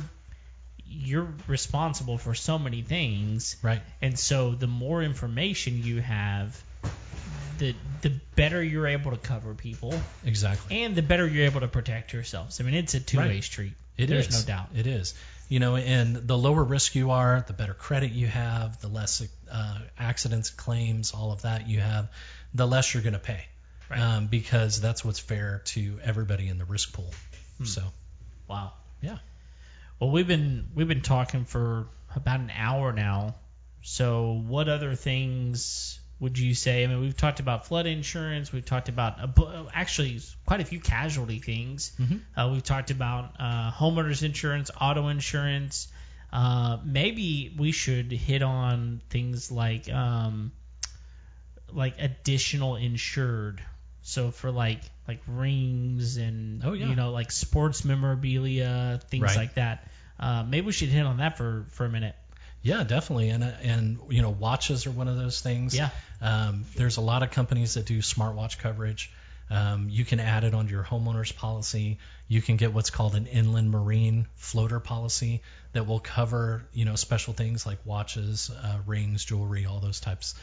you're 0.87 1.27
responsible 1.47 2.17
for 2.17 2.35
so 2.35 2.59
many 2.59 2.81
things, 2.83 3.55
Right. 3.63 3.81
and 4.01 4.17
so 4.17 4.51
the 4.51 4.67
more 4.67 5.01
information 5.01 5.83
you 5.83 5.99
have, 6.01 6.61
the 7.57 7.75
the 8.01 8.11
better 8.35 8.63
you're 8.63 8.87
able 8.87 9.11
to 9.11 9.17
cover 9.17 9.53
people, 9.55 9.99
Exactly. 10.23 10.83
and 10.83 10.95
the 10.95 11.01
better 11.01 11.27
you're 11.27 11.45
able 11.45 11.61
to 11.61 11.67
protect 11.67 12.13
yourselves. 12.13 12.59
I 12.61 12.63
mean, 12.63 12.75
it's 12.75 12.93
a 12.93 12.99
two 12.99 13.17
way 13.17 13.27
Right. 13.27 13.43
street. 13.43 13.73
It 13.97 14.07
There's 14.07 14.27
is. 14.27 14.41
no 14.47 14.53
doubt. 14.53 14.69
It 14.75 14.87
is. 14.87 15.15
You 15.49 15.59
know, 15.59 15.75
and 15.75 16.15
the 16.15 16.37
lower 16.37 16.63
risk 16.63 16.95
you 16.95 17.11
are, 17.11 17.43
the 17.47 17.53
better 17.53 17.73
credit 17.73 18.11
you 18.11 18.27
have, 18.27 18.79
the 18.81 18.87
less 18.87 19.23
uh, 19.51 19.79
accidents, 19.97 20.49
claims, 20.49 21.11
all 21.11 21.31
of 21.31 21.43
that 21.43 21.67
you 21.67 21.79
have, 21.79 22.09
the 22.53 22.67
less 22.67 22.93
you're 22.93 23.03
going 23.03 23.13
to 23.13 23.19
pay. 23.19 23.45
Right. 23.89 23.99
Um, 23.99 24.27
because 24.27 24.81
that's 24.81 25.05
what's 25.05 25.19
fair 25.19 25.61
to 25.65 25.99
everybody 26.03 26.47
in 26.47 26.57
the 26.57 26.65
risk 26.65 26.93
pool. 26.93 27.13
So, 27.63 27.83
Wow. 28.47 28.73
yeah. 29.01 29.17
Well, 29.99 30.11
we've 30.11 30.27
been 30.27 30.67
we've 30.75 30.87
been 30.87 31.01
talking 31.01 31.45
for 31.45 31.87
about 32.15 32.39
an 32.39 32.51
hour 32.53 32.91
now. 32.91 33.35
So, 33.81 34.41
what 34.45 34.67
other 34.67 34.95
things 34.95 35.99
would 36.19 36.37
you 36.39 36.53
say? 36.55 36.83
I 36.83 36.87
mean, 36.87 36.99
we've 37.01 37.15
talked 37.15 37.39
about 37.39 37.67
flood 37.67 37.85
insurance. 37.85 38.51
We've 38.51 38.65
talked 38.65 38.89
about 38.89 39.19
a, 39.19 39.65
actually 39.73 40.19
quite 40.45 40.59
a 40.61 40.65
few 40.65 40.79
casualty 40.79 41.39
things. 41.39 41.91
Mhm. 41.99 42.21
Uh, 42.35 42.49
we've 42.51 42.63
talked 42.63 42.91
about 42.91 43.35
uh, 43.39 43.71
homeowners 43.71 44.23
insurance, 44.23 44.71
auto 44.79 45.07
insurance. 45.07 45.87
Uh, 46.33 46.77
maybe 46.83 47.53
we 47.57 47.71
should 47.71 48.11
hit 48.11 48.41
on 48.41 49.01
things 49.09 49.51
like 49.51 49.89
um, 49.89 50.51
like 51.71 51.95
additional 51.99 52.75
insured. 52.75 53.61
So 54.07 54.29
for 54.29 54.51
like 54.51 54.81
like 55.07 55.19
rings 55.27 56.17
and 56.17 56.63
Oh, 56.63 56.73
yeah. 56.73 56.87
you 56.87 56.95
know 56.95 57.11
like 57.11 57.31
sports 57.31 57.83
memorabilia 57.83 58.99
things 59.09 59.23
Right. 59.23 59.35
like 59.35 59.55
that. 59.55 59.87
Uh, 60.19 60.43
maybe 60.43 60.67
we 60.67 60.71
should 60.71 60.89
hit 60.89 61.03
on 61.05 61.17
that 61.17 61.37
for 61.37 61.65
for 61.71 61.85
a 61.85 61.89
minute. 61.89 62.15
Yeah, 62.61 62.83
definitely. 62.83 63.29
And, 63.29 63.43
uh, 63.43 63.51
and 63.61 63.99
you 64.09 64.21
know, 64.21 64.29
watches 64.29 64.87
are 64.87 64.91
one 64.91 65.07
of 65.07 65.17
those 65.17 65.41
things. 65.41 65.75
Yeah. 65.75 65.89
Um, 66.21 66.65
there's 66.75 66.97
a 66.97 67.01
lot 67.01 67.21
of 67.23 67.31
companies 67.31 67.75
that 67.75 67.85
do 67.85 67.99
smartwatch 67.99 68.57
coverage. 68.59 69.11
Um, 69.51 69.89
you 69.89 70.03
can 70.05 70.19
add 70.19 70.43
it 70.43 70.53
onto 70.55 70.71
your 70.71 70.83
homeowner's 70.83 71.31
policy. 71.31 71.99
You 72.27 72.41
can 72.41 72.57
get 72.57 72.73
what's 72.73 72.89
called 72.89 73.13
an 73.15 73.27
inland 73.27 73.69
marine 73.69 74.25
floater 74.35 74.79
policy 74.79 75.41
that 75.73 75.85
will 75.85 75.99
cover, 75.99 76.63
you 76.73 76.85
know, 76.85 76.95
special 76.95 77.33
things 77.33 77.65
like 77.67 77.79
watches, 77.85 78.49
uh, 78.49 78.77
rings, 78.87 79.23
jewelry, 79.25 79.65
all 79.67 79.79
those 79.79 79.99
types, 79.99 80.33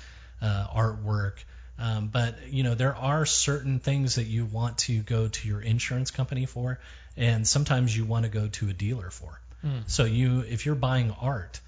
uh, 0.41 0.67
artwork. 0.69 1.39
Um, 1.79 2.09
but 2.09 2.49
you 2.51 2.63
know, 2.63 2.75
there 2.75 2.95
are 2.95 3.27
certain 3.27 3.79
things 3.81 4.17
that 4.17 4.25
you 4.27 4.45
want 4.45 4.79
to 4.79 5.01
go 5.03 5.29
to 5.29 5.49
your 5.49 5.61
insurance 5.61 6.11
company 6.11 6.47
for, 6.47 6.81
and 7.17 7.47
sometimes 7.47 7.97
you 7.97 8.05
want 8.05 8.25
to 8.25 8.31
go 8.31 8.49
to 8.49 8.69
a 8.69 8.73
dealer 8.73 9.11
for. 9.11 9.41
So 9.87 10.05
you, 10.05 10.41
if 10.41 10.67
you're 10.67 10.75
buying 10.75 11.13
art, 11.21 11.61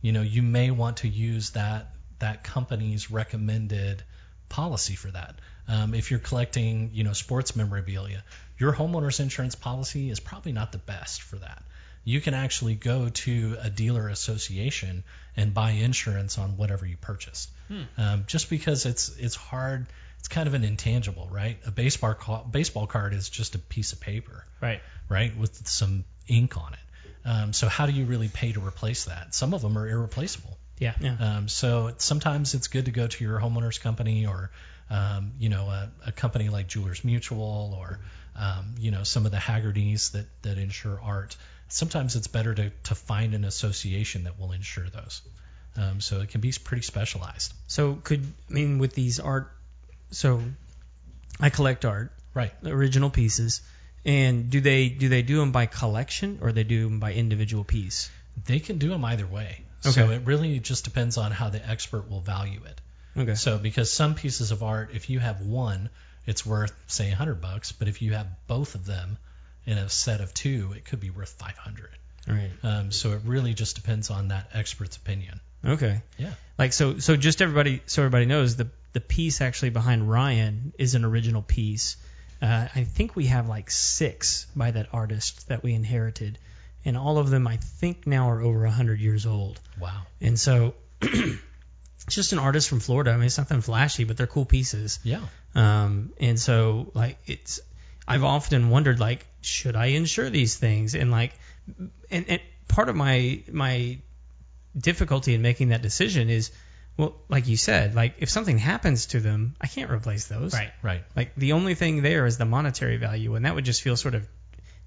you 0.00 0.12
know, 0.12 0.22
you 0.22 0.42
may 0.42 0.70
want 0.70 0.98
to 0.98 1.08
use 1.08 1.50
that 1.50 1.94
that 2.18 2.44
company's 2.44 3.10
recommended 3.10 4.02
policy 4.48 4.94
for 4.94 5.10
that. 5.10 5.34
Um, 5.68 5.94
if 5.94 6.10
you're 6.10 6.20
collecting, 6.20 6.90
you 6.92 7.04
know, 7.04 7.12
sports 7.12 7.56
memorabilia, 7.56 8.22
your 8.58 8.72
homeowner's 8.72 9.20
insurance 9.20 9.54
policy 9.54 10.10
is 10.10 10.20
probably 10.20 10.52
not 10.52 10.72
the 10.72 10.78
best 10.78 11.22
for 11.22 11.36
that. 11.36 11.62
You 12.04 12.20
can 12.20 12.34
actually 12.34 12.74
go 12.74 13.08
to 13.08 13.56
a 13.60 13.70
dealer 13.70 14.08
association 14.08 15.04
and 15.36 15.54
buy 15.54 15.70
insurance 15.70 16.38
on 16.38 16.56
whatever 16.56 16.86
you 16.86 16.96
purchase. 16.96 17.48
Um, 17.96 18.24
just 18.26 18.50
because 18.50 18.84
it's 18.84 19.16
it's 19.16 19.34
hard, 19.34 19.86
it's 20.18 20.28
kind 20.28 20.46
of 20.46 20.52
an 20.52 20.62
intangible, 20.62 21.26
right? 21.30 21.56
A 21.66 21.70
baseball 21.70 22.12
ca- 22.14 22.42
baseball 22.44 22.86
card 22.86 23.14
is 23.14 23.30
just 23.30 23.54
a 23.54 23.58
piece 23.58 23.94
of 23.94 24.00
paper 24.00 24.44
Right. 24.60 24.82
right, 25.08 25.34
with 25.36 25.66
some 25.66 26.04
ink 26.28 26.56
on 26.58 26.74
it. 26.74 26.78
Um, 27.24 27.52
so 27.54 27.68
how 27.68 27.86
do 27.86 27.92
you 27.92 28.04
really 28.04 28.28
pay 28.28 28.52
to 28.52 28.60
replace 28.60 29.06
that? 29.06 29.34
Some 29.34 29.54
of 29.54 29.62
them 29.62 29.78
are 29.78 29.88
irreplaceable. 29.88 30.58
Yeah. 30.78 30.94
Yeah. 31.00 31.16
Um, 31.18 31.48
so 31.48 31.94
sometimes 31.98 32.52
it's 32.54 32.68
good 32.68 32.84
to 32.86 32.90
go 32.90 33.06
to 33.06 33.24
your 33.24 33.38
homeowner's 33.40 33.78
company 33.78 34.26
or, 34.26 34.50
um, 34.90 35.32
you 35.38 35.48
know, 35.48 35.66
a, 35.70 35.90
a 36.08 36.12
company 36.12 36.48
like 36.50 36.66
Jewelers 36.66 37.04
Mutual 37.04 37.74
or, 37.78 38.00
um, 38.36 38.74
you 38.78 38.90
know, 38.90 39.04
some 39.04 39.24
of 39.24 39.32
the 39.32 39.38
Hagertys 39.38 40.12
that, 40.12 40.26
that 40.42 40.58
insure 40.58 41.00
art. 41.02 41.36
Sometimes 41.72 42.16
it's 42.16 42.26
better 42.26 42.54
to, 42.54 42.70
to 42.84 42.94
find 42.94 43.34
an 43.34 43.44
association 43.44 44.24
that 44.24 44.38
will 44.38 44.52
insure 44.52 44.90
those. 44.90 45.22
Um, 45.74 46.02
so 46.02 46.20
it 46.20 46.28
can 46.28 46.42
be 46.42 46.52
pretty 46.62 46.82
specialized. 46.82 47.54
So 47.66 47.94
could 47.94 48.22
I 48.50 48.52
mean 48.52 48.78
with 48.78 48.92
these 48.92 49.20
art? 49.20 49.50
So 50.10 50.42
I 51.40 51.48
collect 51.48 51.86
art, 51.86 52.12
Right. 52.34 52.52
original 52.62 53.08
pieces, 53.08 53.62
and 54.04 54.50
do 54.50 54.60
they 54.60 54.90
do 54.90 55.08
they 55.08 55.22
do 55.22 55.38
them 55.38 55.50
by 55.50 55.64
collection 55.64 56.40
or 56.42 56.52
they 56.52 56.64
do 56.64 56.84
them 56.84 57.00
by 57.00 57.14
individual 57.14 57.64
piece? 57.64 58.10
They 58.44 58.60
can 58.60 58.76
do 58.76 58.90
them 58.90 59.02
either 59.06 59.26
way. 59.26 59.62
Okay. 59.86 59.92
So 59.92 60.10
it 60.10 60.22
really 60.26 60.58
just 60.58 60.84
depends 60.84 61.16
on 61.16 61.32
how 61.32 61.48
the 61.48 61.66
expert 61.66 62.10
will 62.10 62.20
value 62.20 62.60
it. 62.66 62.80
Okay. 63.18 63.34
So 63.34 63.56
because 63.56 63.90
some 63.90 64.14
pieces 64.14 64.50
of 64.50 64.62
art, 64.62 64.90
if 64.92 65.08
you 65.08 65.20
have 65.20 65.40
one, 65.40 65.88
it's 66.26 66.44
worth 66.44 66.74
say 66.86 67.08
100 67.08 67.40
bucks, 67.40 67.72
but 67.72 67.88
if 67.88 68.02
you 68.02 68.12
have 68.12 68.26
both 68.46 68.74
of 68.74 68.84
them 68.84 69.16
in 69.66 69.78
a 69.78 69.88
set 69.88 70.20
of 70.20 70.34
two, 70.34 70.72
it 70.76 70.84
could 70.84 71.00
be 71.00 71.10
worth 71.10 71.30
500. 71.30 71.90
Right. 72.28 72.50
Um, 72.62 72.92
so 72.92 73.12
it 73.12 73.22
really 73.24 73.54
just 73.54 73.76
depends 73.76 74.10
on 74.10 74.28
that 74.28 74.50
expert's 74.54 74.96
opinion. 74.96 75.40
Okay. 75.64 76.02
Yeah. 76.18 76.32
Like 76.58 76.72
so 76.72 76.98
so 76.98 77.16
just 77.16 77.42
everybody 77.42 77.82
so 77.86 78.02
everybody 78.02 78.26
knows 78.26 78.56
the 78.56 78.68
the 78.92 79.00
piece 79.00 79.40
actually 79.40 79.70
behind 79.70 80.08
Ryan 80.08 80.72
is 80.78 80.94
an 80.94 81.04
original 81.04 81.42
piece. 81.42 81.96
Uh, 82.40 82.66
I 82.74 82.84
think 82.84 83.14
we 83.14 83.26
have 83.26 83.48
like 83.48 83.70
six 83.70 84.46
by 84.54 84.72
that 84.72 84.88
artist 84.92 85.48
that 85.48 85.62
we 85.62 85.74
inherited, 85.74 86.38
and 86.84 86.96
all 86.96 87.18
of 87.18 87.30
them 87.30 87.46
I 87.46 87.56
think 87.56 88.06
now 88.06 88.30
are 88.30 88.40
over 88.40 88.66
hundred 88.66 89.00
years 89.00 89.26
old. 89.26 89.60
Wow. 89.80 90.02
And 90.20 90.38
so 90.38 90.74
it's 91.02 92.16
just 92.16 92.32
an 92.32 92.38
artist 92.38 92.68
from 92.68 92.80
Florida. 92.80 93.12
I 93.12 93.16
mean, 93.16 93.26
it's 93.26 93.38
nothing 93.38 93.60
flashy, 93.60 94.04
but 94.04 94.16
they're 94.16 94.26
cool 94.26 94.44
pieces. 94.44 94.98
Yeah. 95.04 95.20
Um, 95.54 96.12
and 96.18 96.38
so 96.38 96.90
like 96.94 97.18
it's, 97.26 97.60
I've 98.06 98.24
often 98.24 98.70
wondered 98.70 98.98
like, 98.98 99.24
should 99.42 99.76
I 99.76 99.86
insure 99.86 100.30
these 100.30 100.56
things? 100.56 100.94
And 100.94 101.10
like, 101.10 101.32
and, 102.10 102.24
and 102.28 102.40
part 102.68 102.88
of 102.88 102.96
my 102.96 103.42
my 103.50 103.98
difficulty 104.76 105.34
in 105.34 105.42
making 105.42 105.68
that 105.68 105.82
decision 105.82 106.30
is, 106.30 106.50
well, 106.96 107.14
like 107.28 107.46
you 107.48 107.56
said, 107.56 107.94
like 107.94 108.16
if 108.18 108.30
something 108.30 108.58
happens 108.58 109.06
to 109.06 109.20
them, 109.20 109.54
I 109.60 109.66
can't 109.66 109.90
replace 109.90 110.26
those. 110.26 110.54
Right. 110.54 110.72
Right. 110.82 111.04
Like 111.14 111.34
the 111.36 111.52
only 111.52 111.74
thing 111.74 112.02
there 112.02 112.26
is 112.26 112.38
the 112.38 112.44
monetary 112.44 112.96
value, 112.96 113.34
and 113.34 113.44
that 113.44 113.54
would 113.54 113.64
just 113.64 113.82
feel 113.82 113.96
sort 113.96 114.14
of, 114.14 114.26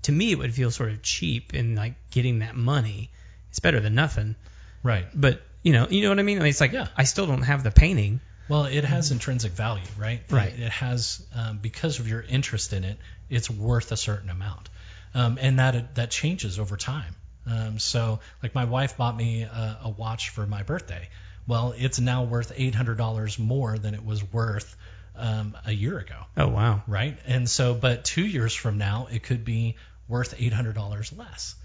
to 0.04 0.12
me, 0.12 0.32
it 0.32 0.38
would 0.38 0.54
feel 0.54 0.72
sort 0.72 0.92
of 0.92 1.02
cheap 1.02 1.54
in 1.54 1.76
like 1.76 1.94
getting 2.10 2.40
that 2.40 2.56
money. 2.56 3.12
It's 3.50 3.60
better 3.60 3.80
than 3.80 3.96
nothing. 3.96 4.36
Right. 4.84 5.06
But 5.14 5.42
you 5.64 5.74
know, 5.74 5.88
you 5.90 6.04
know 6.04 6.10
what 6.10 6.20
I 6.20 6.24
mean? 6.24 6.38
I 6.38 6.42
mean, 6.42 6.50
It's 6.50 6.62
like 6.62 6.74
Yeah. 6.74 6.88
I 6.96 7.06
still 7.06 7.26
don't 7.26 7.42
have 7.42 7.64
the 7.64 7.72
painting. 7.72 8.22
Well, 8.48 8.66
it 8.66 8.84
has 8.84 9.12
intrinsic 9.12 9.54
value, 9.54 9.84
right? 9.98 10.22
Right. 10.30 10.54
It, 10.54 10.60
it 10.60 10.72
has 10.72 11.26
um, 11.34 11.58
because 11.58 12.00
of 12.00 12.08
your 12.08 12.22
interest 12.22 12.74
in 12.74 12.84
it, 12.84 12.98
it's 13.30 13.50
worth 13.50 13.92
a 13.92 13.98
certain 13.98 14.30
amount, 14.30 14.70
um, 15.14 15.38
and 15.42 15.60
that 15.60 15.96
that 15.96 16.12
changes 16.12 16.60
over 16.60 16.78
time. 16.78 17.16
Um, 17.48 17.80
so, 17.80 18.20
like 18.44 18.54
my 18.56 18.66
wife 18.66 18.98
bought 18.98 19.16
me 19.16 19.44
a, 19.44 19.80
a 19.84 19.90
watch 19.90 20.30
for 20.30 20.46
my 20.46 20.64
birthday. 20.64 21.10
Well, 21.48 21.74
it's 21.78 22.00
now 22.00 22.24
worth 22.24 22.52
eight 22.56 22.76
hundred 22.76 22.98
dollars 22.98 23.38
more 23.40 23.78
than 23.78 23.94
it 23.94 24.06
was 24.06 24.24
worth 24.24 24.76
um, 25.16 25.56
a 25.66 25.72
year 25.72 25.98
ago, 26.00 26.26
Oh 26.38 26.48
wow. 26.48 26.84
right? 26.88 27.18
And 27.26 27.50
so, 27.50 27.74
but 27.74 28.04
two 28.04 28.26
years 28.26 28.54
from 28.54 28.78
now, 28.78 29.08
it 29.12 29.24
could 29.24 29.46
be 29.46 29.76
worth 30.08 30.36
eight 30.38 30.54
hundred 30.54 30.76
dollars 30.76 31.14
less. 31.14 31.56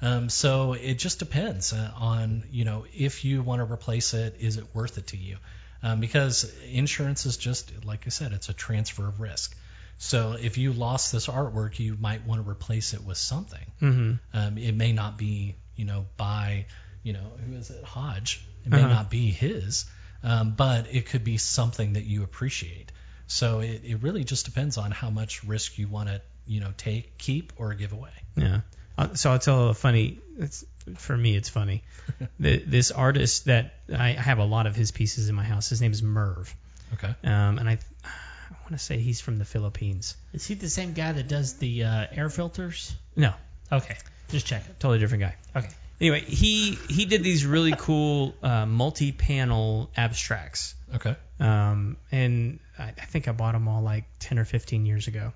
Um, 0.00 0.28
so 0.28 0.74
it 0.74 0.94
just 0.94 1.18
depends 1.18 1.72
uh, 1.72 1.90
on 1.96 2.44
you 2.50 2.64
know 2.64 2.86
if 2.94 3.24
you 3.24 3.42
want 3.42 3.60
to 3.66 3.72
replace 3.72 4.14
it, 4.14 4.36
is 4.40 4.56
it 4.56 4.74
worth 4.74 4.98
it 4.98 5.08
to 5.08 5.16
you? 5.16 5.36
Um, 5.84 6.00
because 6.00 6.50
insurance 6.72 7.26
is 7.26 7.36
just 7.36 7.70
like 7.84 8.04
I 8.06 8.08
said, 8.08 8.32
it's 8.32 8.48
a 8.48 8.54
transfer 8.54 9.06
of 9.06 9.20
risk. 9.20 9.54
So 9.98 10.36
if 10.40 10.56
you 10.58 10.72
lost 10.72 11.12
this 11.12 11.26
artwork, 11.28 11.78
you 11.78 11.96
might 12.00 12.26
want 12.26 12.42
to 12.42 12.50
replace 12.50 12.94
it 12.94 13.04
with 13.04 13.18
something. 13.18 13.66
Mm-hmm. 13.82 14.12
Um, 14.32 14.58
it 14.58 14.74
may 14.74 14.92
not 14.92 15.18
be 15.18 15.54
you 15.76 15.84
know 15.84 16.06
by 16.16 16.66
you 17.02 17.12
know 17.12 17.26
who 17.46 17.54
is 17.56 17.70
it 17.70 17.84
Hodge. 17.84 18.44
It 18.64 18.70
may 18.70 18.78
Uh-huh. 18.78 18.88
not 18.88 19.10
be 19.10 19.30
his, 19.30 19.84
um, 20.22 20.54
but 20.56 20.86
it 20.90 21.04
could 21.06 21.22
be 21.22 21.36
something 21.36 21.92
that 21.94 22.04
you 22.04 22.22
appreciate. 22.22 22.90
So 23.26 23.60
it, 23.60 23.82
it 23.84 23.96
really 24.02 24.24
just 24.24 24.46
depends 24.46 24.78
on 24.78 24.90
how 24.90 25.10
much 25.10 25.44
risk 25.44 25.78
you 25.78 25.86
want 25.88 26.08
to 26.08 26.22
you 26.46 26.60
know 26.60 26.72
take, 26.76 27.18
keep, 27.18 27.52
or 27.56 27.74
give 27.74 27.92
away. 27.92 28.16
Yeah. 28.36 28.60
Uh, 28.96 29.14
So 29.14 29.30
I'll 29.32 29.38
tell 29.38 29.68
a 29.68 29.74
funny. 29.74 30.18
It's, 30.38 30.64
for 30.96 31.16
me, 31.16 31.36
it's 31.36 31.48
funny. 31.48 31.82
the, 32.38 32.58
this 32.58 32.90
artist 32.90 33.46
that 33.46 33.74
I 33.94 34.10
have 34.12 34.38
a 34.38 34.44
lot 34.44 34.66
of 34.66 34.76
his 34.76 34.90
pieces 34.90 35.28
in 35.28 35.34
my 35.34 35.44
house. 35.44 35.68
His 35.68 35.80
name 35.80 35.92
is 35.92 36.02
Merv, 36.02 36.54
Okay. 36.94 37.14
um, 37.24 37.58
and 37.58 37.68
I, 37.68 37.78
I 38.04 38.54
want 38.62 38.72
to 38.72 38.78
say 38.78 38.98
he's 38.98 39.20
from 39.20 39.38
the 39.38 39.44
Philippines. 39.44 40.16
Is 40.32 40.46
he 40.46 40.54
the 40.54 40.68
same 40.68 40.92
guy 40.92 41.12
that 41.12 41.28
does 41.28 41.54
the 41.54 41.84
uh, 41.84 42.06
air 42.12 42.28
filters? 42.28 42.94
No, 43.16 43.32
Okay, 43.72 43.96
just 44.28 44.46
check. 44.46 44.62
totally 44.78 44.98
different 44.98 45.22
guy. 45.22 45.36
Okay. 45.56 45.68
Anyway, 46.00 46.20
he 46.20 46.72
he 46.88 47.04
did 47.06 47.22
these 47.22 47.46
really 47.46 47.72
cool 47.78 48.34
uh, 48.42 48.66
multi-panel 48.66 49.90
abstracts, 49.96 50.74
Okay. 50.94 51.14
um, 51.40 51.96
and 52.10 52.58
I, 52.78 52.84
I 53.00 53.04
think 53.06 53.28
I 53.28 53.32
bought 53.32 53.52
them 53.52 53.68
all 53.68 53.80
like 53.82 54.04
ten 54.18 54.38
or 54.38 54.44
fifteen 54.44 54.86
years 54.86 55.06
ago. 55.08 55.32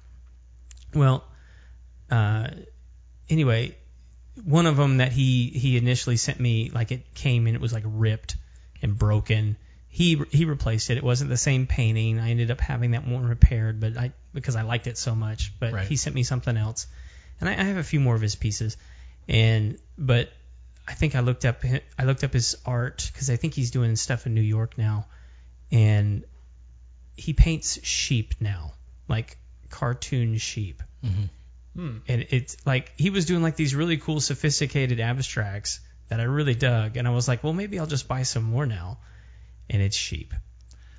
Well, 0.94 1.24
uh, 2.11 2.49
anyway, 3.30 3.76
one 4.45 4.66
of 4.66 4.76
them 4.76 4.99
that 4.99 5.12
he 5.12 5.49
he 5.49 5.76
initially 5.76 6.16
sent 6.16 6.39
me, 6.41 6.70
like 6.72 6.93
it 6.93 7.14
came 7.14 7.47
and 7.47 7.55
it 7.55 7.61
was 7.61 7.72
like 7.72 7.84
ripped 7.86 8.36
and 8.82 8.97
broken. 8.99 9.57
He 9.89 10.20
he 10.30 10.45
replaced 10.45 10.91
it. 10.91 10.97
It 10.99 11.05
wasn't 11.05 11.30
the 11.30 11.36
same 11.36 11.66
painting. 11.66 12.18
I 12.20 12.30
ended 12.30 12.51
up 12.51 12.61
having 12.61 12.93
that 12.93 13.07
one 13.07 13.26
repaired, 13.26 13.80
but 13.80 13.97
I 13.97 14.12
because 14.34 14.57
I 14.57 14.62
liked 14.62 14.86
it 14.86 14.99
so 14.99 15.14
much. 15.14 15.53
But 15.59 15.72
Right. 15.72 15.86
he 15.89 15.97
sent 15.97 16.14
me 16.14 16.22
something 16.22 16.57
else, 16.57 16.86
and 17.41 17.49
I, 17.49 17.53
I 17.53 17.64
have 17.64 17.76
a 17.78 17.82
few 17.82 18.01
more 18.01 18.14
of 18.14 18.20
his 18.20 18.34
pieces. 18.34 18.76
And 19.28 19.78
but 19.97 20.30
I 20.86 20.95
think 20.95 21.14
I 21.14 21.20
looked 21.20 21.45
up 21.45 21.64
I 21.99 22.05
looked 22.05 22.24
up 22.24 22.32
his 22.32 22.57
art 22.64 23.11
because 23.12 23.30
I 23.30 23.36
think 23.36 23.55
he's 23.55 23.70
doing 23.70 23.97
stuff 23.97 24.26
in 24.26 24.34
New 24.34 24.41
York 24.43 24.78
now, 24.78 25.07
and 25.72 26.24
he 27.16 27.32
paints 27.32 27.84
sheep 27.84 28.34
now, 28.41 28.72
like 29.09 29.36
cartoon 29.70 30.36
sheep. 30.39 30.82
Mm-hmm. 31.05 31.24
Hmm. 31.79 31.99
And 32.09 32.26
it's 32.31 32.57
like 32.66 32.93
he 32.97 33.11
was 33.11 33.24
doing 33.26 33.41
like 33.43 33.55
these 33.55 33.72
really 33.74 33.99
cool, 33.99 34.20
sophisticated 34.20 34.99
abstracts 34.99 35.79
that 36.09 36.18
I 36.18 36.24
really 36.24 36.55
dug, 36.57 36.97
and 36.97 37.07
I 37.07 37.12
was 37.12 37.29
like, 37.29 37.45
well, 37.45 37.53
maybe 37.53 37.79
I'll 37.79 37.87
just 37.87 38.09
buy 38.09 38.22
some 38.24 38.43
more 38.43 38.66
now. 38.66 38.99
And 39.70 39.81
it's 39.81 39.97
sheep. 39.97 40.35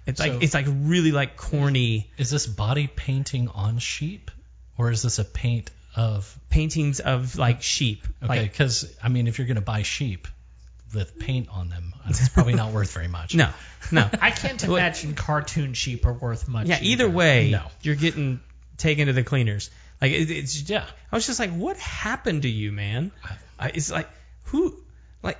It's 0.05 0.21
So- 0.21 0.27
like 0.29 0.43
it's 0.43 0.53
like 0.53 0.67
really 0.69 1.11
like 1.11 1.35
corny 1.35 2.09
Is 2.17 2.29
this 2.29 2.47
body 2.47 2.87
painting 2.87 3.49
on 3.49 3.79
sheep, 3.79 4.31
or 4.77 4.89
is 4.91 5.01
this 5.01 5.19
a 5.19 5.25
paint 5.25 5.69
of? 5.95 6.33
paintings 6.49 6.99
of 7.01 7.37
like 7.37 7.61
sheep. 7.61 8.07
Okay, 8.23 8.27
Like 8.43 8.51
because 8.51 8.89
I 9.03 9.09
mean, 9.09 9.27
if 9.27 9.37
you're 9.37 9.47
going 9.47 9.55
to 9.55 9.61
buy 9.61 9.81
sheep 9.81 10.27
with 10.93 11.19
paint 11.19 11.49
on 11.49 11.69
them, 11.69 11.93
uh, 12.05 12.07
it's 12.09 12.29
probably 12.29 12.53
not 12.53 12.71
worth 12.71 12.93
very 12.93 13.07
much. 13.09 13.35
no, 13.43 13.49
no. 13.91 14.09
I 14.21 14.31
can't 14.31 14.63
imagine 14.63 15.13
cartoon 15.13 15.73
sheep 15.73 16.05
are 16.05 16.13
worth 16.13 16.47
much. 16.47 16.67
Yeah, 16.67 16.79
either 16.81 17.09
way, 17.09 17.51
No. 17.51 17.63
you're 17.81 17.95
getting 17.95 18.39
taken 18.77 19.07
to 19.07 19.13
the 19.13 19.23
cleaners. 19.23 19.69
Like 20.01 20.11
it, 20.11 20.29
it's 20.31 20.69
Yeah. 20.69 20.85
I 21.11 21.15
was 21.15 21.25
just 21.25 21.39
like, 21.39 21.51
what 21.51 21.77
happened 21.77 22.43
to 22.43 22.49
you, 22.49 22.71
man? 22.71 23.11
I, 23.59 23.69
it's 23.69 23.91
like 23.91 24.09
who, 24.45 24.77
like 25.23 25.37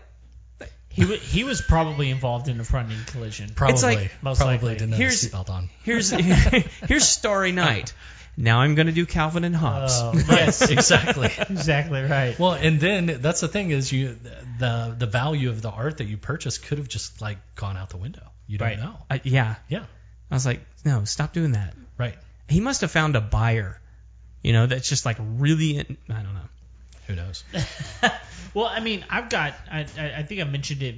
He 0.89 1.03
w- 1.03 1.20
he 1.20 1.43
was 1.43 1.62
probably 1.62 2.10
involved 2.10 2.47
in 2.49 2.60
a 2.60 2.64
front 2.64 2.91
end 2.91 3.07
collision. 3.07 3.51
Probably, 3.55 3.74
It's 3.74 3.84
like- 3.84 4.12
Most 4.24 4.38
probably 4.39 4.55
likely. 4.55 4.74
didn't 4.74 4.89
have 4.91 4.99
a 4.99 5.03
Here's- 5.03 5.26
seatbelt 5.26 5.49
on. 5.49 5.70
here's 5.84 6.10
here's 6.88 7.07
Starry 7.07 7.51
Night. 7.51 7.93
Now 8.38 8.60
I'm 8.62 8.76
gonna 8.76 8.93
do 8.93 9.05
Calvin 9.05 9.43
and 9.43 9.55
Hobbes. 9.55 9.93
Oh, 9.95 10.14
yes, 10.30 10.70
exactly. 10.70 11.28
exactly 11.49 12.01
right. 12.03 12.38
Well, 12.39 12.53
and 12.53 12.80
then 12.80 13.18
that's 13.22 13.41
the 13.41 13.47
thing 13.49 13.72
is 13.72 13.91
you 13.91 14.18
the 14.60 14.95
the 14.97 15.07
value 15.07 15.49
of 15.49 15.62
the 15.62 15.70
art 15.70 15.97
that 15.97 16.05
you 16.05 16.16
purchased 16.18 16.64
could 16.66 16.78
have 16.78 16.88
just 16.88 17.22
like 17.22 17.38
gone 17.55 17.76
out 17.76 17.89
the 17.89 17.97
window. 17.97 18.24
You 18.47 18.57
don't 18.57 18.68
Right. 18.70 18.80
know. 18.80 18.95
I, 19.10 19.22
yeah, 19.26 19.55
Yeah. 19.68 19.84
I 20.32 20.36
was 20.36 20.45
like, 20.45 20.62
no, 20.86 21.03
stop 21.03 21.34
doing 21.34 21.51
that. 21.53 21.74
Right. 21.97 22.16
He 22.47 22.62
must 22.62 22.82
have 22.82 22.91
found 22.91 23.16
a 23.16 23.22
buyer, 23.22 23.80
you 24.44 24.53
know, 24.53 24.68
that's 24.68 24.88
just 24.90 25.06
like 25.06 25.18
really. 25.20 25.80
I 25.80 25.84
don't 26.24 26.34
know. 26.34 26.49
Who 27.07 27.16
knows? 27.16 27.44
Well, 28.53 28.66
I 28.66 28.80
mean, 28.80 29.06
I've 29.10 29.30
got, 29.30 29.53
I, 29.72 29.86
I, 29.98 30.14
I 30.18 30.24
think 30.24 30.41
I 30.41 30.44
mentioned 30.44 30.82
it 30.82 30.95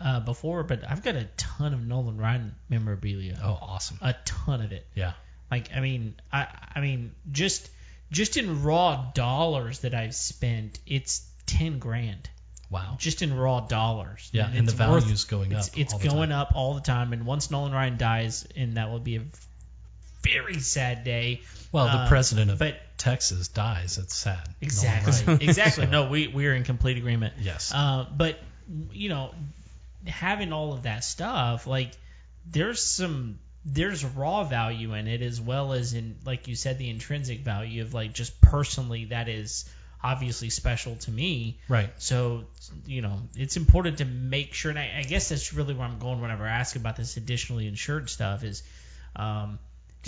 uh, 0.00 0.20
before, 0.20 0.64
but 0.64 0.82
I've 0.88 1.02
got 1.02 1.14
a 1.14 1.28
ton 1.36 1.72
of 1.72 1.86
Nolan 1.86 2.16
Ryan 2.16 2.54
memorabilia. 2.68 3.38
Oh, 3.42 3.58
awesome. 3.60 3.98
A 4.02 4.14
ton 4.24 4.62
of 4.62 4.72
it. 4.72 4.86
Yeah. 4.94 5.12
Like, 5.50 5.68
I 5.74 5.80
mean, 5.80 6.14
I, 6.32 6.48
I 6.74 6.80
mean, 6.80 7.12
just, 7.30 7.70
just 8.10 8.36
in 8.36 8.62
raw 8.62 9.10
dollars 9.14 9.80
that 9.80 9.94
I've 9.94 10.14
spent, 10.14 10.80
it's 10.86 11.26
ten 11.46 11.78
grand. 11.78 12.28
Wow. 12.70 12.96
Just 12.98 13.22
in 13.22 13.34
raw 13.34 13.60
dollars. 13.60 14.28
Yeah, 14.32 14.48
and 14.48 14.64
it's 14.68 14.74
the 14.74 14.88
worth- 14.88 15.04
value's 15.04 15.24
going 15.24 15.52
it's, 15.52 15.68
up 15.68 15.78
It's 15.78 15.94
the 15.94 16.08
going 16.08 16.30
time. 16.30 16.38
up 16.40 16.52
all 16.54 16.74
the 16.74 16.80
time, 16.80 17.12
and 17.12 17.24
once 17.24 17.50
Nolan 17.50 17.72
Ryan 17.72 17.96
dies, 17.96 18.46
and 18.56 18.76
that 18.76 18.90
will 18.90 18.98
be 18.98 19.16
a 19.16 19.22
very 20.22 20.58
sad 20.60 21.04
day. 21.04 21.42
Well, 21.72 21.86
the 21.86 21.92
Uh, 21.92 22.08
president 22.08 22.50
of 22.50 22.58
but 22.58 22.76
Texas 22.96 23.48
dies. 23.48 23.98
It's 23.98 24.14
sad. 24.14 24.48
Exactly. 24.60 25.12
No 25.12 25.26
one 25.26 25.32
likes 25.34 25.42
it. 25.42 25.48
exactly. 25.48 25.84
So, 25.86 25.90
No, 25.90 26.08
we 26.08 26.28
we're 26.28 26.54
in 26.54 26.64
complete 26.64 26.96
agreement. 26.98 27.34
Yes. 27.40 27.72
Uh, 27.74 28.06
but 28.16 28.38
you 28.92 29.08
know, 29.08 29.34
having 30.06 30.52
all 30.52 30.72
of 30.72 30.82
that 30.84 31.04
stuff, 31.04 31.66
like 31.66 31.92
there's 32.50 32.80
some 32.80 33.38
there's 33.64 34.04
raw 34.04 34.44
value 34.44 34.94
in 34.94 35.08
it 35.08 35.20
as 35.20 35.40
well 35.40 35.72
as 35.72 35.92
in 35.92 36.16
like 36.24 36.48
you 36.48 36.54
said 36.54 36.78
the 36.78 36.88
intrinsic 36.88 37.40
value 37.40 37.82
of 37.82 37.92
like 37.92 38.14
just 38.14 38.40
personally 38.40 39.06
that 39.06 39.28
is 39.28 39.68
obviously 40.02 40.48
special 40.48 40.96
to 40.96 41.10
me. 41.10 41.58
Right. 41.68 41.90
So 41.98 42.44
you 42.86 43.02
know, 43.02 43.20
it's 43.36 43.56
important 43.56 43.98
to 43.98 44.04
make 44.04 44.54
sure, 44.54 44.70
and 44.70 44.78
I, 44.78 44.94
I 44.98 45.02
guess 45.02 45.28
that's 45.28 45.52
really 45.52 45.74
where 45.74 45.86
I'm 45.86 45.98
going 45.98 46.20
whenever 46.20 46.44
I 46.44 46.50
ask 46.50 46.76
about 46.76 46.96
this 46.96 47.16
additionally 47.16 47.66
insured 47.66 48.08
stuff 48.08 48.42
is. 48.44 48.62
Um, 49.16 49.58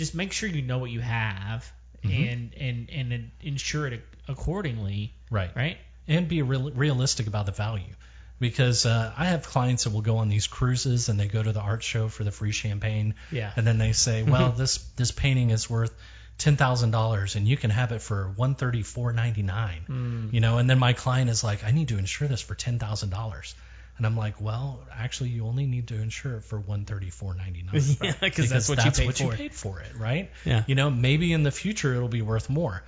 just 0.01 0.15
make 0.15 0.31
sure 0.33 0.49
you 0.49 0.61
know 0.63 0.79
what 0.83 0.89
you 0.89 0.99
have 1.01 1.71
and 2.03 2.53
and 2.67 2.89
and 2.89 3.31
insure 3.41 3.85
it 3.87 4.01
accordingly, 4.27 5.13
Right. 5.29 5.51
right? 5.55 5.77
and 6.07 6.27
be 6.27 6.41
real, 6.41 6.71
realistic 6.71 7.27
about 7.27 7.45
the 7.45 7.51
value. 7.51 7.93
Because 8.39 8.87
uh, 8.87 9.13
I 9.15 9.25
have 9.25 9.43
clients 9.43 9.83
that 9.83 9.93
will 9.93 10.01
go 10.01 10.17
on 10.17 10.27
these 10.29 10.47
cruises 10.47 11.09
and 11.09 11.19
they 11.19 11.27
go 11.27 11.43
to 11.43 11.51
the 11.51 11.59
art 11.61 11.83
show 11.83 12.07
for 12.07 12.23
the 12.23 12.31
free 12.31 12.51
champagne, 12.51 13.13
Yeah. 13.31 13.51
and 13.55 13.67
then 13.67 13.77
they 13.77 13.91
say, 13.93 14.23
"Well, 14.33 14.51
this 14.51 14.79
this 14.95 15.11
painting 15.11 15.51
is 15.51 15.69
worth 15.69 15.93
ten 16.39 16.55
thousand 16.57 16.89
dollars 16.91 17.35
and 17.35 17.47
you 17.47 17.55
can 17.55 17.69
have 17.69 17.91
it 17.91 18.01
for 18.01 18.31
one 18.35 18.55
thirty 18.55 18.81
four 18.81 19.13
ninety 19.13 19.43
nine. 19.43 20.29
You 20.31 20.39
know, 20.39 20.57
and 20.57 20.67
then 20.69 20.79
my 20.79 20.93
client 20.93 21.29
is 21.29 21.43
like, 21.43 21.63
I 21.63 21.71
need 21.71 21.89
to 21.89 21.99
insure 21.99 22.27
this 22.27 22.41
for 22.41 22.55
ten 22.55 22.79
thousand 22.79 23.11
dollars. 23.11 23.53
And 24.01 24.07
I'm 24.07 24.17
like, 24.17 24.41
well, 24.41 24.79
actually, 24.91 25.29
you 25.29 25.45
only 25.45 25.67
need 25.67 25.89
to 25.89 26.01
insure 26.01 26.37
it 26.37 26.43
for 26.45 26.59
one 26.59 26.85
thirty 26.85 27.11
four 27.11 27.35
ninety 27.35 27.61
nine. 27.61 27.83
Yeah, 28.01 28.29
'cause 28.31 28.49
that's 28.49 28.67
what 28.67 28.83
you 28.83 28.89
paid 28.89 29.15
for 29.15 29.33
it. 29.35 29.37
paid 29.37 29.53
for 29.53 29.79
it, 29.79 29.95
right? 29.95 30.31
Yeah. 30.43 30.63
You 30.65 30.73
know, 30.73 30.89
maybe 30.89 31.31
in 31.33 31.43
the 31.43 31.51
future 31.51 31.93
it'll 31.93 32.07
be 32.07 32.23
worth 32.23 32.49
more. 32.49 32.81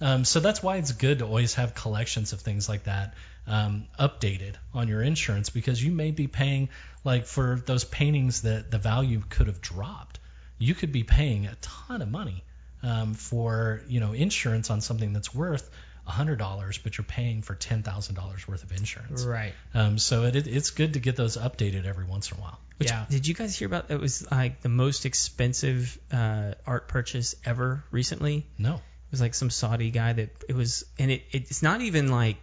Um, 0.00 0.24
so 0.24 0.38
that's 0.38 0.62
why 0.62 0.76
it's 0.76 0.92
good 0.92 1.18
to 1.18 1.24
always 1.24 1.54
have 1.54 1.74
collections 1.74 2.32
of 2.32 2.40
things 2.42 2.68
like 2.68 2.84
that 2.84 3.14
um, 3.48 3.88
updated 3.98 4.54
on 4.72 4.86
your 4.86 5.02
insurance 5.02 5.50
because 5.50 5.82
you 5.82 5.90
may 5.90 6.12
be 6.12 6.28
paying 6.28 6.68
like 7.02 7.26
for 7.26 7.60
those 7.66 7.82
paintings 7.82 8.42
that 8.42 8.70
the 8.70 8.78
value 8.78 9.24
could 9.28 9.48
have 9.48 9.60
dropped. 9.60 10.20
You 10.58 10.76
could 10.76 10.92
be 10.92 11.02
paying 11.02 11.46
a 11.46 11.56
ton 11.60 12.00
of 12.00 12.08
money 12.08 12.44
um, 12.84 13.14
for 13.14 13.82
you 13.88 13.98
know 13.98 14.12
insurance 14.12 14.70
on 14.70 14.82
something 14.82 15.12
that's 15.12 15.34
worth 15.34 15.68
hundred 16.10 16.38
dollars, 16.38 16.78
but 16.78 16.96
you're 16.98 17.04
paying 17.04 17.42
for 17.42 17.54
ten 17.54 17.82
thousand 17.82 18.14
dollars 18.16 18.46
worth 18.46 18.62
of 18.62 18.72
insurance. 18.72 19.24
Right. 19.24 19.52
Um, 19.74 19.98
so 19.98 20.24
it, 20.24 20.36
it's 20.46 20.70
good 20.70 20.94
to 20.94 20.98
get 21.00 21.16
those 21.16 21.36
updated 21.36 21.86
every 21.86 22.04
once 22.04 22.30
in 22.30 22.38
a 22.38 22.40
while. 22.40 22.58
Which, 22.78 22.88
Yeah. 22.90 23.06
Did 23.08 23.26
you 23.26 23.34
guys 23.34 23.56
hear 23.56 23.66
about 23.66 23.90
it 23.90 24.00
was 24.00 24.28
like 24.30 24.60
the 24.62 24.68
most 24.68 25.06
expensive 25.06 25.98
uh, 26.12 26.52
art 26.66 26.88
purchase 26.88 27.34
ever 27.44 27.84
recently? 27.90 28.46
No. 28.58 28.74
It 28.74 28.80
was 29.12 29.20
like 29.20 29.34
some 29.34 29.50
Saudi 29.50 29.90
guy 29.90 30.12
that 30.12 30.30
it 30.48 30.54
was, 30.54 30.84
and 30.98 31.10
it, 31.10 31.22
it's 31.32 31.62
not 31.62 31.80
even 31.80 32.08
like 32.08 32.36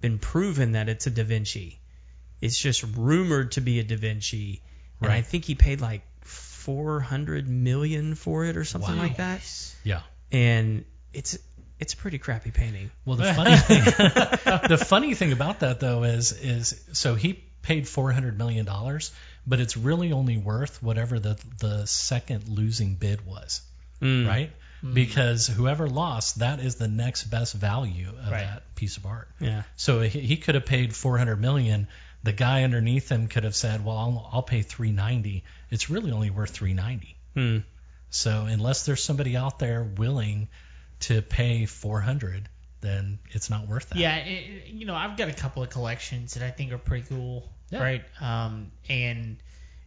been 0.00 0.18
proven 0.18 0.72
that 0.72 0.88
it's 0.88 1.06
a 1.06 1.10
Da 1.10 1.24
Vinci. 1.24 1.80
It's 2.40 2.58
just 2.58 2.84
rumored 2.96 3.52
to 3.52 3.60
be 3.60 3.78
a 3.80 3.84
Da 3.84 3.96
Vinci, 3.96 4.62
and 5.00 5.12
I 5.12 5.22
think 5.22 5.44
he 5.44 5.54
paid 5.54 5.80
like 5.80 6.02
four 6.22 7.00
hundred 7.00 7.48
million 7.48 8.14
for 8.14 8.44
it 8.44 8.56
or 8.56 8.64
something 8.64 8.96
Wow. 8.96 9.02
like 9.02 9.16
that. 9.18 9.40
Yeah. 9.84 10.02
And 10.32 10.84
it's 11.12 11.38
it's 11.80 11.94
a 11.94 11.96
pretty 11.96 12.18
crappy 12.18 12.50
painting. 12.50 12.90
Well, 13.04 13.16
the 13.16 13.32
funny 13.34 13.56
thing, 13.56 13.84
the 14.68 14.84
funny 14.84 15.14
thing 15.14 15.32
about 15.32 15.60
that 15.60 15.80
though 15.80 16.02
is 16.04 16.32
is 16.32 16.80
so 16.92 17.14
he 17.14 17.44
paid 17.62 17.86
four 17.88 18.12
hundred 18.12 18.38
million 18.38 18.64
dollars, 18.66 19.12
but 19.46 19.60
it's 19.60 19.76
really 19.76 20.12
only 20.12 20.36
worth 20.36 20.82
whatever 20.82 21.18
the 21.18 21.38
the 21.60 21.86
second 21.86 22.48
losing 22.48 22.94
bid 22.94 23.24
was, 23.26 23.62
Mm. 24.00 24.26
right? 24.28 24.50
Because 24.94 25.48
whoever 25.48 25.88
lost, 25.88 26.38
that 26.38 26.60
is 26.60 26.76
the 26.76 26.86
next 26.86 27.24
best 27.24 27.52
value 27.54 28.10
of 28.10 28.30
Right. 28.30 28.44
that 28.44 28.62
piece 28.76 28.96
of 28.96 29.06
art. 29.06 29.28
Yeah. 29.40 29.64
So 29.74 30.00
he, 30.02 30.20
he 30.20 30.36
could 30.36 30.54
have 30.54 30.66
paid 30.66 30.94
400 30.94 31.34
million. 31.40 31.88
The 32.22 32.32
guy 32.32 32.62
underneath 32.62 33.08
him 33.10 33.26
could 33.26 33.42
have 33.42 33.56
said, 33.56 33.84
"Well, 33.84 33.96
I'll, 33.96 34.30
I'll 34.34 34.42
pay 34.42 34.62
390." 34.62 35.42
It's 35.70 35.90
really 35.90 36.12
only 36.12 36.30
worth 36.30 36.50
390. 36.50 37.16
Hmm. 37.34 37.58
So 38.10 38.46
unless 38.48 38.86
there's 38.86 39.02
somebody 39.02 39.36
out 39.36 39.58
there 39.58 39.82
willing 39.82 40.48
to 41.00 41.22
pay 41.22 41.66
400, 41.66 42.48
then 42.80 43.18
it's 43.30 43.50
not 43.50 43.66
worth 43.68 43.88
that. 43.90 43.98
Yeah, 43.98 44.16
it, 44.16 44.66
you 44.68 44.86
know, 44.86 44.94
I've 44.94 45.16
got 45.16 45.28
a 45.28 45.32
couple 45.32 45.62
of 45.62 45.70
collections 45.70 46.34
that 46.34 46.42
I 46.42 46.50
think 46.50 46.72
are 46.72 46.78
pretty 46.78 47.06
cool, 47.08 47.48
Yeah. 47.70 47.82
right? 47.82 48.04
Um, 48.20 48.70
and 48.88 49.36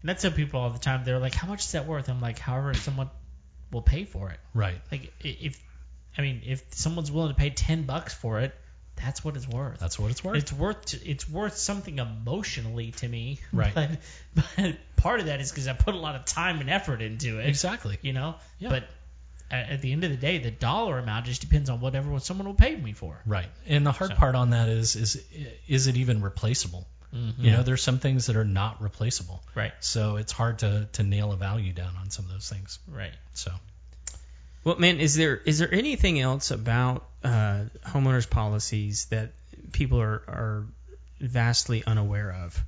and 0.02 0.10
I 0.10 0.14
tell 0.16 0.32
people 0.32 0.60
all 0.60 0.72
the 0.72 0.80
time, 0.80 1.04
they're 1.04 1.20
like, 1.20 1.36
"How 1.36 1.48
much 1.48 1.66
is 1.66 1.72
that 1.74 1.86
worth?" 1.86 2.10
I'm 2.10 2.22
like, 2.22 2.40
"However, 2.40 2.74
someone 2.74 3.10
will 3.72 3.82
pay 3.84 4.04
for 4.06 4.30
it." 4.32 4.40
Right. 4.54 4.82
Like, 4.92 5.14
if 5.22 5.62
I 6.18 6.22
mean, 6.22 6.42
if 6.46 6.64
someone's 6.72 7.12
willing 7.12 7.30
to 7.30 7.36
pay 7.40 7.52
ten 7.52 7.84
bucks 7.84 8.14
for 8.14 8.40
it, 8.40 8.54
that's 8.96 9.24
what 9.24 9.36
it's 9.36 9.48
worth. 9.48 9.80
That's 9.80 9.98
what 10.00 10.12
it's 10.12 10.24
worth. 10.24 10.38
It's 10.38 10.52
worth 10.54 10.94
it's 11.06 11.30
worth 11.30 11.58
something 11.58 12.00
emotionally 12.00 12.92
to 12.94 13.08
me, 13.08 13.40
Right. 13.54 13.74
But, 13.74 13.90
but 14.36 14.76
part 14.96 15.20
of 15.20 15.28
that 15.28 15.40
is 15.40 15.52
because 15.52 15.68
I 15.68 15.74
put 15.74 15.94
a 15.94 16.00
lot 16.00 16.16
of 16.16 16.26
time 16.26 16.60
and 16.62 16.70
effort 16.70 17.02
into 17.02 17.40
it, 17.40 17.48
exactly. 17.48 17.98
you 18.02 18.14
know. 18.14 18.36
Yeah. 18.60 18.70
But 18.70 18.84
at, 19.52 19.70
at 19.70 19.82
the 19.82 19.92
end 19.92 20.04
of 20.04 20.10
the 20.12 20.18
day, 20.18 20.38
the 20.38 20.52
dollar 20.52 20.98
amount 21.00 21.26
just 21.26 21.42
depends 21.42 21.70
on 21.70 21.80
whatever 21.82 22.20
someone 22.20 22.48
will 22.48 22.54
pay 22.56 22.76
me 22.76 22.94
for. 22.94 23.22
Right. 23.26 23.48
And 23.68 23.86
the 23.86 23.92
hard 23.92 24.12
So- 24.12 24.16
part 24.18 24.36
on 24.36 24.52
that 24.52 24.70
is 24.70 24.96
is 24.96 25.24
is 25.68 25.88
it 25.88 25.98
even 25.98 26.22
replaceable? 26.22 26.88
You 27.38 27.52
know, 27.52 27.62
there's 27.62 27.84
some 27.84 28.00
things 28.00 28.28
that 28.28 28.38
are 28.38 28.46
not 28.46 28.82
replaceable. 28.82 29.44
Right. 29.54 29.74
So 29.82 30.16
it's 30.16 30.32
hard 30.32 30.60
to 30.60 30.88
to 30.94 31.04
nail 31.04 31.34
a 31.34 31.36
value 31.36 31.74
down 31.74 31.94
on 32.00 32.10
some 32.10 32.24
of 32.24 32.32
those 32.32 32.48
things. 32.50 32.80
Right. 32.88 33.12
So 33.34 33.52
Well, 34.64 34.78
man, 34.80 35.00
is 35.02 35.16
there 35.16 35.36
is 35.36 35.60
there 35.60 35.74
anything 35.74 36.22
else 36.22 36.52
about 36.52 37.06
uh, 37.22 37.66
homeowners 37.86 38.30
policies 38.30 39.06
that 39.10 39.32
people 39.74 40.00
are 40.00 40.24
are 40.28 40.66
vastly 41.20 41.84
unaware 41.86 42.32
of? 42.46 42.64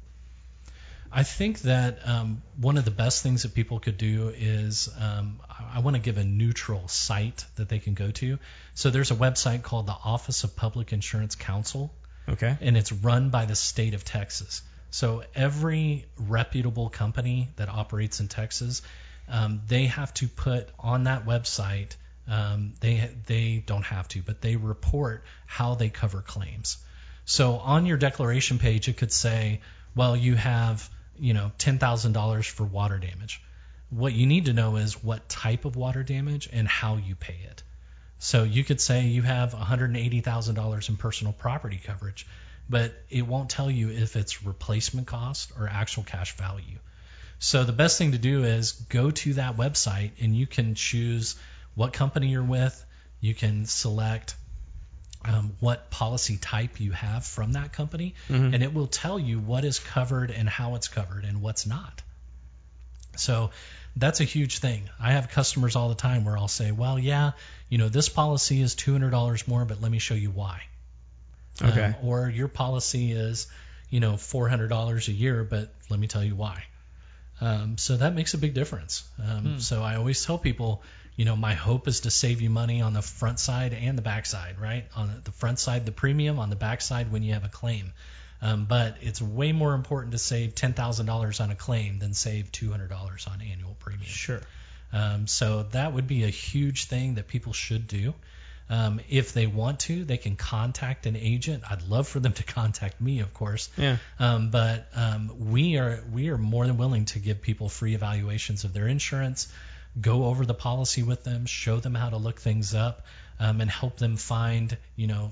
I 1.16 1.24
think 1.24 1.60
that 1.62 2.00
um, 2.08 2.42
one 2.60 2.78
of 2.78 2.86
the 2.86 2.92
best 2.92 3.22
things 3.22 3.44
that 3.44 3.54
people 3.54 3.80
could 3.80 3.98
do 3.98 4.34
is 4.36 4.90
um, 5.00 5.40
I, 5.48 5.78
I 5.78 5.80
want 5.80 5.96
to 5.96 6.02
give 6.02 6.18
a 6.18 6.24
neutral 6.24 6.88
site 6.88 7.46
that 7.56 7.70
they 7.70 7.80
can 7.80 7.94
go 7.94 8.10
to. 8.12 8.40
So 8.74 8.90
there's 8.90 9.12
a 9.12 9.16
website 9.16 9.62
called 9.62 9.86
the 9.86 9.96
Office 10.04 10.44
of 10.44 10.56
Public 10.56 10.92
Insurance 10.92 11.36
Counsel, 11.36 11.94
Okay. 12.28 12.58
and 12.62 12.76
it's 12.76 12.92
run 12.92 13.30
by 13.30 13.46
the 13.46 13.56
state 13.56 13.94
of 13.94 14.04
Texas. 14.04 14.64
So 14.90 15.24
every 15.36 16.06
reputable 16.18 16.90
company 16.90 17.50
that 17.58 17.70
operates 17.70 18.20
in 18.20 18.28
Texas, 18.28 18.82
um, 19.30 19.62
they 19.68 19.86
have 19.86 20.14
to 20.16 20.28
put 20.28 20.70
on 20.80 21.04
that 21.04 21.26
website. 21.26 21.96
Um, 22.28 22.74
they 22.80 23.10
they 23.28 23.64
don't 23.66 23.86
have 23.86 24.08
to, 24.10 24.22
but 24.22 24.42
they 24.42 24.56
report 24.56 25.26
how 25.46 25.76
they 25.76 25.90
cover 25.90 26.22
claims. 26.22 26.78
So 27.26 27.58
on 27.58 27.86
your 27.86 27.98
declaration 27.98 28.60
page, 28.60 28.88
it 28.88 28.98
could 28.98 29.12
say, 29.12 29.62
well, 29.96 30.16
you 30.16 30.36
have 30.36 30.90
you 31.18 31.34
know 31.34 31.52
ten 31.58 31.80
thousand 31.80 32.14
dollars 32.14 32.48
for 32.48 32.64
water 32.64 32.98
damage. 32.98 33.42
What 33.90 34.14
you 34.14 34.26
need 34.26 34.46
to 34.46 34.54
know 34.54 34.78
is 34.78 35.04
what 35.04 35.30
type 35.30 35.66
of 35.66 35.76
water 35.76 36.04
damage 36.04 36.50
and 36.52 36.68
how 36.68 36.98
you 36.98 37.16
pay 37.16 37.40
it. 37.50 37.64
So 38.18 38.44
you 38.44 38.64
could 38.64 38.80
say 38.80 39.08
you 39.08 39.22
have 39.22 39.54
$180,000 39.54 40.90
in 40.90 40.96
personal 40.96 41.34
property 41.34 41.80
coverage, 41.84 42.26
but 42.70 42.94
it 43.10 43.28
won't 43.28 43.50
tell 43.50 43.70
you 43.70 43.90
if 43.90 44.16
it's 44.16 44.44
replacement 44.44 45.08
cost 45.08 45.52
or 45.60 45.68
actual 45.68 46.04
cash 46.04 46.36
value. 46.38 46.80
So 47.40 47.66
the 47.66 47.74
best 47.74 47.98
thing 47.98 48.14
to 48.14 48.18
do 48.18 48.46
is 48.46 48.72
go 48.72 49.12
to 49.12 49.34
that 49.34 49.58
website 49.58 50.12
and 50.22 50.34
you 50.34 50.48
can 50.48 50.74
choose 50.74 51.36
what 51.76 51.92
company 51.92 52.30
you're 52.30 52.42
with. 52.42 52.86
You 53.20 53.36
can 53.36 53.66
select 53.66 54.36
um, 55.26 55.56
what 55.60 55.90
policy 55.90 56.38
type 56.38 56.80
you 56.80 56.92
have 56.92 57.26
from 57.26 57.54
that 57.54 57.72
company, 57.74 58.14
and 58.54 58.64
it 58.64 58.74
will 58.74 58.88
tell 58.88 59.20
you 59.20 59.40
what 59.40 59.64
is 59.66 59.80
covered 59.80 60.32
and 60.32 60.50
how 60.50 60.76
it's 60.76 60.88
covered 60.88 61.24
and 61.26 61.42
what's 61.42 61.66
not. 61.66 62.02
So 63.16 63.52
that's 63.96 64.22
a 64.22 64.24
huge 64.24 64.58
thing. 64.60 64.90
I 65.00 65.12
have 65.14 65.30
customers 65.30 65.76
all 65.76 65.90
the 65.90 65.96
time 65.96 66.26
where 66.26 66.38
I'll 66.38 66.48
say, 66.48 66.72
well, 66.72 66.98
yeah, 66.98 67.32
you 67.70 67.78
know, 67.78 67.90
this 67.90 68.10
policy 68.10 68.62
is 68.62 68.76
$200 68.76 69.48
more, 69.48 69.66
but 69.66 69.82
let 69.82 69.92
me 69.92 70.00
show 70.00 70.16
you 70.16 70.32
why. 70.32 70.64
Okay. 71.62 71.84
Um, 71.84 71.96
or 72.04 72.30
your 72.30 72.48
policy 72.48 73.12
is, 73.12 73.48
you 73.90 74.00
know, 74.00 74.14
$400 74.14 75.08
a 75.08 75.12
year, 75.12 75.44
but 75.44 75.72
let 75.90 76.00
me 76.00 76.08
tell 76.08 76.24
you 76.24 76.36
why. 76.36 76.64
Um, 77.40 77.78
so 77.78 77.98
that 77.98 78.16
makes 78.16 78.34
a 78.34 78.38
big 78.38 78.54
difference. 78.54 79.04
Um, 79.20 79.60
So 79.60 79.84
I 79.84 79.96
always 79.96 80.26
tell 80.26 80.38
people, 80.38 80.82
you 81.16 81.26
know, 81.26 81.36
my 81.36 81.54
hope 81.54 81.88
is 81.88 82.02
to 82.02 82.12
save 82.12 82.42
you 82.42 82.50
money 82.50 82.82
on 82.82 82.94
the 82.94 83.02
front 83.02 83.40
side 83.40 83.74
and 83.74 83.98
the 83.98 84.02
back 84.02 84.26
side, 84.26 84.60
right? 84.60 84.86
On 84.96 85.22
the 85.24 85.32
front 85.32 85.60
side, 85.60 85.86
the 85.86 85.92
premium, 85.92 86.40
on 86.40 86.50
the 86.50 86.56
back 86.56 86.82
side, 86.82 87.12
when 87.12 87.24
you 87.24 87.34
have 87.34 87.44
a 87.44 87.50
claim. 87.50 87.94
Um, 88.42 88.66
but 88.66 88.98
it's 89.02 89.22
way 89.22 89.54
more 89.54 89.74
important 89.74 90.12
to 90.12 90.18
save 90.18 90.54
$10,000 90.54 91.42
on 91.42 91.52
a 91.52 91.56
claim 91.56 92.00
than 92.00 92.14
save 92.14 92.52
$200 92.52 93.32
on 93.32 93.42
annual 93.42 93.76
premium. 93.80 94.06
Sure. 94.06 94.42
Um, 94.92 95.28
so 95.28 95.64
that 95.72 95.94
would 95.94 96.08
be 96.08 96.24
a 96.24 96.30
huge 96.30 96.86
thing 96.86 97.16
that 97.16 97.28
people 97.28 97.54
should 97.54 97.88
do. 97.88 98.14
Um, 98.70 99.02
if 99.10 99.34
they 99.34 99.46
want 99.46 99.82
to, 99.82 100.06
they 100.06 100.18
can 100.18 100.36
contact 100.36 101.06
an 101.06 101.16
agent. 101.16 101.64
I'd 101.70 101.84
love 101.84 102.08
for 102.08 102.20
them 102.20 102.34
to 102.34 102.44
contact 102.44 103.00
me, 103.02 103.20
of 103.20 103.34
course. 103.34 103.70
Yeah. 103.78 103.98
Um, 104.20 104.52
but 104.52 104.88
um, 104.96 105.52
we 105.52 105.78
are 105.78 106.04
we 106.12 106.30
are 106.30 106.38
more 106.38 106.66
than 106.66 106.78
willing 106.78 107.06
to 107.06 107.20
give 107.20 107.42
people 107.42 107.70
free 107.70 107.94
evaluations 107.94 108.64
of 108.64 108.74
their 108.74 108.88
insurance, 108.88 109.52
go 110.00 110.26
over 110.26 110.46
the 110.46 110.54
policy 110.54 111.04
with 111.04 111.24
them, 111.24 111.46
show 111.46 111.80
them 111.80 111.96
how 111.96 112.10
to 112.10 112.18
look 112.18 112.40
things 112.40 112.74
up, 112.74 113.06
um, 113.40 113.62
and 113.62 113.70
help 113.70 113.98
them 113.98 114.18
find 114.18 114.78
you 114.96 115.08
know 115.08 115.32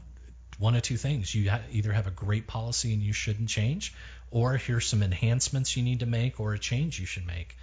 one 0.59 0.75
of 0.75 0.81
two 0.81 0.97
things. 0.97 1.33
You 1.33 1.49
ha- 1.49 1.61
either 1.71 1.91
have 1.91 2.07
a 2.07 2.11
great 2.11 2.47
policy 2.47 2.93
and 2.93 3.01
you 3.01 3.13
shouldn't 3.13 3.49
change, 3.49 3.93
or 4.29 4.57
here's 4.57 4.87
some 4.87 5.03
enhancements 5.03 5.75
you 5.75 5.83
need 5.83 6.01
to 6.01 6.05
make 6.05 6.39
or 6.39 6.53
a 6.53 6.59
change 6.59 6.99
you 6.99 7.05
should 7.05 7.25
make. 7.25 7.55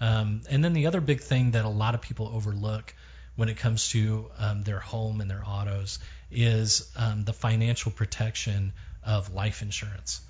Um, 0.00 0.42
and 0.50 0.62
then 0.62 0.72
the 0.72 0.86
other 0.86 1.00
big 1.00 1.20
thing 1.20 1.52
that 1.52 1.64
a 1.64 1.70
lot 1.70 1.94
of 1.94 2.02
people 2.02 2.28
overlook 2.28 2.94
when 3.36 3.48
it 3.48 3.56
comes 3.56 3.90
to 3.90 4.30
um, 4.38 4.62
their 4.62 4.80
home 4.80 5.20
and 5.20 5.30
their 5.30 5.42
autos 5.46 5.98
is 6.30 6.90
um, 6.96 7.24
the 7.24 7.32
financial 7.32 7.92
protection 7.92 8.72
of 9.04 9.32
life 9.32 9.62
insurance. 9.62 10.20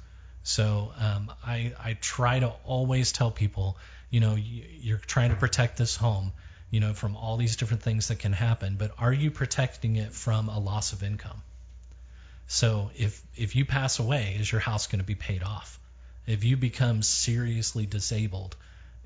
So 0.42 0.92
um, 1.00 1.32
I, 1.44 1.72
I 1.82 1.94
try 1.94 2.38
to 2.38 2.52
always 2.64 3.12
tell 3.12 3.30
people, 3.30 3.78
you 4.10 4.20
know, 4.20 4.34
you, 4.34 4.64
you're 4.80 4.98
trying 4.98 5.30
to 5.30 5.36
protect 5.36 5.76
this 5.76 5.96
home, 5.96 6.32
you 6.70 6.80
know, 6.80 6.94
from 6.94 7.16
all 7.16 7.36
these 7.36 7.56
different 7.56 7.82
things 7.82 8.08
that 8.08 8.18
can 8.18 8.32
happen, 8.32 8.76
but 8.78 8.92
are 8.98 9.12
you 9.12 9.30
protecting 9.30 9.96
it 9.96 10.12
from 10.12 10.48
a 10.48 10.58
loss 10.58 10.92
of 10.92 11.02
income? 11.02 11.42
So 12.48 12.90
if 12.96 13.22
if 13.34 13.56
you 13.56 13.64
pass 13.64 13.98
away, 13.98 14.36
is 14.38 14.50
your 14.50 14.60
house 14.60 14.86
going 14.86 15.00
to 15.00 15.04
be 15.04 15.16
paid 15.16 15.42
off? 15.42 15.80
If 16.26 16.44
you 16.44 16.56
become 16.56 17.02
seriously 17.02 17.86
disabled, 17.86 18.56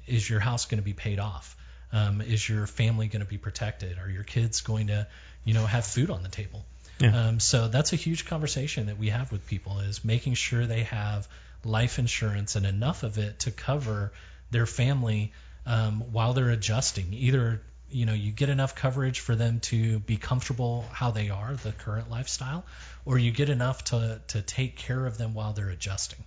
is 0.07 0.29
your 0.29 0.41
house 0.41 0.67
going 0.67 0.79
to 0.79 0.85
be 0.85 0.93
paid 0.93 1.19
off? 1.19 1.57
Um, 1.93 2.21
is 2.21 2.47
your 2.49 2.67
family 2.67 3.09
going 3.09 3.23
to 3.23 3.29
be 3.29 3.39
protected? 3.39 3.99
Are 3.99 4.09
your 4.09 4.23
kids 4.23 4.61
going 4.61 4.89
to, 4.89 5.07
you 5.45 5.55
know, 5.55 5.67
have 5.67 5.85
food 5.85 6.11
on 6.11 6.23
the 6.23 6.29
table? 6.29 6.65
Yeah. 6.99 7.29
Um, 7.29 7.41
so 7.41 7.69
that's 7.69 7.93
a 7.93 7.97
huge 7.97 8.27
conversation 8.27 8.87
that 8.87 8.99
we 8.99 9.09
have 9.09 9.33
with 9.33 9.47
people 9.47 9.81
is 9.81 10.05
making 10.05 10.35
sure 10.35 10.67
they 10.67 10.85
have 10.85 11.27
life 11.65 11.99
insurance 11.99 12.57
and 12.57 12.67
enough 12.67 13.03
of 13.03 13.19
it 13.19 13.41
to 13.41 13.51
cover 13.51 14.13
their 14.51 14.67
family 14.67 15.33
um, 15.67 16.13
while 16.13 16.33
they're 16.33 16.51
adjusting. 16.51 17.13
Either 17.13 17.63
you 17.91 18.07
know 18.07 18.13
you 18.13 18.31
get 18.31 18.49
enough 18.49 18.75
coverage 18.75 19.21
for 19.21 19.35
them 19.35 19.61
to 19.61 19.99
be 20.01 20.17
comfortable 20.17 20.85
how 20.93 21.11
they 21.11 21.31
are, 21.31 21.55
the 21.55 21.73
current 21.73 22.11
lifestyle, 22.11 22.65
or 23.05 23.19
you 23.19 23.31
get 23.31 23.49
enough 23.49 23.85
to 23.85 24.21
to 24.29 24.43
take 24.43 24.77
care 24.77 25.07
of 25.07 25.19
them 25.19 25.35
while 25.35 25.53
they're 25.53 25.71
adjusting. 25.71 26.25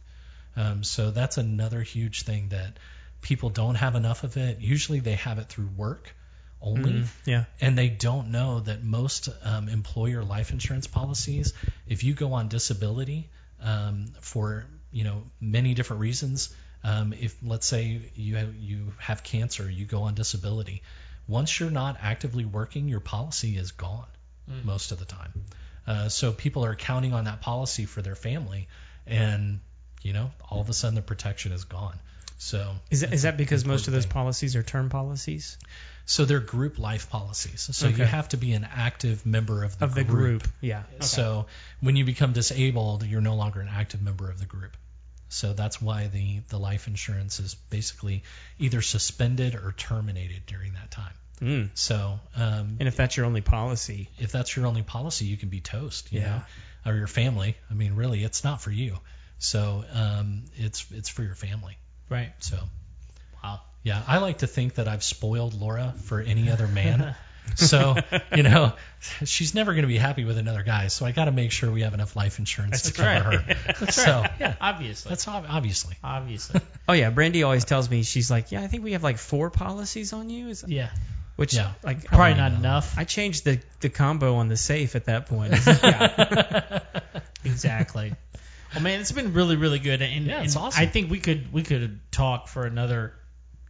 Um, 0.56 0.84
so 0.84 1.12
that's 1.12 1.38
another 1.38 1.82
huge 1.82 2.24
thing 2.24 2.50
that 2.50 2.78
people 3.22 3.50
don't 3.50 3.76
have 3.76 3.95
enough 3.95 4.24
of 4.24 4.38
it. 4.38 4.60
Usually 4.60 5.00
they 5.00 5.16
have 5.16 5.40
it 5.40 5.50
through 5.50 5.70
work 5.78 6.14
only 6.62 7.04
Yeah. 7.26 7.44
and 7.60 7.78
they 7.78 7.90
don't 7.90 8.32
know 8.32 8.62
that 8.62 8.84
most 8.84 9.30
um, 9.44 9.68
employer 9.68 10.24
life 10.24 10.52
insurance 10.52 10.88
policies, 10.88 11.54
if 11.88 12.04
you 12.04 12.14
go 12.14 12.34
on 12.34 12.48
disability 12.48 13.30
um, 13.62 14.06
for 14.22 14.66
you 14.91 15.04
know 15.04 15.24
many 15.41 15.74
different 15.74 16.02
reasons, 16.02 16.54
um, 16.84 17.14
if 17.14 17.35
let's 17.43 17.65
say 17.65 18.01
you 18.15 18.35
have, 18.35 18.55
you 18.55 18.93
have 18.97 19.23
cancer, 19.23 19.69
you 19.69 19.85
go 19.85 20.03
on 20.03 20.15
disability, 20.15 20.81
once 21.27 21.60
you're 21.60 21.72
not 21.72 21.97
actively 22.01 22.45
working, 22.45 22.88
your 22.88 22.99
policy 22.99 23.57
is 23.57 23.72
gone 23.72 24.07
most 24.64 24.91
of 24.91 24.99
the 24.99 25.05
time. 25.05 25.34
Uh, 25.88 26.10
so 26.10 26.31
people 26.31 26.65
are 26.65 26.76
counting 26.76 27.14
on 27.14 27.26
that 27.26 27.41
policy 27.41 27.85
for 27.85 28.01
their 28.01 28.15
family, 28.15 28.68
and 29.07 29.60
you 30.01 30.14
know 30.14 30.31
all 30.49 30.61
of 30.61 30.69
a 30.69 30.73
sudden 30.73 30.95
the 30.95 31.01
protection 31.01 31.51
is 31.51 31.64
gone. 31.64 31.97
So 32.38 32.76
Is 32.89 33.01
that, 33.01 33.14
is 33.14 33.22
that 33.22 33.38
because 33.38 33.64
most 33.64 33.88
of 33.88 33.93
those 33.93 34.03
thing. 34.03 34.11
policies 34.11 34.57
are 34.57 34.64
term 34.64 34.89
policies 34.89 35.57
So 36.05 36.26
they're 36.26 36.41
group 36.41 36.77
life 36.77 37.10
policies. 37.10 37.69
So 37.72 37.88
you 37.88 38.03
have 38.03 38.30
to 38.30 38.38
be 38.38 38.51
an 38.51 38.68
active 38.69 39.26
member 39.26 39.64
of 39.64 39.80
the 39.80 39.85
of 39.85 39.95
the 39.95 40.03
group? 40.03 40.45
Yeah. 40.60 40.84
Okay. 40.95 41.05
So 41.05 41.45
when 41.80 41.95
you 41.95 42.03
become 42.03 42.34
disabled, 42.34 43.05
you're 43.05 43.22
no 43.22 43.35
longer 43.35 43.61
an 43.61 43.69
active 43.69 44.01
member 44.01 44.30
of 44.30 44.39
the 44.39 44.45
group. 44.45 44.76
So 45.34 45.53
that's 45.53 45.81
why 45.81 46.07
the, 46.07 46.41
the 46.49 46.57
life 46.57 46.88
insurance 46.88 47.39
is 47.39 47.55
basically 47.69 48.23
either 48.60 48.81
suspended 48.81 49.55
or 49.55 49.73
terminated 49.76 50.45
during 50.45 50.73
that 50.73 50.91
time. 50.91 51.14
Mm. 51.41 51.69
So 51.73 52.19
um, 52.35 52.77
And 52.80 52.88
if 52.88 52.95
that's 52.95 53.18
your 53.18 53.26
only 53.26 53.41
policy, 53.41 54.10
if 54.19 54.31
that's 54.31 54.55
your 54.55 54.68
only 54.68 54.84
policy, 54.84 55.26
you 55.26 55.38
can 55.38 55.49
be 55.49 55.60
toast, 55.60 56.11
you 56.11 56.22
Yeah. 56.22 56.27
know, 56.85 56.91
or 56.91 56.95
your 56.95 57.07
family. 57.07 57.57
I 57.72 57.73
mean, 57.73 57.95
really, 57.95 58.23
it's 58.23 58.43
not 58.43 58.61
for 58.61 58.72
you. 58.72 58.97
So 59.39 59.84
um, 59.93 60.45
it's 60.55 60.85
it's 60.91 61.10
for 61.10 61.23
your 61.23 61.35
family. 61.35 61.77
Right. 62.10 62.31
So 62.39 62.57
Wow. 63.43 63.61
yeah, 63.84 64.01
I 64.07 64.19
like 64.19 64.38
to 64.39 64.47
think 64.47 64.76
that 64.76 64.88
I've 64.88 65.03
spoiled 65.03 65.53
Laura 65.53 65.93
for 66.05 66.22
any 66.22 66.49
other 66.49 66.68
man. 66.68 67.15
so, 67.56 67.95
you 68.36 68.44
know, 68.44 68.74
she's 69.26 69.53
never 69.53 69.74
going 69.74 69.84
to 69.84 69.88
be 69.88 69.98
happy 69.98 70.26
with 70.26 70.38
another 70.38 70.64
guy. 70.64 70.88
So 70.88 71.06
I 71.06 71.11
got 71.11 71.26
to 71.26 71.32
make 71.32 71.52
sure 71.52 71.72
we 71.72 71.82
have 71.82 71.94
enough 71.94 72.15
life 72.15 72.40
insurance 72.40 72.84
to 72.84 72.94
cover 72.94 73.30
right. 73.30 73.41
her. 73.41 73.74
That's 73.80 73.95
so, 74.02 74.22
right. 74.22 74.32
yeah, 74.40 74.56
Obviously. 74.60 75.10
that's 75.10 75.28
ob- 75.28 75.45
obviously. 75.48 75.95
Obviously. 76.03 76.61
oh 76.88 76.94
yeah, 76.94 77.10
Brandy 77.10 77.44
always 77.44 77.65
tells 77.65 77.90
me 77.90 78.03
she's 78.03 78.32
like, 78.32 78.52
yeah, 78.52 78.61
I 78.61 78.68
think 78.68 78.84
we 78.84 78.94
have 78.94 79.03
like 79.03 79.18
four 79.18 79.49
policies 79.49 80.14
on 80.14 80.30
you. 80.30 80.49
Is 80.49 80.64
yeah. 80.68 80.90
which 81.36 81.53
Yeah. 81.53 81.74
like 81.84 82.06
Probably 82.06 82.30
don't 82.30 82.38
not 82.38 82.52
enough. 82.53 82.98
I 82.98 83.03
changed 83.03 83.45
the 83.45 83.60
the 83.82 83.90
combo 83.90 84.36
on 84.36 84.48
the 84.48 84.57
safe 84.57 84.95
at 84.95 85.06
that 85.06 85.28
point. 85.28 85.53
yeah. 85.65 86.80
exactly. 87.44 88.14
Well, 88.74 88.82
man, 88.84 89.02
it's 89.02 89.11
been 89.11 89.34
really, 89.34 89.56
really 89.56 89.80
good, 89.80 90.02
and, 90.02 90.26
Yeah, 90.26 90.41
it's 90.44 90.56
and 90.56 90.65
awesome. 90.65 90.82
I 90.82 90.88
think 90.88 91.11
we 91.11 91.20
could 91.20 91.53
we 91.53 91.61
could 91.61 91.99
talk 92.11 92.48
for 92.48 92.65
another 92.65 93.14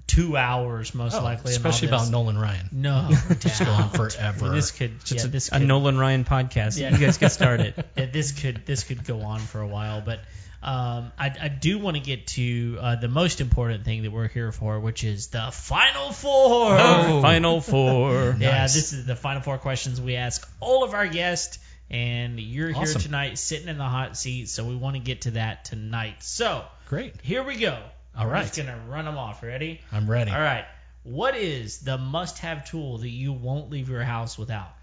two 0.08 0.36
hours, 0.38 0.94
most 0.94 1.16
Oh, 1.16 1.24
likely, 1.24 1.52
especially 1.54 1.88
about. 1.88 2.10
Nolan 2.10 2.38
Ryan. 2.38 2.70
No, 2.72 3.10
Just 3.40 3.64
go 3.64 3.72
on 3.72 3.90
forever. 3.90 4.50
This 4.50 4.72
could, 4.72 5.00
Just 5.06 5.24
yeah, 5.24 5.26
a, 5.26 5.28
this 5.28 5.48
a 5.50 5.60
could, 5.60 5.68
Nolan 5.68 5.98
Ryan 5.98 6.26
podcast. 6.26 6.80
Yeah. 6.80 6.92
You 6.92 6.98
guys 6.98 7.18
get 7.18 7.32
started. 7.32 7.74
yeah, 7.98 8.06
this 8.12 8.32
could 8.32 8.66
this 8.66 8.84
could 8.84 9.06
go 9.06 9.22
on 9.22 9.40
for 9.40 9.62
a 9.62 9.68
while, 9.68 10.02
but 10.02 10.20
um, 10.62 11.12
I, 11.20 11.30
I 11.42 11.48
do 11.50 11.78
want 11.80 11.98
to 11.98 12.02
get 12.04 12.28
to 12.28 12.78
uh, 12.80 12.96
the 12.96 13.10
most 13.10 13.42
important 13.42 13.84
thing 13.84 14.04
that 14.04 14.12
we're 14.12 14.30
here 14.30 14.52
for, 14.54 14.80
which 14.80 15.04
is 15.04 15.28
the 15.28 15.50
final 15.52 16.12
four. 16.14 16.78
Oh. 16.80 17.22
Final 17.22 17.60
four. 17.60 18.36
Yeah, 18.40 18.60
Nice. 18.60 18.74
this 18.74 18.94
is 18.94 19.06
the 19.06 19.16
final 19.16 19.42
four 19.42 19.58
questions 19.58 20.00
we 20.00 20.16
ask 20.16 20.48
all 20.62 20.84
of 20.86 20.94
our 20.94 21.06
guests, 21.08 21.60
and 21.90 22.40
you're 22.40 22.70
here 22.72 22.86
tonight 22.86 23.38
sitting 23.38 23.68
in 23.68 23.78
the 23.78 23.84
hot 23.84 24.16
seat, 24.16 24.48
so 24.48 24.64
we 24.66 24.76
want 24.76 24.96
to 24.96 25.02
get 25.02 25.22
to 25.24 25.32
that 25.32 25.66
tonight. 25.66 26.24
So 26.24 26.64
Great. 26.88 27.14
here 27.22 27.44
we 27.44 27.58
go. 27.58 27.78
All 28.18 28.28
right. 28.28 28.44
just 28.44 28.58
gonna 28.58 28.80
run 28.90 29.06
them 29.06 29.18
off. 29.18 29.44
Ready? 29.44 29.82
I'm 29.92 30.10
ready. 30.10 30.32
All 30.32 30.40
right. 30.40 30.66
What 31.04 31.36
is 31.36 31.80
the 31.80 31.98
must-have 31.98 32.70
tool 32.70 33.00
that 33.00 33.10
you 33.10 33.34
won't 33.34 33.70
leave 33.70 33.90
your 33.90 34.04
house 34.04 34.38
without? 34.38 34.74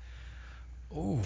Ooh, 0.94 1.22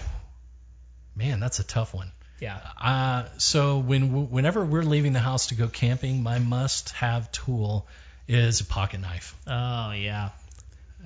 man, 1.16 1.40
that's 1.40 1.58
a 1.58 1.64
tough 1.64 1.94
one. 1.94 2.12
Yeah. 2.40 2.60
Uh, 2.80 3.24
so 3.38 3.78
when 3.78 4.30
whenever 4.30 4.64
we're 4.64 4.82
leaving 4.82 5.12
the 5.12 5.20
house 5.20 5.48
to 5.48 5.54
go 5.54 5.68
camping, 5.68 6.22
my 6.22 6.38
must-have 6.38 7.32
tool 7.32 7.86
is 8.28 8.60
a 8.60 8.64
pocket 8.64 9.00
knife. 9.00 9.34
Oh 9.46 9.92
yeah. 9.92 10.30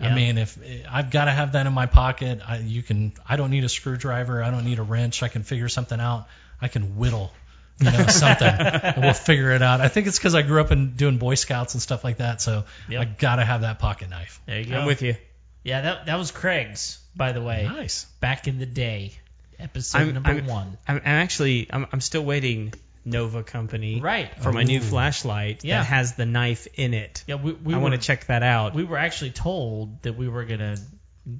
I 0.00 0.14
mean, 0.14 0.38
if 0.38 0.56
I've 0.88 1.10
got 1.10 1.24
to 1.24 1.32
have 1.32 1.52
that 1.52 1.66
in 1.66 1.72
my 1.72 1.86
pocket, 1.86 2.40
I, 2.46 2.58
you 2.58 2.82
can. 2.82 3.12
I 3.28 3.36
don't 3.36 3.50
need 3.50 3.64
a 3.64 3.68
screwdriver. 3.68 4.42
I 4.42 4.50
don't 4.50 4.64
need 4.64 4.78
a 4.78 4.82
wrench. 4.82 5.24
I 5.24 5.28
can 5.28 5.42
figure 5.42 5.68
something 5.68 5.98
out. 5.98 6.28
I 6.60 6.68
can 6.68 6.96
whittle, 6.96 7.32
you 7.80 7.90
know, 7.90 8.06
something. 8.06 8.46
and 8.48 9.02
we'll 9.02 9.12
figure 9.14 9.52
it 9.52 9.62
out. 9.62 9.80
I 9.80 9.88
think 9.88 10.06
it's 10.06 10.18
because 10.18 10.34
I 10.34 10.42
grew 10.42 10.60
up 10.60 10.70
in 10.72 10.92
doing 10.96 11.18
Boy 11.18 11.34
Scouts 11.34 11.74
and 11.74 11.82
stuff 11.82 12.04
like 12.04 12.18
that. 12.18 12.40
So 12.40 12.64
Yep. 12.88 13.00
I 13.00 13.04
got 13.04 13.36
to 13.36 13.44
have 13.44 13.60
that 13.62 13.78
pocket 13.78 14.10
knife. 14.10 14.40
There 14.46 14.58
you 14.60 14.66
go. 14.66 14.78
I'm 14.80 14.86
with 14.86 15.02
you. 15.02 15.16
Yeah, 15.64 15.80
that 15.82 16.06
that 16.06 16.16
was 16.18 16.30
Craig's, 16.30 16.98
by 17.16 17.32
the 17.32 17.42
way, 17.42 17.64
Nice. 17.64 18.04
back 18.20 18.48
in 18.48 18.58
the 18.58 18.66
day, 18.66 19.12
episode 19.58 19.98
I'm- 19.98 20.14
number 20.14 20.30
I'm- 20.30 20.46
one. 20.46 20.78
I'm, 20.86 20.96
I'm 20.96 21.02
actually 21.04 21.66
I'm, 21.70 21.86
I'm 21.92 22.00
still 22.00 22.24
waiting 22.24 22.72
Nova 23.04 23.42
Company 23.42 24.00
Right. 24.00 24.30
for 24.42 24.52
my 24.52 24.62
new 24.64 24.80
flashlight 24.80 25.64
Yeah. 25.64 25.78
that 25.78 25.84
has 25.86 26.14
the 26.14 26.26
knife 26.26 26.66
in 26.74 26.94
it. 26.94 27.24
Yeah, 27.26 27.36
we, 27.36 27.52
we 27.52 27.74
I 27.74 27.78
want 27.78 27.94
to 27.94 28.00
check 28.00 28.26
that 28.26 28.42
out. 28.42 28.74
We 28.74 28.84
were 28.84 28.98
actually 28.98 29.30
told 29.30 30.02
that 30.02 30.14
we 30.16 30.28
were 30.28 30.44
gonna 30.44 30.76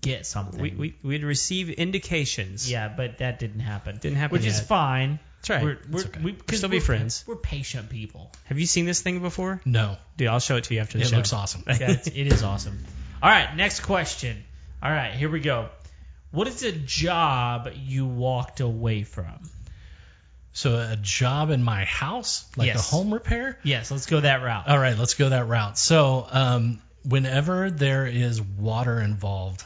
get 0.01 0.27
something. 0.27 0.60
We 0.60 0.70
we 0.70 0.94
we'd 1.02 1.24
receive 1.24 1.70
indications. 1.70 2.70
yeah, 2.70 2.89
but 2.89 3.19
that 3.19 3.39
didn't 3.39 3.60
happen. 3.60 3.98
Didn't 3.98 4.19
happen 4.19 4.36
Which 4.39 4.47
is 4.47 4.60
fine. 4.60 5.19
That's 5.40 5.51
right. 5.51 5.62
We're, 5.65 5.78
we're, 5.90 6.01
okay. 6.01 6.20
we, 6.23 6.32
'cause 6.32 6.59
still 6.59 6.69
be 6.69 6.81
friends. 6.81 7.24
We're 7.27 7.36
patient 7.36 7.90
people. 7.90 8.32
Have 8.47 8.59
you 8.59 8.66
seen 8.66 8.86
this 8.86 9.01
thing 9.02 9.20
before? 9.20 9.60
No, 9.65 9.97
Dude, 10.16 10.28
I'll 10.28 10.40
show 10.40 10.56
it 10.56 10.65
to 10.65 10.74
you 10.74 10.81
after 10.81 10.98
the 10.98 11.05
it 11.05 11.09
show. 11.09 11.16
looks 11.16 11.32
awesome. 11.32 11.62
Yeah, 11.69 11.90
it 11.93 12.32
is 12.32 12.43
awesome. 12.43 12.78
All 13.23 13.31
right, 13.31 13.55
next 13.56 13.81
question. 13.81 14.43
All 14.82 14.90
right, 14.90 15.12
here 15.15 15.28
we 15.31 15.40
go. 15.40 15.69
What 16.31 16.47
is 16.48 16.62
a 16.62 16.73
job 16.73 17.69
you 17.77 18.06
walked 18.06 18.60
away 18.60 19.02
from? 19.05 19.48
So 20.52 20.74
a 20.77 20.97
job 21.01 21.51
in 21.51 21.62
my 21.62 21.85
house, 21.85 22.44
like 22.56 22.66
Yes. 22.66 22.78
a 22.93 22.97
home 22.97 23.15
repair. 23.15 23.59
Yes, 23.62 23.90
let's 23.93 24.06
go 24.06 24.19
that 24.20 24.43
route. 24.43 24.66
All 24.69 24.78
right, 24.78 24.98
let's 24.98 25.15
go 25.15 25.28
that 25.28 25.47
route. 25.47 25.78
So, 25.78 26.27
um, 26.31 26.81
whenever 27.05 27.70
there 27.70 28.06
is 28.06 28.43
water 28.43 29.01
involved, 29.01 29.65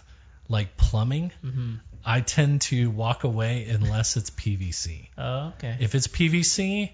like 0.48 0.76
plumbing, 0.76 1.32
Mm-hmm. 1.44 1.74
I 2.04 2.20
tend 2.20 2.62
to 2.62 2.90
walk 2.90 3.24
away 3.24 3.66
unless 3.68 4.16
it's 4.16 4.30
PVC. 4.30 5.08
Oh, 5.16 5.52
okay. 5.58 5.76
If 5.80 5.94
it's 5.94 6.08
PVC, 6.08 6.90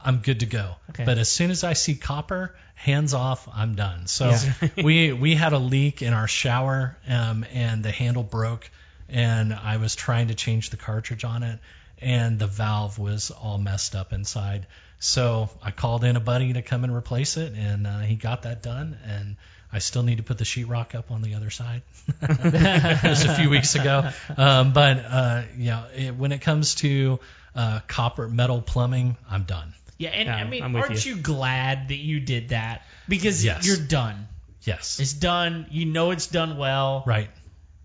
I'm 0.00 0.18
good 0.18 0.40
to 0.40 0.46
go. 0.46 0.74
Okay. 0.90 1.04
But 1.04 1.18
as 1.18 1.28
soon 1.28 1.50
as 1.50 1.64
I 1.64 1.72
see 1.74 1.94
copper, 1.94 2.54
hands 2.74 3.14
off, 3.14 3.48
I'm 3.52 3.74
done. 3.74 4.06
So 4.06 4.30
Yeah. 4.30 4.68
we 4.82 5.12
we 5.12 5.34
had 5.34 5.52
a 5.52 5.58
leak 5.58 6.02
in 6.02 6.12
our 6.12 6.28
shower, 6.28 6.96
um, 7.08 7.44
and 7.52 7.82
the 7.82 7.92
handle 7.92 8.22
broke, 8.24 8.70
and 9.08 9.54
I 9.54 9.76
was 9.76 9.94
trying 9.94 10.28
to 10.28 10.34
change 10.34 10.70
the 10.70 10.76
cartridge 10.76 11.24
on 11.24 11.42
it, 11.42 11.58
and 12.00 12.38
the 12.38 12.46
valve 12.48 12.98
was 12.98 13.30
all 13.30 13.58
messed 13.58 13.94
up 13.94 14.12
inside. 14.12 14.66
So 14.98 15.50
I 15.62 15.70
called 15.72 16.04
in 16.04 16.16
a 16.16 16.20
buddy 16.20 16.52
to 16.52 16.62
come 16.62 16.84
and 16.84 16.94
replace 16.94 17.36
it, 17.36 17.54
and 17.54 17.86
uh, 17.86 18.00
he 18.00 18.14
got 18.14 18.42
that 18.42 18.62
done, 18.62 18.96
and 19.04 19.36
I 19.72 19.78
still 19.78 20.02
need 20.02 20.18
to 20.18 20.22
put 20.22 20.38
the 20.38 20.44
sheetrock 20.44 20.94
up 20.94 21.10
on 21.10 21.22
the 21.22 21.34
other 21.34 21.50
side. 21.50 21.82
Just 22.20 23.26
a 23.26 23.34
few 23.38 23.48
weeks 23.50 23.74
ago, 23.74 24.10
um, 24.36 24.72
but 24.72 24.98
uh, 25.08 25.42
you 25.56 25.70
know, 25.70 25.84
it, 25.96 26.14
when 26.16 26.32
it 26.32 26.40
comes 26.40 26.74
to 26.76 27.20
uh, 27.54 27.80
copper 27.86 28.28
metal 28.28 28.60
plumbing, 28.60 29.16
I'm 29.30 29.44
done. 29.44 29.72
Yeah, 29.98 30.10
and 30.10 30.26
Yeah, 30.26 30.36
I 30.36 30.44
mean, 30.44 30.76
aren't 30.76 31.04
you. 31.06 31.16
glad 31.16 31.88
that 31.88 31.96
you 31.96 32.20
did 32.20 32.50
that? 32.50 32.82
Because 33.08 33.44
Yes. 33.44 33.66
you're 33.66 33.76
done. 33.86 34.26
Yes. 34.62 35.00
It's 35.00 35.12
done. 35.12 35.66
You 35.70 35.86
know 35.86 36.10
it's 36.10 36.26
done 36.26 36.56
well. 36.56 37.04
right. 37.06 37.30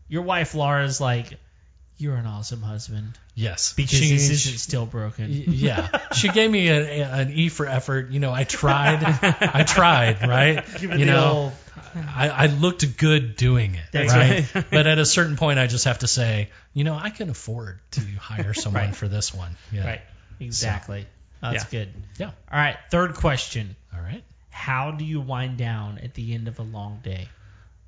Your 0.10 0.22
wife 0.24 0.56
Laura's 0.56 1.02
like, 1.02 1.38
you're 1.98 2.16
an 2.16 2.26
awesome 2.26 2.62
husband 2.62 3.18
Yes. 3.36 3.74
because 3.74 4.00
She- 4.00 4.12
this 4.14 4.28
she- 4.28 4.34
isn't 4.34 4.58
still 4.60 4.86
broken. 4.86 5.30
y- 5.30 5.44
yeah. 5.48 5.88
She 6.14 6.30
gave 6.30 6.50
me 6.50 6.70
a, 6.70 7.02
a- 7.02 7.12
an 7.22 7.32
E 7.34 7.50
for 7.50 7.66
effort. 7.68 8.10
You 8.12 8.20
know, 8.20 8.32
I 8.32 8.44
tried. 8.46 9.04
I 9.04 9.64
tried. 9.64 10.26
Right. 10.28 10.64
Give 10.80 10.92
it 10.92 11.00
you 11.00 11.06
the 11.06 11.12
know, 11.12 11.32
old- 11.32 11.54
I, 11.96 12.30
I 12.30 12.46
looked 12.48 12.98
good 12.98 13.36
doing 13.36 13.76
it. 13.76 13.82
That's 13.92 14.14
right. 14.14 14.56
right. 14.56 14.66
but 14.72 14.88
at 14.88 14.98
a 15.00 15.06
certain 15.06 15.38
point, 15.38 15.60
I 15.60 15.68
just 15.68 15.86
have 15.86 16.00
to 16.00 16.08
say, 16.08 16.50
you 16.74 16.84
know, 16.84 16.96
I 16.96 17.10
can 17.10 17.30
afford 17.30 17.80
to 17.92 18.02
hire 18.20 18.54
someone 18.56 18.86
Right. 18.88 18.96
for 18.96 19.08
this 19.08 19.34
one. 19.34 19.56
Yeah. 19.72 19.86
Right. 19.86 20.02
Exactly. 20.40 21.06
That's 21.42 21.64
Yeah. 21.66 21.70
good. 21.70 21.94
Yeah. 22.18 22.26
All 22.52 22.60
right. 22.60 22.78
Third 22.92 23.16
question. 23.16 23.76
All 23.94 24.02
right. 24.02 24.24
How 24.50 24.92
do 24.92 25.06
you 25.06 25.22
wind 25.22 25.58
down 25.58 26.00
at 26.00 26.14
the 26.16 26.34
end 26.34 26.48
of 26.48 26.60
a 26.60 26.64
long 26.64 27.00
day? 27.04 27.30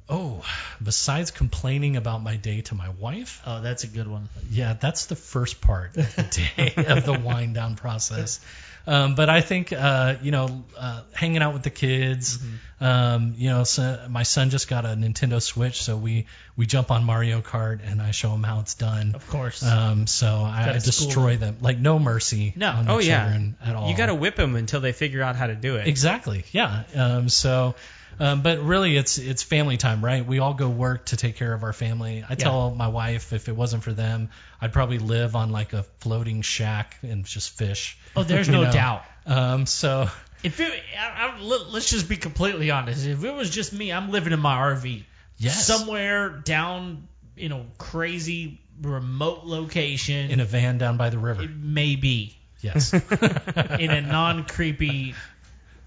Oh, 0.09 0.43
besides 0.81 1.29
complaining 1.31 1.95
about 1.95 2.23
my 2.23 2.35
day 2.35 2.61
to 2.61 2.75
my 2.75 2.89
wife, 2.89 3.41
Oh, 3.45 3.61
that's 3.61 3.83
a 3.83 3.87
good 3.87 4.07
one. 4.07 4.27
yeah, 4.49 4.73
that's 4.73 5.05
the 5.05 5.15
first 5.15 5.61
part 5.61 5.95
of 5.97 6.15
the 6.15 6.23
day 6.23 6.73
of 6.87 7.05
the 7.05 7.13
wind 7.13 7.53
down 7.53 7.75
process. 7.75 8.39
Um, 8.87 9.13
but 9.13 9.29
I 9.29 9.41
think, 9.41 9.71
uh, 9.71 10.15
you 10.23 10.31
know, 10.31 10.63
uh, 10.75 11.01
hanging 11.13 11.43
out 11.43 11.53
with 11.53 11.61
the 11.61 11.69
kids, 11.69 12.39
Mm-hmm. 12.39 12.83
um, 12.85 13.33
you 13.37 13.49
know, 13.51 13.63
so 13.65 13.99
my 14.09 14.23
son 14.23 14.49
just 14.49 14.67
got 14.67 14.83
a 14.85 14.89
Nintendo 14.89 15.39
Switch, 15.39 15.83
so 15.83 15.95
we, 15.95 16.25
we 16.57 16.65
jump 16.65 16.89
on 16.89 17.03
Mario 17.03 17.41
Kart 17.41 17.79
and 17.85 18.01
I 18.01 18.09
show 18.11 18.33
him 18.33 18.41
how 18.41 18.61
it's 18.61 18.73
done. 18.73 19.13
Of 19.13 19.27
course. 19.27 19.61
Um, 19.61 20.07
so 20.07 20.27
I, 20.27 20.69
I 20.69 20.73
destroy 20.73 21.37
them. 21.37 21.57
Like 21.61 21.77
no 21.77 21.99
mercy 21.99 22.53
No. 22.55 22.69
on 22.71 22.85
the 22.85 22.91
Oh 22.93 22.97
yeah. 22.99 23.25
children 23.25 23.57
at 23.63 23.75
all. 23.75 23.89
You 23.91 23.95
got 23.97 24.07
to 24.07 24.15
whip 24.15 24.35
them 24.37 24.55
until 24.55 24.79
they 24.81 24.93
figure 24.93 25.21
out 25.21 25.35
how 25.35 25.45
to 25.47 25.55
do 25.55 25.75
it. 25.75 25.87
Exactly. 25.87 26.45
Yeah. 26.51 26.83
Um, 26.95 27.29
so, 27.29 27.75
um, 28.19 28.41
but 28.41 28.59
really, 28.61 28.95
it's 28.97 29.17
it's 29.17 29.43
family 29.43 29.77
time, 29.77 30.03
right? 30.03 30.25
We 30.25 30.39
all 30.39 30.53
go 30.53 30.69
work 30.69 31.07
to 31.07 31.17
take 31.17 31.35
care 31.35 31.53
of 31.53 31.63
our 31.63 31.73
family. 31.73 32.23
I 32.27 32.35
tell 32.35 32.71
my 32.73 32.87
wife 32.87 33.33
if 33.33 33.47
it 33.49 33.55
wasn't 33.55 33.83
for 33.83 33.93
them, 33.93 34.29
I'd 34.61 34.73
probably 34.73 34.99
live 34.99 35.35
on 35.35 35.51
like 35.51 35.73
a 35.73 35.83
floating 35.99 36.41
shack 36.41 36.97
and 37.01 37.25
just 37.25 37.51
fish. 37.57 37.97
oh, 38.15 38.23
there's 38.23 38.49
no 38.57 38.63
know. 38.63 38.71
doubt. 38.71 39.03
Um, 39.25 39.65
so 39.65 40.09
If 40.43 40.59
it, 40.59 40.71
I, 40.97 41.27
I, 41.37 41.41
let- 41.41 41.69
let's 41.71 41.89
just 41.89 42.09
be 42.09 42.17
completely 42.17 42.71
honest. 42.71 43.05
If 43.05 43.23
it 43.23 43.33
was 43.33 43.49
just 43.49 43.73
me, 43.73 43.91
I'm 43.91 44.09
living 44.11 44.33
in 44.33 44.39
my 44.39 44.55
RV 44.57 45.03
yes, 45.37 45.65
somewhere 45.67 46.29
down, 46.29 47.07
you 47.35 47.49
know, 47.49 47.65
crazy 47.77 48.59
remote 48.81 49.45
location. 49.45 50.31
in 50.31 50.39
a 50.39 50.45
van 50.45 50.77
down 50.77 50.97
by 50.97 51.09
the 51.09 51.19
river. 51.19 51.45
maybe 51.47 52.35
Yes. 52.61 52.93
in 53.79 53.89
a 53.91 54.01
non 54.01 54.43
creepy. 54.43 55.15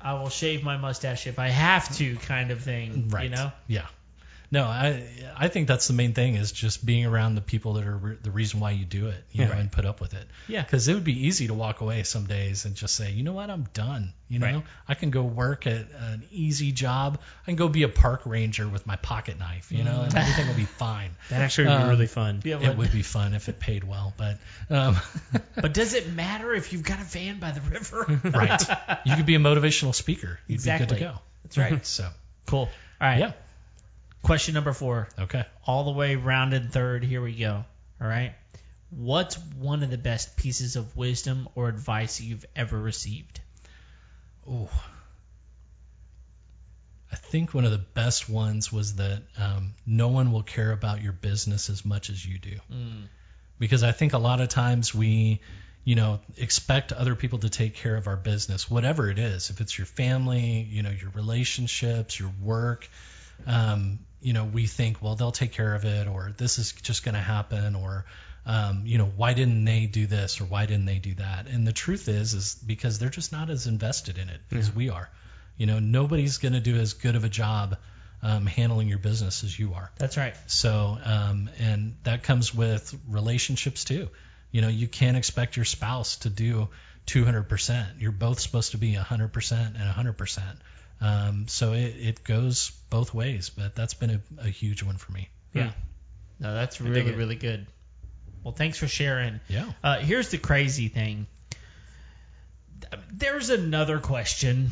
I 0.02 0.14
will 0.14 0.28
shave 0.28 0.62
my 0.62 0.76
mustache 0.76 1.26
if 1.26 1.38
I 1.38 1.48
have 1.48 1.94
to, 1.96 2.16
kind 2.16 2.50
of 2.50 2.60
thing. 2.62 3.08
right. 3.08 3.24
You 3.24 3.36
know. 3.36 3.52
Yeah. 3.68 3.86
No, 4.52 4.64
I 4.64 5.02
I 5.34 5.48
think 5.48 5.66
that's 5.66 5.86
the 5.88 5.94
main 5.94 6.12
thing 6.12 6.34
is 6.34 6.52
just 6.52 6.84
being 6.84 7.06
around 7.06 7.34
the 7.36 7.40
people 7.40 7.72
that 7.74 7.86
are 7.86 7.96
re- 7.96 8.18
the 8.22 8.30
reason 8.30 8.60
why 8.60 8.72
you 8.72 8.84
do 8.84 9.08
it, 9.08 9.24
you 9.32 9.44
know, 9.44 9.50
Right. 9.50 9.60
and 9.60 9.72
put 9.72 9.86
up 9.86 9.98
with 10.00 10.12
it. 10.12 10.24
Yeah. 10.46 10.62
Because 10.62 10.86
it 10.88 10.94
would 10.94 11.04
be 11.04 11.26
easy 11.26 11.46
to 11.46 11.54
walk 11.54 11.80
away 11.80 12.02
some 12.02 12.26
days 12.26 12.66
and 12.66 12.74
just 12.74 12.94
say, 12.94 13.10
you 13.12 13.22
know 13.22 13.32
what, 13.32 13.48
I'm 13.48 13.66
done. 13.72 14.12
You 14.28 14.38
know, 14.40 14.46
Right. 14.46 14.62
I 14.86 14.94
can 14.94 15.10
go 15.10 15.22
work 15.22 15.66
at 15.66 15.86
an 15.98 16.24
easy 16.30 16.70
job. 16.72 17.18
I 17.42 17.44
can 17.46 17.56
go 17.56 17.68
be 17.68 17.82
a 17.84 17.88
park 17.88 18.26
ranger 18.26 18.68
with 18.68 18.86
my 18.86 18.96
pocket 18.96 19.38
knife. 19.38 19.72
You 19.72 19.84
know, 19.84 20.02
and 20.02 20.14
everything 20.14 20.46
will 20.48 20.54
be 20.54 20.64
fine. 20.66 21.16
That 21.30 21.40
actually 21.40 21.68
would 21.68 21.78
be 21.78 21.82
Um, 21.84 21.88
really 21.88 22.06
fun. 22.06 22.40
Yeah, 22.44 22.60
It 22.60 22.76
would 22.76 22.92
be 22.92 23.02
fun 23.16 23.32
if 23.34 23.48
it 23.48 23.58
paid 23.58 23.84
well, 23.84 24.12
but 24.18 24.36
um, 24.68 24.96
but 25.56 25.72
does 25.72 25.94
it 25.94 26.12
matter 26.12 26.52
if 26.54 26.72
you've 26.74 26.82
got 26.84 27.00
a 27.00 27.04
van 27.04 27.38
by 27.40 27.52
the 27.52 27.62
river? 27.62 28.20
right, 28.24 28.62
you 29.06 29.16
could 29.16 29.26
be 29.26 29.34
a 29.34 29.38
motivational 29.40 29.94
speaker. 29.94 30.38
You'd 30.46 30.56
Exactly. 30.56 30.86
be 30.86 30.90
good 30.92 30.98
to 30.98 31.04
go. 31.14 31.18
That's 31.44 31.56
right. 31.58 31.86
So 31.86 32.08
cool. 32.46 32.68
All 33.00 33.08
right. 33.08 33.18
yeah, 33.18 33.32
Question 34.22 34.54
number 34.54 34.72
four. 34.72 35.08
okay. 35.18 35.44
all 35.66 35.84
the 35.84 35.90
way 35.90 36.16
rounded 36.16 36.72
third. 36.72 37.04
Here 37.04 37.20
we 37.20 37.34
go. 37.34 37.64
All 38.00 38.06
right. 38.06 38.34
What's 38.90 39.36
one 39.58 39.82
of 39.82 39.90
the 39.90 39.98
best 39.98 40.36
pieces 40.36 40.76
of 40.76 40.96
wisdom 40.96 41.48
or 41.54 41.68
advice 41.68 42.20
you've 42.20 42.44
ever 42.54 42.78
received? 42.78 43.40
Oh, 44.48 44.68
I 47.10 47.16
think 47.16 47.52
one 47.52 47.64
of 47.64 47.70
the 47.70 47.78
best 47.78 48.28
ones 48.28 48.72
was 48.72 48.96
that 48.96 49.22
um, 49.38 49.74
no 49.86 50.08
one 50.08 50.32
will 50.32 50.42
care 50.42 50.72
about 50.72 51.02
your 51.02 51.12
business 51.12 51.68
as 51.68 51.84
much 51.84 52.08
as 52.10 52.24
you 52.24 52.38
do. 52.38 52.56
Because 53.58 53.82
I 53.82 53.92
think 53.92 54.14
a 54.14 54.18
lot 54.18 54.40
of 54.40 54.48
times 54.48 54.94
we, 54.94 55.40
you 55.84 55.94
know, 55.94 56.20
expect 56.36 56.92
other 56.92 57.14
people 57.14 57.40
to 57.40 57.50
take 57.50 57.74
care 57.74 57.96
of 57.96 58.06
our 58.06 58.16
business, 58.16 58.70
whatever 58.70 59.10
it 59.10 59.18
is. 59.18 59.50
If 59.50 59.60
it's 59.60 59.76
your 59.76 59.86
family, 59.86 60.66
you 60.70 60.82
know, 60.82 60.90
your 60.90 61.10
relationships, 61.10 62.18
your 62.18 62.32
work, 62.42 62.88
um, 63.46 64.00
you 64.20 64.32
know, 64.32 64.44
we 64.44 64.66
think, 64.66 65.02
well, 65.02 65.16
they'll 65.16 65.32
take 65.32 65.52
care 65.52 65.74
of 65.74 65.84
it, 65.84 66.06
or 66.06 66.32
this 66.36 66.58
is 66.58 66.72
just 66.72 67.04
going 67.04 67.14
to 67.14 67.20
happen, 67.20 67.74
or, 67.74 68.04
um, 68.46 68.82
you 68.86 68.98
know, 68.98 69.10
why 69.16 69.34
didn't 69.34 69.64
they 69.64 69.86
do 69.86 70.06
this, 70.06 70.40
or 70.40 70.44
why 70.44 70.66
didn't 70.66 70.86
they 70.86 70.98
do 70.98 71.14
that? 71.14 71.46
And 71.48 71.66
the 71.66 71.72
truth 71.72 72.08
is, 72.08 72.34
is 72.34 72.54
because 72.54 72.98
they're 72.98 73.08
just 73.08 73.32
not 73.32 73.50
as 73.50 73.66
invested 73.66 74.18
in 74.18 74.28
it 74.28 74.40
as 74.52 74.74
we 74.74 74.90
are. 74.90 75.10
You 75.56 75.66
know, 75.66 75.78
nobody's 75.78 76.38
going 76.38 76.54
to 76.54 76.60
do 76.60 76.76
as 76.76 76.94
good 76.94 77.16
of 77.16 77.24
a 77.24 77.28
job 77.28 77.76
um, 78.22 78.46
handling 78.46 78.88
your 78.88 78.98
business 78.98 79.42
as 79.44 79.58
you 79.58 79.74
are. 79.74 79.90
That's 79.98 80.16
right. 80.16 80.34
So, 80.46 80.98
um, 81.04 81.50
and 81.58 81.96
that 82.04 82.22
comes 82.22 82.54
with 82.54 82.94
relationships 83.08 83.84
too. 83.84 84.08
You 84.52 84.60
know, 84.60 84.68
you 84.68 84.86
can't 84.86 85.16
expect 85.16 85.56
your 85.56 85.64
spouse 85.64 86.16
to 86.18 86.30
do 86.30 86.68
200%. 87.06 88.00
You're 88.00 88.12
both 88.12 88.38
supposed 88.38 88.72
to 88.72 88.78
be 88.78 88.94
100% 88.94 89.52
and 89.52 89.76
100%. 89.76 90.42
Um, 91.02 91.48
so 91.48 91.72
it, 91.72 91.96
it 91.98 92.24
goes 92.24 92.70
both 92.88 93.12
ways, 93.12 93.50
but 93.50 93.74
that's 93.74 93.94
been 93.94 94.10
a, 94.10 94.20
a 94.42 94.48
huge 94.48 94.84
one 94.84 94.98
for 94.98 95.10
me. 95.10 95.28
Yeah. 95.52 95.72
No, 96.38 96.54
that's 96.54 96.78
dig 96.78 96.86
really, 96.86 97.12
really 97.12 97.34
good. 97.34 97.66
Well, 98.44 98.54
thanks 98.54 98.78
for 98.78 98.86
sharing. 98.86 99.40
Yeah. 99.48 99.66
Uh, 99.82 99.98
here's 99.98 100.30
the 100.30 100.38
crazy 100.38 100.88
thing. 100.88 101.26
There's 103.12 103.50
another 103.50 103.98
question. 103.98 104.70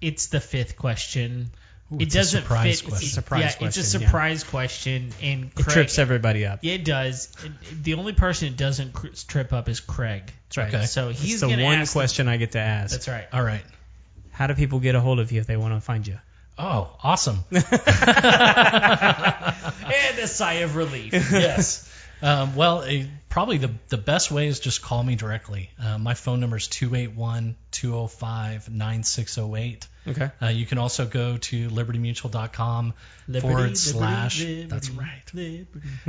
It's 0.00 0.28
the 0.28 0.40
fifth 0.40 0.76
question. 0.76 1.50
Ooh, 1.92 1.96
it 1.96 2.02
it's 2.02 2.14
a 2.14 2.18
doesn't 2.18 2.42
surprise 2.42 2.80
fit. 2.80 2.88
question. 2.88 3.06
It's, 3.06 3.14
Surprise 3.14 3.40
yeah, 3.40 3.46
it's 3.46 3.56
a 3.56 3.58
question, 3.58 4.00
yeah. 4.00 4.06
surprise 4.06 4.44
question, 4.44 5.10
and 5.22 5.50
It 5.56 5.62
trips 5.64 5.98
everybody 5.98 6.46
up. 6.46 6.60
Yeah, 6.62 6.74
it 6.74 6.84
does. 6.84 7.28
The 7.82 7.94
only 7.94 8.12
person 8.12 8.48
it 8.48 8.56
doesn't 8.56 8.94
trip 9.26 9.52
up 9.52 9.68
is 9.68 9.80
Craig. 9.80 10.32
That's 10.48 10.56
right. 10.56 10.74
Okay. 10.74 10.86
So 10.86 11.08
he's 11.08 11.34
It's 11.34 11.40
the 11.42 11.48
one 11.48 11.78
ask 11.78 11.92
question 11.92 12.28
I 12.28 12.36
get 12.36 12.52
to 12.52 12.60
ask. 12.60 12.92
That's 12.92 13.08
right. 13.08 13.26
All 13.32 13.42
right. 13.42 13.62
How 14.40 14.46
do 14.46 14.54
people 14.54 14.80
get 14.80 14.94
a 14.94 15.00
hold 15.02 15.20
of 15.20 15.32
you 15.32 15.40
if 15.42 15.46
they 15.46 15.58
want 15.58 15.74
to 15.74 15.82
find 15.82 16.06
you? 16.06 16.16
Oh, 16.58 16.96
awesome. 17.02 17.44
And 17.50 17.62
a 20.18 20.26
sigh 20.26 20.60
of 20.62 20.76
relief. 20.76 21.12
yes. 21.12 21.86
Um, 22.22 22.56
well, 22.56 22.82
eh, 22.82 23.04
probably 23.28 23.58
the, 23.58 23.70
the 23.90 23.98
best 23.98 24.30
way 24.30 24.46
is 24.46 24.58
just 24.58 24.80
call 24.80 25.02
me 25.02 25.14
directly. 25.14 25.68
Uh, 25.78 25.98
my 25.98 26.14
phone 26.14 26.40
number 26.40 26.56
is 26.56 26.68
281 26.68 27.54
205 27.70 28.70
9608. 28.70 29.88
Okay. 30.08 30.30
Uh, 30.40 30.46
you 30.46 30.64
can 30.64 30.78
also 30.78 31.04
go 31.04 31.36
to 31.36 31.68
libertymutual.com 31.68 32.94
Liberty, 33.28 33.46
forward 33.46 33.76
slash 33.76 34.40
liberty, 34.40 34.64
that's 34.68 34.88
right 34.88 35.22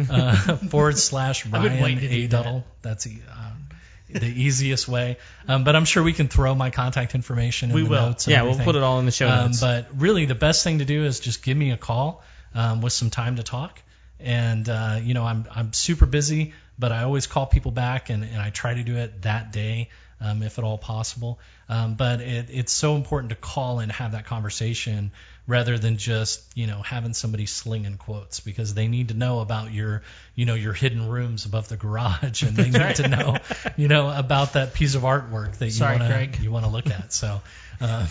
uh, 0.09 0.55
forward 0.69 0.97
slash 0.97 1.45
I've 1.51 1.63
been 1.63 1.81
waiting 1.83 2.09
Ryan 2.09 2.29
Aduddell. 2.29 2.63
That's 2.81 3.05
e- 3.07 3.21
um, 3.29 3.67
the 4.13 4.27
easiest 4.27 4.87
way. 4.87 5.17
Um, 5.47 5.63
but 5.63 5.75
I'm 5.75 5.85
sure 5.85 6.03
we 6.03 6.13
can 6.13 6.27
throw 6.27 6.53
my 6.55 6.69
contact 6.69 7.15
information 7.15 7.69
in 7.69 7.75
We 7.75 7.83
the 7.83 7.89
will. 7.89 8.15
Yeah, 8.27 8.43
we'll 8.43 8.57
put 8.59 8.75
it 8.75 8.83
all 8.83 8.99
in 8.99 9.05
the 9.05 9.11
show 9.11 9.29
Um, 9.29 9.45
notes. 9.47 9.61
but 9.61 9.87
really, 9.97 10.25
the 10.25 10.35
best 10.35 10.63
thing 10.63 10.79
to 10.79 10.85
do 10.85 11.05
is 11.05 11.19
just 11.19 11.43
give 11.43 11.57
me 11.57 11.71
a 11.71 11.77
call 11.77 12.23
um, 12.53 12.81
with 12.81 12.93
some 12.93 13.09
time 13.09 13.35
to 13.37 13.43
talk. 13.43 13.81
And 14.19 14.67
uh, 14.69 14.99
you 15.01 15.13
know, 15.13 15.25
I'm 15.25 15.47
I'm 15.55 15.73
super 15.73 16.05
busy, 16.05 16.53
but 16.77 16.91
I 16.91 17.03
always 17.03 17.25
call 17.27 17.47
people 17.47 17.71
back, 17.71 18.09
and, 18.09 18.23
and 18.23 18.39
I 18.39 18.51
try 18.51 18.73
to 18.75 18.83
do 18.83 18.97
it 18.97 19.23
that 19.23 19.51
day, 19.51 19.89
um, 20.21 20.43
if 20.43 20.57
at 20.57 20.63
all 20.63 20.77
possible. 20.77 21.39
Um, 21.67 21.95
but 21.95 22.21
it, 22.21 22.47
it's 22.51 22.71
so 22.71 22.95
important 22.95 23.31
to 23.31 23.35
call 23.35 23.79
and 23.79 23.91
have 23.91 24.13
that 24.13 24.25
conversation 24.25 25.11
rather 25.47 25.77
than 25.77 25.97
just 25.97 26.43
you 26.55 26.67
know 26.67 26.81
having 26.81 27.13
somebody 27.13 27.45
slinging 27.45 27.97
quotes 27.97 28.39
because 28.39 28.73
they 28.73 28.87
need 28.87 29.09
to 29.09 29.15
know 29.15 29.39
about 29.39 29.73
your 29.73 30.03
you 30.35 30.45
know 30.45 30.53
your 30.53 30.73
hidden 30.73 31.09
rooms 31.09 31.45
above 31.45 31.67
the 31.67 31.77
garage, 31.77 32.43
and 32.43 32.55
they 32.55 32.69
need 32.79 32.95
to 32.95 33.07
know 33.07 33.37
you 33.75 33.87
know 33.87 34.09
about 34.09 34.53
that 34.53 34.73
piece 34.73 34.95
of 34.95 35.01
artwork 35.01 35.57
that 35.57 35.69
you 35.69 35.83
want 35.83 36.33
to 36.33 36.41
you 36.41 36.51
want 36.51 36.65
to 36.65 36.71
look 36.71 36.87
at. 36.87 37.11
So. 37.11 37.41
Um, 37.81 38.05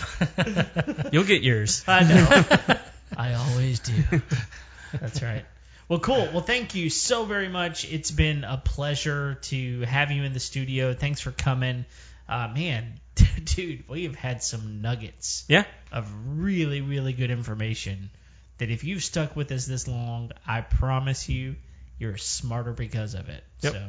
You'll 1.13 1.25
get 1.25 1.43
yours. 1.43 1.85
I 1.87 2.03
know. 2.03 2.77
I 3.17 3.35
always 3.35 3.79
do. 3.79 4.21
That's 5.01 5.23
right. 5.23 5.45
Well, 5.91 5.99
cool. 5.99 6.29
Well, 6.33 6.41
thank 6.41 6.77
you 6.77 6.89
so 6.89 7.25
very 7.25 7.49
much. 7.49 7.85
It's 7.85 8.13
been 8.13 8.45
a 8.45 8.57
pleasure 8.57 9.35
to 9.43 9.81
have 9.81 10.13
you 10.13 10.23
in 10.23 10.33
the 10.33 10.39
studio. 10.39 10.95
Thanks 10.95 11.21
for 11.21 11.33
coming. 11.33 11.85
Uh, 12.29 12.47
man, 12.55 13.01
dude, 13.45 13.89
we 13.89 14.05
have 14.05 14.15
had 14.15 14.41
some 14.41 14.83
nuggets 14.83 15.45
Yeah. 15.49 15.65
of 15.91 16.09
really, 16.39 16.81
really 16.81 17.13
good 17.13 17.33
information 17.33 18.11
that 18.59 18.71
if 18.71 18.85
you've 18.85 19.03
stuck 19.03 19.35
with 19.35 19.51
us 19.51 19.67
this 19.67 19.89
long, 19.89 20.31
I 20.47 20.61
promise 20.61 21.29
you, 21.29 21.57
you're 21.99 22.17
smarter 22.19 22.73
because 22.73 23.15
of 23.15 23.29
it. 23.29 23.43
Yep. 23.63 23.73
So, 23.73 23.87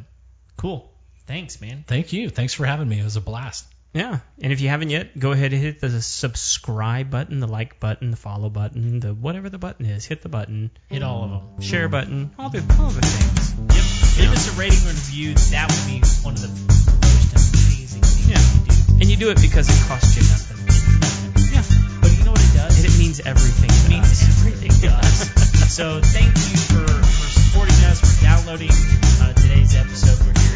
cool. 0.57 0.91
Thanks, 1.28 1.61
man. 1.61 1.84
Thank 1.86 2.14
you. 2.14 2.30
Thanks 2.30 2.56
for 2.56 2.65
having 2.65 2.90
me. 2.90 2.99
It 2.99 3.03
was 3.03 3.15
a 3.15 3.22
blast. 3.22 3.64
Yeah. 3.93 4.19
And 4.41 4.53
if 4.53 4.61
you 4.61 4.69
haven't 4.69 4.89
yet, 4.89 5.18
go 5.19 5.31
ahead 5.31 5.51
and 5.51 5.61
hit 5.61 5.81
the 5.81 6.01
subscribe 6.01 7.09
button, 7.09 7.39
the 7.39 7.47
like 7.47 7.80
button, 7.80 8.11
the 8.11 8.18
follow 8.18 8.49
button, 8.49 8.99
the 9.01 9.13
whatever 9.13 9.49
the 9.49 9.57
button 9.57 9.85
is. 9.85 10.05
Hit 10.05 10.22
the 10.22 10.30
button. 10.30 10.72
Hit 10.88 11.03
all 11.03 11.23
of 11.23 11.30
them. 11.30 11.61
Share 11.61 11.89
button. 11.89 12.31
All 12.39 12.49
the 12.49 12.59
all 12.80 12.89
the 12.89 13.01
things. 13.01 13.51
Yep. 13.59 14.19
Leave 14.19 14.31
us 14.31 14.47
a 14.47 14.59
rating 14.59 14.80
or 14.88 14.95
review. 14.95 15.34
That 15.51 15.68
would 15.72 15.85
be 15.91 15.99
one 16.23 16.35
of 16.35 16.41
the 16.41 16.47
most 16.47 17.31
amazing 17.35 18.01
things 18.01 18.30
Yeah. 18.30 18.99
And 19.01 19.05
you 19.09 19.18
do 19.18 19.30
it 19.30 19.41
because 19.41 19.68
it 19.68 19.88
costs 19.88 20.15
you 20.15 20.23
nothing. 20.23 20.59
Yeah, 21.51 21.63
but 21.99 22.11
you 22.18 22.23
know 22.23 22.31
what 22.31 22.43
it 22.43 22.55
does? 22.55 22.77
And 22.80 22.88
it 22.88 22.97
means 22.97 23.19
everything. 23.19 23.72
It 23.72 23.89
means 23.89 24.07
us. 24.07 24.39
everything 24.39 24.72
to 24.88 24.95
us. 24.95 25.27
so 25.76 25.99
thank 25.99 26.31
you 26.31 26.57
for, 26.72 26.88
for 26.88 27.27
supporting 27.27 27.76
us, 27.91 27.99
for 27.99 28.23
downloading 28.23 28.72
uh, 29.19 29.34
today's 29.34 29.76
episode. 29.76 30.19
We're 30.26 30.39
here 30.39 30.51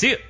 See 0.00 0.08
you. 0.08 0.29